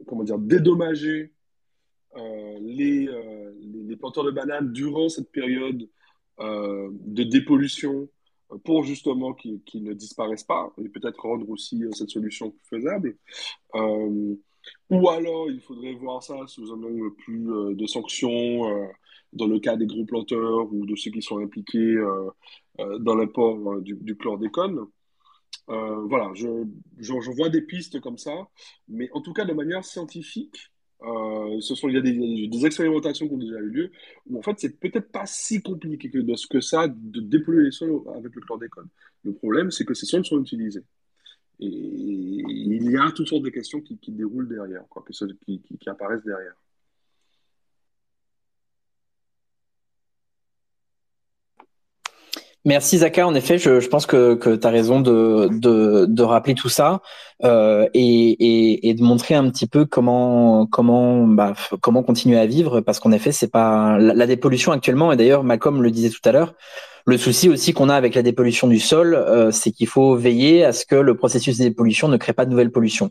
comment 0.06 0.24
dire, 0.24 0.38
dédommager 0.38 1.32
les, 2.60 3.06
les, 3.06 3.82
les, 3.88 3.96
planteurs 3.96 4.24
de 4.24 4.30
bananes 4.30 4.72
durant 4.72 5.08
cette 5.08 5.30
période 5.30 5.88
euh, 6.40 6.90
de 6.92 7.22
dépollution 7.22 8.08
pour 8.64 8.82
justement 8.82 9.34
qu'ils 9.34 9.84
ne 9.84 9.92
disparaissent 9.92 10.44
pas 10.44 10.72
et 10.78 10.88
peut-être 10.88 11.20
rendre 11.20 11.48
aussi 11.48 11.84
euh, 11.84 11.92
cette 11.92 12.10
solution 12.10 12.50
plus 12.50 12.80
faisable. 12.80 13.16
Euh, 13.76 14.34
ou 14.90 15.08
alors, 15.08 15.48
il 15.50 15.60
faudrait 15.60 15.94
voir 15.94 16.22
ça 16.22 16.34
sous 16.46 16.72
un 16.72 16.82
angle 16.82 17.14
plus 17.14 17.74
de 17.74 17.86
sanctions 17.86 18.62
dans 19.34 19.46
le 19.46 19.60
cas 19.60 19.76
des 19.76 19.86
gros 19.86 20.06
planteurs 20.06 20.72
ou 20.72 20.86
de 20.86 20.96
ceux 20.96 21.10
qui 21.10 21.20
sont 21.20 21.38
impliqués 21.38 21.94
dans 22.78 23.14
l'import 23.14 23.82
du, 23.82 23.94
du 23.94 24.16
chlordécone. 24.16 24.86
voilà, 25.68 26.30
je, 26.32 26.64
je, 26.98 27.30
vois 27.30 27.50
des 27.50 27.60
pistes 27.60 28.00
comme 28.00 28.16
ça, 28.16 28.48
mais 28.88 29.10
en 29.12 29.20
tout 29.20 29.34
cas 29.34 29.44
de 29.44 29.52
manière 29.52 29.84
scientifique, 29.84 30.72
euh, 31.06 31.60
ce 31.60 31.74
sont, 31.74 31.88
il 31.88 31.94
y 31.94 31.98
a 31.98 32.00
des, 32.00 32.66
expérimentations 32.66 33.28
qui 33.28 33.34
ont 33.34 33.38
déjà 33.38 33.58
eu 33.58 33.68
lieu 33.68 33.92
où 34.26 34.38
en 34.38 34.42
fait 34.42 34.58
c'est 34.58 34.78
peut-être 34.78 35.10
pas 35.10 35.26
si 35.26 35.62
compliqué 35.62 36.10
que, 36.10 36.18
de 36.18 36.34
ce 36.36 36.46
que 36.46 36.60
ça 36.60 36.88
de 36.88 37.20
dépolluer 37.20 37.64
les 37.64 37.70
sols 37.70 38.00
avec 38.14 38.34
le 38.34 38.40
chlordécone. 38.40 38.88
Le 39.22 39.32
problème 39.32 39.70
c'est 39.70 39.84
que 39.84 39.94
ces 39.94 40.06
sols 40.06 40.24
sont 40.24 40.40
utilisés. 40.40 40.84
Et 41.60 41.66
il 41.66 42.90
y 42.90 42.96
a 42.96 43.10
toutes 43.12 43.28
sortes 43.28 43.44
de 43.44 43.50
questions 43.50 43.80
qui, 43.80 43.98
déroulent 44.08 44.48
derrière, 44.48 44.84
quoi, 44.88 45.04
qui, 45.46 45.60
qui 45.60 45.88
apparaissent 45.88 46.24
derrière. 46.24 46.54
Merci 52.66 52.98
Zaka, 52.98 53.26
en 53.26 53.34
effet, 53.34 53.58
je, 53.58 53.86
pense 53.88 54.06
que, 54.06 54.34
que 54.36 54.56
tu 54.56 54.66
as 54.66 54.70
raison 54.70 55.00
de, 55.00 56.22
rappeler 56.22 56.54
tout 56.54 56.70
ça 56.70 57.02
euh, 57.44 57.86
et, 57.92 58.94
de 58.96 59.02
montrer 59.02 59.34
un 59.34 59.50
petit 59.50 59.66
peu 59.66 59.84
comment 59.84 60.66
comment 60.66 61.26
bah, 61.26 61.52
comment 61.82 62.02
continuer 62.02 62.38
à 62.38 62.46
vivre 62.46 62.80
parce 62.80 63.00
qu'en 63.00 63.12
effet, 63.12 63.32
c'est 63.32 63.50
pas 63.50 63.98
la, 63.98 64.26
dépollution 64.26 64.72
actuellement 64.72 65.12
et 65.12 65.16
d'ailleurs 65.16 65.44
Malcolm 65.44 65.82
le 65.82 65.90
disait 65.90 66.08
tout 66.08 66.26
à 66.26 66.32
l'heure, 66.32 66.54
le 67.04 67.18
souci 67.18 67.50
aussi 67.50 67.74
qu'on 67.74 67.90
a 67.90 67.94
avec 67.96 68.14
la 68.14 68.22
dépollution 68.22 68.66
du 68.66 68.80
sol, 68.80 69.14
euh, 69.14 69.50
c'est 69.50 69.70
qu'il 69.70 69.86
faut 69.86 70.16
veiller 70.16 70.64
à 70.64 70.72
ce 70.72 70.86
que 70.86 70.96
le 70.96 71.14
processus 71.18 71.58
de 71.58 71.64
dépollution 71.64 72.08
ne 72.08 72.16
crée 72.16 72.32
pas 72.32 72.46
de 72.46 72.50
nouvelles 72.50 72.72
pollutions. 72.72 73.10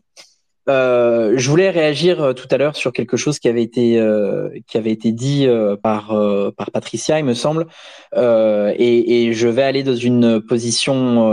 Euh, 0.69 1.33
je 1.35 1.49
voulais 1.49 1.69
réagir 1.69 2.23
euh, 2.23 2.33
tout 2.33 2.47
à 2.49 2.57
l'heure 2.57 2.77
sur 2.77 2.93
quelque 2.93 3.17
chose 3.17 3.37
qui 3.37 3.49
avait 3.49 3.63
été 3.63 3.99
euh, 3.99 4.49
qui 4.65 4.77
avait 4.77 4.91
été 4.91 5.11
dit 5.11 5.47
par 5.81 6.15
par 6.55 6.71
Patricia, 6.71 7.19
il 7.19 7.25
me 7.25 7.33
semble, 7.33 7.67
et, 8.15 9.25
et, 9.27 9.33
je 9.33 9.47
vais 9.47 9.63
aller 9.63 9.83
dans 9.83 9.95
une 9.95 10.41
position 10.41 11.31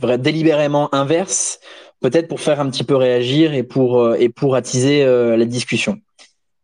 vrai, 0.00 0.18
délibérément 0.18 0.94
inverse, 0.94 1.60
peut-être 2.00 2.28
pour 2.28 2.40
faire 2.40 2.60
un 2.60 2.70
petit 2.70 2.84
peu 2.84 2.96
réagir 2.96 3.52
et 3.54 3.62
pour 3.62 4.14
et 4.16 4.28
pour 4.28 4.54
attiser 4.54 5.04
la 5.04 5.44
discussion. 5.44 6.00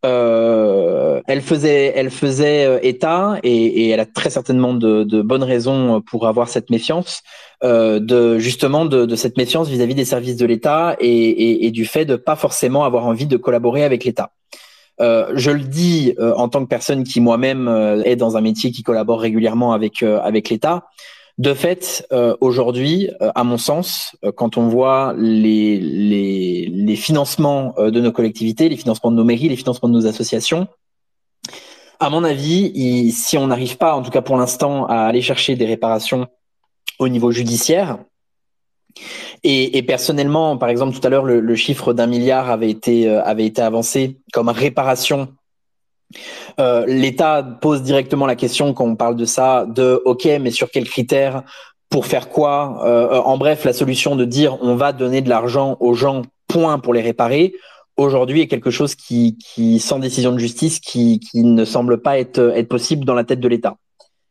Euh, 0.04 1.20
elle 1.26 1.42
faisait, 1.42 1.92
elle 1.96 2.10
faisait 2.10 2.66
euh, 2.66 2.78
état 2.82 3.40
et, 3.42 3.50
et, 3.52 3.88
elle 3.88 3.98
a 3.98 4.06
très 4.06 4.30
certainement 4.30 4.72
de, 4.72 5.02
de, 5.02 5.22
bonnes 5.22 5.42
raisons 5.42 6.00
pour 6.00 6.28
avoir 6.28 6.48
cette 6.48 6.70
méfiance, 6.70 7.22
euh, 7.64 7.98
de 7.98 8.38
justement 8.38 8.84
de, 8.84 9.06
de 9.06 9.16
cette 9.16 9.36
méfiance 9.36 9.68
vis-à-vis 9.68 9.96
des 9.96 10.04
services 10.04 10.36
de 10.36 10.46
l'État 10.46 10.96
et, 11.00 11.08
et, 11.08 11.66
et, 11.66 11.70
du 11.72 11.84
fait 11.84 12.04
de 12.04 12.14
pas 12.14 12.36
forcément 12.36 12.84
avoir 12.84 13.06
envie 13.06 13.26
de 13.26 13.36
collaborer 13.36 13.82
avec 13.82 14.04
l'État. 14.04 14.30
Euh, 15.00 15.32
je 15.34 15.50
le 15.50 15.64
dis 15.64 16.14
euh, 16.20 16.32
en 16.36 16.48
tant 16.48 16.62
que 16.62 16.68
personne 16.68 17.02
qui 17.02 17.20
moi-même 17.20 17.68
est 18.04 18.16
dans 18.16 18.36
un 18.36 18.40
métier 18.40 18.70
qui 18.70 18.84
collabore 18.84 19.20
régulièrement 19.20 19.72
avec 19.72 20.04
avec 20.04 20.48
l'État. 20.48 20.84
De 21.38 21.54
fait, 21.54 22.04
euh, 22.10 22.36
aujourd'hui, 22.40 23.10
euh, 23.22 23.30
à 23.36 23.44
mon 23.44 23.58
sens, 23.58 24.16
euh, 24.24 24.32
quand 24.32 24.56
on 24.56 24.66
voit 24.66 25.14
les, 25.16 26.96
financements 26.96 27.74
de 27.78 28.00
nos 28.00 28.10
collectivités, 28.10 28.68
les 28.68 28.76
financements 28.76 29.12
de 29.12 29.16
nos 29.16 29.24
mairies, 29.24 29.48
les 29.48 29.56
financements 29.56 29.88
de 29.88 29.94
nos 29.94 30.06
associations, 30.06 30.66
à 32.00 32.10
mon 32.10 32.24
avis, 32.24 33.12
si 33.12 33.38
on 33.38 33.46
n'arrive 33.46 33.76
pas, 33.76 33.94
en 33.94 34.02
tout 34.02 34.10
cas 34.10 34.20
pour 34.20 34.36
l'instant, 34.36 34.86
à 34.86 35.02
aller 35.02 35.22
chercher 35.22 35.54
des 35.54 35.64
réparations 35.64 36.26
au 36.98 37.08
niveau 37.08 37.30
judiciaire, 37.30 37.98
et, 39.44 39.82
personnellement, 39.82 40.56
par 40.56 40.68
exemple, 40.68 40.98
tout 40.98 41.06
à 41.06 41.10
l'heure, 41.10 41.24
le, 41.24 41.54
chiffre 41.54 41.92
d'un 41.92 42.06
milliard 42.08 42.50
avait 42.50 42.70
été 42.70 43.08
avancé 43.60 44.18
comme 44.32 44.48
réparation 44.48 45.28
euh, 46.60 46.84
L'État 46.86 47.42
pose 47.42 47.82
directement 47.82 48.26
la 48.26 48.36
question 48.36 48.74
quand 48.74 48.84
on 48.84 48.96
parle 48.96 49.16
de 49.16 49.24
ça, 49.24 49.66
de 49.66 50.00
OK, 50.04 50.26
mais 50.40 50.50
sur 50.50 50.70
quels 50.70 50.88
critères, 50.88 51.42
pour 51.90 52.06
faire 52.06 52.28
quoi 52.28 52.84
euh, 52.84 53.20
En 53.20 53.38
bref, 53.38 53.64
la 53.64 53.72
solution 53.72 54.16
de 54.16 54.24
dire 54.24 54.58
on 54.62 54.76
va 54.76 54.92
donner 54.92 55.20
de 55.20 55.28
l'argent 55.28 55.76
aux 55.80 55.94
gens, 55.94 56.22
point, 56.46 56.78
pour 56.78 56.94
les 56.94 57.02
réparer, 57.02 57.54
aujourd'hui 57.98 58.40
est 58.40 58.46
quelque 58.46 58.70
chose 58.70 58.94
qui, 58.94 59.36
sans 59.80 59.98
décision 59.98 60.32
de 60.32 60.38
justice, 60.38 60.80
qui, 60.80 61.20
ne 61.34 61.64
semble 61.64 62.00
pas 62.00 62.18
être, 62.18 62.62
possible 62.62 63.04
dans 63.04 63.14
la 63.14 63.24
tête 63.24 63.40
de 63.40 63.48
l'État. 63.48 63.76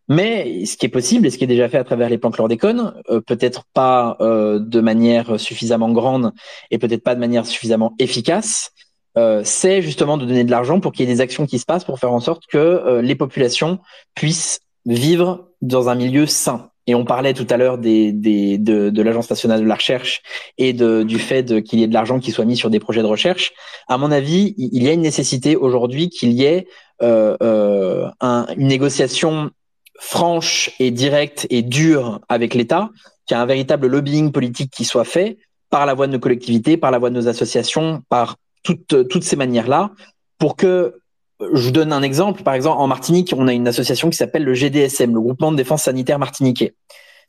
Mais 0.10 0.66
ce 0.66 0.78
qui 0.78 0.86
est 0.86 0.90
possible 0.90 1.28
et 1.28 1.30
ce 1.30 1.38
qui 1.38 1.44
est 1.44 1.48
déjà 1.48 1.68
fait 1.68 1.78
à 1.78 1.84
travers 1.84 2.10
les 2.10 2.18
plans 2.18 2.32
chlordécone, 2.32 2.94
euh, 3.10 3.20
peut-être 3.20 3.66
pas 3.74 4.16
euh, 4.22 4.58
de 4.58 4.80
manière 4.80 5.38
suffisamment 5.38 5.92
grande 5.92 6.32
et 6.72 6.78
peut-être 6.78 7.04
pas 7.04 7.14
de 7.14 7.20
manière 7.20 7.46
suffisamment 7.46 7.94
efficace, 8.00 8.72
euh, 9.18 9.42
c'est 9.44 9.82
justement 9.82 10.18
de 10.18 10.26
donner 10.26 10.44
de 10.44 10.52
l'argent 10.52 10.80
pour 10.80 10.92
qu'il 10.92 11.08
y 11.08 11.12
ait 11.12 11.14
des 11.14 11.22
actions 11.22 11.46
qui 11.46 11.60
se 11.60 11.66
passent 11.66 11.86
pour 11.86 12.00
faire 12.00 12.14
en 12.14 12.20
sorte 12.20 12.44
que 12.48 12.58
euh, 12.58 13.02
les 13.02 13.16
populations 13.16 13.80
puissent 14.16 14.60
vivre 14.86 15.50
dans 15.62 15.90
un 15.90 15.96
milieu 15.96 16.26
sain. 16.28 16.70
Et 16.90 16.96
on 16.96 17.04
parlait 17.04 17.34
tout 17.34 17.48
à 17.50 17.58
l'heure 17.58 17.78
des, 17.78 18.14
des, 18.14 18.58
de, 18.58 18.90
de 18.90 19.02
l'Agence 19.02 19.30
nationale 19.30 19.62
de 19.62 19.68
la 19.68 19.76
recherche 19.76 20.22
et 20.58 20.72
de, 20.72 21.04
du 21.04 21.20
fait 21.20 21.62
qu'il 21.62 21.80
y 21.80 21.84
ait 21.84 21.88
de 21.88 21.94
l'argent 21.94 22.20
qui 22.20 22.32
soit 22.32 22.46
mis 22.46 22.56
sur 22.56 22.70
des 22.70 22.80
projets 22.80 23.02
de 23.02 23.08
recherche. 23.08 23.52
À 23.90 23.98
mon 23.98 24.10
avis, 24.10 24.54
il 24.58 24.82
y 24.82 24.88
a 24.88 24.94
une 24.94 25.02
nécessité 25.02 25.58
aujourd'hui 25.58 26.10
qu'il 26.10 26.32
y 26.32 26.46
ait 26.46 26.68
euh, 27.02 27.36
euh 27.42 28.08
un, 28.22 28.46
une 28.56 28.68
négociation 28.68 29.52
franche 30.00 30.72
et 30.80 30.92
directe 30.92 31.46
et 31.50 31.62
dure 31.62 32.22
avec 32.30 32.54
l'État, 32.54 32.92
qu'il 33.26 33.36
y 33.36 33.38
a 33.38 33.42
un 33.42 33.46
véritable 33.46 33.88
lobbying 33.88 34.32
politique 34.32 34.72
qui 34.72 34.86
soit 34.86 35.04
fait 35.04 35.38
par 35.70 35.86
la 35.86 35.94
voie 35.94 36.08
de 36.08 36.14
nos 36.14 36.20
collectivités, 36.20 36.78
par 36.78 36.92
la 36.92 37.00
voie 37.00 37.10
de 37.10 37.16
nos 37.16 37.28
associations, 37.28 38.02
par 38.08 38.38
toutes, 38.64 39.08
toutes 39.10 39.24
ces 39.24 39.36
manières-là 39.36 39.92
pour 40.38 40.56
que 40.56 41.02
je 41.40 41.62
vous 41.62 41.72
donne 41.72 41.94
un 41.94 42.02
exemple. 42.02 42.44
Par 42.44 42.54
exemple, 42.54 42.80
en 42.80 42.88
Martinique, 42.88 43.34
on 43.38 43.48
a 43.48 43.54
une 43.54 43.68
association 43.68 44.10
qui 44.10 44.18
s'appelle 44.18 44.44
le 44.44 44.54
GDSM, 44.54 45.14
le 45.14 45.22
Groupement 45.22 45.52
de 45.52 45.58
défense 45.58 45.84
sanitaire 45.84 46.20
martiniquais. 46.20 46.76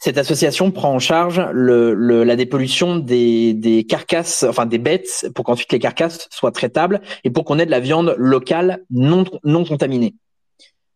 Cette 0.00 0.16
association 0.16 0.70
prend 0.70 0.94
en 0.94 1.00
charge 1.00 1.42
le, 1.52 1.92
le, 1.92 2.22
la 2.22 2.36
dépollution 2.36 2.96
des, 2.96 3.52
des, 3.52 3.84
carcasses, 3.84 4.44
enfin 4.48 4.64
des 4.64 4.78
bêtes, 4.78 5.28
pour 5.34 5.44
qu'ensuite 5.44 5.72
les 5.72 5.80
carcasses 5.80 6.28
soient 6.30 6.52
traitables 6.52 7.00
et 7.24 7.30
pour 7.30 7.44
qu'on 7.44 7.58
ait 7.58 7.66
de 7.66 7.70
la 7.70 7.80
viande 7.80 8.14
locale 8.16 8.84
non, 8.90 9.24
non 9.42 9.64
contaminée. 9.64 10.14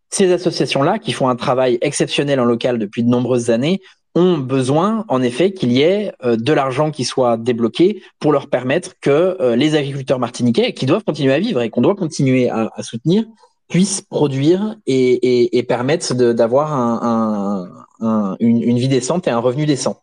Ces 0.09 0.33
associations-là, 0.33 0.99
qui 1.01 1.13
font 1.13 1.29
un 1.29 1.37
travail 1.37 1.79
exceptionnel 1.81 2.39
en 2.39 2.45
local 2.45 2.79
depuis 2.79 3.03
de 3.03 3.09
nombreuses 3.09 3.51
années, 3.51 3.81
ont 4.15 4.39
besoin, 4.39 5.05
en 5.09 5.23
effet, 5.23 5.53
qu'il 5.53 5.73
y 5.73 5.83
ait 5.83 6.13
euh, 6.25 6.37
de 6.37 6.53
l'argent 6.53 6.91
qui 6.91 7.05
soit 7.05 7.37
débloqué 7.37 8.03
pour 8.19 8.33
leur 8.33 8.49
permettre 8.49 8.93
que 9.01 9.37
euh, 9.41 9.57
les 9.57 9.75
agriculteurs 9.75 10.19
martiniquais, 10.19 10.75
qui 10.75 10.87
doivent 10.87 11.05
continuer 11.05 11.33
à 11.33 11.39
vivre 11.39 11.63
et 11.63 11.71
qu'on 11.71 11.81
doit 11.81 11.95
continuer 11.95 12.51
à, 12.51 12.71
soutenir, 12.83 13.25
puissent 13.69 14.03
produire 14.03 14.77
et, 14.87 15.13
et, 15.13 15.59
et 15.59 15.63
permettre 15.63 16.15
d'avoir 16.15 16.75
un, 16.75 17.69
un, 18.01 18.37
une, 18.39 18.63
une, 18.63 18.79
vie 18.79 18.89
décente 18.89 19.27
et 19.27 19.31
un 19.31 19.39
revenu 19.39 19.65
décent. 19.65 19.97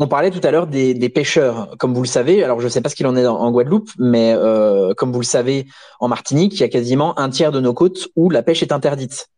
On 0.00 0.08
parlait 0.08 0.32
tout 0.32 0.40
à 0.42 0.50
l'heure 0.50 0.66
des, 0.66 1.08
pêcheurs. 1.08 1.76
Comme 1.78 1.94
vous 1.94 2.02
le 2.02 2.08
savez, 2.08 2.42
alors 2.42 2.58
je 2.58 2.64
ne 2.64 2.70
sais 2.70 2.80
pas 2.80 2.88
ce 2.88 2.96
qu'il 2.96 3.06
en 3.06 3.14
est 3.14 3.26
en, 3.26 3.50
Guadeloupe, 3.52 3.90
mais 3.98 4.32
euh, 4.34 4.92
comme 4.94 5.12
vous 5.12 5.20
le 5.20 5.24
savez, 5.24 5.66
en 6.00 6.08
Martinique, 6.08 6.54
il 6.54 6.60
y 6.60 6.64
a 6.64 6.68
quasiment 6.68 7.16
un 7.18 7.30
tiers 7.30 7.52
de 7.52 7.60
nos 7.60 7.74
côtes 7.74 8.08
où 8.16 8.28
la 8.28 8.42
pêche 8.42 8.62
est 8.62 8.72
interdite. 8.72 9.28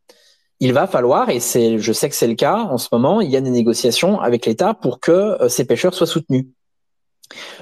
Il 0.60 0.72
va 0.72 0.86
falloir, 0.86 1.28
et 1.28 1.40
c'est, 1.40 1.78
je 1.78 1.92
sais 1.92 2.08
que 2.08 2.14
c'est 2.14 2.26
le 2.26 2.34
cas 2.34 2.56
en 2.56 2.78
ce 2.78 2.88
moment, 2.92 3.20
il 3.20 3.30
y 3.30 3.36
a 3.36 3.40
des 3.40 3.50
négociations 3.50 4.20
avec 4.20 4.46
l'État 4.46 4.74
pour 4.74 5.00
que 5.00 5.12
euh, 5.12 5.48
ces 5.48 5.66
pêcheurs 5.66 5.94
soient 5.94 6.06
soutenus. 6.06 6.46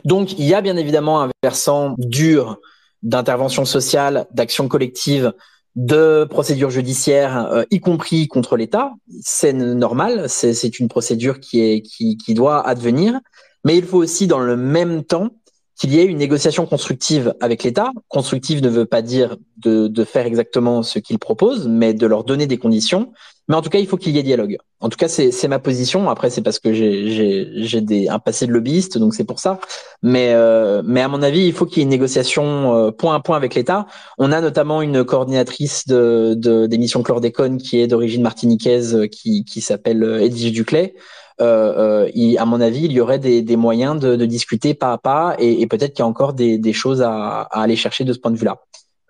Donc, 0.04 0.38
il 0.38 0.44
y 0.44 0.54
a 0.54 0.60
bien 0.60 0.76
évidemment 0.76 1.22
un 1.22 1.30
versant 1.42 1.94
dur 1.98 2.58
d'intervention 3.02 3.64
sociale, 3.64 4.26
d'action 4.32 4.68
collective, 4.68 5.32
de 5.74 6.24
procédures 6.24 6.70
judiciaires, 6.70 7.46
euh, 7.52 7.64
y 7.70 7.80
compris 7.80 8.28
contre 8.28 8.56
l'État. 8.56 8.92
C'est 9.22 9.52
normal, 9.52 10.28
c'est 10.28 10.78
une 10.78 10.88
procédure 10.88 11.40
qui, 11.40 11.60
est, 11.60 11.82
qui, 11.82 12.16
qui 12.16 12.34
doit 12.34 12.66
advenir. 12.66 13.18
Mais 13.64 13.76
il 13.76 13.84
faut 13.84 13.98
aussi, 13.98 14.26
dans 14.26 14.38
le 14.38 14.56
même 14.56 15.02
temps, 15.04 15.30
qu'il 15.78 15.92
y 15.92 15.98
ait 15.98 16.04
une 16.04 16.18
négociation 16.18 16.66
constructive 16.66 17.34
avec 17.40 17.64
l'État. 17.64 17.90
Constructive 18.08 18.62
ne 18.62 18.68
veut 18.68 18.86
pas 18.86 19.02
dire 19.02 19.36
de, 19.58 19.88
de 19.88 20.04
faire 20.04 20.26
exactement 20.26 20.82
ce 20.82 20.98
qu'il 20.98 21.18
propose, 21.18 21.68
mais 21.68 21.94
de 21.94 22.06
leur 22.06 22.24
donner 22.24 22.46
des 22.46 22.58
conditions. 22.58 23.12
Mais 23.48 23.56
en 23.56 23.62
tout 23.62 23.68
cas, 23.68 23.78
il 23.78 23.86
faut 23.86 23.98
qu'il 23.98 24.14
y 24.14 24.18
ait 24.18 24.22
dialogue. 24.22 24.56
En 24.80 24.88
tout 24.88 24.96
cas, 24.96 25.08
c'est 25.08 25.48
ma 25.48 25.58
position. 25.58 26.08
Après, 26.08 26.30
c'est 26.30 26.40
parce 26.40 26.58
que 26.58 26.72
j'ai 26.72 28.08
un 28.08 28.18
passé 28.18 28.46
de 28.46 28.52
lobbyiste, 28.52 28.96
donc 28.96 29.14
c'est 29.14 29.24
pour 29.24 29.38
ça. 29.38 29.60
Mais, 30.02 30.30
euh, 30.32 30.82
mais 30.84 31.02
à 31.02 31.08
mon 31.08 31.22
avis, 31.22 31.46
il 31.46 31.52
faut 31.52 31.66
qu'il 31.66 31.78
y 31.78 31.80
ait 31.80 31.84
une 31.84 31.90
négociation 31.90 32.74
euh, 32.74 32.90
point 32.90 33.14
à 33.14 33.20
point 33.20 33.36
avec 33.36 33.54
l'État. 33.54 33.86
On 34.16 34.32
a 34.32 34.40
notamment 34.40 34.80
une 34.80 35.04
coordinatrice 35.04 35.86
de, 35.86 36.34
de, 36.36 36.66
des 36.66 36.78
missions 36.78 37.02
chlordécone 37.02 37.58
qui 37.58 37.80
est 37.80 37.86
d'origine 37.86 38.22
martiniquaise, 38.22 38.94
euh, 38.94 39.06
qui, 39.06 39.44
qui 39.44 39.60
s'appelle 39.60 40.02
Edwige 40.22 40.52
Duclet. 40.52 40.94
Euh, 41.40 42.08
il, 42.14 42.38
à 42.38 42.44
mon 42.44 42.60
avis, 42.60 42.84
il 42.84 42.92
y 42.92 43.00
aurait 43.00 43.18
des, 43.18 43.56
moyens 43.56 43.98
de, 43.98 44.24
discuter 44.24 44.74
pas 44.74 44.92
à 44.92 44.98
pas 44.98 45.36
et, 45.38 45.66
peut-être 45.66 45.94
qu'il 45.94 46.02
y 46.02 46.06
a 46.06 46.06
encore 46.06 46.32
des, 46.32 46.72
choses 46.72 47.02
à, 47.02 47.42
aller 47.42 47.76
chercher 47.76 48.04
de 48.04 48.12
ce 48.12 48.18
point 48.18 48.30
de 48.30 48.36
vue-là. 48.36 48.60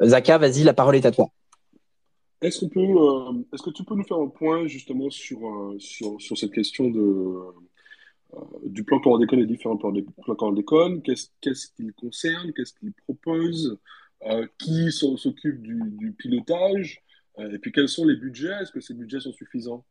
Zaka, 0.02 0.38
vas-y, 0.38 0.64
la 0.64 0.74
parole 0.74 0.96
est 0.96 1.06
à 1.06 1.10
toi. 1.10 1.28
Est-ce 2.44 2.66
euh, 2.66 3.42
que 3.64 3.70
tu 3.70 3.84
peux 3.84 3.94
nous 3.94 4.04
faire 4.04 4.18
un 4.18 4.28
point 4.28 4.66
justement 4.66 5.08
sur, 5.08 5.48
euh, 5.48 5.78
cette 5.78 6.52
question 6.52 6.92
euh, 6.94 7.52
du 8.66 8.84
plan 8.84 9.00
chlordécone 9.00 9.40
et 9.40 9.46
différents 9.46 9.78
plans, 9.78 9.94
plans 10.36 11.00
Qu'est-ce 11.00 11.28
qu'est-ce 11.40 11.68
concerne? 11.96 12.52
Qu'est-ce 12.52 12.74
qu'il 12.74 12.92
propose? 12.92 13.78
Qui 14.58 14.90
s'occupe 14.90 15.62
du, 15.62 16.14
pilotage? 16.18 17.02
Et 17.38 17.58
puis 17.58 17.72
quels 17.72 17.88
sont 17.88 18.06
les 18.06 18.16
budgets? 18.16 18.54
Est-ce 18.60 18.72
que 18.72 18.80
ces 18.80 18.94
budgets 18.94 19.20
sont 19.20 19.32
suffisants? 19.32 19.84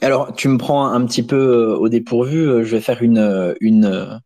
Alors, 0.00 0.34
tu 0.34 0.48
me 0.48 0.58
prends 0.58 0.86
un 0.86 1.04
petit 1.06 1.22
peu 1.22 1.74
au 1.78 1.88
dépourvu. 1.88 2.64
Je 2.64 2.76
vais 2.76 2.80
faire 2.80 3.02
une, 3.02 3.54
une, 3.60 4.20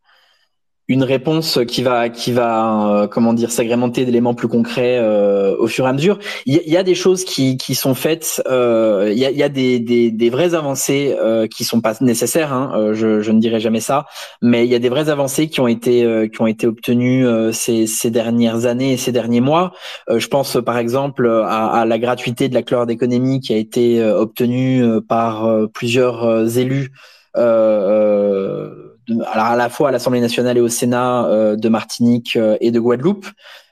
une 0.88 1.04
réponse 1.04 1.60
qui 1.66 1.82
va 1.82 2.08
qui 2.08 2.32
va 2.32 3.02
euh, 3.02 3.06
comment 3.06 3.32
dire 3.32 3.50
s'agrémenter 3.50 4.04
d'éléments 4.04 4.34
plus 4.34 4.48
concrets 4.48 4.98
euh, 4.98 5.56
au 5.58 5.68
fur 5.68 5.86
et 5.86 5.88
à 5.88 5.92
mesure. 5.92 6.18
Il 6.46 6.60
y, 6.66 6.76
a 6.76 6.82
des 6.82 6.94
choses 6.94 7.24
qui, 7.24 7.56
qui 7.56 7.74
sont 7.74 7.94
faites. 7.94 8.42
Euh, 8.48 9.08
il, 9.12 9.18
y 9.18 9.24
a, 9.24 9.30
y 9.30 9.42
a 9.42 9.48
des, 9.48 9.78
des, 9.78 10.10
des 10.10 10.30
vraies 10.30 10.54
avancées 10.54 11.16
qui 11.50 11.64
sont 11.64 11.80
pas 11.80 11.94
nécessaires. 12.00 12.52
Hein, 12.52 12.92
je, 12.92 13.20
je, 13.20 13.32
ne 13.32 13.40
dirais 13.40 13.60
jamais 13.60 13.80
ça, 13.80 14.06
mais 14.40 14.66
il 14.66 14.70
y 14.70 14.74
a 14.74 14.78
des 14.78 14.88
vraies 14.88 15.08
avancées 15.08 15.48
qui 15.48 15.60
ont 15.60 15.68
été 15.68 16.28
qui 16.32 16.40
ont 16.40 16.46
été 16.46 16.66
obtenues 16.66 17.26
ces, 17.52 17.86
ces 17.86 18.10
dernières 18.10 18.66
années 18.66 18.92
et 18.92 18.96
ces 18.96 19.12
derniers 19.12 19.40
mois. 19.40 19.72
je 20.08 20.26
pense 20.26 20.58
par 20.64 20.78
exemple 20.78 21.28
à, 21.28 21.66
à, 21.68 21.84
la 21.84 21.98
gratuité 21.98 22.48
de 22.48 22.54
la 22.54 22.62
chlordéconomie 22.62 23.40
qui 23.40 23.54
a 23.54 23.56
été 23.56 24.02
obtenue 24.04 24.84
par 25.08 25.48
plusieurs 25.72 26.58
élus. 26.58 26.90
Euh, 27.36 28.91
alors 29.08 29.46
à 29.46 29.56
la 29.56 29.68
fois 29.68 29.88
à 29.88 29.92
l'Assemblée 29.92 30.20
nationale 30.20 30.56
et 30.58 30.60
au 30.60 30.68
Sénat 30.68 31.26
euh, 31.26 31.56
de 31.56 31.68
Martinique 31.68 32.36
euh, 32.36 32.56
et 32.60 32.70
de 32.70 32.80
Guadeloupe. 32.80 33.26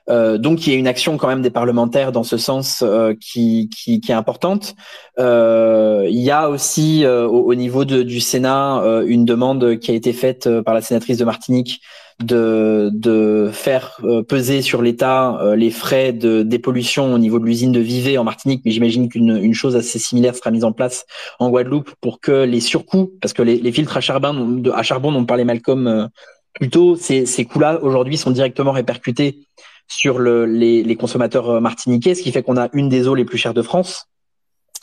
Euh, 0.09 0.37
donc 0.37 0.65
il 0.65 0.73
y 0.73 0.75
a 0.75 0.79
une 0.79 0.87
action 0.87 1.17
quand 1.17 1.27
même 1.27 1.41
des 1.41 1.51
parlementaires 1.51 2.11
dans 2.11 2.23
ce 2.23 2.37
sens 2.37 2.83
qui, 3.19 3.69
qui, 3.69 4.01
est 4.07 4.13
importante. 4.13 4.75
il 5.17 6.09
y 6.09 6.31
a 6.31 6.49
aussi 6.49 7.05
au, 7.05 7.55
niveau 7.55 7.85
de, 7.85 8.01
du 8.01 8.19
Sénat 8.19 9.03
une 9.05 9.25
demande 9.25 9.77
qui 9.77 9.91
a 9.91 9.93
été 9.93 10.11
faite 10.11 10.49
par 10.61 10.73
la 10.73 10.81
sénatrice 10.81 11.17
de 11.17 11.25
Martinique 11.25 11.81
de, 12.23 12.89
de 12.93 13.49
faire 13.51 13.99
euh, 14.03 14.23
peser 14.23 14.61
sur 14.61 14.81
l'État 14.81 15.39
euh, 15.41 15.55
les 15.55 15.71
frais 15.71 16.13
de 16.13 16.43
dépollution 16.43 17.13
au 17.13 17.17
niveau 17.17 17.39
de 17.39 17.45
l'usine 17.45 17.71
de 17.71 17.79
Vivet 17.79 18.17
en 18.17 18.23
Martinique, 18.23 18.61
mais 18.65 18.71
j'imagine 18.71 19.09
qu'une 19.09 19.37
une 19.37 19.53
chose 19.53 19.75
assez 19.75 19.99
similaire 19.99 20.35
sera 20.35 20.51
mise 20.51 20.63
en 20.63 20.71
place 20.71 21.05
en 21.39 21.49
Guadeloupe 21.49 21.93
pour 22.01 22.19
que 22.19 22.43
les 22.43 22.59
surcoûts, 22.59 23.11
parce 23.21 23.33
que 23.33 23.41
les, 23.41 23.71
filtres 23.71 23.97
à 23.97 24.01
charbon, 24.01 24.61
à 24.73 24.83
charbon 24.83 25.11
dont 25.11 25.25
parlait 25.25 25.45
Malcolm 25.45 25.87
euh, 25.87 26.07
plus 26.53 26.69
tôt, 26.69 26.95
ces, 26.95 27.25
ces 27.25 27.45
coûts-là 27.45 27.79
aujourd'hui 27.81 28.17
sont 28.17 28.31
directement 28.31 28.71
répercutés 28.71 29.47
sur 29.87 30.19
le, 30.19 30.45
les, 30.45 30.83
les, 30.83 30.95
consommateurs 30.95 31.61
martiniquais, 31.61 32.15
ce 32.15 32.21
qui 32.21 32.31
fait 32.31 32.43
qu'on 32.43 32.57
a 32.57 32.69
une 32.73 32.89
des 32.89 33.07
eaux 33.07 33.15
les 33.15 33.25
plus 33.25 33.37
chères 33.37 33.53
de 33.53 33.61
France, 33.61 34.07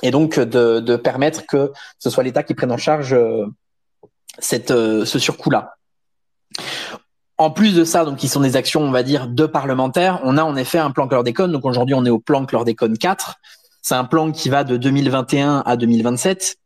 et 0.02 0.10
donc 0.10 0.38
de, 0.38 0.80
de 0.80 0.96
permettre 0.96 1.46
que 1.46 1.72
ce 1.98 2.10
soit 2.10 2.24
l'État 2.24 2.42
qui 2.42 2.54
prenne 2.54 2.72
en 2.72 2.78
charge 2.78 3.16
cette, 4.38 4.68
ce 4.68 5.18
surcoût-là. 5.18 5.78
En 7.38 7.50
plus 7.52 7.74
de 7.76 7.84
ça, 7.84 8.04
donc 8.04 8.16
qui 8.16 8.26
sont 8.26 8.40
des 8.40 8.56
actions, 8.56 8.82
on 8.82 8.90
va 8.90 9.04
dire, 9.04 9.28
de 9.28 9.46
parlementaires, 9.46 10.20
on 10.24 10.36
a 10.36 10.42
en 10.42 10.56
effet 10.56 10.78
un 10.78 10.90
plan 10.90 11.06
chlordécone. 11.06 11.52
Donc 11.52 11.64
aujourd'hui, 11.64 11.94
on 11.94 12.04
est 12.04 12.10
au 12.10 12.18
plan 12.18 12.44
chlordécone 12.44 12.98
4. 12.98 13.36
C'est 13.80 13.94
un 13.94 14.04
plan 14.04 14.32
qui 14.32 14.48
va 14.48 14.64
de 14.64 14.76
2021 14.76 15.62
à 15.64 15.76
2027 15.76 16.56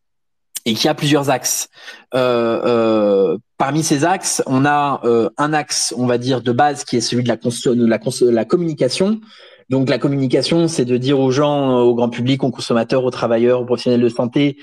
et 0.65 0.73
qui 0.75 0.89
a 0.89 0.95
plusieurs 0.95 1.29
axes. 1.29 1.69
Euh, 2.15 2.63
euh, 2.65 3.39
parmi 3.59 3.83
ces 3.83 4.05
axes, 4.05 4.43
on 4.47 4.65
a 4.65 5.01
euh, 5.05 5.29
un 5.37 5.53
axe, 5.53 5.93
on 5.99 6.07
va 6.07 6.17
dire, 6.17 6.41
de 6.41 6.53
base 6.53 6.85
qui 6.85 6.97
est 6.97 7.01
celui 7.01 7.23
de 7.23 7.29
la, 7.29 7.37
de 7.37 7.87
la, 7.87 7.99
la 8.33 8.45
communication. 8.47 9.21
Donc 9.69 9.91
la 9.91 9.99
communication, 9.99 10.69
c'est 10.69 10.85
de 10.85 10.97
dire 10.97 11.21
aux 11.21 11.31
gens, 11.31 11.81
au 11.81 11.95
grand 11.95 12.09
public, 12.09 12.43
aux 12.45 12.51
consommateurs, 12.51 13.05
aux 13.05 13.11
travailleurs, 13.11 13.61
aux 13.61 13.65
professionnels 13.67 14.01
de 14.01 14.09
santé, 14.09 14.57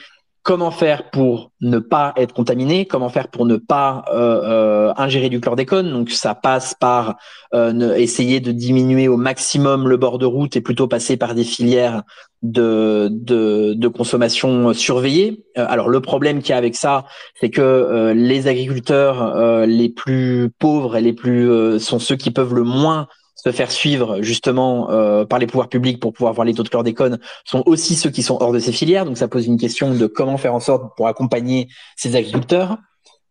comment 0.44 0.72
faire 0.72 1.10
pour 1.10 1.52
ne 1.62 1.80
pas 1.80 2.14
être 2.16 2.34
contaminé, 2.34 2.86
comment 2.86 3.10
faire 3.10 3.28
pour 3.28 3.46
ne 3.46 3.58
pas 3.58 4.06
euh, 4.12 4.42
euh, 4.44 4.94
ingérer 4.98 5.30
du 5.30 5.40
chlordécone? 5.40 5.92
Donc 5.92 6.12
ça 6.12 6.36
passe 6.36 6.74
par 6.74 7.18
euh, 7.54 7.94
essayer 7.96 8.40
de 8.40 8.52
diminuer 8.52 9.08
au 9.08 9.18
maximum 9.18 9.88
le 9.88 9.98
bord 9.98 10.18
de 10.18 10.26
route 10.26 10.56
et 10.56 10.62
plutôt 10.62 10.88
passer 10.88 11.18
par 11.18 11.36
des 11.36 11.44
filières 11.44 12.04
de, 12.42 13.88
consommation 13.90 14.74
surveillée. 14.74 15.44
alors 15.56 15.90
le 15.90 16.00
problème 16.00 16.42
qu'il 16.42 16.52
y 16.52 16.54
a 16.54 16.58
avec 16.58 16.76
ça, 16.76 17.04
c'est 17.40 17.50
que 17.50 18.14
les 18.16 18.48
agriculteurs 18.48 19.66
les 19.66 19.90
plus 19.90 20.50
pauvres 20.58 20.96
et 20.96 21.02
les 21.02 21.12
plus 21.12 21.80
sont 21.80 22.00
ceux 22.00 22.16
qui 22.16 22.32
peuvent 22.32 22.54
le 22.54 22.64
moins 22.64 23.08
se 23.44 23.52
faire 23.52 23.72
suivre 23.72 24.22
justement 24.22 24.90
euh, 24.92 25.26
par 25.26 25.40
les 25.40 25.48
pouvoirs 25.48 25.70
publics 25.70 26.00
pour 26.00 26.12
pouvoir 26.12 26.34
voir 26.34 26.46
les 26.46 26.54
taux 26.54 26.64
de 26.64 26.70
chlordécone 26.70 27.20
sont 27.46 27.64
aussi 27.66 27.96
ceux 27.96 28.10
qui 28.10 28.22
sont 28.22 28.38
hors 28.42 28.52
de 28.52 28.60
ces 28.60 28.72
filières. 28.72 29.06
Donc 29.06 29.18
ça 29.18 29.28
pose 29.28 29.46
une 29.46 29.58
question 29.58 29.94
de 29.94 30.08
comment 30.08 30.38
faire 30.38 30.54
en 30.54 30.60
sorte 30.60 30.96
pour 30.98 31.08
accompagner 31.08 31.70
ces 31.96 32.16
agriculteurs. 32.16 32.78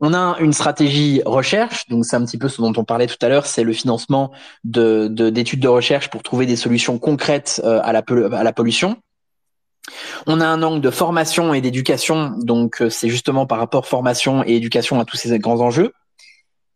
On 0.01 0.15
a 0.15 0.37
une 0.39 0.53
stratégie 0.53 1.21
recherche, 1.27 1.87
donc 1.89 2.05
c'est 2.05 2.15
un 2.15 2.25
petit 2.25 2.39
peu 2.39 2.49
ce 2.49 2.63
dont 2.63 2.73
on 2.77 2.85
parlait 2.85 3.09
tout 3.09 3.17
à 3.21 3.29
l'heure, 3.29 3.47
c'est 3.47 3.65
le 3.65 3.73
financement 3.73 4.31
de 4.63 5.09
d'études 5.09 5.61
de, 5.61 5.69
recherche 5.69 6.09
pour 6.09 6.23
trouver 6.23 6.47
des 6.47 6.55
solutions 6.55 7.01
concrètes 7.01 7.61
euh, 7.65 7.81
à, 7.83 7.93
la, 7.93 8.05
à 8.33 8.45
la 8.45 8.53
pollution. 8.53 8.97
On 10.29 10.41
a 10.41 10.47
un 10.47 10.63
angle 10.63 10.81
de 10.81 10.91
formation 10.91 11.53
et 11.53 11.61
d'éducation, 11.61 12.33
donc 12.39 12.81
euh, 12.81 12.91
c'est 12.91 13.09
justement 13.09 13.45
par 13.45 13.59
rapport 13.59 13.87
formation 13.87 14.45
et 14.47 14.55
éducation 14.55 15.01
à 15.01 15.05
tous 15.05 15.17
ces 15.17 15.37
grands 15.41 15.61
enjeux. 15.61 15.93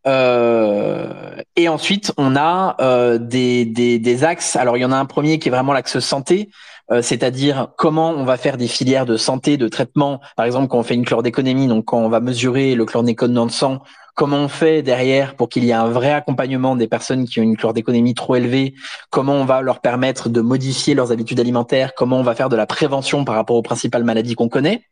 Euh, 0.05 1.35
et 1.55 1.69
ensuite, 1.69 2.11
on 2.17 2.35
a 2.35 2.75
euh, 2.81 3.17
des, 3.17 3.65
des, 3.65 4.23
axes. 4.23 4.55
Alors, 4.55 4.77
il 4.77 4.81
y 4.81 4.85
en 4.85 4.91
a 4.91 4.97
un 4.97 5.05
premier 5.05 5.39
qui 5.39 5.47
est 5.49 5.51
vraiment 5.51 5.73
l'axe 5.73 5.99
santé, 5.99 6.49
euh, 6.91 7.01
c'est-à-dire 7.01 7.69
comment 7.77 8.11
on 8.11 8.25
va 8.25 8.37
faire 8.37 8.57
des 8.57 8.67
filières 8.67 9.05
de 9.05 9.17
santé, 9.17 9.57
de 9.57 9.67
traitement. 9.67 10.19
Par 10.35 10.45
exemple, 10.45 10.67
quand 10.67 10.79
on 10.79 10.83
fait 10.83 10.95
une 10.95 11.05
chlordéconomie, 11.05 11.67
donc 11.67 11.85
quand 11.85 11.99
on 11.99 12.09
va 12.09 12.19
mesurer 12.19 12.75
le 12.75 12.85
chlordécone 12.85 13.33
dans 13.33 13.45
le 13.45 13.51
sang, 13.51 13.81
comment 14.15 14.37
on 14.37 14.47
fait 14.47 14.81
derrière 14.81 15.35
pour 15.35 15.49
qu'il 15.49 15.63
y 15.63 15.69
ait 15.69 15.73
un 15.73 15.87
vrai 15.87 16.11
accompagnement 16.11 16.75
des 16.75 16.87
personnes 16.87 17.25
qui 17.25 17.39
ont 17.39 17.43
une 17.43 17.57
chlordéconomie 17.57 18.13
trop 18.13 18.35
élevée, 18.35 18.75
comment 19.09 19.33
on 19.33 19.45
va 19.45 19.61
leur 19.61 19.79
permettre 19.79 20.29
de 20.29 20.41
modifier 20.41 20.93
leurs 20.93 21.11
habitudes 21.11 21.39
alimentaires, 21.39 21.93
comment 21.95 22.19
on 22.19 22.23
va 22.23 22.35
faire 22.35 22.49
de 22.49 22.55
la 22.55 22.67
prévention 22.67 23.25
par 23.25 23.35
rapport 23.35 23.55
aux 23.55 23.63
principales 23.63 24.03
maladies 24.03 24.35
qu'on 24.35 24.49
connaît? 24.49 24.83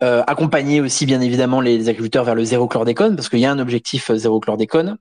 Euh, 0.00 0.22
accompagner 0.28 0.80
aussi 0.80 1.06
bien 1.06 1.20
évidemment 1.20 1.60
les 1.60 1.88
agriculteurs 1.88 2.22
vers 2.22 2.36
le 2.36 2.44
zéro 2.44 2.68
chlordécone 2.68 3.16
parce 3.16 3.28
qu'il 3.28 3.40
y 3.40 3.46
a 3.46 3.50
un 3.50 3.58
objectif 3.58 4.10
euh, 4.10 4.16
zéro 4.16 4.38
chlordécone. 4.38 4.96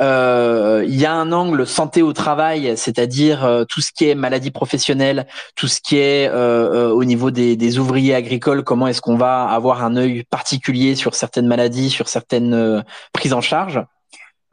Euh, 0.00 0.84
il 0.88 0.96
y 0.96 1.06
a 1.06 1.12
un 1.12 1.30
angle 1.30 1.68
santé 1.68 2.02
au 2.02 2.12
travail, 2.12 2.76
c'est-à-dire 2.76 3.44
euh, 3.44 3.64
tout 3.64 3.80
ce 3.80 3.92
qui 3.92 4.08
est 4.08 4.16
maladie 4.16 4.50
professionnelle, 4.50 5.28
tout 5.54 5.68
ce 5.68 5.80
qui 5.80 5.98
est 5.98 6.28
au 6.32 7.04
niveau 7.04 7.30
des, 7.30 7.54
des, 7.54 7.78
ouvriers 7.78 8.16
agricoles, 8.16 8.64
comment 8.64 8.88
est-ce 8.88 9.00
qu'on 9.00 9.16
va 9.16 9.44
avoir 9.44 9.84
un 9.84 9.94
œil 9.94 10.24
particulier 10.24 10.96
sur 10.96 11.14
certaines 11.14 11.46
maladies, 11.46 11.90
sur 11.90 12.08
certaines 12.08 12.82
prises 13.12 13.34
en 13.34 13.40
charge. 13.40 13.84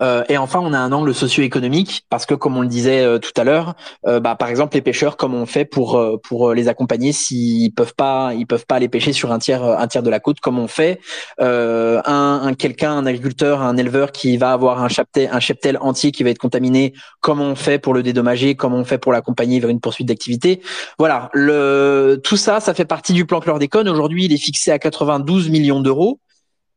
Euh, 0.02 0.24
et 0.30 0.38
enfin, 0.38 0.60
on 0.62 0.74
a 0.74 0.80
un 0.80 0.92
angle 0.92 1.14
socio-économique 1.14 2.06
parce 2.10 2.26
que, 2.26 2.34
comme 2.34 2.58
on 2.58 2.62
le 2.62 2.68
disait 2.68 3.02
euh, 3.02 3.20
tout 3.20 3.32
à 3.38 3.44
l'heure, 3.44 3.76
euh, 4.08 4.20
bah, 4.20 4.36
par 4.36 4.50
exemple, 4.50 4.76
les 4.76 4.82
pêcheurs, 4.82 5.18
comment 5.18 5.38
on 5.38 5.46
fait 5.46 5.66
pour 5.66 6.02
pour 6.24 6.54
les 6.54 6.68
accompagner 6.68 7.12
s'ils 7.12 7.74
peuvent 7.74 7.94
pas, 7.96 8.34
ils 8.34 8.46
peuvent 8.46 8.66
pas 8.66 8.76
aller 8.76 8.90
pêcher 8.90 9.14
sur 9.14 9.32
un 9.32 9.40
tiers 9.40 9.64
un 9.64 9.88
tiers 9.88 10.04
de 10.04 10.10
la 10.10 10.20
côte, 10.20 10.40
comment 10.40 10.64
on 10.64 10.68
fait? 10.68 11.00
Un, 11.40 12.02
un 12.06 12.54
quelqu'un, 12.54 12.92
un 12.94 13.06
agriculteur, 13.06 13.62
un 13.62 13.78
éleveur 13.78 14.12
qui 14.12 14.38
va 14.38 14.52
avoir 14.54 14.84
un 14.84 14.90
cheptel, 14.90 15.30
un 15.32 15.40
cheptel 15.40 15.78
entier 15.82 16.12
qui 16.12 16.24
va 16.24 16.30
être 16.30 16.38
contaminé, 16.38 16.94
comment 17.22 17.46
on 17.46 17.56
fait 17.56 17.80
pour 17.80 17.94
le 17.94 18.04
dédommager, 18.04 18.56
comment 18.56 18.78
on 18.78 18.86
fait 18.86 18.98
pour 18.98 19.12
l'accompagner 19.12 19.60
vers 19.60 19.70
une 19.70 19.80
poursuite 19.80 20.08
d'activité? 20.08 20.62
Voilà, 20.98 21.30
le 21.34 22.20
tout 22.24 22.38
ça, 22.38 22.60
ça 22.60 22.74
fait 22.74 22.86
partie 22.86 23.14
du 23.14 23.26
plan 23.26 23.40
chlordécone. 23.40 23.88
Aujourd'hui, 23.90 24.26
il 24.26 24.34
est 24.34 24.38
fixé 24.38 24.72
à 24.72 24.80
92 24.80 25.50
millions 25.50 25.82
d'euros. 25.82 26.20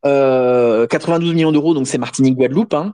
92 0.03 1.33
millions 1.33 1.51
d'euros, 1.51 1.73
donc 1.73 1.87
c'est 1.87 1.97
Martinique 1.97 2.35
Guadeloupe. 2.35 2.75
Hein. 2.75 2.93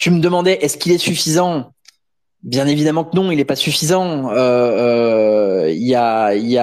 Tu 0.00 0.10
me 0.10 0.18
demandais, 0.18 0.58
est-ce 0.62 0.78
qu'il 0.78 0.92
est 0.92 0.98
suffisant? 0.98 1.74
Bien 2.42 2.66
évidemment 2.66 3.04
que 3.04 3.14
non, 3.14 3.30
il 3.30 3.36
n'est 3.36 3.44
pas 3.44 3.54
suffisant. 3.54 4.30
Euh, 4.30 5.66
euh, 5.66 5.70
il 5.70 5.86
y, 5.86 5.94
a, 5.94 6.34
y, 6.34 6.58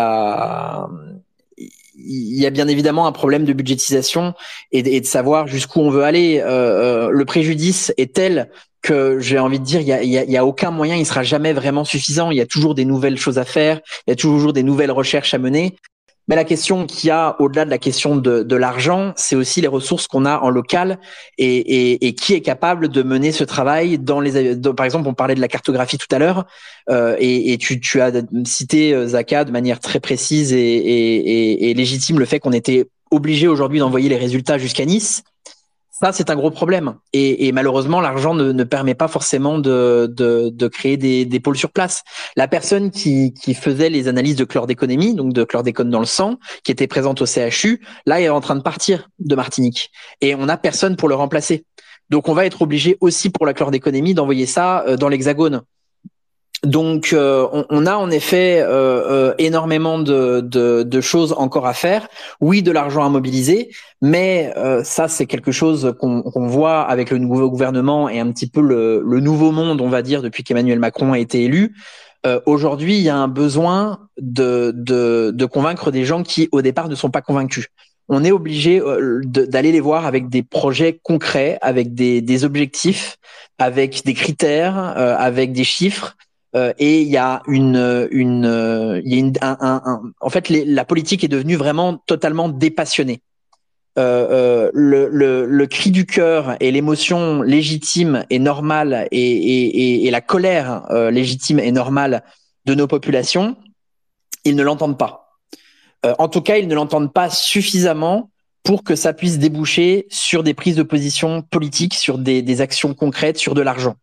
y 1.95 2.49
bien 2.49 2.67
évidemment 2.67 3.05
un 3.05 3.11
problème 3.11 3.45
de 3.45 3.53
budgétisation 3.53 4.33
et 4.71 4.81
de, 4.81 5.05
savoir 5.05 5.45
jusqu'où 5.45 5.81
on 5.81 5.91
veut 5.91 6.03
aller. 6.03 6.41
Euh, 6.43 7.11
le 7.11 7.25
préjudice 7.25 7.93
est 7.97 8.11
tel 8.15 8.49
que 8.81 9.19
j'ai 9.19 9.37
envie 9.37 9.59
de 9.59 9.65
dire, 9.65 9.81
il 9.81 9.87
y 9.87 9.93
a, 9.93 10.01
y 10.01 10.37
a, 10.37 10.45
aucun 10.45 10.71
moyen, 10.71 10.95
il 10.95 11.05
sera 11.05 11.21
jamais 11.21 11.53
vraiment 11.53 11.85
suffisant. 11.85 12.31
Il 12.31 12.37
y 12.37 12.41
a 12.41 12.47
toujours 12.47 12.73
des 12.73 12.85
nouvelles 12.85 13.17
choses 13.17 13.37
à 13.37 13.45
faire, 13.45 13.81
il 14.07 14.11
y 14.11 14.13
a 14.13 14.15
toujours 14.15 14.51
des 14.51 14.63
nouvelles 14.63 14.91
recherches 14.91 15.35
à 15.35 15.37
mener. 15.37 15.75
Mais 16.27 16.35
la 16.35 16.43
question 16.43 16.85
qu'il 16.85 17.07
y 17.07 17.11
a 17.11 17.35
au-delà 17.39 17.63
de 17.63 17.69
la 17.69 17.77
question 17.77 18.15
de, 18.17 18.55
l'argent, 18.55 19.13
c'est 19.15 19.35
aussi 19.35 19.61
les 19.61 19.67
ressources 19.67 20.07
qu'on 20.07 20.25
a 20.25 20.39
en 20.39 20.49
local 20.49 20.99
et, 21.37 22.15
qui 22.15 22.33
est 22.33 22.41
capable 22.41 22.89
de 22.89 23.01
mener 23.03 23.31
ce 23.31 23.43
travail 23.43 23.97
dans 23.97 24.19
les. 24.19 24.55
par 24.75 24.85
exemple, 24.85 25.07
on 25.07 25.13
parlait 25.13 25.35
de 25.35 25.41
la 25.41 25.47
cartographie 25.47 25.97
tout 25.97 26.13
à 26.13 26.19
l'heure 26.19 26.45
euh, 26.89 27.15
et, 27.19 27.57
tu, 27.57 27.79
tu, 27.79 28.01
as 28.01 28.11
cité 28.45 28.93
euh, 28.93 29.07
Zaka 29.07 29.45
de 29.45 29.51
manière 29.51 29.79
très 29.79 29.99
précise 29.99 30.53
et 30.53 31.73
légitime 31.75 32.19
le 32.19 32.25
fait 32.25 32.39
qu'on 32.39 32.51
était 32.51 32.87
obligé 33.11 33.47
aujourd'hui 33.47 33.79
d'envoyer 33.79 34.09
les 34.09 34.17
résultats 34.17 34.57
jusqu'à 34.57 34.85
Nice. 34.85 35.23
Ça, 35.99 36.11
c'est 36.11 36.29
un 36.29 36.35
gros 36.35 36.51
problème. 36.51 36.95
Et, 37.11 37.51
malheureusement, 37.51 38.01
l'argent 38.01 38.35
ne, 38.35 38.51
ne, 38.51 38.63
permet 38.63 38.93
pas 38.93 39.07
forcément 39.07 39.57
de, 39.57 40.67
créer 40.71 40.95
des, 40.97 41.39
pôles 41.39 41.57
sur 41.57 41.71
place. 41.71 42.03
La 42.35 42.47
personne 42.47 42.91
qui, 42.91 43.33
faisait 43.55 43.89
les 43.89 44.07
analyses 44.07 44.35
de 44.35 44.43
chlordéconomie, 44.43 45.15
donc 45.15 45.33
de 45.33 45.43
chlordécone 45.43 45.89
dans 45.89 45.99
le 45.99 46.05
sang, 46.05 46.37
qui 46.63 46.71
était 46.71 46.85
présente 46.85 47.21
au 47.23 47.25
CHU, 47.25 47.81
là, 48.05 48.21
est 48.21 48.29
en 48.29 48.41
train 48.41 48.55
de 48.55 48.61
partir 48.61 49.09
de 49.17 49.35
Martinique. 49.35 49.89
Et 50.21 50.35
on 50.35 50.45
n'a 50.45 50.57
personne 50.57 50.97
pour 50.97 51.09
le 51.09 51.15
remplacer. 51.15 51.65
Donc, 52.11 52.29
on 52.29 52.33
va 52.33 52.45
être 52.45 52.61
obligé 52.61 52.97
aussi 53.01 53.31
pour 53.31 53.47
la 53.47 53.53
chlordéconomie 53.53 54.13
d'envoyer 54.13 54.45
ça 54.45 54.85
euh, 54.87 54.97
dans 54.97 55.09
l'Hexagone. 55.09 55.63
Donc, 56.63 57.13
euh, 57.13 57.47
on, 57.69 57.85
a 57.85 57.95
en 57.95 58.09
effet 58.09 58.59
euh, 58.61 58.67
euh, 59.29 59.33
énormément 59.37 59.99
de, 59.99 60.41
de, 60.41 61.01
choses 61.01 61.35
encore 61.37 61.67
à 61.67 61.73
faire. 61.73 62.07
Oui, 62.41 62.63
de 62.63 62.71
l'argent 62.71 63.05
à 63.05 63.09
mobiliser, 63.09 63.69
mais 64.01 64.51
ça, 64.83 65.07
c'est 65.07 65.27
quelque 65.27 65.51
chose 65.51 65.93
qu'on 65.99 66.47
voit 66.47 66.81
avec 66.81 67.11
le 67.11 67.19
nouveau 67.19 67.49
gouvernement 67.49 68.09
et 68.09 68.19
un 68.19 68.31
petit 68.31 68.49
peu 68.49 68.61
le, 68.61 69.03
le 69.05 69.19
nouveau 69.19 69.51
monde, 69.51 69.81
on 69.81 69.89
va 69.89 70.01
dire, 70.01 70.21
depuis 70.21 70.43
qu'Emmanuel 70.43 70.79
Macron 70.79 71.13
a 71.13 71.19
été 71.19 71.43
élu. 71.43 71.75
Aujourd'hui, 72.45 72.97
il 72.97 73.03
y 73.03 73.09
a 73.09 73.15
un 73.15 73.29
besoin 73.29 73.99
de, 74.19 74.73
de, 74.75 75.31
de 75.33 75.45
convaincre 75.45 75.91
des 75.91 76.03
gens 76.03 76.23
qui, 76.23 76.49
au 76.51 76.61
départ, 76.61 76.89
ne 76.89 76.95
sont 76.95 77.11
pas 77.11 77.21
convaincus 77.21 77.67
on 78.09 78.23
est 78.23 78.31
obligé 78.31 78.81
d'aller 79.25 79.73
les 79.73 79.81
voir 79.81 80.05
avec 80.05 80.29
des 80.29 80.41
projets 80.41 80.97
concrets, 81.03 81.57
avec 81.61 81.93
des, 81.93 82.21
des 82.21 82.45
objectifs, 82.45 83.17
avec 83.59 84.05
des 84.05 84.13
critères, 84.13 84.77
avec 84.77 85.51
des 85.51 85.65
chiffres, 85.65 86.15
euh, 86.55 86.73
et 86.79 87.01
il 87.01 87.07
y 87.07 87.17
a 87.17 87.41
une, 87.47 88.07
une, 88.11 89.01
y 89.03 89.33
a 89.41 89.57
un, 89.59 89.81
un, 89.85 90.01
en 90.19 90.29
fait, 90.29 90.49
la 90.49 90.85
politique 90.85 91.23
est 91.23 91.27
devenue 91.27 91.55
vraiment 91.55 91.97
totalement 92.05 92.49
dépassionnée. 92.49 93.21
Euh, 93.97 94.27
euh, 94.29 94.71
le, 94.75 95.09
le, 95.09 95.45
le, 95.47 95.67
cri 95.67 95.89
du 95.89 96.05
cœur 96.05 96.55
et 96.59 96.71
l'émotion 96.71 97.41
légitime 97.41 98.25
et 98.29 98.37
normale 98.37 99.07
et, 99.11 99.19
et, 99.19 100.05
et, 100.05 100.11
la 100.11 100.21
colère 100.21 100.83
légitime 101.11 101.59
et 101.59 101.71
normale 101.71 102.23
de 102.65 102.75
nos 102.75 102.85
populations, 102.85 103.57
ils 104.45 104.55
ne 104.55 104.63
l'entendent 104.63 104.99
pas. 104.99 105.39
En 106.19 106.27
tout 106.29 106.41
cas, 106.41 106.57
ils 106.57 106.67
ne 106.67 106.75
l'entendent 106.75 107.11
pas 107.11 107.31
suffisamment 107.31 108.29
pour 108.63 108.83
que 108.83 108.95
ça 108.95 109.13
puisse 109.13 109.39
déboucher 109.39 110.05
sur 110.09 110.43
des 110.43 110.53
prises 110.53 110.75
de 110.75 110.83
position 110.83 111.41
politiques, 111.41 111.95
sur 111.95 112.19
des 112.19 112.61
actions 112.61 112.93
concrètes, 112.93 113.37
sur 113.37 113.55
de 113.55 113.61
l'argent. 113.61 113.95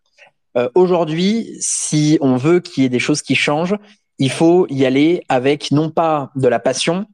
Euh, 0.57 0.69
aujourd'hui, 0.75 1.57
si 1.61 2.19
on 2.21 2.37
veut 2.37 2.61
qu'il 2.61 2.83
y 2.83 2.87
ait 2.87 2.91
des 2.91 2.99
choses 2.99 3.23
qui 3.23 3.35
changent, 3.35 3.77
il 4.19 4.31
faut 4.31 4.67
y 4.71 4.87
aller 4.87 5.23
avec 5.29 5.71
non 5.71 5.91
pas 5.91 6.31
de 6.37 6.47
la 6.47 6.61
passion, 6.61 7.07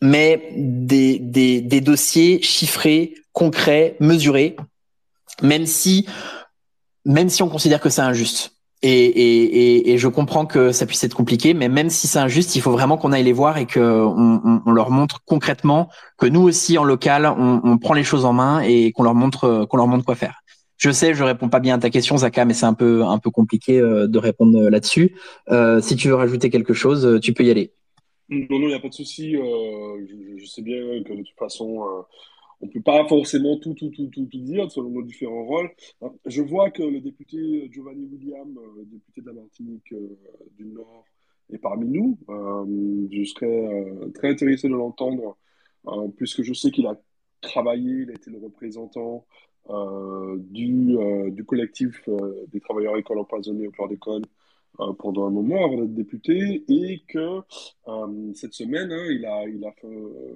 mais 0.00 0.50
des, 0.56 1.18
des, 1.18 1.60
des 1.60 1.80
dossiers 1.80 2.40
chiffrés, 2.42 3.14
concrets, 3.32 3.96
mesurés, 4.00 4.56
même 5.42 5.66
si, 5.66 6.06
même 7.04 7.28
si 7.28 7.42
on 7.42 7.48
considère 7.48 7.80
que 7.80 7.90
c'est 7.90 8.02
injuste. 8.02 8.52
Et, 8.82 8.90
et, 8.90 9.92
et, 9.92 9.98
je 9.98 10.06
comprends 10.06 10.44
que 10.44 10.70
ça 10.70 10.84
puisse 10.84 11.02
être 11.02 11.14
compliqué, 11.14 11.54
mais 11.54 11.68
même 11.68 11.88
si 11.88 12.06
c'est 12.06 12.18
injuste, 12.18 12.54
il 12.56 12.60
faut 12.60 12.70
vraiment 12.70 12.98
qu'on 12.98 13.10
aille 13.10 13.24
les 13.24 13.32
voir 13.32 13.56
et 13.56 13.66
qu'on 13.66 13.80
on, 13.80 14.62
on, 14.64 14.70
leur 14.70 14.90
montre 14.90 15.22
concrètement 15.24 15.88
que 16.18 16.26
nous 16.26 16.42
aussi 16.42 16.76
en 16.76 16.84
local, 16.84 17.26
on, 17.26 17.60
on 17.64 17.78
prend 17.78 17.94
les 17.94 18.04
choses 18.04 18.26
en 18.26 18.34
main 18.34 18.60
et 18.60 18.92
qu'on 18.92 19.02
leur 19.02 19.14
montre 19.14 19.64
qu'on 19.64 19.78
leur 19.78 19.88
montre 19.88 20.04
quoi 20.04 20.14
faire. 20.14 20.42
Je 20.76 20.90
sais, 20.90 21.14
je 21.14 21.24
réponds 21.24 21.48
pas 21.48 21.60
bien 21.60 21.76
à 21.76 21.78
ta 21.78 21.90
question, 21.90 22.18
Zaka, 22.18 22.44
mais 22.44 22.52
c'est 22.52 22.66
un 22.66 22.74
peu 22.74 23.02
un 23.02 23.18
peu 23.18 23.30
compliqué 23.30 23.80
euh, 23.80 24.06
de 24.06 24.18
répondre 24.18 24.58
euh, 24.58 24.70
là-dessus. 24.70 25.16
Euh, 25.48 25.80
si 25.80 25.96
tu 25.96 26.08
veux 26.08 26.14
rajouter 26.14 26.50
quelque 26.50 26.74
chose, 26.74 27.18
tu 27.22 27.32
peux 27.32 27.44
y 27.44 27.50
aller. 27.50 27.72
Non, 28.28 28.58
non, 28.58 28.66
il 28.66 28.68
n'y 28.68 28.74
a 28.74 28.80
pas 28.80 28.88
de 28.88 28.94
souci. 28.94 29.32
Je, 29.32 30.46
sais 30.46 30.62
bien 30.62 31.02
que 31.04 31.12
de 31.12 31.22
toute 31.22 31.38
façon, 31.38 32.04
on 32.60 32.66
ne 32.66 32.70
peut 32.70 32.82
pas 32.82 33.06
forcément 33.08 33.56
tout, 33.58 33.74
tout, 33.74 33.90
tout, 33.90 34.08
tout, 34.08 34.26
tout, 34.26 34.38
dire 34.38 34.70
selon 34.70 34.90
nos 34.90 35.02
différents 35.02 35.44
rôles. 35.44 35.70
Je 36.26 36.42
vois 36.42 36.70
que 36.70 36.82
le 36.82 37.00
député 37.00 37.70
Giovanni 37.72 38.06
William, 38.06 38.58
député 38.84 39.20
de 39.22 39.26
la 39.28 39.32
Martinique 39.32 39.94
du 40.58 40.66
Nord, 40.66 41.04
est 41.52 41.58
parmi 41.58 41.88
nous. 41.88 42.18
je 42.28 43.24
serais 43.24 44.10
très 44.12 44.30
intéressé 44.30 44.68
de 44.68 44.74
l'entendre, 44.74 45.36
puisque 46.16 46.42
je 46.42 46.52
sais 46.52 46.72
qu'il 46.72 46.88
a 46.88 47.00
travaillé, 47.40 48.02
il 48.02 48.10
a 48.10 48.14
été 48.14 48.30
le 48.30 48.38
représentant 48.38 49.24
du, 49.68 50.96
euh, 50.96 51.30
du 51.30 51.44
collectif 51.44 52.02
euh, 52.08 52.44
des 52.52 52.60
travailleurs 52.60 52.92
agricoles 52.92 53.18
empoisonnés 53.18 53.66
au 53.66 53.70
chlordécone 53.70 54.24
pendant 54.98 55.26
un 55.26 55.30
moment 55.30 55.64
avant 55.64 55.78
d'être 55.78 55.94
député 55.94 56.62
et 56.68 57.02
que 57.08 57.40
cette 58.34 58.52
semaine, 58.52 58.92
hein, 58.92 59.06
il 59.08 59.24
a, 59.24 59.48
il 59.48 59.64
a 59.64 59.72
fait, 59.72 59.88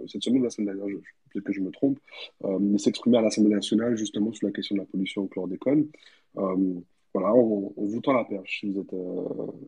cette 0.06 0.22
semaine, 0.22 0.42
la 0.42 0.48
semaine 0.48 0.74
dernière, 0.74 0.96
peut-être 1.30 1.44
que 1.44 1.52
je 1.52 1.60
me 1.60 1.70
trompe, 1.70 1.98
il 2.42 2.80
s'exprimait 2.80 3.18
à 3.18 3.20
l'Assemblée 3.20 3.54
nationale 3.54 3.98
justement 3.98 4.32
sur 4.32 4.46
la 4.46 4.52
question 4.54 4.76
de 4.76 4.80
la 4.80 4.86
pollution 4.86 5.24
au 5.24 5.26
chlordécone. 5.26 5.88
voilà, 6.34 7.34
on, 7.34 7.74
on, 7.76 7.84
vous 7.84 8.00
tend 8.00 8.14
la 8.14 8.24
perche 8.24 8.60
si 8.60 8.70
vous 8.70 8.80
êtes 8.80 8.94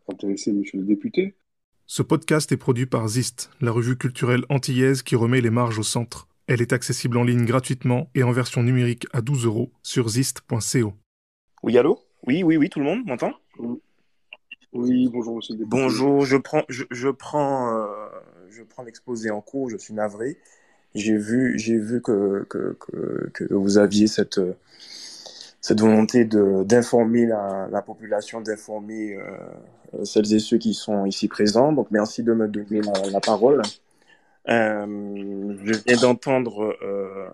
intéressé, 0.08 0.54
monsieur 0.54 0.78
le 0.78 0.86
député. 0.86 1.34
Ce 1.84 2.00
podcast 2.00 2.50
est 2.50 2.56
produit 2.56 2.86
par 2.86 3.06
Zist, 3.08 3.50
la 3.60 3.72
revue 3.72 3.98
culturelle 3.98 4.46
antillaise 4.48 5.02
qui 5.02 5.16
remet 5.16 5.42
les 5.42 5.50
marges 5.50 5.78
au 5.78 5.82
centre. 5.82 6.28
Elle 6.48 6.60
est 6.60 6.72
accessible 6.72 7.18
en 7.18 7.24
ligne 7.24 7.44
gratuitement 7.44 8.10
et 8.14 8.22
en 8.24 8.32
version 8.32 8.62
numérique 8.62 9.06
à 9.12 9.20
12 9.20 9.46
euros 9.46 9.70
sur 9.82 10.08
zist.co. 10.08 10.92
Oui, 11.62 11.78
allô? 11.78 12.00
Oui, 12.26 12.42
oui, 12.42 12.56
oui, 12.56 12.68
tout 12.68 12.80
le 12.80 12.84
monde 12.84 13.04
m'entend? 13.06 13.32
Oui, 14.72 15.08
bonjour 15.12 15.36
monsieur. 15.36 15.54
Bonjour, 15.66 16.24
je 16.24 16.36
prends, 16.36 16.62
je, 16.68 17.10
prends, 17.10 17.76
euh, 17.76 17.86
je 18.50 18.62
prends 18.62 18.82
l'exposé 18.82 19.30
en 19.30 19.40
cours, 19.40 19.70
je 19.70 19.76
suis 19.76 19.94
navré. 19.94 20.38
J'ai 20.94 21.16
vu, 21.16 21.58
j'ai 21.58 21.78
vu 21.78 22.02
que, 22.02 22.44
que, 22.48 22.76
que, 23.32 23.54
vous 23.54 23.78
aviez 23.78 24.06
cette, 24.06 24.40
cette 25.60 25.80
volonté 25.80 26.24
d'informer 26.24 27.26
la, 27.26 27.68
la, 27.70 27.82
population, 27.82 28.40
d'informer 28.40 29.16
euh, 29.16 30.04
celles 30.04 30.32
et 30.34 30.38
ceux 30.38 30.58
qui 30.58 30.74
sont 30.74 31.06
ici 31.06 31.28
présents. 31.28 31.72
Donc 31.72 31.88
merci 31.90 32.22
de 32.22 32.32
me 32.32 32.48
donner 32.48 32.80
la 33.10 33.20
parole. 33.20 33.62
Euh, 34.48 35.56
je 35.64 35.72
viens 35.86 35.96
d'entendre, 36.00 36.76
euh, 36.82 37.28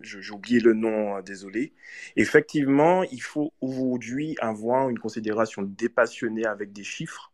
j'ai 0.00 0.30
oublié 0.30 0.60
le 0.60 0.74
nom, 0.74 1.16
euh, 1.16 1.22
désolé. 1.22 1.72
Effectivement, 2.16 3.02
il 3.04 3.22
faut 3.22 3.52
aujourd'hui 3.60 4.36
avoir 4.40 4.88
une 4.88 4.98
considération 4.98 5.62
dépassionnée 5.62 6.46
avec 6.46 6.72
des 6.72 6.84
chiffres, 6.84 7.32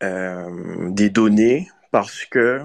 des 0.00 1.10
données, 1.10 1.70
parce 1.92 2.24
que 2.24 2.60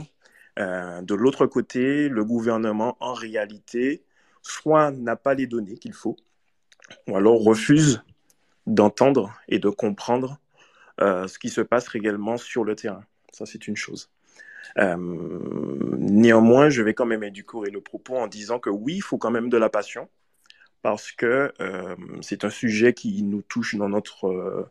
de 0.57 1.13
l'autre 1.13 1.45
côté, 1.45 2.09
le 2.09 2.25
gouvernement, 2.25 2.97
en 2.99 3.13
réalité, 3.13 4.03
soit 4.41 4.89
n'a 4.89 5.15
pas 5.15 5.35
les 5.35 5.45
données 5.45 5.77
qu'il 5.77 5.93
faut, 5.93 6.15
ou 7.07 7.15
alors 7.15 7.43
refuse 7.43 8.01
d'entendre 8.65 9.39
et 9.47 9.59
de 9.59 9.69
comprendre 9.69 10.39
ce 10.99 11.37
qui 11.37 11.49
se 11.49 11.61
passe 11.61 11.87
réellement 11.89 12.37
sur 12.37 12.63
le 12.63 12.75
terrain. 12.75 13.03
Ça, 13.31 13.45
c'est 13.45 13.67
une 13.67 13.75
chose. 13.75 14.09
Euh, 14.77 14.95
néanmoins, 15.97 16.69
je 16.69 16.81
vais 16.81 16.93
quand 16.93 17.05
même 17.05 17.23
éduquer 17.23 17.69
le 17.71 17.81
propos 17.81 18.17
en 18.17 18.27
disant 18.27 18.59
que 18.59 18.69
oui, 18.69 18.95
il 18.95 19.01
faut 19.01 19.17
quand 19.17 19.31
même 19.31 19.49
de 19.49 19.57
la 19.57 19.69
passion 19.69 20.09
parce 20.81 21.11
que 21.11 21.51
c'est 22.21 22.45
un 22.45 22.49
sujet 22.49 22.93
qui 22.93 23.21
nous 23.23 23.41
touche 23.41 23.75
dans 23.75 23.89
notre, 23.89 24.69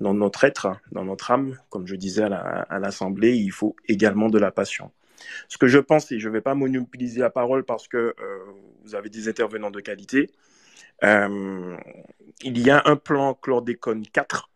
dans 0.00 0.14
notre 0.14 0.44
être, 0.44 0.68
dans 0.92 1.04
notre 1.04 1.32
âme. 1.32 1.58
Comme 1.68 1.86
je 1.86 1.96
disais 1.96 2.22
à 2.22 2.78
l'Assemblée, 2.78 3.36
il 3.36 3.50
faut 3.50 3.76
également 3.86 4.30
de 4.30 4.38
la 4.38 4.52
passion. 4.52 4.90
Ce 5.48 5.58
que 5.58 5.66
je 5.66 5.78
pense, 5.78 6.12
et 6.12 6.20
je 6.20 6.28
ne 6.28 6.32
vais 6.32 6.40
pas 6.40 6.54
monopoliser 6.54 7.20
la 7.20 7.30
parole 7.30 7.64
parce 7.64 7.88
que 7.88 8.14
vous 8.84 8.94
avez 8.94 9.10
des 9.10 9.28
intervenants 9.28 9.72
de 9.72 9.80
qualité, 9.80 10.30
il 11.02 11.78
y 12.42 12.70
a 12.70 12.82
un 12.86 12.96
plan 12.96 13.34
chlordécone 13.34 14.06
4 14.06 14.49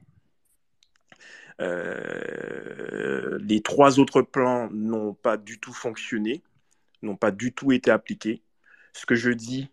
euh, 1.61 3.39
les 3.41 3.63
trois 3.63 3.99
autres 3.99 4.23
plans 4.23 4.69
n'ont 4.71 5.15
pas 5.15 5.37
du 5.37 5.61
tout 5.61 5.73
fonctionné, 5.73 6.43
n'ont 7.03 7.17
pas 7.17 7.31
du 7.31 7.53
tout 7.53 7.73
été 7.73 7.91
appliqués. 7.91 8.43
Ce 8.93 9.07
que 9.07 9.15
je 9.15 9.31
dis 9.31 9.71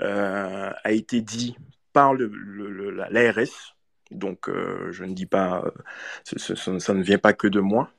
euh, 0.00 0.70
a 0.82 0.92
été 0.92 1.20
dit 1.20 1.56
par 1.92 2.14
l'ARS, 2.14 3.76
donc 4.10 4.48
euh, 4.48 4.92
je 4.92 5.04
ne 5.04 5.14
dis 5.14 5.26
pas, 5.26 5.64
ça 6.24 6.94
ne 6.94 7.02
vient 7.02 7.18
pas 7.18 7.32
que 7.32 7.48
de 7.48 7.60
moi. 7.60 7.90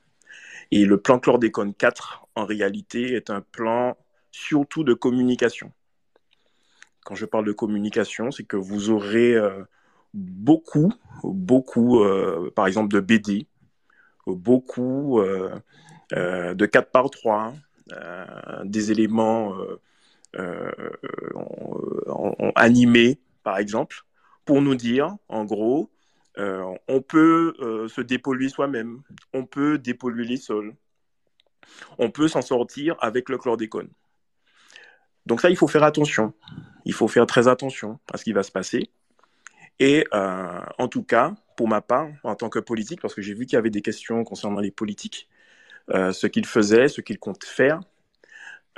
Et 0.70 0.84
le 0.84 0.98
plan 0.98 1.18
chlordécone 1.18 1.74
4, 1.74 2.26
en 2.34 2.44
réalité, 2.44 3.14
est 3.14 3.30
un 3.30 3.40
plan 3.40 3.96
surtout 4.30 4.84
de 4.84 4.94
communication. 4.94 5.72
Quand 7.04 7.14
je 7.14 7.24
parle 7.24 7.46
de 7.46 7.52
communication, 7.52 8.30
c'est 8.30 8.44
que 8.44 8.58
vous 8.58 8.90
aurez 8.90 9.34
beaucoup, 10.14 10.92
beaucoup, 11.22 12.00
euh, 12.00 12.50
par 12.54 12.66
exemple, 12.66 12.92
de 12.92 13.00
BD, 13.00 13.46
beaucoup 14.26 15.20
euh, 15.20 15.58
euh, 16.12 16.54
de 16.54 16.66
4 16.66 16.90
par 16.90 17.10
3, 17.10 17.54
des 18.64 18.90
éléments 18.90 19.54
animés, 22.54 23.18
par 23.42 23.56
exemple, 23.58 24.02
pour 24.44 24.60
nous 24.60 24.74
dire, 24.74 25.16
en 25.28 25.44
gros, 25.46 25.90
on 26.36 27.00
peut 27.00 27.54
se 27.88 28.02
dépolluer 28.02 28.50
soi-même, 28.50 29.02
on 29.32 29.46
peut 29.46 29.78
dépolluer 29.78 30.26
les 30.26 30.36
sols, 30.36 30.74
on 31.98 32.10
peut 32.10 32.28
s'en 32.28 32.42
sortir 32.42 32.96
avec 33.00 33.30
le 33.30 33.38
chlordécone. 33.38 33.88
Donc 35.24 35.40
ça, 35.40 35.50
il 35.50 35.56
faut 35.56 35.68
faire 35.68 35.82
attention. 35.82 36.32
Il 36.86 36.94
faut 36.94 37.08
faire 37.08 37.26
très 37.26 37.48
attention 37.48 37.98
à 38.12 38.16
ce 38.16 38.24
qui 38.24 38.32
va 38.32 38.42
se 38.42 38.50
passer. 38.50 38.90
Et 39.80 40.04
euh, 40.12 40.60
en 40.78 40.88
tout 40.88 41.02
cas, 41.02 41.34
pour 41.56 41.68
ma 41.68 41.80
part, 41.80 42.08
en 42.24 42.34
tant 42.34 42.48
que 42.48 42.58
politique, 42.58 43.00
parce 43.00 43.14
que 43.14 43.22
j'ai 43.22 43.34
vu 43.34 43.46
qu'il 43.46 43.54
y 43.54 43.58
avait 43.58 43.70
des 43.70 43.82
questions 43.82 44.24
concernant 44.24 44.60
les 44.60 44.70
politiques, 44.70 45.28
euh, 45.90 46.12
ce 46.12 46.26
qu'ils 46.26 46.46
faisaient, 46.46 46.88
ce 46.88 47.00
qu'ils 47.00 47.18
comptent 47.18 47.44
faire, 47.44 47.80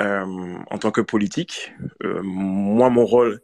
euh, 0.00 0.58
en 0.70 0.78
tant 0.78 0.90
que 0.90 1.00
politique, 1.00 1.72
moi, 2.02 2.90
mon 2.90 3.04
rôle, 3.04 3.40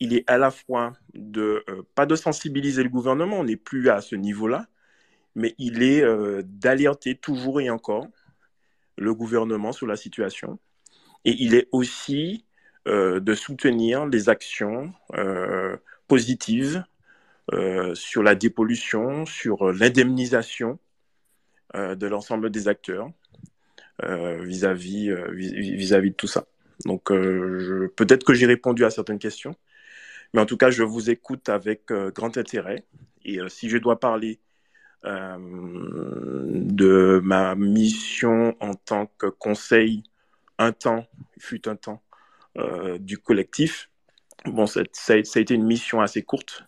il 0.00 0.14
est 0.14 0.28
à 0.28 0.38
la 0.38 0.50
fois 0.50 0.92
de, 1.14 1.64
pas 1.94 2.06
de 2.06 2.16
sensibiliser 2.16 2.82
le 2.82 2.88
gouvernement, 2.88 3.40
on 3.40 3.44
n'est 3.44 3.56
plus 3.56 3.88
à 3.88 4.00
ce 4.00 4.16
niveau-là, 4.16 4.66
mais 5.34 5.54
il 5.58 5.82
est 5.82 6.04
d'alerter 6.44 7.14
toujours 7.14 7.60
et 7.60 7.70
encore 7.70 8.06
le 8.98 9.14
gouvernement 9.14 9.72
sur 9.72 9.86
la 9.86 9.96
situation. 9.96 10.58
Et 11.24 11.36
il 11.42 11.54
est 11.54 11.68
aussi 11.72 12.44
de 12.86 13.34
soutenir 13.34 14.06
les 14.06 14.28
actions 14.28 14.92
positives 16.06 16.84
euh, 17.52 17.94
sur 17.94 18.22
la 18.22 18.34
dépollution, 18.34 19.26
sur 19.26 19.68
euh, 19.68 19.72
l'indemnisation 19.72 20.78
euh, 21.74 21.94
de 21.94 22.06
l'ensemble 22.06 22.50
des 22.50 22.68
acteurs 22.68 23.10
vis-à-vis 24.02 25.14
vis-à-vis 25.30 26.10
de 26.10 26.16
tout 26.16 26.26
ça. 26.26 26.46
Donc 26.84 27.10
peut-être 27.10 28.24
que 28.24 28.34
j'ai 28.34 28.46
répondu 28.46 28.84
à 28.84 28.90
certaines 28.90 29.20
questions, 29.20 29.54
mais 30.32 30.40
en 30.40 30.46
tout 30.46 30.56
cas, 30.56 30.70
je 30.70 30.82
vous 30.82 31.10
écoute 31.10 31.48
avec 31.48 31.92
grand 32.12 32.36
intérêt. 32.36 32.84
Et 33.24 33.38
si 33.46 33.70
je 33.70 33.78
dois 33.78 34.00
parler 34.00 34.40
de 35.04 37.20
ma 37.22 37.54
mission 37.54 38.56
en 38.58 38.74
tant 38.74 39.06
que 39.16 39.26
conseil, 39.26 40.02
un 40.58 40.72
temps, 40.72 41.06
fut 41.38 41.68
un 41.68 41.76
temps, 41.76 42.02
du 42.98 43.18
collectif, 43.18 43.90
bon, 44.44 44.66
ça, 44.66 44.80
a 44.80 45.16
été 45.16 45.54
une 45.54 45.66
mission 45.66 46.00
assez 46.00 46.22
courte, 46.22 46.64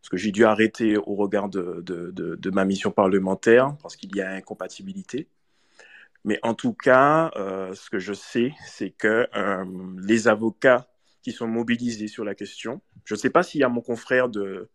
parce 0.00 0.10
que 0.10 0.16
j'ai 0.16 0.32
dû 0.32 0.44
arrêter 0.44 0.96
au 0.96 1.14
regard 1.14 1.48
de, 1.48 2.50
ma 2.50 2.64
mission 2.64 2.90
parlementaire, 2.90 3.76
parce 3.82 3.96
qu'il 3.96 4.14
y 4.16 4.20
a 4.20 4.30
incompatibilité. 4.30 5.28
Mais 6.24 6.38
en 6.42 6.54
tout 6.54 6.72
cas, 6.72 7.30
euh, 7.36 7.74
ce 7.74 7.90
que 7.90 7.98
je 7.98 8.12
sais, 8.12 8.52
c'est 8.66 8.90
que 8.90 9.28
euh, 9.34 9.64
les 10.02 10.28
avocats 10.28 10.88
qui 11.22 11.32
sont 11.32 11.46
mobilisés 11.46 12.08
sur 12.08 12.24
la 12.24 12.34
question, 12.34 12.80
je 13.04 13.14
ne 13.14 13.18
sais 13.18 13.30
pas 13.30 13.42
s'il 13.42 13.60
y 13.60 13.64
a 13.64 13.68
mon 13.68 13.80
confrère 13.80 14.28
de, 14.28 14.68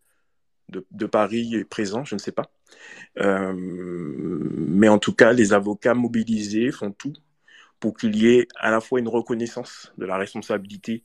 de, 0.68 1.06
Paris 1.06 1.64
présent, 1.64 2.04
je 2.04 2.14
ne 2.14 2.20
sais 2.20 2.32
pas. 2.32 2.50
Euh, 3.18 3.52
mais 3.56 4.88
en 4.88 4.98
tout 4.98 5.14
cas, 5.14 5.32
les 5.32 5.52
avocats 5.52 5.94
mobilisés 5.94 6.70
font 6.70 6.92
tout 6.92 7.12
pour 7.80 7.96
qu'il 7.96 8.16
y 8.16 8.28
ait 8.28 8.48
à 8.56 8.70
la 8.70 8.80
fois 8.80 9.00
une 9.00 9.08
reconnaissance 9.08 9.92
de 9.98 10.06
la 10.06 10.16
responsabilité 10.16 11.04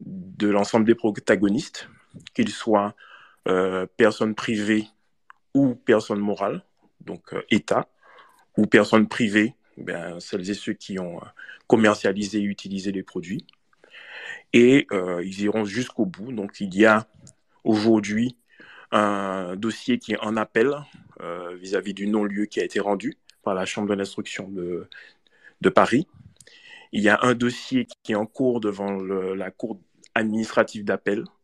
de 0.00 0.48
l'ensemble 0.48 0.86
des 0.86 0.94
protagonistes, 0.94 1.88
qu'ils 2.34 2.50
soient 2.50 2.94
euh, 3.48 3.86
personnes 3.96 4.34
privées 4.34 4.86
ou 5.54 5.74
personnes 5.74 6.20
morales, 6.20 6.62
donc 7.00 7.32
euh, 7.32 7.42
État, 7.50 7.88
ou 8.58 8.66
personnes 8.66 9.08
privées, 9.08 9.54
ben, 9.78 10.20
celles 10.20 10.48
et 10.50 10.54
ceux 10.54 10.74
qui 10.74 10.98
ont 10.98 11.16
euh, 11.18 11.26
commercialisé 11.66 12.38
et 12.38 12.42
utilisé 12.42 12.92
les 12.92 13.02
produits. 13.02 13.46
Et 14.52 14.88
ils 15.22 15.42
iront 15.42 15.64
jusqu'au 15.64 16.06
bout. 16.06 16.32
Donc 16.32 16.60
il 16.60 16.74
y 16.74 16.84
a 16.84 17.06
aujourd'hui 17.62 18.36
un 18.90 19.54
dossier 19.54 19.98
qui 19.98 20.12
est 20.14 20.18
en 20.18 20.36
appel 20.36 20.74
vis-à-vis 21.52 21.94
du 21.94 22.08
non-lieu 22.08 22.46
qui 22.46 22.58
a 22.58 22.64
été 22.64 22.80
rendu 22.80 23.16
par 23.44 23.54
la 23.54 23.64
Chambre 23.64 23.88
de 23.88 23.94
l'instruction 23.94 24.48
de, 24.48 24.88
de, 25.60 25.68
Paris. 25.68 26.08
Il 26.90 27.00
y 27.00 27.08
a 27.08 27.20
un 27.22 27.34
dossier 27.34 27.86
qui 28.02 28.10
est 28.10 28.16
en 28.16 28.26
cours 28.26 28.58
devant 28.58 28.90
la 28.90 29.52
Cour 29.52 29.78
administrative 30.16 30.84
d'appel 30.84 31.20
euh, 31.20 31.39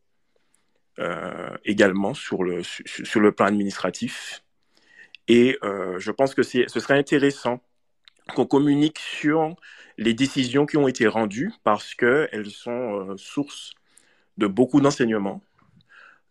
également 1.64 2.14
sur 2.14 2.43
le, 2.43 2.62
sur 2.62 3.20
le 3.20 3.32
plan 3.32 3.47
administratif. 3.47 4.43
Et 5.28 5.59
euh, 5.64 5.98
je 5.98 6.12
pense 6.12 6.35
que 6.35 6.43
ce 6.43 6.66
serait 6.81 6.98
intéressant 6.98 7.60
qu'on 8.35 8.47
communique 8.47 8.98
sur 8.98 9.56
les 9.98 10.14
décisions 10.14 10.66
qui 10.66 10.77
ont 10.77 10.89
été 10.89 11.06
rendues 11.06 11.52
parce 11.64 11.94
qu'elles 11.94 12.51
sont 12.51 13.10
euh, 13.10 13.16
source 13.16 13.73
de 14.36 14.47
beaucoup 14.47 14.81
d'enseignements, 14.81 15.43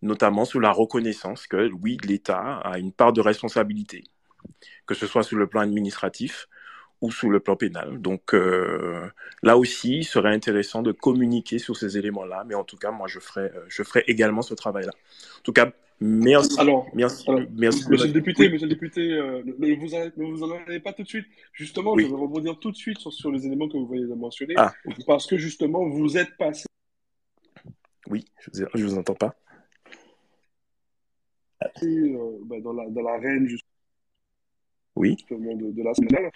notamment 0.02 0.46
sur 0.46 0.60
la 0.60 0.72
reconnaissance 0.72 1.48
que, 1.48 1.70
oui, 1.82 1.98
l'État 2.04 2.58
a 2.60 2.78
une 2.78 2.92
part 2.92 3.14
de 3.14 3.22
responsabilité, 3.22 4.04
que 4.86 4.94
ce 4.94 5.08
soit 5.08 5.24
sur 5.24 5.38
le 5.38 5.48
plan 5.48 5.62
administratif 5.62 6.48
ou 7.02 7.12
sous 7.12 7.30
le 7.30 7.40
plan 7.40 7.56
pénal. 7.56 8.02
Donc 8.02 8.34
euh, 8.34 9.08
là 9.44 9.58
aussi, 9.58 10.00
il 10.00 10.04
serait 10.04 10.34
intéressant 10.34 10.82
de 10.82 10.92
communiquer 10.92 11.60
sur 11.60 11.78
ces 11.78 11.98
éléments-là, 11.98 12.44
mais 12.48 12.56
en 12.56 12.64
tout 12.64 12.78
cas, 12.78 12.92
moi, 12.92 13.08
je 13.08 13.20
ferai, 13.20 13.46
euh, 13.46 13.66
je 13.68 13.84
ferai 13.84 14.04
également 14.08 14.42
ce 14.42 14.54
travail-là. 14.54 14.92
En 14.92 15.42
tout 15.44 15.54
cas, 15.54 15.72
merci. 16.00 16.60
Alors, 16.60 16.88
merci, 16.94 17.26
merci 17.56 17.90
monsieur 17.90 18.08
le 18.08 18.14
député, 18.14 18.50
monsieur 18.50 18.68
le 18.68 18.74
député, 18.74 19.12
euh, 19.12 19.44
ne, 19.46 19.76
vous 19.76 19.94
en, 19.94 20.10
vous 20.18 20.44
en 20.44 20.58
allez 20.68 20.80
pas 20.80 20.94
tout 20.94 21.04
de 21.04 21.08
suite. 21.08 21.28
Justement, 21.54 21.98
je 21.98 22.06
vais 22.06 22.14
rebondir 22.14 22.58
tout 22.60 22.72
de 22.72 22.78
suite 22.78 23.00
sur, 23.00 23.14
sur, 23.14 23.32
les 23.32 23.46
éléments 23.46 23.68
que 23.68 23.78
vous 23.78 23.88
venez 23.88 24.08
de 24.08 24.14
mentionner, 24.14 24.56
ah, 24.58 24.74
parce 25.06 25.28
que 25.28 25.38
justement, 25.38 25.88
vous 25.88 26.18
êtes 26.18 26.36
passé. 26.38 26.66
Oui, 28.08 28.26
je 28.40 28.62
vous, 28.64 28.68
je 28.74 28.86
vous 28.86 28.98
entends 28.98 29.16
pas. 29.16 29.36
Bah, 31.62 31.72
dans, 32.62 32.74
la, 32.74 32.90
dans 32.90 33.02
l'arène, 33.02 33.48
justement 33.48 33.75
oui. 34.96 35.18
de, 35.30 35.72
de 35.72 35.84
la 35.84 35.94
semaine, 35.94 36.30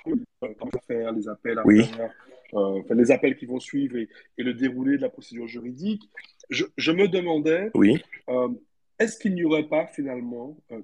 faire 0.88 1.11
les 1.11 1.27
appels 1.27 1.60
à 1.60 1.64
faire, 1.64 2.11
euh, 2.53 2.81
les 2.90 3.11
appels 3.11 3.38
qui 3.38 3.45
vont 3.45 3.60
suivre 3.60 3.98
et, 3.98 4.10
le 4.38 4.53
déroulé 4.53 4.98
de 4.98 5.02
la 5.02 5.10
procédure 5.10 5.48
juridique. 5.48 6.03
Je, 6.49 6.65
je 6.77 6.91
me 6.91 7.07
demandais, 7.07 7.69
oui. 7.76 8.02
Euh, 8.30 8.49
est-ce 8.98 9.18
qu'il 9.18 9.34
n'y 9.34 9.45
aurait 9.45 9.68
pas 9.68 9.88
finalement 9.88 10.57
euh, 10.72 10.81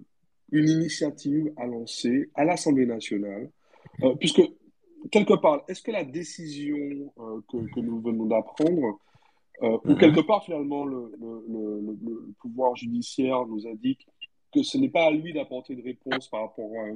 une 0.51 0.69
initiative 0.69 1.51
à 1.57 1.65
lancer 1.65 2.29
à 2.35 2.45
l'Assemblée 2.45 2.85
nationale, 2.85 3.49
puisque 4.19 4.41
quelque 5.11 5.33
part, 5.33 5.63
est-ce 5.67 5.81
que 5.81 5.91
la 5.91 6.03
décision 6.03 7.11
que, 7.49 7.57
que, 7.73 7.79
nous 7.79 7.99
venons 7.99 8.25
d'apprendre, 8.25 8.99
ou 9.61 9.79
mhm. 9.83 9.97
quelque 9.97 10.21
part 10.21 10.43
finalement 10.45 10.85
le, 10.85 11.11
le, 11.19 11.97
le, 12.03 12.33
pouvoir 12.39 12.75
judiciaire 12.75 13.45
nous 13.47 13.67
indique 13.67 14.07
que 14.53 14.63
ce 14.63 14.77
n'est 14.77 14.89
pas 14.89 15.05
à 15.05 15.11
lui 15.11 15.33
d'apporter 15.33 15.73
une 15.73 15.81
réponse 15.81 16.29
par 16.29 16.41
rapport 16.41 16.69
à 16.77 16.83
un 16.83 16.95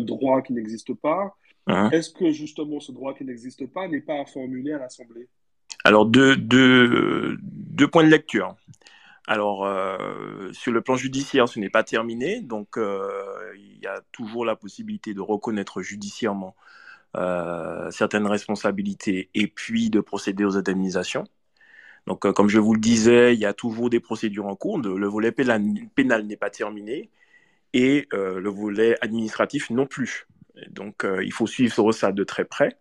droit 0.00 0.42
qui 0.42 0.52
n'existe 0.52 0.94
pas. 0.94 1.34
Hein? 1.66 1.90
Est-ce 1.90 2.10
que 2.10 2.30
justement 2.30 2.80
ce 2.80 2.92
droit 2.92 3.14
qui 3.14 3.24
n'existe 3.24 3.66
pas 3.66 3.88
n'est 3.88 4.00
pas 4.00 4.20
à 4.20 4.24
formuler 4.24 4.72
à 4.72 4.78
l'Assemblée? 4.78 5.28
Alors, 5.84 6.06
deux, 6.06 6.36
deux, 6.36 7.36
deux, 7.40 7.88
points 7.88 8.04
de 8.04 8.08
lecture. 8.08 8.56
Alors, 9.26 9.66
euh, 9.66 10.50
sur 10.52 10.72
le 10.72 10.80
plan 10.80 10.96
judiciaire, 10.96 11.48
ce 11.48 11.60
n'est 11.60 11.70
pas 11.70 11.84
terminé, 11.84 12.40
donc 12.40 12.78
euh, 12.78 13.10
il 13.56 13.78
y 13.82 13.86
a 13.86 14.00
toujours 14.10 14.44
la 14.44 14.56
possibilité 14.56 15.12
de 15.12 15.20
reconnaître 15.20 15.82
judiciairement 15.82 16.56
euh, 17.16 17.90
certaines 17.90 18.26
responsabilités 18.26 19.28
et 19.34 19.46
puis 19.46 19.90
de 19.90 20.00
procéder 20.00 20.44
aux 20.44 20.56
indemnisations. 20.56 21.24
Donc, 22.06 22.20
comme 22.32 22.48
je 22.48 22.58
vous 22.58 22.72
le 22.72 22.80
disais, 22.80 23.34
il 23.34 23.40
y 23.40 23.46
a 23.46 23.52
toujours 23.52 23.90
des 23.90 24.00
procédures 24.00 24.46
en 24.46 24.56
cours. 24.56 24.78
Le 24.78 25.06
volet 25.06 25.30
pénal 25.30 25.62
n'est 26.24 26.36
pas 26.36 26.48
terminé 26.48 27.10
et 27.74 28.08
le 28.12 28.48
volet 28.48 28.96
administratif 29.00 29.70
non 29.70 29.86
plus. 29.86 30.26
Donc, 30.70 31.06
il 31.22 31.32
faut 31.32 31.46
suivre 31.46 31.92
ça 31.92 32.12
de 32.12 32.24
très 32.24 32.44
près. 32.44 32.76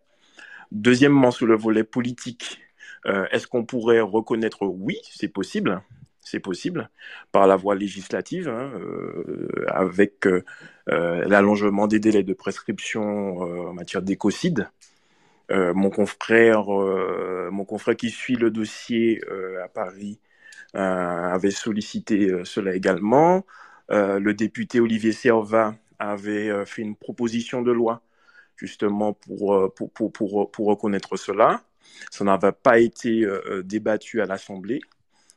Deuxièmement, 0.71 1.31
sur 1.31 1.45
le 1.45 1.55
volet 1.55 1.83
politique, 1.83 2.59
est-ce 3.05 3.47
qu'on 3.47 3.65
pourrait 3.65 4.01
reconnaître 4.01 4.65
oui, 4.65 4.97
c'est 5.03 5.27
possible 5.27 5.81
c'est 6.27 6.39
possible 6.39 6.89
par 7.31 7.47
la 7.47 7.55
voie 7.55 7.75
législative, 7.75 8.49
hein, 8.49 8.71
euh, 8.75 9.65
avec 9.69 10.27
euh, 10.27 10.43
euh, 10.89 11.23
l'allongement 11.25 11.87
des 11.87 11.99
délais 11.99 12.23
de 12.23 12.33
prescription 12.33 13.37
en 13.69 13.73
matière 13.73 14.01
d'écocide. 14.01 14.69
mon 15.49 15.89
confrère, 15.89 16.65
mon 17.51 17.65
confrère 17.65 17.95
qui 17.95 18.09
suit 18.09 18.35
le 18.35 18.51
dossier 18.51 19.21
à 19.63 19.69
Paris 19.69 20.19
avait 20.73 21.51
sollicité 21.51 22.17
cela 22.43 22.75
également. 22.75 23.45
Le 23.89 24.31
député 24.33 24.79
Olivier 24.79 25.11
Serva 25.11 25.75
avait 25.99 26.65
fait 26.65 26.81
une 26.81 26.95
proposition 26.95 27.61
de 27.61 27.71
loi 27.71 28.01
justement 28.55 29.13
pour, 29.13 29.73
pour, 29.73 29.91
pour, 29.91 30.11
pour, 30.11 30.51
pour 30.51 30.67
reconnaître 30.67 31.15
cela. 31.15 31.61
Ça 32.11 32.25
n'avait 32.25 32.51
pas 32.51 32.79
été 32.79 33.25
débattu 33.63 34.21
à 34.21 34.25
l'Assemblée. 34.25 34.81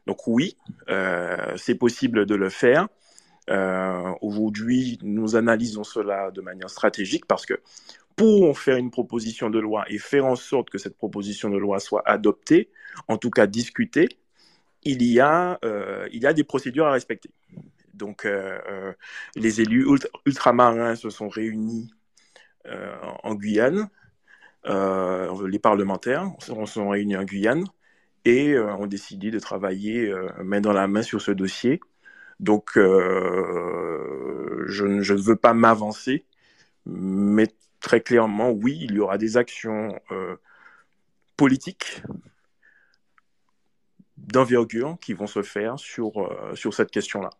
Donc 0.06 0.26
oui, 0.26 0.56
euh, 0.88 1.56
c'est 1.56 1.74
possible 1.74 2.26
de 2.26 2.34
le 2.34 2.48
faire. 2.48 2.88
Euh, 3.48 4.12
aujourd'hui, 4.20 4.98
nous 5.02 5.36
analysons 5.36 5.84
cela 5.84 6.30
de 6.30 6.40
manière 6.40 6.70
stratégique 6.70 7.26
parce 7.26 7.46
que 7.46 7.54
pour 8.16 8.58
faire 8.58 8.76
une 8.76 8.90
proposition 8.90 9.50
de 9.50 9.58
loi 9.58 9.84
et 9.88 9.98
faire 9.98 10.26
en 10.26 10.36
sorte 10.36 10.68
que 10.70 10.78
cette 10.78 10.96
proposition 10.96 11.48
de 11.48 11.58
loi 11.58 11.80
soit 11.80 12.02
adoptée, 12.06 12.70
en 13.08 13.18
tout 13.18 13.30
cas 13.30 13.46
discutée, 13.46 14.08
il 14.82 15.02
y 15.02 15.20
a, 15.20 15.58
euh, 15.64 16.08
il 16.12 16.22
y 16.22 16.26
a 16.26 16.32
des 16.32 16.44
procédures 16.44 16.86
à 16.86 16.92
respecter. 16.92 17.30
Donc, 18.00 18.26
les 19.36 19.60
élus 19.60 19.86
ultramarins 20.26 20.96
se 20.96 21.10
sont 21.10 21.28
réunis 21.28 21.92
en 23.22 23.34
Guyane, 23.34 23.88
les 24.64 25.58
parlementaires 25.60 26.30
se 26.40 26.52
sont 26.66 26.88
réunis 26.88 27.16
en 27.16 27.24
Guyane 27.24 27.64
et 28.24 28.52
euh, 28.52 28.74
ont 28.74 28.86
décidé 28.86 29.30
de 29.30 29.38
travailler 29.38 30.08
euh, 30.08 30.28
main 30.42 30.60
dans 30.60 30.72
la 30.72 30.86
main 30.86 31.02
sur 31.02 31.22
ce 31.22 31.30
dossier. 31.30 31.80
Donc, 32.38 32.76
euh, 32.76 34.64
je, 34.66 34.84
ne 34.84 35.20
veux 35.20 35.36
pas 35.36 35.54
m'avancer, 35.54 36.24
mais 36.86 37.48
très 37.80 38.00
clairement, 38.00 38.50
oui, 38.50 38.78
il 38.82 38.92
y 38.94 39.00
aura 39.00 39.18
des 39.18 39.36
actions 39.36 39.98
politiques 41.36 42.02
d'envergure 44.16 44.96
qui 45.00 45.12
vont 45.14 45.26
se 45.26 45.42
faire 45.42 45.78
sur, 45.78 46.12
sur 46.54 46.74
cette 46.74 46.90
question-là. 46.90 47.30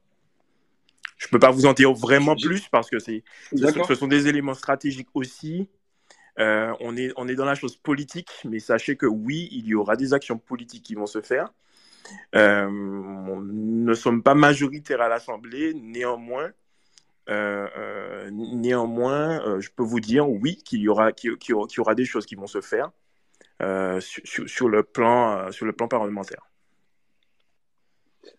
Je 1.20 1.26
ne 1.26 1.30
peux 1.32 1.38
pas 1.38 1.50
vous 1.50 1.66
en 1.66 1.74
dire 1.74 1.92
vraiment 1.92 2.34
plus 2.34 2.66
parce 2.68 2.88
que 2.88 2.98
c'est, 2.98 3.22
ce 3.54 3.94
sont 3.94 4.08
des 4.08 4.26
éléments 4.26 4.54
stratégiques 4.54 5.10
aussi 5.14 5.68
euh, 6.38 6.72
on, 6.80 6.96
est, 6.96 7.12
on 7.16 7.28
est 7.28 7.34
dans 7.34 7.44
la 7.44 7.54
chose 7.54 7.76
politique, 7.76 8.30
mais 8.44 8.60
sachez 8.60 8.96
que 8.96 9.06
oui, 9.06 9.48
il 9.52 9.66
y 9.66 9.74
aura 9.74 9.96
des 9.96 10.14
actions 10.14 10.38
politiques 10.38 10.84
qui 10.84 10.94
vont 10.94 11.06
se 11.06 11.20
faire. 11.20 11.52
Euh, 12.34 12.68
nous 12.70 13.84
ne 13.84 13.94
sommes 13.94 14.22
pas 14.22 14.34
majoritaires 14.34 15.02
à 15.02 15.08
l'Assemblée, 15.08 15.74
néanmoins, 15.74 16.50
euh, 17.28 18.30
néanmoins, 18.32 19.60
je 19.60 19.68
peux 19.68 19.82
vous 19.82 20.00
dire 20.00 20.28
oui 20.28 20.56
qu'il 20.56 20.80
y 20.80 20.88
aura, 20.88 21.12
qu'il, 21.12 21.36
y 21.48 21.80
aura 21.80 21.94
des 21.94 22.04
choses 22.04 22.26
qui 22.26 22.34
vont 22.34 22.46
se 22.46 22.60
faire 22.60 22.90
sur, 24.00 24.68
le 24.68 24.82
plan, 24.82 25.52
sur 25.52 25.66
le 25.66 25.72
plan 25.72 25.88
parlementaire. 25.88 26.48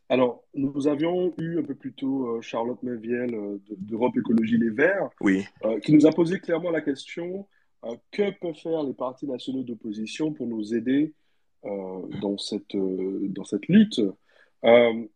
Alors, 0.10 0.44
nous 0.54 0.88
avions 0.88 1.34
eu 1.38 1.60
un 1.60 1.64
peu 1.64 1.76
plus 1.76 1.94
tôt 1.94 2.42
Charlotte 2.42 2.82
Méviel 2.84 3.60
d'Europe 3.78 4.16
Écologie 4.18 4.58
Les 4.58 4.70
Verts, 4.70 5.10
oui. 5.22 5.46
qui 5.84 5.94
nous 5.94 6.06
a 6.06 6.12
posé 6.12 6.40
clairement 6.40 6.72
la 6.72 6.82
question 6.82 7.48
euh, 7.84 7.96
que 8.12 8.30
peuvent 8.40 8.56
faire 8.56 8.84
les 8.84 8.94
partis 8.94 9.26
nationaux 9.26 9.64
d'opposition 9.64 10.34
pour 10.34 10.46
nous 10.46 10.76
aider 10.76 11.14
euh, 11.66 12.02
dans, 12.22 12.38
cette, 12.38 12.76
euh, 12.76 13.28
dans 13.30 13.44
cette 13.44 13.68
lutte? 13.68 14.02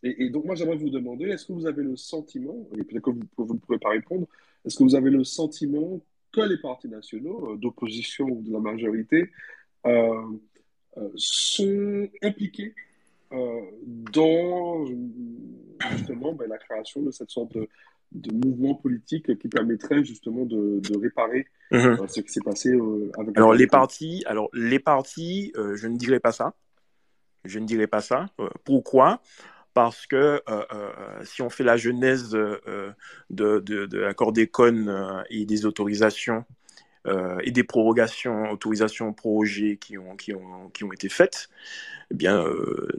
Et, 0.02 0.30
donc, 0.32 0.46
moi, 0.46 0.56
j'aimerais 0.56 0.78
vous 0.78 0.90
demander, 0.90 1.26
est-ce 1.26 1.46
que 1.46 1.54
vous 1.54 1.68
avez 1.68 1.84
le 1.84 1.96
sentiment, 1.96 2.68
et 2.76 2.84
peut-être 2.84 3.04
que 3.04 3.12
vous, 3.12 3.54
ne 3.54 3.60
pourrez 3.60 3.78
pas 3.78 3.90
répondre, 3.90 4.28
est-ce 4.66 4.76
que 4.76 4.84
vous 4.84 4.96
avez 4.96 5.12
le 5.12 5.24
sentiment 5.24 6.02
que 6.32 6.42
les 6.42 6.58
partis 6.58 6.90
nationaux 6.90 7.56
d'opposition 7.56 8.26
ou 8.26 8.42
de 8.42 8.52
la 8.52 8.60
majorité 8.60 9.30
sont 11.16 12.10
impliqués 12.24 12.74
dans 13.32 14.86
justement 15.92 16.34
ben, 16.34 16.48
la 16.48 16.58
création 16.58 17.02
de 17.02 17.12
cette 17.12 17.30
sorte 17.30 17.54
de, 17.54 17.68
de 18.12 18.34
mouvement 18.34 18.76
politique 18.76 19.38
qui 19.38 19.48
permettrait 19.48 20.04
justement 20.04 20.46
de, 20.46 20.82
réparer 21.00 21.48
mhm. 21.72 21.80
euh, 22.02 22.08
ce 22.08 22.22
qui 22.22 22.32
s'est 22.32 22.42
passé 22.42 22.72
euh, 22.72 23.12
avec 23.18 23.38
alors 23.38 23.54
les 23.54 23.68
partis 23.68 24.24
alors 24.26 24.50
les 24.54 24.80
partis 24.80 25.52
euh, 25.58 25.76
je 25.76 25.88
ne 25.88 25.98
dirais 25.98 26.20
pas 26.20 26.32
ça. 26.32 26.54
Je 27.44 27.60
ne 27.60 27.68
dirais 27.68 27.86
pas 27.86 28.02
ça. 28.02 28.26
Pourquoi? 28.64 29.22
Parce 29.76 30.08
que 30.08 30.42
si 31.26 31.44
on 31.44 31.52
fait 31.52 31.64
la 31.64 31.78
genèse 31.78 32.32
de, 32.32 32.96
de, 33.30 33.98
l'accord 33.98 34.32
des 34.32 34.48
cônes 34.48 35.24
et 35.30 35.46
des 35.46 35.68
autorisations 35.68 36.44
et 37.06 37.52
des 37.52 37.64
prorogations, 37.64 38.50
autorisations, 38.50 39.14
projets 39.14 39.78
qui 39.78 39.96
ont, 39.96 40.16
qui 40.16 40.34
ont, 40.34 40.72
qui 40.74 40.84
ont 40.84 40.92
été 40.92 41.08
faites, 41.08 41.50
eh 42.12 42.16
bien, 42.16 42.46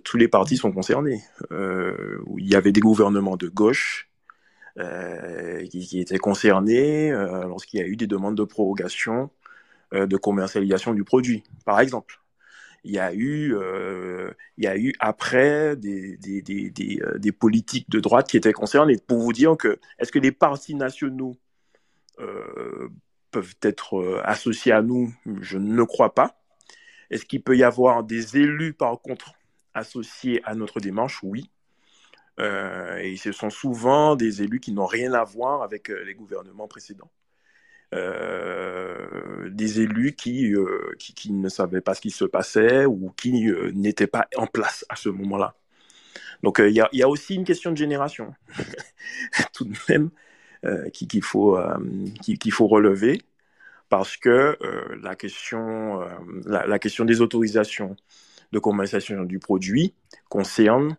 tous 0.04 0.16
les 0.16 0.28
partis 0.28 0.56
sont 0.56 0.72
concernés. 0.72 1.20
il 1.50 2.48
y 2.48 2.54
avait 2.54 2.72
des 2.72 2.80
gouvernements 2.80 3.36
de 3.36 3.48
gauche, 3.48 4.06
euh, 4.78 5.64
qui, 5.68 6.00
étaient 6.00 6.18
concernés 6.18 7.10
euh, 7.10 7.46
lorsqu'il 7.46 7.80
y 7.80 7.82
a 7.82 7.86
eu 7.86 7.96
des 7.96 8.06
demandes 8.06 8.36
de 8.36 8.44
prorogation 8.44 9.30
euh, 9.94 10.06
de 10.06 10.18
commercialisation 10.18 10.92
du 10.92 11.02
produit, 11.02 11.44
par 11.64 11.80
exemple 11.80 12.20
il 12.84 12.92
y 12.92 12.98
a 12.98 13.14
eu, 13.14 13.56
il 14.58 14.64
y 14.64 14.66
a 14.68 14.76
eu 14.76 14.92
après 15.00 15.74
des, 15.74 16.16
des, 16.18 17.32
politiques 17.32 17.90
de 17.90 17.98
droite 17.98 18.28
qui 18.28 18.36
étaient 18.36 18.52
concernées. 18.52 18.96
Pour 19.08 19.18
vous 19.18 19.32
dire 19.32 19.56
que, 19.56 19.80
est-ce 19.98 20.12
que 20.12 20.20
les 20.20 20.30
partis 20.30 20.76
nationaux 20.76 21.36
peuvent 23.32 23.56
être 23.62 24.22
associés 24.22 24.70
à 24.70 24.82
nous? 24.82 25.12
Je 25.40 25.58
ne 25.58 25.82
crois 25.82 26.14
pas. 26.14 26.38
Est-ce 27.10 27.24
qu'il 27.24 27.42
peut 27.42 27.56
y 27.56 27.64
avoir 27.64 28.04
des 28.04 28.36
élus, 28.36 28.72
par 28.72 29.00
contre, 29.00 29.32
associés 29.74 30.40
à 30.44 30.54
notre 30.54 30.80
démarche? 30.80 31.20
Oui. 31.22 31.50
Euh, 32.38 32.98
et 32.98 33.16
ce 33.16 33.32
sont 33.32 33.50
souvent 33.50 34.14
des 34.14 34.42
élus 34.42 34.60
qui 34.60 34.72
n'ont 34.72 34.86
rien 34.86 35.12
à 35.14 35.24
voir 35.24 35.62
avec 35.62 35.90
euh, 35.90 36.04
les 36.04 36.14
gouvernements 36.14 36.68
précédents. 36.68 37.10
Euh, 37.94 39.48
des 39.50 39.80
élus 39.80 40.14
qui, 40.14 40.52
qui, 40.98 41.32
ne 41.32 41.48
savaient 41.48 41.80
pas 41.80 41.94
ce 41.94 42.00
qui 42.00 42.10
se 42.10 42.24
passait 42.24 42.84
ou 42.84 43.12
qui 43.16 43.48
n'étaient 43.74 44.08
pas 44.08 44.26
en 44.36 44.46
place 44.48 44.84
à 44.88 44.96
ce 44.96 45.08
moment-là. 45.08 45.54
Donc 46.42 46.58
il 46.58 46.72
y, 46.74 47.02
a, 47.02 47.08
aussi 47.08 47.36
une 47.36 47.44
question 47.44 47.70
de 47.70 47.76
génération, 47.76 48.34
tout 49.54 49.64
de 49.64 49.76
même, 49.88 50.10
qu'il 50.92 51.22
faut, 51.22 51.58
qu'il 52.22 52.52
faut 52.52 52.66
relever, 52.66 53.22
parce 53.88 54.16
que 54.16 54.58
la, 55.02 55.14
question, 55.14 56.00
la, 56.44 56.66
la, 56.66 56.78
question 56.78 57.04
des 57.04 57.20
autorisations 57.20 57.96
de 58.52 58.58
commercialisation 58.58 59.24
du 59.24 59.38
produit 59.38 59.94
concerne 60.28 60.96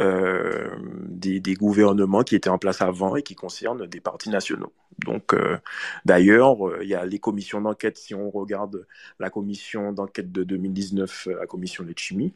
euh, 0.00 0.76
des, 1.08 1.54
gouvernements 1.54 2.22
qui 2.22 2.34
étaient 2.34 2.50
en 2.50 2.58
place 2.58 2.82
avant 2.82 3.16
et 3.16 3.22
qui 3.22 3.34
concernent 3.34 3.86
des 3.86 4.00
partis 4.00 4.28
nationaux. 4.28 4.72
Donc, 4.98 5.32
euh, 5.32 5.58
d'ailleurs, 6.04 6.68
euh, 6.68 6.78
il 6.82 6.88
y 6.88 6.94
a 6.94 7.04
les 7.06 7.18
commissions 7.18 7.60
d'enquête, 7.60 7.96
si 7.96 8.14
on 8.14 8.30
regarde 8.30 8.86
la 9.18 9.30
commission 9.30 9.92
d'enquête 9.92 10.32
de 10.32 10.44
2019, 10.44 11.28
la 11.38 11.46
commission 11.46 11.84
de 11.84 11.94
chimie, 11.96 12.34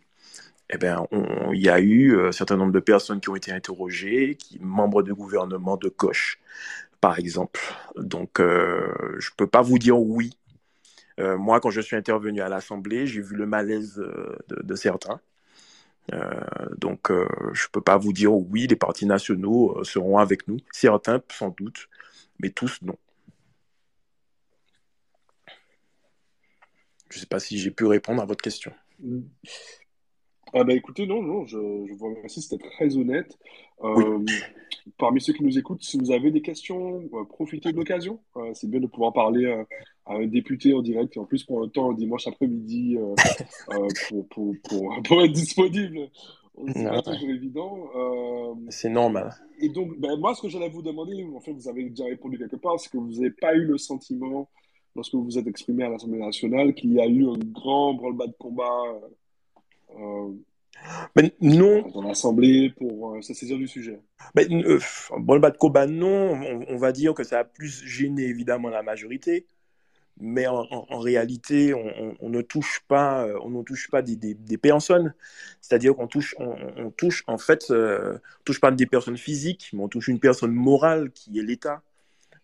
eh 0.71 0.79
ben, 0.79 1.07
il 1.53 1.61
y 1.61 1.69
a 1.69 1.81
eu 1.81 2.19
un 2.29 2.33
certain 2.33 2.57
nombre 2.57 2.73
de 2.73 2.81
personnes 2.81 3.21
qui 3.21 3.29
ont 3.29 3.37
été 3.37 3.53
interrogées, 3.53 4.37
qui, 4.37 4.59
membres 4.61 5.03
de 5.03 5.13
gouvernement 5.13 5.77
de 5.77 5.93
gauche, 5.95 6.39
par 7.01 7.19
exemple. 7.19 7.61
Donc, 7.97 8.39
je 8.39 8.43
ne 8.43 9.37
peux 9.37 9.47
pas 9.47 9.63
vous 9.63 9.79
dire 9.79 9.99
oui. 9.99 10.37
moi, 11.19 11.61
quand 11.61 11.71
je 11.71 11.81
suis 11.81 11.97
intervenu 11.97 12.41
à 12.41 12.49
l'Assemblée, 12.49 13.07
j'ai 13.07 13.21
vu 13.21 13.37
le 13.37 13.47
malaise 13.47 14.03
de 14.49 14.75
certains. 14.75 15.21
Euh, 16.13 16.41
donc, 16.77 17.11
euh, 17.11 17.27
je 17.53 17.67
ne 17.67 17.71
peux 17.73 17.81
pas 17.81 17.99
vous 17.99 18.13
dire 18.13 18.35
oui, 18.35 18.67
les 18.67 18.77
partis 18.77 19.07
nationaux 19.07 19.79
euh, 19.79 19.85
seront 19.85 20.19
avec 20.19 20.49
nous. 20.49 20.59
Certains, 20.73 21.23
sans 21.31 21.51
doute, 21.51 21.89
mais 22.39 22.51
tous, 22.51 22.81
non. 22.83 22.97
Je 27.11 27.17
ne 27.17 27.21
sais 27.21 27.27
pas 27.27 27.41
si 27.41 27.59
j'ai 27.59 27.71
pu 27.71 27.85
répondre 27.85 28.23
à 28.23 28.25
votre 28.25 28.43
question. 28.43 28.73
Ah 30.53 30.65
bah 30.65 30.75
écoutez, 30.75 31.07
non, 31.07 31.23
non, 31.23 31.45
je, 31.45 31.59
je 31.59 31.95
vous 31.95 32.15
remercie, 32.15 32.43
c'était 32.43 32.69
très 32.71 32.97
honnête. 32.97 33.39
Parmi 34.99 35.21
ceux 35.21 35.33
qui 35.33 35.45
nous 35.45 35.59
écoutent, 35.59 35.83
si 35.83 35.99
vous 35.99 36.11
avez 36.13 36.31
des 36.31 36.43
questions, 36.43 37.09
profitez 37.29 37.73
de 37.73 37.77
l'occasion. 37.77 38.21
c'est 38.55 38.69
bien 38.69 38.81
de 38.81 38.87
pouvoir 38.87 39.13
parler 39.13 39.65
un 40.07 40.27
député 40.27 40.75
en 40.75 40.83
direct, 40.83 41.17
et 41.17 41.21
en 41.21 41.25
plus 41.25 41.45
pour 41.45 41.63
un 41.63 41.69
temps 41.69 41.93
dimanche 41.93 42.27
après-midi 42.27 42.97
pour, 44.09 44.27
pour, 44.29 44.57
pour, 44.63 45.03
pour, 45.05 45.23
être 45.23 45.33
disponible. 45.33 46.11
C'est 46.75 46.85
pas 46.85 47.03
toujours 47.03 47.31
évident. 47.31 47.89
C'est 48.69 48.91
normal. 48.91 49.35
Et 49.61 49.69
donc, 49.69 49.99
ben, 49.99 50.17
moi, 50.19 50.35
ce 50.35 50.43
que 50.43 50.49
j'allais 50.49 50.69
vous 50.69 50.83
demander, 50.83 51.25
en 51.35 51.41
fait, 51.41 51.53
vous 51.53 51.69
avez 51.69 51.89
déjà 51.91 52.05
répondu 52.05 52.39
quelque 52.39 52.57
part, 52.57 52.81
c'est 52.81 52.91
que 52.91 52.97
vous 52.97 53.13
n'avez 53.13 53.31
pas 53.31 53.55
eu 53.55 53.65
le 53.65 53.79
sentiment, 53.79 54.49
lorsque 54.97 55.15
vous 55.15 55.25
vous 55.25 55.39
êtes 55.39 55.47
exprimé 55.47 55.85
à 55.85 55.91
l'Assemblée 55.91 56.19
nationale, 56.19 56.75
qu'il 56.75 56.93
y 56.93 57.01
a 57.01 57.07
eu 57.07 57.29
un 57.29 57.39
grand 57.39 57.95
branle-bas 57.95 58.27
de 58.27 58.35
combat 58.39 59.01
mais 61.17 61.35
non. 61.41 61.89
Dans 61.89 62.03
l'Assemblée 62.03 62.73
pour 62.77 63.15
euh, 63.15 63.23
se 63.23 63.35
saisir 63.35 63.59
du 63.59 63.69
sujet. 63.69 64.01
Euh, 64.39 64.79
bon, 65.19 65.35
le 65.35 65.41
bas 65.41 65.51
de 65.51 65.93
non. 65.93 66.41
On, 66.69 66.77
va 66.77 66.93
dire 66.93 67.15
que 67.15 67.25
ça 67.25 67.41
a 67.41 67.45
plus 67.45 67.85
gêné 67.85 68.23
évidemment 68.23 68.69
la 68.69 68.83
majorité. 68.83 69.47
Mais 70.23 70.47
en, 70.47 70.99
réalité, 70.99 71.73
on, 71.73 72.29
ne 72.29 72.43
touche 72.43 72.83
pas, 72.89 73.25
euh, 73.25 73.39
on 73.43 73.49
ne 73.49 73.63
touche 73.63 73.89
pas 73.89 74.03
des, 74.03 74.17
des, 74.17 74.59
personnes. 74.59 75.15
C'est-à-dire 75.63 75.97
qu'on 75.97 76.09
touche, 76.09 76.35
on, 76.39 76.91
touche 76.91 77.25
en 77.27 77.39
fait, 77.39 77.73
touche 78.45 78.61
pas 78.61 78.71
des 78.71 78.85
personnes 78.85 79.17
physiques, 79.17 79.71
mais 79.73 79.83
on 79.83 79.89
touche 79.89 80.09
une 80.09 80.21
personne 80.21 80.53
morale 80.53 81.11
qui 81.13 81.39
est 81.39 81.43
l'État, 81.43 81.81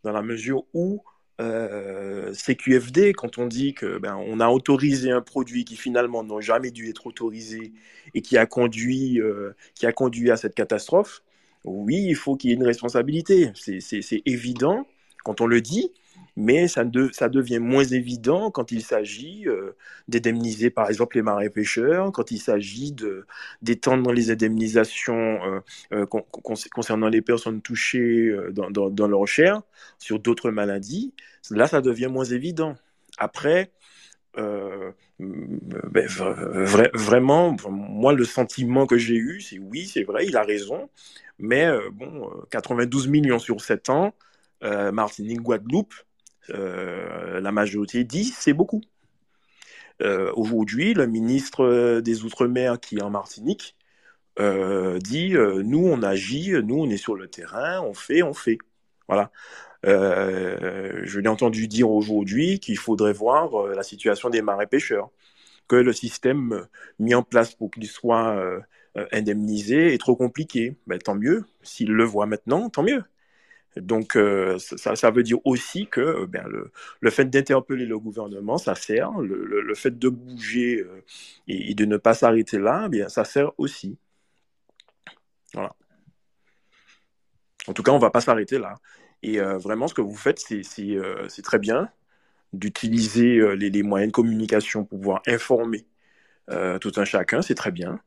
dans 0.04 0.12
la 0.12 0.22
mesure 0.22 0.64
où 0.72 1.02
euh, 1.40 2.32
CQFD, 2.32 3.12
quand 3.12 3.38
on 3.38 3.46
dit 3.46 3.74
que 3.74 3.98
ben, 3.98 4.16
on 4.16 4.40
a 4.40 4.48
autorisé 4.48 5.10
un 5.10 5.20
produit 5.20 5.64
qui 5.64 5.76
finalement 5.76 6.24
n'a 6.24 6.40
jamais 6.40 6.70
dû 6.70 6.88
être 6.88 7.06
autorisé 7.06 7.72
et 8.14 8.22
qui 8.22 8.38
a 8.38 8.46
conduit, 8.46 9.20
euh, 9.20 9.54
qui 9.74 9.86
a 9.86 9.92
conduit 9.92 10.30
à 10.30 10.36
cette 10.36 10.54
catastrophe, 10.54 11.22
oui, 11.64 12.04
il 12.08 12.14
faut 12.14 12.36
qu'il 12.36 12.50
y 12.50 12.52
ait 12.52 12.56
une 12.56 12.64
responsabilité. 12.64 13.52
C'est 13.54 14.22
évident 14.24 14.86
quand 15.24 15.40
on 15.40 15.46
le 15.46 15.60
dit, 15.60 15.90
mais 16.36 16.68
ça, 16.68 16.84
devient 16.84 17.58
moins 17.58 17.84
évident 17.84 18.50
quand 18.50 18.70
il 18.70 18.82
s'agit 18.82 19.44
euh, 19.46 19.74
d'indemniser 20.06 20.68
par 20.68 20.88
exemple 20.88 21.16
les 21.16 21.22
marais 21.22 21.48
pêcheurs, 21.48 22.12
quand 22.12 22.30
il 22.30 22.38
s'agit 22.38 22.94
d'étendre 23.62 24.12
les 24.12 24.30
indemnisations 24.30 25.40
euh, 25.44 25.60
euh, 25.94 26.04
concernant 26.04 27.08
les 27.08 27.22
personnes 27.22 27.62
touchées 27.62 28.36
dans, 28.52 28.70
dans, 28.70 29.08
leur 29.08 29.26
chair 29.26 29.62
sur 29.98 30.18
d'autres 30.18 30.50
maladies. 30.50 31.14
Là, 31.50 31.66
ça 31.68 31.80
devient 31.80 32.08
moins 32.08 32.24
évident. 32.24 32.74
Après, 33.16 33.70
ben, 34.36 34.92
vraiment, 36.92 37.56
moi, 37.70 38.12
le 38.12 38.24
sentiment 38.24 38.86
que 38.86 38.98
j'ai 38.98 39.14
eu, 39.16 39.40
c'est 39.40 39.58
oui, 39.58 39.86
c'est 39.86 40.02
vrai, 40.02 40.26
il 40.26 40.36
a 40.36 40.42
raison, 40.42 40.90
mais 41.38 41.66
bon, 41.92 42.30
92 42.50 43.08
millions 43.08 43.38
sur 43.38 43.62
7 43.62 43.88
ans, 43.88 44.14
Martinique, 44.62 45.40
Guadeloupe, 45.40 45.94
euh, 45.94 46.05
la 46.48 47.52
majorité 47.52 48.04
dit 48.04 48.24
c'est 48.24 48.52
beaucoup. 48.52 48.82
Euh, 50.02 50.30
aujourd'hui, 50.34 50.94
le 50.94 51.06
ministre 51.06 52.00
des 52.00 52.24
Outre-mer 52.24 52.80
qui 52.80 52.96
est 52.98 53.02
en 53.02 53.10
Martinique 53.10 53.76
euh, 54.38 54.98
dit 54.98 55.32
nous 55.32 55.86
on 55.86 56.02
agit, 56.02 56.52
nous 56.62 56.76
on 56.82 56.90
est 56.90 56.98
sur 56.98 57.14
le 57.14 57.28
terrain, 57.28 57.80
on 57.80 57.94
fait, 57.94 58.22
on 58.22 58.34
fait. 58.34 58.58
Voilà. 59.08 59.30
je 59.84 61.20
l'ai 61.20 61.28
entendu 61.28 61.68
dire 61.68 61.90
aujourd'hui 61.90 62.60
qu'il 62.60 62.78
faudrait 62.78 63.12
voir 63.12 63.68
la 63.68 63.82
situation 63.82 64.30
des 64.30 64.42
marais 64.42 64.66
pêcheurs, 64.66 65.10
que 65.68 65.76
le 65.76 65.92
système 65.92 66.66
mis 66.98 67.14
en 67.14 67.22
place 67.22 67.54
pour 67.54 67.70
qu'il 67.70 67.86
soit 67.86 68.36
indemnisé 69.12 69.94
est 69.94 69.98
trop 69.98 70.16
compliqué. 70.16 70.76
Ben, 70.86 70.98
tant 70.98 71.14
mieux, 71.14 71.44
s'il 71.62 71.92
le 71.92 72.04
voit 72.04 72.26
maintenant, 72.26 72.68
tant 72.70 72.82
mieux. 72.82 73.04
Donc, 73.76 74.16
euh, 74.16 74.58
ça, 74.58 75.10
veut 75.10 75.22
dire 75.22 75.38
aussi 75.44 75.86
que 75.86 76.00
euh, 76.00 76.26
ben, 76.26 76.44
le, 77.00 77.10
fait 77.10 77.26
d'interpeller 77.26 77.84
le 77.84 77.98
gouvernement, 77.98 78.56
ça 78.56 78.74
sert. 78.74 79.10
Le, 79.20 79.74
fait 79.74 79.98
de 79.98 80.08
bouger 80.08 80.80
euh, 80.80 81.02
et, 81.46 81.74
de 81.74 81.84
ne 81.84 81.98
pas 81.98 82.14
s'arrêter 82.14 82.58
là, 82.58 82.88
bien, 82.88 83.08
ça 83.08 83.24
sert 83.24 83.52
aussi. 83.58 83.98
Voilà. 85.52 85.74
En 87.68 87.72
tout 87.74 87.82
cas, 87.82 87.92
on 87.92 87.96
ne 87.96 88.00
va 88.00 88.10
pas 88.10 88.20
s'arrêter 88.20 88.58
là. 88.58 88.76
Et 89.22 89.38
vraiment, 89.40 89.88
ce 89.88 89.94
que 89.94 90.02
vous 90.02 90.14
faites, 90.14 90.38
c'est 90.38 91.42
très 91.42 91.58
bien 91.58 91.90
d'utiliser 92.52 93.56
les, 93.56 93.82
moyens 93.82 94.12
de 94.12 94.14
communication 94.14 94.84
pour 94.84 94.98
pouvoir 94.98 95.22
informer 95.26 95.86
tout 96.80 96.92
un 96.96 97.04
chacun, 97.04 97.42
c'est 97.42 97.54
très 97.54 97.72
bien. 97.72 98.00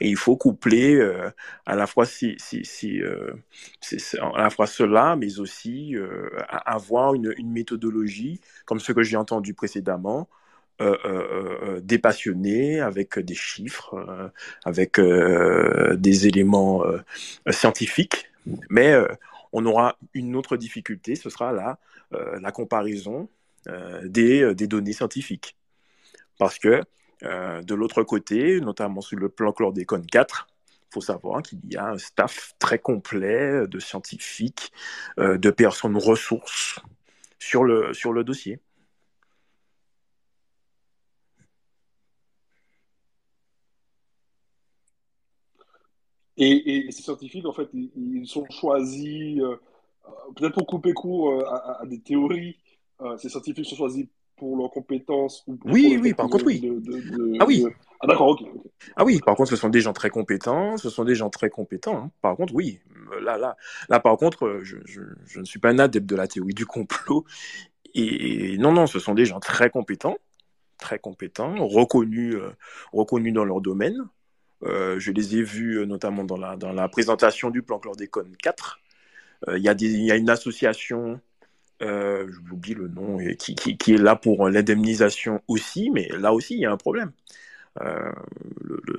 Et 0.00 0.08
il 0.08 0.16
faut 0.16 0.36
coupler 0.36 0.94
euh, 0.94 1.30
à 1.66 1.76
la 1.76 1.86
fois 1.86 2.04
euh, 2.04 3.34
cela, 4.66 5.16
mais 5.16 5.38
aussi 5.38 5.96
euh, 5.96 6.30
avoir 6.48 7.14
une, 7.14 7.34
méthodologie 7.44 8.40
comme 8.64 8.80
ce 8.80 8.92
que 8.92 9.02
j'ai 9.02 9.16
entendu 9.16 9.54
précédemment, 9.54 10.28
dépassionnée 11.82 12.80
avec 12.80 13.18
des 13.18 13.34
chiffres, 13.34 14.32
avec 14.64 14.98
des 14.98 16.26
éléments 16.26 16.84
scientifiques, 17.50 18.30
mais 18.70 18.94
on 19.52 19.66
aura 19.66 19.98
une 20.14 20.34
autre 20.36 20.56
difficulté, 20.56 21.16
ce 21.16 21.28
sera 21.28 21.52
la, 21.52 21.78
la 22.40 22.50
comparaison 22.50 23.28
des, 24.04 24.54
des 24.54 24.66
données 24.66 24.94
scientifiques. 24.94 25.54
Parce 26.38 26.58
que 26.58 26.80
euh, 27.24 27.62
de 27.62 27.74
l'autre 27.74 28.02
côté, 28.02 28.60
notamment 28.60 29.00
sur 29.00 29.18
le 29.18 29.28
plan 29.28 29.52
chlordécone 29.52 30.06
4, 30.06 30.48
il 30.70 30.94
faut 30.94 31.00
savoir 31.00 31.42
qu'il 31.42 31.60
y 31.70 31.76
a 31.76 31.86
un 31.90 31.98
staff 31.98 32.54
très 32.58 32.78
complet 32.78 33.66
de 33.68 33.78
scientifiques, 33.78 34.72
euh, 35.18 35.38
de 35.38 35.50
personnes 35.50 35.96
ressources 35.96 36.80
sur 37.38 37.64
le, 37.64 37.94
sur 37.94 38.12
le 38.12 38.24
dossier. 38.24 38.60
Et, 46.36 46.90
ces 46.90 47.02
scientifiques, 47.02 47.44
en 47.44 47.52
fait, 47.52 47.68
ils, 47.74 48.26
sont 48.26 48.46
choisis, 48.50 49.38
euh, 49.40 49.56
peut-être 50.36 50.54
pour 50.54 50.66
couper 50.66 50.94
court 50.94 51.44
à, 51.46 51.84
des 51.86 52.00
théories, 52.00 52.58
ces 53.18 53.28
scientifiques 53.28 53.66
sont 53.66 53.76
choisis 53.76 54.06
pour 54.40 54.56
leurs 54.56 54.70
compétences 54.70 55.44
Oui, 55.66 55.98
oui, 56.02 56.14
par 56.14 56.28
contre, 56.28 56.46
oui. 56.46 56.66
ah 57.38 57.44
oui. 57.46 57.66
Ah 58.00 58.06
d'accord, 58.06 58.28
ok. 58.28 58.40
Ah 58.96 59.04
oui, 59.04 59.20
par 59.24 59.36
contre, 59.36 59.50
ce 59.50 59.56
sont 59.56 59.68
des 59.68 59.82
gens 59.82 59.92
très 59.92 60.08
compétents. 60.08 60.78
Ce 60.78 60.88
sont 60.88 61.04
des 61.04 61.14
gens 61.14 61.28
très 61.28 61.50
compétents. 61.50 62.04
Hein. 62.04 62.10
Par 62.22 62.34
contre, 62.34 62.54
oui. 62.54 62.80
Là, 63.22 63.36
là, 63.36 63.56
là, 63.90 64.00
par 64.00 64.16
contre, 64.16 64.46
euh, 64.46 64.60
je, 64.64 64.78
je, 64.86 65.38
ne 65.38 65.44
suis 65.44 65.58
pas 65.58 65.68
un 65.68 65.78
adepte 65.78 66.06
de 66.06 66.16
la 66.16 66.26
théorie 66.26 66.54
du 66.54 66.64
complot. 66.64 67.26
Et 67.94 68.56
non, 68.56 68.72
non, 68.72 68.86
ce 68.86 68.98
sont 68.98 69.14
des 69.14 69.26
gens 69.26 69.40
très 69.40 69.68
compétents, 69.68 70.16
très 70.78 70.98
compétents, 70.98 71.66
reconnus, 71.66 72.36
euh, 72.36 72.56
reconnus 72.94 73.34
dans 73.34 73.44
leur 73.44 73.60
domaine. 73.60 73.98
Euh, 74.62 74.98
je 74.98 75.12
les 75.12 75.36
ai 75.36 75.42
vus 75.42 75.86
notamment 75.86 76.24
dans 76.24 76.38
la, 76.38 76.56
dans 76.56 76.72
la 76.72 76.88
présentation 76.88 77.50
du 77.50 77.62
plan 77.62 77.78
chlordécone 77.78 78.34
4. 78.42 78.80
Il 79.56 79.62
y, 79.62 79.68
a 79.68 79.74
des, 79.74 79.90
y 79.90 80.12
a 80.12 80.16
une 80.16 80.30
association 80.30 81.20
euh, 81.82 82.30
j'oublie 82.30 82.74
le 82.74 82.88
nom, 82.88 83.18
qui, 83.38 83.94
est 83.94 83.98
là 83.98 84.16
pour 84.16 84.48
l'indemnisation 84.48 85.42
aussi, 85.48 85.90
mais 85.90 86.08
là 86.08 86.32
aussi, 86.34 86.54
il 86.54 86.60
y 86.60 86.66
a 86.66 86.72
un 86.72 86.76
problème. 86.76 87.12
Euh, 87.80 88.12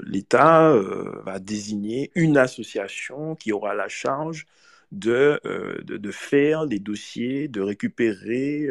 L'État 0.05 0.71
euh, 0.71 1.21
va 1.25 1.39
désigner 1.39 2.11
une 2.15 2.37
association 2.37 3.35
qui 3.35 3.51
aura 3.51 3.75
la 3.75 3.87
charge 3.87 4.45
de, 4.91 5.39
de, 5.83 6.11
faire 6.11 6.67
des 6.67 6.79
dossiers, 6.79 7.47
de 7.47 7.61
récupérer 7.61 8.67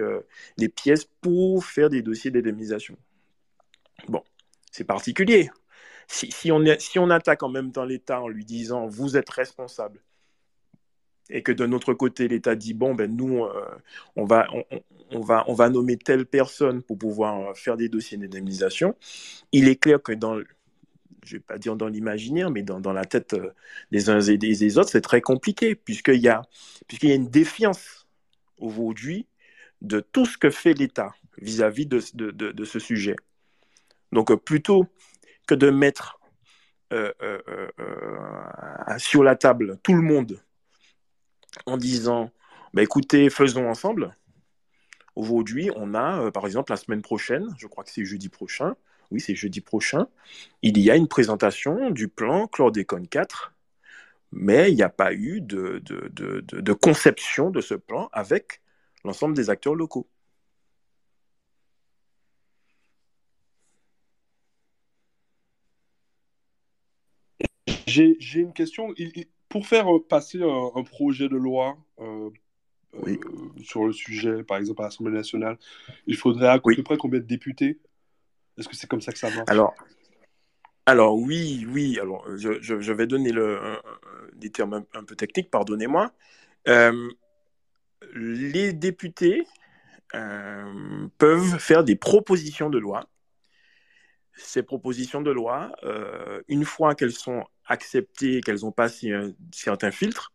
des 0.58 0.68
pièces 0.68 1.06
pour 1.22 1.64
faire 1.64 1.88
des 1.88 2.02
dossiers 2.02 2.30
d'indemnisation. 2.30 2.96
Bon, 4.08 4.22
c'est 4.70 4.84
particulier. 4.84 5.50
Si 6.08 6.50
on 6.52 7.10
attaque 7.10 7.42
en 7.42 7.48
même 7.48 7.72
temps 7.72 7.84
l'État 7.84 8.20
en 8.20 8.28
lui 8.28 8.44
disant 8.44 8.86
vous 8.86 9.16
êtes 9.16 9.30
responsable 9.30 10.00
et 11.30 11.42
que 11.42 11.52
d'un 11.52 11.72
autre 11.72 11.94
côté, 11.94 12.28
l'État 12.28 12.54
dit 12.54 12.74
bon, 12.74 12.94
ben 12.94 13.14
nous, 13.14 13.44
euh, 13.44 13.64
on, 14.16 14.24
va, 14.24 14.48
on, 15.10 15.20
va, 15.20 15.44
on 15.46 15.54
va 15.54 15.68
nommer 15.70 15.96
telle 15.96 16.26
personne 16.26 16.82
pour 16.82 16.98
pouvoir 16.98 17.50
euh, 17.50 17.54
faire 17.54 17.76
des 17.76 17.88
dossiers 17.88 18.18
d'indemnisation, 18.18 18.96
il 19.52 19.68
est 19.68 19.76
clair 19.76 20.02
que 20.02 20.12
dans, 20.12 20.38
je 21.24 21.36
vais 21.36 21.40
pas 21.40 21.58
dire 21.58 21.76
dans 21.76 21.88
l'imaginaire, 21.88 22.50
mais 22.50 22.62
dans, 22.62 22.80
dans, 22.80 22.92
la 22.92 23.04
tête 23.04 23.34
euh, 23.34 23.50
des 23.92 24.10
uns 24.10 24.20
et 24.20 24.38
des, 24.38 24.78
autres, 24.78 24.90
c'est 24.90 25.00
très 25.00 25.20
compliqué, 25.20 25.74
puisqu'il 25.74 26.20
y, 26.20 26.28
a, 26.28 26.42
y 27.02 27.10
a 27.10 27.14
une 27.14 27.28
défiance 27.28 28.08
aujourd'hui 28.58 29.26
de 29.80 30.00
tout 30.00 30.26
ce 30.26 30.36
que 30.36 30.50
fait 30.50 30.74
l'État 30.74 31.14
vis-à-vis 31.40 31.86
de, 31.86 32.00
de, 32.14 32.30
de, 32.30 32.64
ce 32.64 32.78
sujet. 32.78 33.16
Donc, 34.12 34.34
plutôt 34.44 34.86
que 35.46 35.54
de 35.54 35.70
mettre 35.70 36.18
sur 38.98 39.22
la 39.22 39.36
table 39.36 39.78
tout 39.84 39.94
le 39.94 40.02
monde 40.02 40.40
en 41.66 41.76
disant 41.76 42.30
bah, 42.74 42.82
écoutez, 42.82 43.30
faisons 43.30 43.68
ensemble. 43.68 44.16
Aujourd'hui, 45.16 45.70
on 45.76 45.94
a, 45.94 46.22
euh, 46.22 46.30
par 46.30 46.46
exemple, 46.46 46.72
la 46.72 46.76
semaine 46.76 47.02
prochaine, 47.02 47.48
je 47.58 47.66
crois 47.66 47.84
que 47.84 47.90
c'est 47.90 48.04
jeudi 48.04 48.28
prochain, 48.28 48.76
oui, 49.10 49.20
c'est 49.20 49.34
jeudi 49.34 49.60
prochain, 49.60 50.08
il 50.62 50.78
y 50.78 50.90
a 50.90 50.96
une 50.96 51.08
présentation 51.08 51.90
du 51.90 52.08
plan 52.08 52.46
chlordécone 52.46 53.08
4, 53.08 53.52
mais 54.32 54.70
il 54.72 54.76
n'y 54.76 54.82
a 54.82 54.88
pas 54.88 55.12
eu 55.12 55.40
de, 55.40 55.82
conception 56.74 57.50
de 57.50 57.60
ce 57.60 57.74
plan 57.74 58.08
avec 58.12 58.62
l'ensemble 59.04 59.34
des 59.34 59.50
acteurs 59.50 59.74
locaux. 59.74 60.08
J'ai 67.86 68.16
une 68.40 68.52
question 68.52 68.94
pour 69.50 69.66
faire 69.66 69.86
passer 70.08 70.40
un, 70.42 70.82
projet 70.84 71.28
de 71.28 71.36
loi 71.36 71.76
sur 73.62 73.84
le 73.84 73.92
sujet, 73.92 74.42
par 74.44 74.56
exemple 74.56 74.80
à 74.80 74.84
l'Assemblée 74.86 75.12
nationale, 75.12 75.58
il 76.06 76.16
faudrait 76.16 76.48
à 76.48 76.58
peu 76.58 76.82
près 76.82 76.96
combien 76.96 77.20
de 77.20 77.26
députés? 77.26 77.78
Est-ce 78.56 78.68
que 78.68 78.76
c'est 78.76 78.86
comme 78.86 79.02
ça 79.02 79.12
que 79.12 79.18
ça 79.18 79.28
marche? 79.28 79.48
Alors, 79.48 79.74
alors 80.86 81.16
oui, 81.16 81.66
oui. 81.68 81.98
Alors, 82.00 82.24
je, 82.36 82.92
vais 82.92 83.06
donner 83.06 83.32
le, 83.32 83.58
des 84.34 84.50
termes 84.50 84.84
un, 84.94 85.04
peu 85.04 85.16
techniques, 85.16 85.50
pardonnez-moi. 85.50 86.12
les 88.14 88.72
députés 88.72 89.46
peuvent 91.18 91.58
faire 91.58 91.82
des 91.84 91.96
propositions 91.96 92.70
de 92.70 92.78
loi. 92.78 93.08
Ces 94.34 94.62
propositions 94.62 95.20
de 95.20 95.30
loi, 95.30 95.72
euh, 95.82 96.40
une 96.48 96.64
fois 96.64 96.94
qu'elles 96.94 97.12
sont 97.12 97.44
acceptées, 97.70 98.42
qu'elles 98.42 98.66
ont 98.66 98.72
passé 98.72 99.12
un 99.12 99.32
certain 99.52 99.90
filtre, 99.90 100.32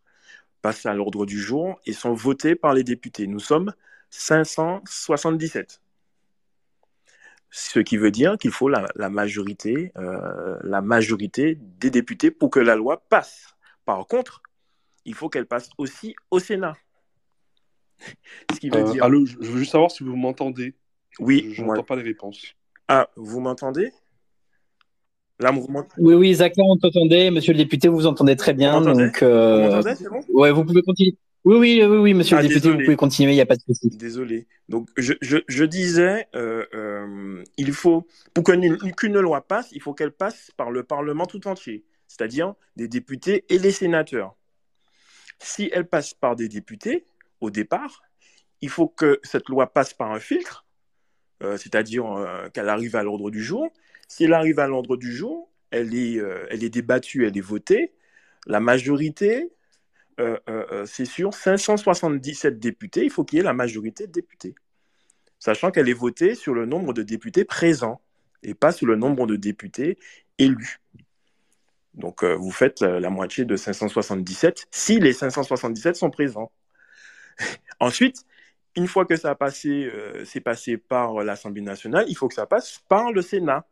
passent 0.62 0.86
à 0.86 0.94
l'ordre 0.94 1.26
du 1.26 1.40
jour 1.40 1.78
et 1.86 1.92
sont 1.92 2.14
votées 2.14 2.56
par 2.56 2.74
les 2.74 2.82
députés. 2.82 3.28
Nous 3.28 3.38
sommes 3.38 3.72
577. 4.10 5.80
Ce 7.50 7.78
qui 7.78 7.96
veut 7.96 8.10
dire 8.10 8.36
qu'il 8.38 8.50
faut 8.50 8.68
la, 8.68 9.08
majorité, 9.08 9.92
euh, 9.96 10.58
la 10.62 10.80
majorité 10.80 11.56
des 11.60 11.90
députés 11.90 12.30
pour 12.30 12.50
que 12.50 12.58
la 12.58 12.74
loi 12.74 13.04
passe. 13.08 13.56
Par 13.84 14.04
contre, 14.06 14.42
il 15.04 15.14
faut 15.14 15.28
qu'elle 15.28 15.46
passe 15.46 15.70
aussi 15.78 16.16
au 16.30 16.38
Sénat. 16.38 16.76
Ce 18.52 18.58
qui 18.58 18.70
veut 18.70 18.80
euh, 18.80 18.92
dire... 18.92 19.04
Allô, 19.04 19.24
je 19.24 19.38
veux 19.38 19.58
juste 19.58 19.72
savoir 19.72 19.90
si 19.90 20.02
vous 20.02 20.16
m'entendez. 20.16 20.74
Oui. 21.18 21.50
Je 21.52 21.62
n'entends 21.62 21.84
pas 21.84 21.96
les 21.96 22.02
réponses. 22.02 22.54
Ah, 22.88 23.08
vous 23.16 23.40
m'entendez? 23.40 23.92
Oui, 25.98 26.14
oui, 26.14 26.34
Zaka, 26.34 26.62
on 26.62 26.76
t'entendait. 26.76 27.30
Monsieur 27.30 27.52
le 27.52 27.58
député, 27.58 27.88
vous 27.88 27.96
vous 27.96 28.06
entendez 28.06 28.36
très 28.36 28.54
bien. 28.54 28.80
Vous 28.80 28.86
donc, 28.86 29.22
euh... 29.22 29.82
c'est 29.82 30.08
bon? 30.08 30.20
ouais, 30.30 30.50
vous 30.50 30.64
pouvez 30.64 30.82
continuer. 30.82 31.16
Oui, 31.46 31.58
oui, 31.58 31.84
oui, 31.84 31.96
oui 31.98 32.14
monsieur 32.14 32.36
le 32.36 32.40
ah, 32.44 32.48
député, 32.48 32.70
vous 32.70 32.78
pouvez 32.78 32.96
continuer, 32.96 33.30
il 33.30 33.36
n'y 33.36 33.40
a 33.40 33.46
pas 33.46 33.54
de 33.54 33.62
souci. 33.62 33.88
Désolé. 33.90 34.48
Donc, 34.68 34.88
je, 34.96 35.12
je, 35.20 35.38
je 35.46 35.64
disais, 35.64 36.26
euh, 36.34 36.66
euh, 36.74 37.44
il 37.56 37.72
faut, 37.72 38.08
pour 38.34 38.42
qu'une 38.42 39.20
loi 39.20 39.46
passe, 39.46 39.68
il 39.70 39.80
faut 39.80 39.94
qu'elle 39.94 40.10
passe 40.10 40.50
par 40.56 40.72
le 40.72 40.82
Parlement 40.82 41.24
tout 41.24 41.46
entier, 41.46 41.84
c'est-à-dire 42.08 42.54
des 42.74 42.88
députés 42.88 43.44
et 43.48 43.60
les 43.60 43.70
sénateurs. 43.70 44.34
Si 45.38 45.70
elle 45.72 45.86
passe 45.86 46.14
par 46.14 46.34
des 46.34 46.48
députés, 46.48 47.04
au 47.40 47.50
départ, 47.50 48.02
il 48.60 48.68
faut 48.68 48.88
que 48.88 49.20
cette 49.22 49.48
loi 49.48 49.72
passe 49.72 49.94
par 49.94 50.10
un 50.10 50.18
filtre, 50.18 50.65
euh, 51.42 51.56
c'est-à-dire 51.56 52.06
euh, 52.06 52.48
qu'elle 52.48 52.68
arrive 52.68 52.96
à 52.96 53.02
l'ordre 53.02 53.30
du 53.30 53.42
jour, 53.42 53.70
si 54.08 54.24
elle 54.24 54.32
arrive 54.32 54.58
à 54.58 54.66
l'ordre 54.66 54.96
du 54.96 55.14
jour, 55.14 55.50
elle 55.70 55.94
est, 55.94 56.18
euh, 56.18 56.46
elle 56.50 56.64
est 56.64 56.70
débattue, 56.70 57.26
elle 57.26 57.36
est 57.36 57.42
votée. 57.42 57.92
La 58.46 58.60
majorité, 58.60 59.52
c'est 60.86 61.04
sur 61.04 61.34
577 61.34 62.58
députés, 62.58 63.04
il 63.04 63.10
faut 63.10 63.24
qu'il 63.24 63.38
y 63.38 63.40
ait 63.40 63.44
la 63.44 63.52
majorité 63.52 64.06
de 64.06 64.12
députés. 64.12 64.54
Sachant 65.38 65.70
qu'elle 65.70 65.90
est 65.90 65.94
votée 65.94 66.34
sur 66.34 66.54
le 66.54 66.64
nombre 66.64 66.94
de 66.94 67.02
députés 67.02 67.44
présents 67.44 68.00
et 68.42 68.54
pas 68.54 68.72
sur 68.72 68.86
le 68.86 68.96
nombre 68.96 69.26
de 69.26 69.36
députés 69.36 69.98
élus. 70.38 70.78
Donc 71.92 72.24
vous 72.24 72.52
faites 72.52 72.80
la 72.80 73.10
moitié 73.10 73.44
de 73.44 73.56
577 73.56 74.68
si 74.70 75.00
les 75.00 75.12
577 75.12 75.96
sont 75.96 76.10
présents. 76.10 76.50
Ensuite, 77.80 78.24
une 78.76 78.86
fois 78.86 79.06
que 79.06 79.16
ça 79.16 79.30
a 79.30 79.34
passé, 79.34 79.90
c'est 80.24 80.40
passé 80.40 80.76
par 80.76 81.22
l'Assemblée 81.24 81.62
nationale, 81.62 82.04
il 82.08 82.16
faut 82.16 82.28
que 82.28 82.34
ça 82.34 82.46
passe 82.46 82.80
par 82.88 83.12
le 83.12 83.22
Sénat. 83.22 83.66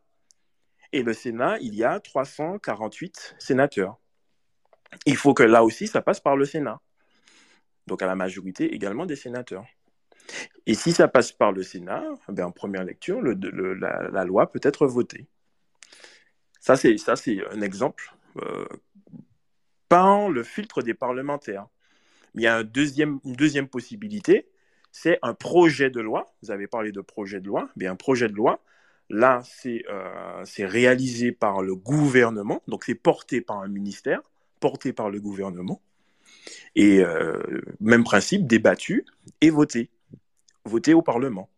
Et 0.91 1.03
le 1.03 1.13
Sénat, 1.13 1.57
il 1.59 1.75
y 1.75 1.83
a 1.83 1.99
348 1.99 3.35
sénateurs. 3.37 3.97
Il 5.05 5.17
faut 5.17 5.33
que 5.33 5.43
là 5.43 5.63
aussi, 5.63 5.87
ça 5.87 6.01
passe 6.01 6.19
par 6.19 6.37
le 6.37 6.45
Sénat. 6.45 6.79
Donc 7.87 8.01
à 8.01 8.07
la 8.07 8.15
majorité 8.15 8.73
également 8.73 9.05
des 9.05 9.15
sénateurs. 9.15 9.65
Et 10.65 10.73
si 10.73 10.91
ça 10.91 11.07
passe 11.07 11.31
par 11.31 11.51
le 11.51 11.61
Sénat, 11.63 12.03
eh 12.35 12.41
en 12.41 12.51
première 12.51 12.83
lecture, 12.83 13.21
la, 13.21 14.23
loi 14.25 14.51
peut 14.51 14.59
être 14.63 14.87
votée. 14.87 15.27
Ça, 16.59 16.75
c'est, 16.75 16.95
un 17.51 17.61
exemple 17.61 18.15
euh, 18.37 18.65
par 19.87 20.29
le 20.29 20.43
filtre 20.43 20.81
des 20.81 20.95
parlementaires. 20.95 21.67
Il 22.33 22.41
y 22.41 22.47
a 22.47 22.61
une 22.61 23.35
deuxième 23.35 23.67
possibilité, 23.67 24.49
c'est 24.97 25.19
un 25.21 25.33
projet 25.33 25.89
de 25.89 25.99
loi. 25.99 26.33
Vous 26.41 26.51
avez 26.51 26.67
parlé 26.67 26.91
de 26.91 27.01
projet 27.01 27.41
de 27.41 27.47
loi. 27.47 27.69
Bien, 27.75 27.91
un 27.91 27.95
projet 27.95 28.29
de 28.29 28.33
loi, 28.33 28.61
Là, 29.09 29.43
euh, 29.65 30.41
c'est 30.45 30.65
réalisé 30.65 31.31
par 31.31 31.61
le 31.61 31.75
gouvernement, 31.75 32.63
donc 32.67 32.85
c'est 32.85 32.95
porté 32.95 33.39
par 33.39 33.59
un 33.59 33.67
ministère, 33.67 34.21
porté 34.59 34.93
par 34.93 35.09
le 35.09 35.19
gouvernement. 35.19 35.81
Et 36.75 37.01
euh, 37.01 37.61
même 37.79 38.03
principe, 38.03 38.47
débattu 38.47 39.05
et 39.41 39.51
voté. 39.51 39.91
Voté 40.63 40.93
au 40.93 41.03
Parlement. 41.03 41.49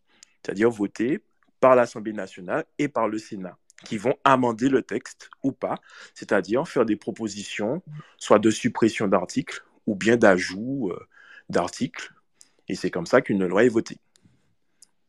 C'est-à-dire 0.43 0.69
voté 0.69 1.21
par 1.61 1.75
l'Assemblée 1.75 2.13
nationale 2.13 2.65
et 2.79 2.89
par 2.89 3.07
le 3.07 3.17
Sénat, 3.17 3.57
qui 3.85 3.97
vont 3.97 4.15
amender 4.25 4.67
le 4.67 4.81
texte 4.81 5.29
ou 5.41 5.53
pas, 5.53 5.79
c'est-à-dire 6.13 6.67
faire 6.67 6.85
des 6.85 6.97
propositions, 6.97 7.81
soit 8.17 8.39
de 8.39 8.51
suppression 8.51 9.07
d'articles 9.07 9.63
ou 9.85 9.95
bien 9.95 10.17
d'ajout 10.17 10.91
euh, 10.91 10.99
d'articles. 11.49 12.13
Et 12.67 12.75
c'est 12.75 12.91
comme 12.91 13.05
ça 13.05 13.21
qu'une 13.21 13.45
loi 13.45 13.63
est 13.63 13.69
votée. 13.69 13.97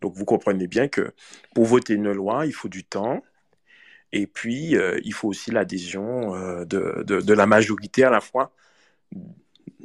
Donc 0.00 0.14
vous 0.14 0.24
comprenez 0.24 0.66
bien 0.66 0.88
que 0.88 1.12
pour 1.54 1.64
voter 1.64 1.94
une 1.94 2.12
loi, 2.12 2.46
il 2.46 2.52
faut 2.52 2.68
du 2.68 2.84
temps. 2.84 3.22
Et 4.12 4.26
puis, 4.26 4.76
euh, 4.76 5.00
il 5.04 5.12
faut 5.12 5.28
aussi 5.28 5.50
l'adhésion 5.50 6.34
euh, 6.34 6.64
de, 6.64 7.02
de, 7.02 7.32
la 7.34 7.46
majorité 7.46 8.04
à 8.04 8.10
la 8.10 8.20
fois 8.20 8.52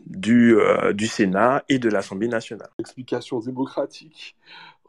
du, 0.06 0.56
euh, 0.56 0.94
du 0.94 1.08
Sénat 1.08 1.64
et 1.68 1.78
de 1.78 1.90
l'Assemblée 1.90 2.30
nationale. 2.30 2.70
Explication 2.80 3.40
démocratique. 3.40 4.38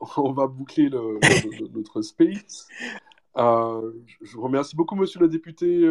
On 0.17 0.33
va 0.33 0.47
boucler 0.47 0.89
le, 0.89 1.19
notre 1.75 2.03
space. 2.03 2.69
je 3.37 4.37
vous 4.37 4.43
remercie 4.43 4.77
beaucoup, 4.77 4.95
monsieur 4.95 5.19
le 5.19 5.29
député. 5.29 5.91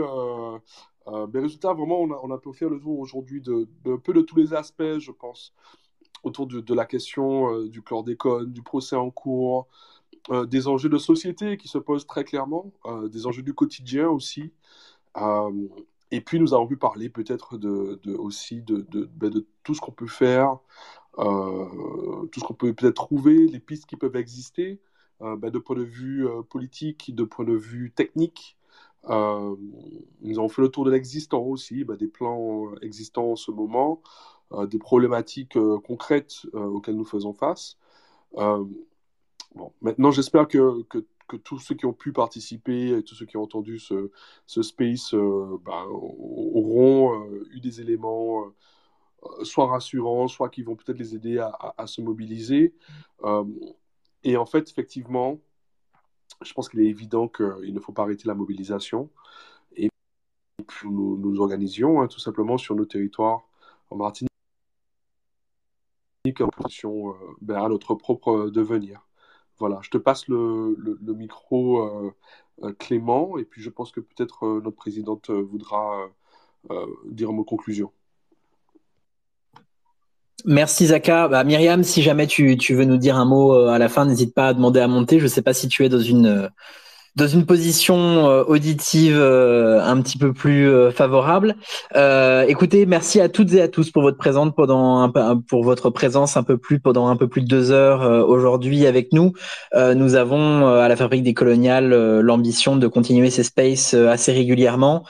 Euh, 1.07 1.27
mais 1.33 1.41
résultat, 1.41 1.73
vraiment, 1.73 1.99
on 1.99 2.11
a, 2.11 2.19
on 2.23 2.31
a 2.31 2.37
pu 2.37 2.53
faire 2.53 2.69
le 2.69 2.79
tour 2.79 2.99
aujourd'hui 2.99 3.41
de, 3.41 3.67
de, 3.83 3.95
peu 3.95 4.13
de 4.13 4.21
tous 4.21 4.37
les 4.37 4.53
aspects, 4.53 4.99
je 4.99 5.11
pense, 5.11 5.53
autour 6.23 6.47
de, 6.47 6.73
la 6.73 6.85
question 6.85 7.53
euh, 7.53 7.69
du 7.69 7.81
chlordécone, 7.81 8.51
du 8.51 8.61
procès 8.61 8.95
en 8.95 9.11
cours, 9.11 9.67
euh, 10.31 10.45
des 10.45 10.67
enjeux 10.67 10.89
de 10.89 10.97
société 10.97 11.57
qui 11.57 11.67
se 11.67 11.77
posent 11.77 12.07
très 12.07 12.23
clairement, 12.23 12.71
euh, 12.85 13.09
des 13.09 13.27
enjeux 13.27 13.43
du 13.43 13.53
quotidien 13.53 14.09
aussi. 14.09 14.51
et 16.11 16.21
puis 16.21 16.39
nous 16.39 16.53
avons 16.53 16.67
pu 16.67 16.77
parler 16.77 17.09
peut-être 17.09 17.57
aussi 18.17 18.61
de, 18.61 18.85
ben, 19.15 19.29
de, 19.29 19.45
tout 19.63 19.75
ce 19.75 19.81
qu'on 19.81 19.91
peut 19.91 20.07
faire, 20.07 20.57
tout 21.17 22.39
ce 22.39 22.43
qu'on 22.45 22.53
peut 22.53 22.73
peut-être 22.73 22.95
trouver, 22.95 23.47
les 23.47 23.59
pistes 23.59 23.85
qui 23.85 23.95
peuvent 23.95 24.15
exister, 24.15 24.79
ben, 25.19 25.49
de 25.49 25.59
point 25.59 25.75
de 25.75 25.83
vue 25.83 26.27
politique, 26.49 27.13
de 27.15 27.23
point 27.23 27.45
de 27.45 27.53
vue 27.53 27.91
technique. 27.91 28.57
nous 29.09 30.39
avons 30.39 30.49
fait 30.49 30.61
le 30.61 30.69
tour 30.69 30.85
de 30.85 30.91
l'existant 30.91 31.41
aussi, 31.41 31.83
ben, 31.83 31.95
des 31.95 32.07
plans 32.07 32.73
existants 32.81 33.31
en 33.31 33.35
ce 33.35 33.51
moment. 33.51 34.01
Euh, 34.51 34.67
des 34.67 34.77
problématiques 34.77 35.57
euh, 35.57 35.79
concrètes 35.79 36.45
euh, 36.53 36.65
auxquelles 36.65 36.95
nous 36.95 37.05
faisons 37.05 37.33
face. 37.33 37.77
Bon, 39.55 39.71
maintenant, 39.81 40.09
j'espère 40.11 40.47
que, 40.47 40.81
que, 40.83 41.05
tous 41.43 41.59
ceux 41.59 41.75
qui 41.75 41.85
ont 41.85 41.93
pu 41.93 42.11
participer 42.11 42.97
et 42.97 43.03
tous 43.03 43.15
ceux 43.15 43.25
qui 43.25 43.37
ont 43.37 43.43
entendu 43.43 43.79
ce, 43.79 44.11
ce 44.45 44.61
space 44.61 45.15
bah, 45.63 45.85
auront 45.89 47.27
eu 47.51 47.59
des 47.59 47.81
éléments 47.81 48.45
soit 49.43 49.67
rassurants, 49.67 50.27
soit 50.27 50.49
qui 50.49 50.63
vont 50.63 50.75
peut-être 50.75 50.97
les 50.97 51.15
aider 51.15 51.39
à, 51.39 51.73
à, 51.77 51.87
se 51.87 52.01
mobiliser. 52.01 52.75
et 54.23 54.37
en 54.37 54.45
fait, 54.45 54.69
effectivement, 54.69 55.39
je 56.41 56.53
pense 56.53 56.69
qu'il 56.69 56.81
est 56.81 56.89
évident 56.89 57.27
qu'il 57.27 57.73
ne 57.73 57.79
faut 57.79 57.93
pas 57.93 58.03
arrêter 58.03 58.27
la 58.27 58.35
mobilisation. 58.35 59.09
Et 59.75 59.89
nous 60.83 61.17
nous 61.17 61.39
organisions 61.41 62.01
hein, 62.01 62.07
tout 62.07 62.19
simplement 62.19 62.57
sur 62.57 62.75
nos 62.75 62.85
territoires 62.85 63.41
en 63.89 63.97
Martinique 63.97 64.32
en 66.39 66.49
fonction 66.55 67.09
euh, 67.09 67.13
ben, 67.41 67.61
à 67.61 67.67
notre 67.67 67.95
propre 67.95 68.49
devenir. 68.49 69.05
Voilà, 69.59 69.79
je 69.81 69.89
te 69.89 69.97
passe 69.97 70.29
le, 70.29 70.77
micro, 71.01 71.81
euh, 71.81 72.11
euh, 72.63 72.73
Clément, 72.79 73.37
et 73.37 73.43
puis 73.43 73.61
je 73.61 73.69
pense 73.69 73.91
que 73.91 73.99
peut-être 73.99 74.47
notre 74.63 74.75
présidente 74.75 75.29
voudra 75.29 76.09
dire 77.05 77.29
un 77.29 77.33
mot 77.33 77.43
conclusion. 77.43 77.91
Merci 80.45 80.87
Zaka. 80.87 81.27
Bah, 81.27 81.43
Myriam, 81.43 81.83
si 81.83 82.01
jamais 82.01 82.25
tu, 82.25 82.55
veux 82.73 82.85
nous 82.85 82.97
dire 82.97 83.17
un 83.17 83.25
mot 83.25 83.53
à 83.53 83.77
la 83.77 83.89
fin, 83.89 84.05
n'hésite 84.05 84.33
pas 84.33 84.47
à 84.47 84.53
demander 84.53 84.79
à 84.79 84.87
monter. 84.87 85.19
Je 85.19 85.25
ne 85.25 85.29
sais 85.29 85.41
pas 85.41 85.53
si 85.53 85.67
tu 85.67 85.83
es 85.83 85.89
dans 85.89 85.99
une, 85.99 86.49
dans 87.15 87.27
une 87.27 87.45
position 87.45 88.27
euh, 88.27 88.43
auditive 88.43 89.17
euh, 89.17 89.83
un 89.83 90.01
petit 90.01 90.17
peu 90.17 90.33
plus 90.33 90.67
euh, 90.67 90.91
favorable. 90.91 91.55
écoutez, 92.47 92.85
merci 92.85 93.21
à 93.21 93.29
toutes 93.29 93.53
et 93.53 93.61
à 93.61 93.67
tous 93.67 93.91
pour 93.91 94.01
votre 94.01 94.17
présence 94.17 94.51
pendant 94.55 94.99
un, 94.99 95.37
pour 95.37 95.63
votre 95.63 95.89
présence 95.89 96.37
un 96.37 96.43
peu 96.43 96.57
plus 96.57 96.79
pendant 96.79 97.07
un 97.07 97.15
peu 97.15 97.27
plus 97.27 97.41
de 97.41 97.47
deux 97.47 97.71
heures 97.71 98.27
aujourd'hui 98.27 98.85
avec 98.85 99.13
nous. 99.13 99.33
nous 99.73 100.15
avons 100.15 100.67
à 100.67 100.87
la 100.87 100.95
Fabrique 100.95 101.23
des 101.23 101.33
Coloniales 101.33 101.89
l'ambition 102.19 102.75
de 102.75 102.87
continuer 102.87 103.29
ces 103.29 103.43
spaces 103.43 103.93
assez 103.93 104.31
régulièrement, 104.31 105.03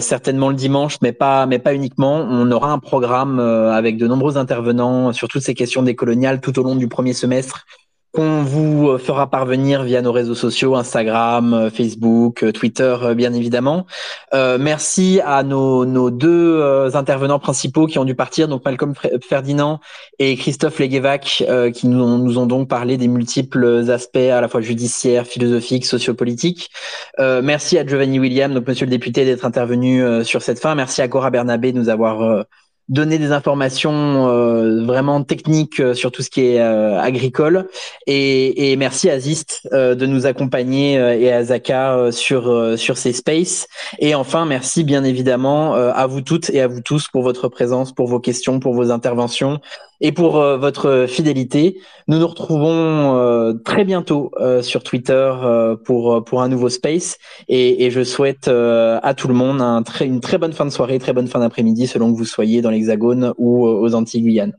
certainement 0.00 0.48
le 0.48 0.54
dimanche, 0.54 0.96
mais 1.02 1.12
pas 1.12 1.46
mais 1.46 1.58
pas 1.58 1.74
uniquement. 1.74 2.26
On 2.28 2.50
aura 2.50 2.72
un 2.72 2.78
programme 2.78 3.40
avec 3.40 3.96
de 3.96 4.06
nombreux 4.06 4.36
intervenants 4.36 5.12
sur 5.12 5.28
toutes 5.28 5.42
ces 5.42 5.54
questions 5.54 5.82
des 5.82 5.94
coloniales 5.94 6.40
tout 6.40 6.58
au 6.58 6.62
long 6.62 6.76
du 6.76 6.88
premier 6.88 7.12
semestre 7.12 7.66
qu'on 8.12 8.42
vous 8.42 8.88
euh, 8.88 8.98
fera 8.98 9.28
parvenir 9.30 9.82
via 9.82 10.00
nos 10.00 10.12
réseaux 10.12 10.34
sociaux, 10.34 10.76
Instagram, 10.76 11.52
euh, 11.52 11.70
Facebook, 11.70 12.42
euh, 12.42 12.52
Twitter, 12.52 12.96
bien 13.14 13.32
évidemment. 13.34 13.86
merci 14.32 15.20
à 15.24 15.42
nos, 15.42 15.84
nos 15.84 16.10
deux 16.10 16.62
intervenants 16.94 17.38
principaux 17.38 17.86
qui 17.86 17.98
ont 17.98 18.04
dû 18.04 18.14
partir, 18.14 18.48
donc 18.48 18.64
Malcolm 18.64 18.94
Ferdinand 19.22 19.80
et 20.18 20.36
Christophe 20.36 20.78
Leguevac, 20.78 21.44
qui 21.74 21.86
nous 21.86 22.02
ont, 22.02 22.18
nous 22.18 22.38
ont, 22.38 22.46
donc 22.46 22.68
parlé 22.68 22.96
des 22.96 23.08
multiples 23.08 23.90
aspects 23.90 24.16
à 24.16 24.40
la 24.40 24.48
fois 24.48 24.60
judiciaires, 24.60 25.26
philosophiques, 25.26 25.86
sociopolitiques. 25.86 26.70
merci 27.18 27.78
à 27.78 27.86
Giovanni 27.86 28.18
William, 28.18 28.52
donc 28.52 28.66
Monsieur 28.66 28.86
le 28.86 28.90
député, 28.90 29.24
d'être 29.24 29.44
intervenu 29.44 30.24
sur 30.24 30.42
cette 30.42 30.60
fin. 30.60 30.74
Merci 30.74 31.02
à 31.02 31.08
Cora 31.08 31.30
Bernabé 31.30 31.72
de 31.72 31.78
nous 31.78 31.88
avoir 31.88 32.44
donner 32.88 33.18
des 33.18 33.32
informations 33.32 34.28
euh, 34.28 34.84
vraiment 34.84 35.22
techniques 35.22 35.80
euh, 35.80 35.94
sur 35.94 36.10
tout 36.10 36.22
ce 36.22 36.30
qui 36.30 36.46
est 36.46 36.60
euh, 36.60 36.98
agricole. 37.00 37.68
Et, 38.06 38.76
merci 38.76 39.10
à 39.10 39.18
Zist 39.18 39.68
de 39.72 40.06
nous 40.06 40.26
accompagner 40.26 40.94
et 40.94 41.32
à 41.32 41.44
Zaka 41.44 42.10
sur 42.12 42.78
sur 42.78 42.96
ces 42.96 43.12
spaces. 43.12 43.66
Et 43.98 44.14
enfin, 44.14 44.46
merci 44.46 44.84
bien 44.84 45.04
évidemment 45.04 45.74
à 45.74 46.06
vous 46.06 46.20
toutes 46.20 46.50
et 46.50 46.60
à 46.60 46.68
vous 46.68 46.80
tous 46.80 47.08
pour 47.08 47.22
votre 47.22 47.48
présence, 47.48 47.92
pour 47.92 48.06
vos 48.06 48.20
questions, 48.20 48.60
pour 48.60 48.74
vos 48.74 48.90
interventions 48.90 49.60
et 50.00 50.12
pour 50.12 50.32
votre 50.34 51.06
fidélité. 51.08 51.80
Nous 52.06 52.18
nous 52.18 52.26
retrouvons 52.26 53.58
très 53.64 53.84
bientôt 53.84 54.30
sur 54.62 54.82
Twitter 54.82 55.32
pour 55.84 56.24
pour 56.24 56.42
un 56.42 56.48
nouveau 56.48 56.68
space 56.68 57.18
et, 57.48 57.84
et 57.84 57.90
je 57.90 58.04
souhaite 58.04 58.48
à 58.48 59.14
tout 59.14 59.28
le 59.28 59.34
monde 59.34 59.60
un 59.60 59.82
très, 59.82 60.06
une 60.06 60.20
très 60.20 60.38
bonne 60.38 60.52
fin 60.52 60.64
de 60.64 60.70
soirée, 60.70 60.98
très 60.98 61.12
bonne 61.12 61.28
fin 61.28 61.40
d'après-midi 61.40 61.86
selon 61.86 62.12
que 62.12 62.18
vous 62.18 62.24
soyez 62.24 62.62
dans 62.62 62.70
l'Hexagone 62.70 63.34
ou 63.36 63.66
euh, 63.66 63.80
aux 63.80 63.94
Antilles-Guyane. 63.94 64.56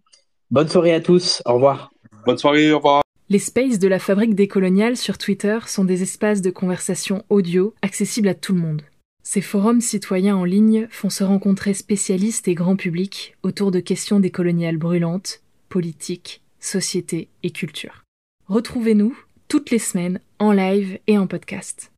Bonne 0.51 0.67
soirée 0.67 0.93
à 0.93 0.99
tous, 0.99 1.41
au 1.45 1.53
revoir. 1.53 1.91
Bonne 2.25 2.37
soirée, 2.37 2.71
au 2.71 2.77
revoir. 2.77 3.01
Les 3.29 3.39
spaces 3.39 3.77
de 3.77 3.87
la 3.87 3.99
Fabrique 3.99 4.33
décoloniale 4.33 4.97
sur 4.97 5.17
Twitter 5.17 5.59
sont 5.67 5.85
des 5.85 6.01
espaces 6.01 6.41
de 6.41 6.49
conversation 6.49 7.23
audio 7.29 7.73
accessibles 7.81 8.27
à 8.27 8.33
tout 8.33 8.53
le 8.53 8.61
monde. 8.61 8.81
Ces 9.23 9.41
forums 9.41 9.81
citoyens 9.81 10.35
en 10.35 10.45
ligne 10.45 10.87
font 10.89 11.09
se 11.09 11.23
rencontrer 11.23 11.73
spécialistes 11.73 12.47
et 12.47 12.55
grand 12.55 12.75
public 12.75 13.35
autour 13.43 13.71
de 13.71 13.79
questions 13.79 14.19
décoloniales 14.19 14.77
brûlantes, 14.77 15.41
politiques, 15.69 16.41
société 16.59 17.29
et 17.43 17.51
culture. 17.51 18.03
Retrouvez-nous 18.47 19.17
toutes 19.47 19.71
les 19.71 19.79
semaines 19.79 20.19
en 20.39 20.51
live 20.51 20.99
et 21.07 21.17
en 21.17 21.27
podcast. 21.27 21.91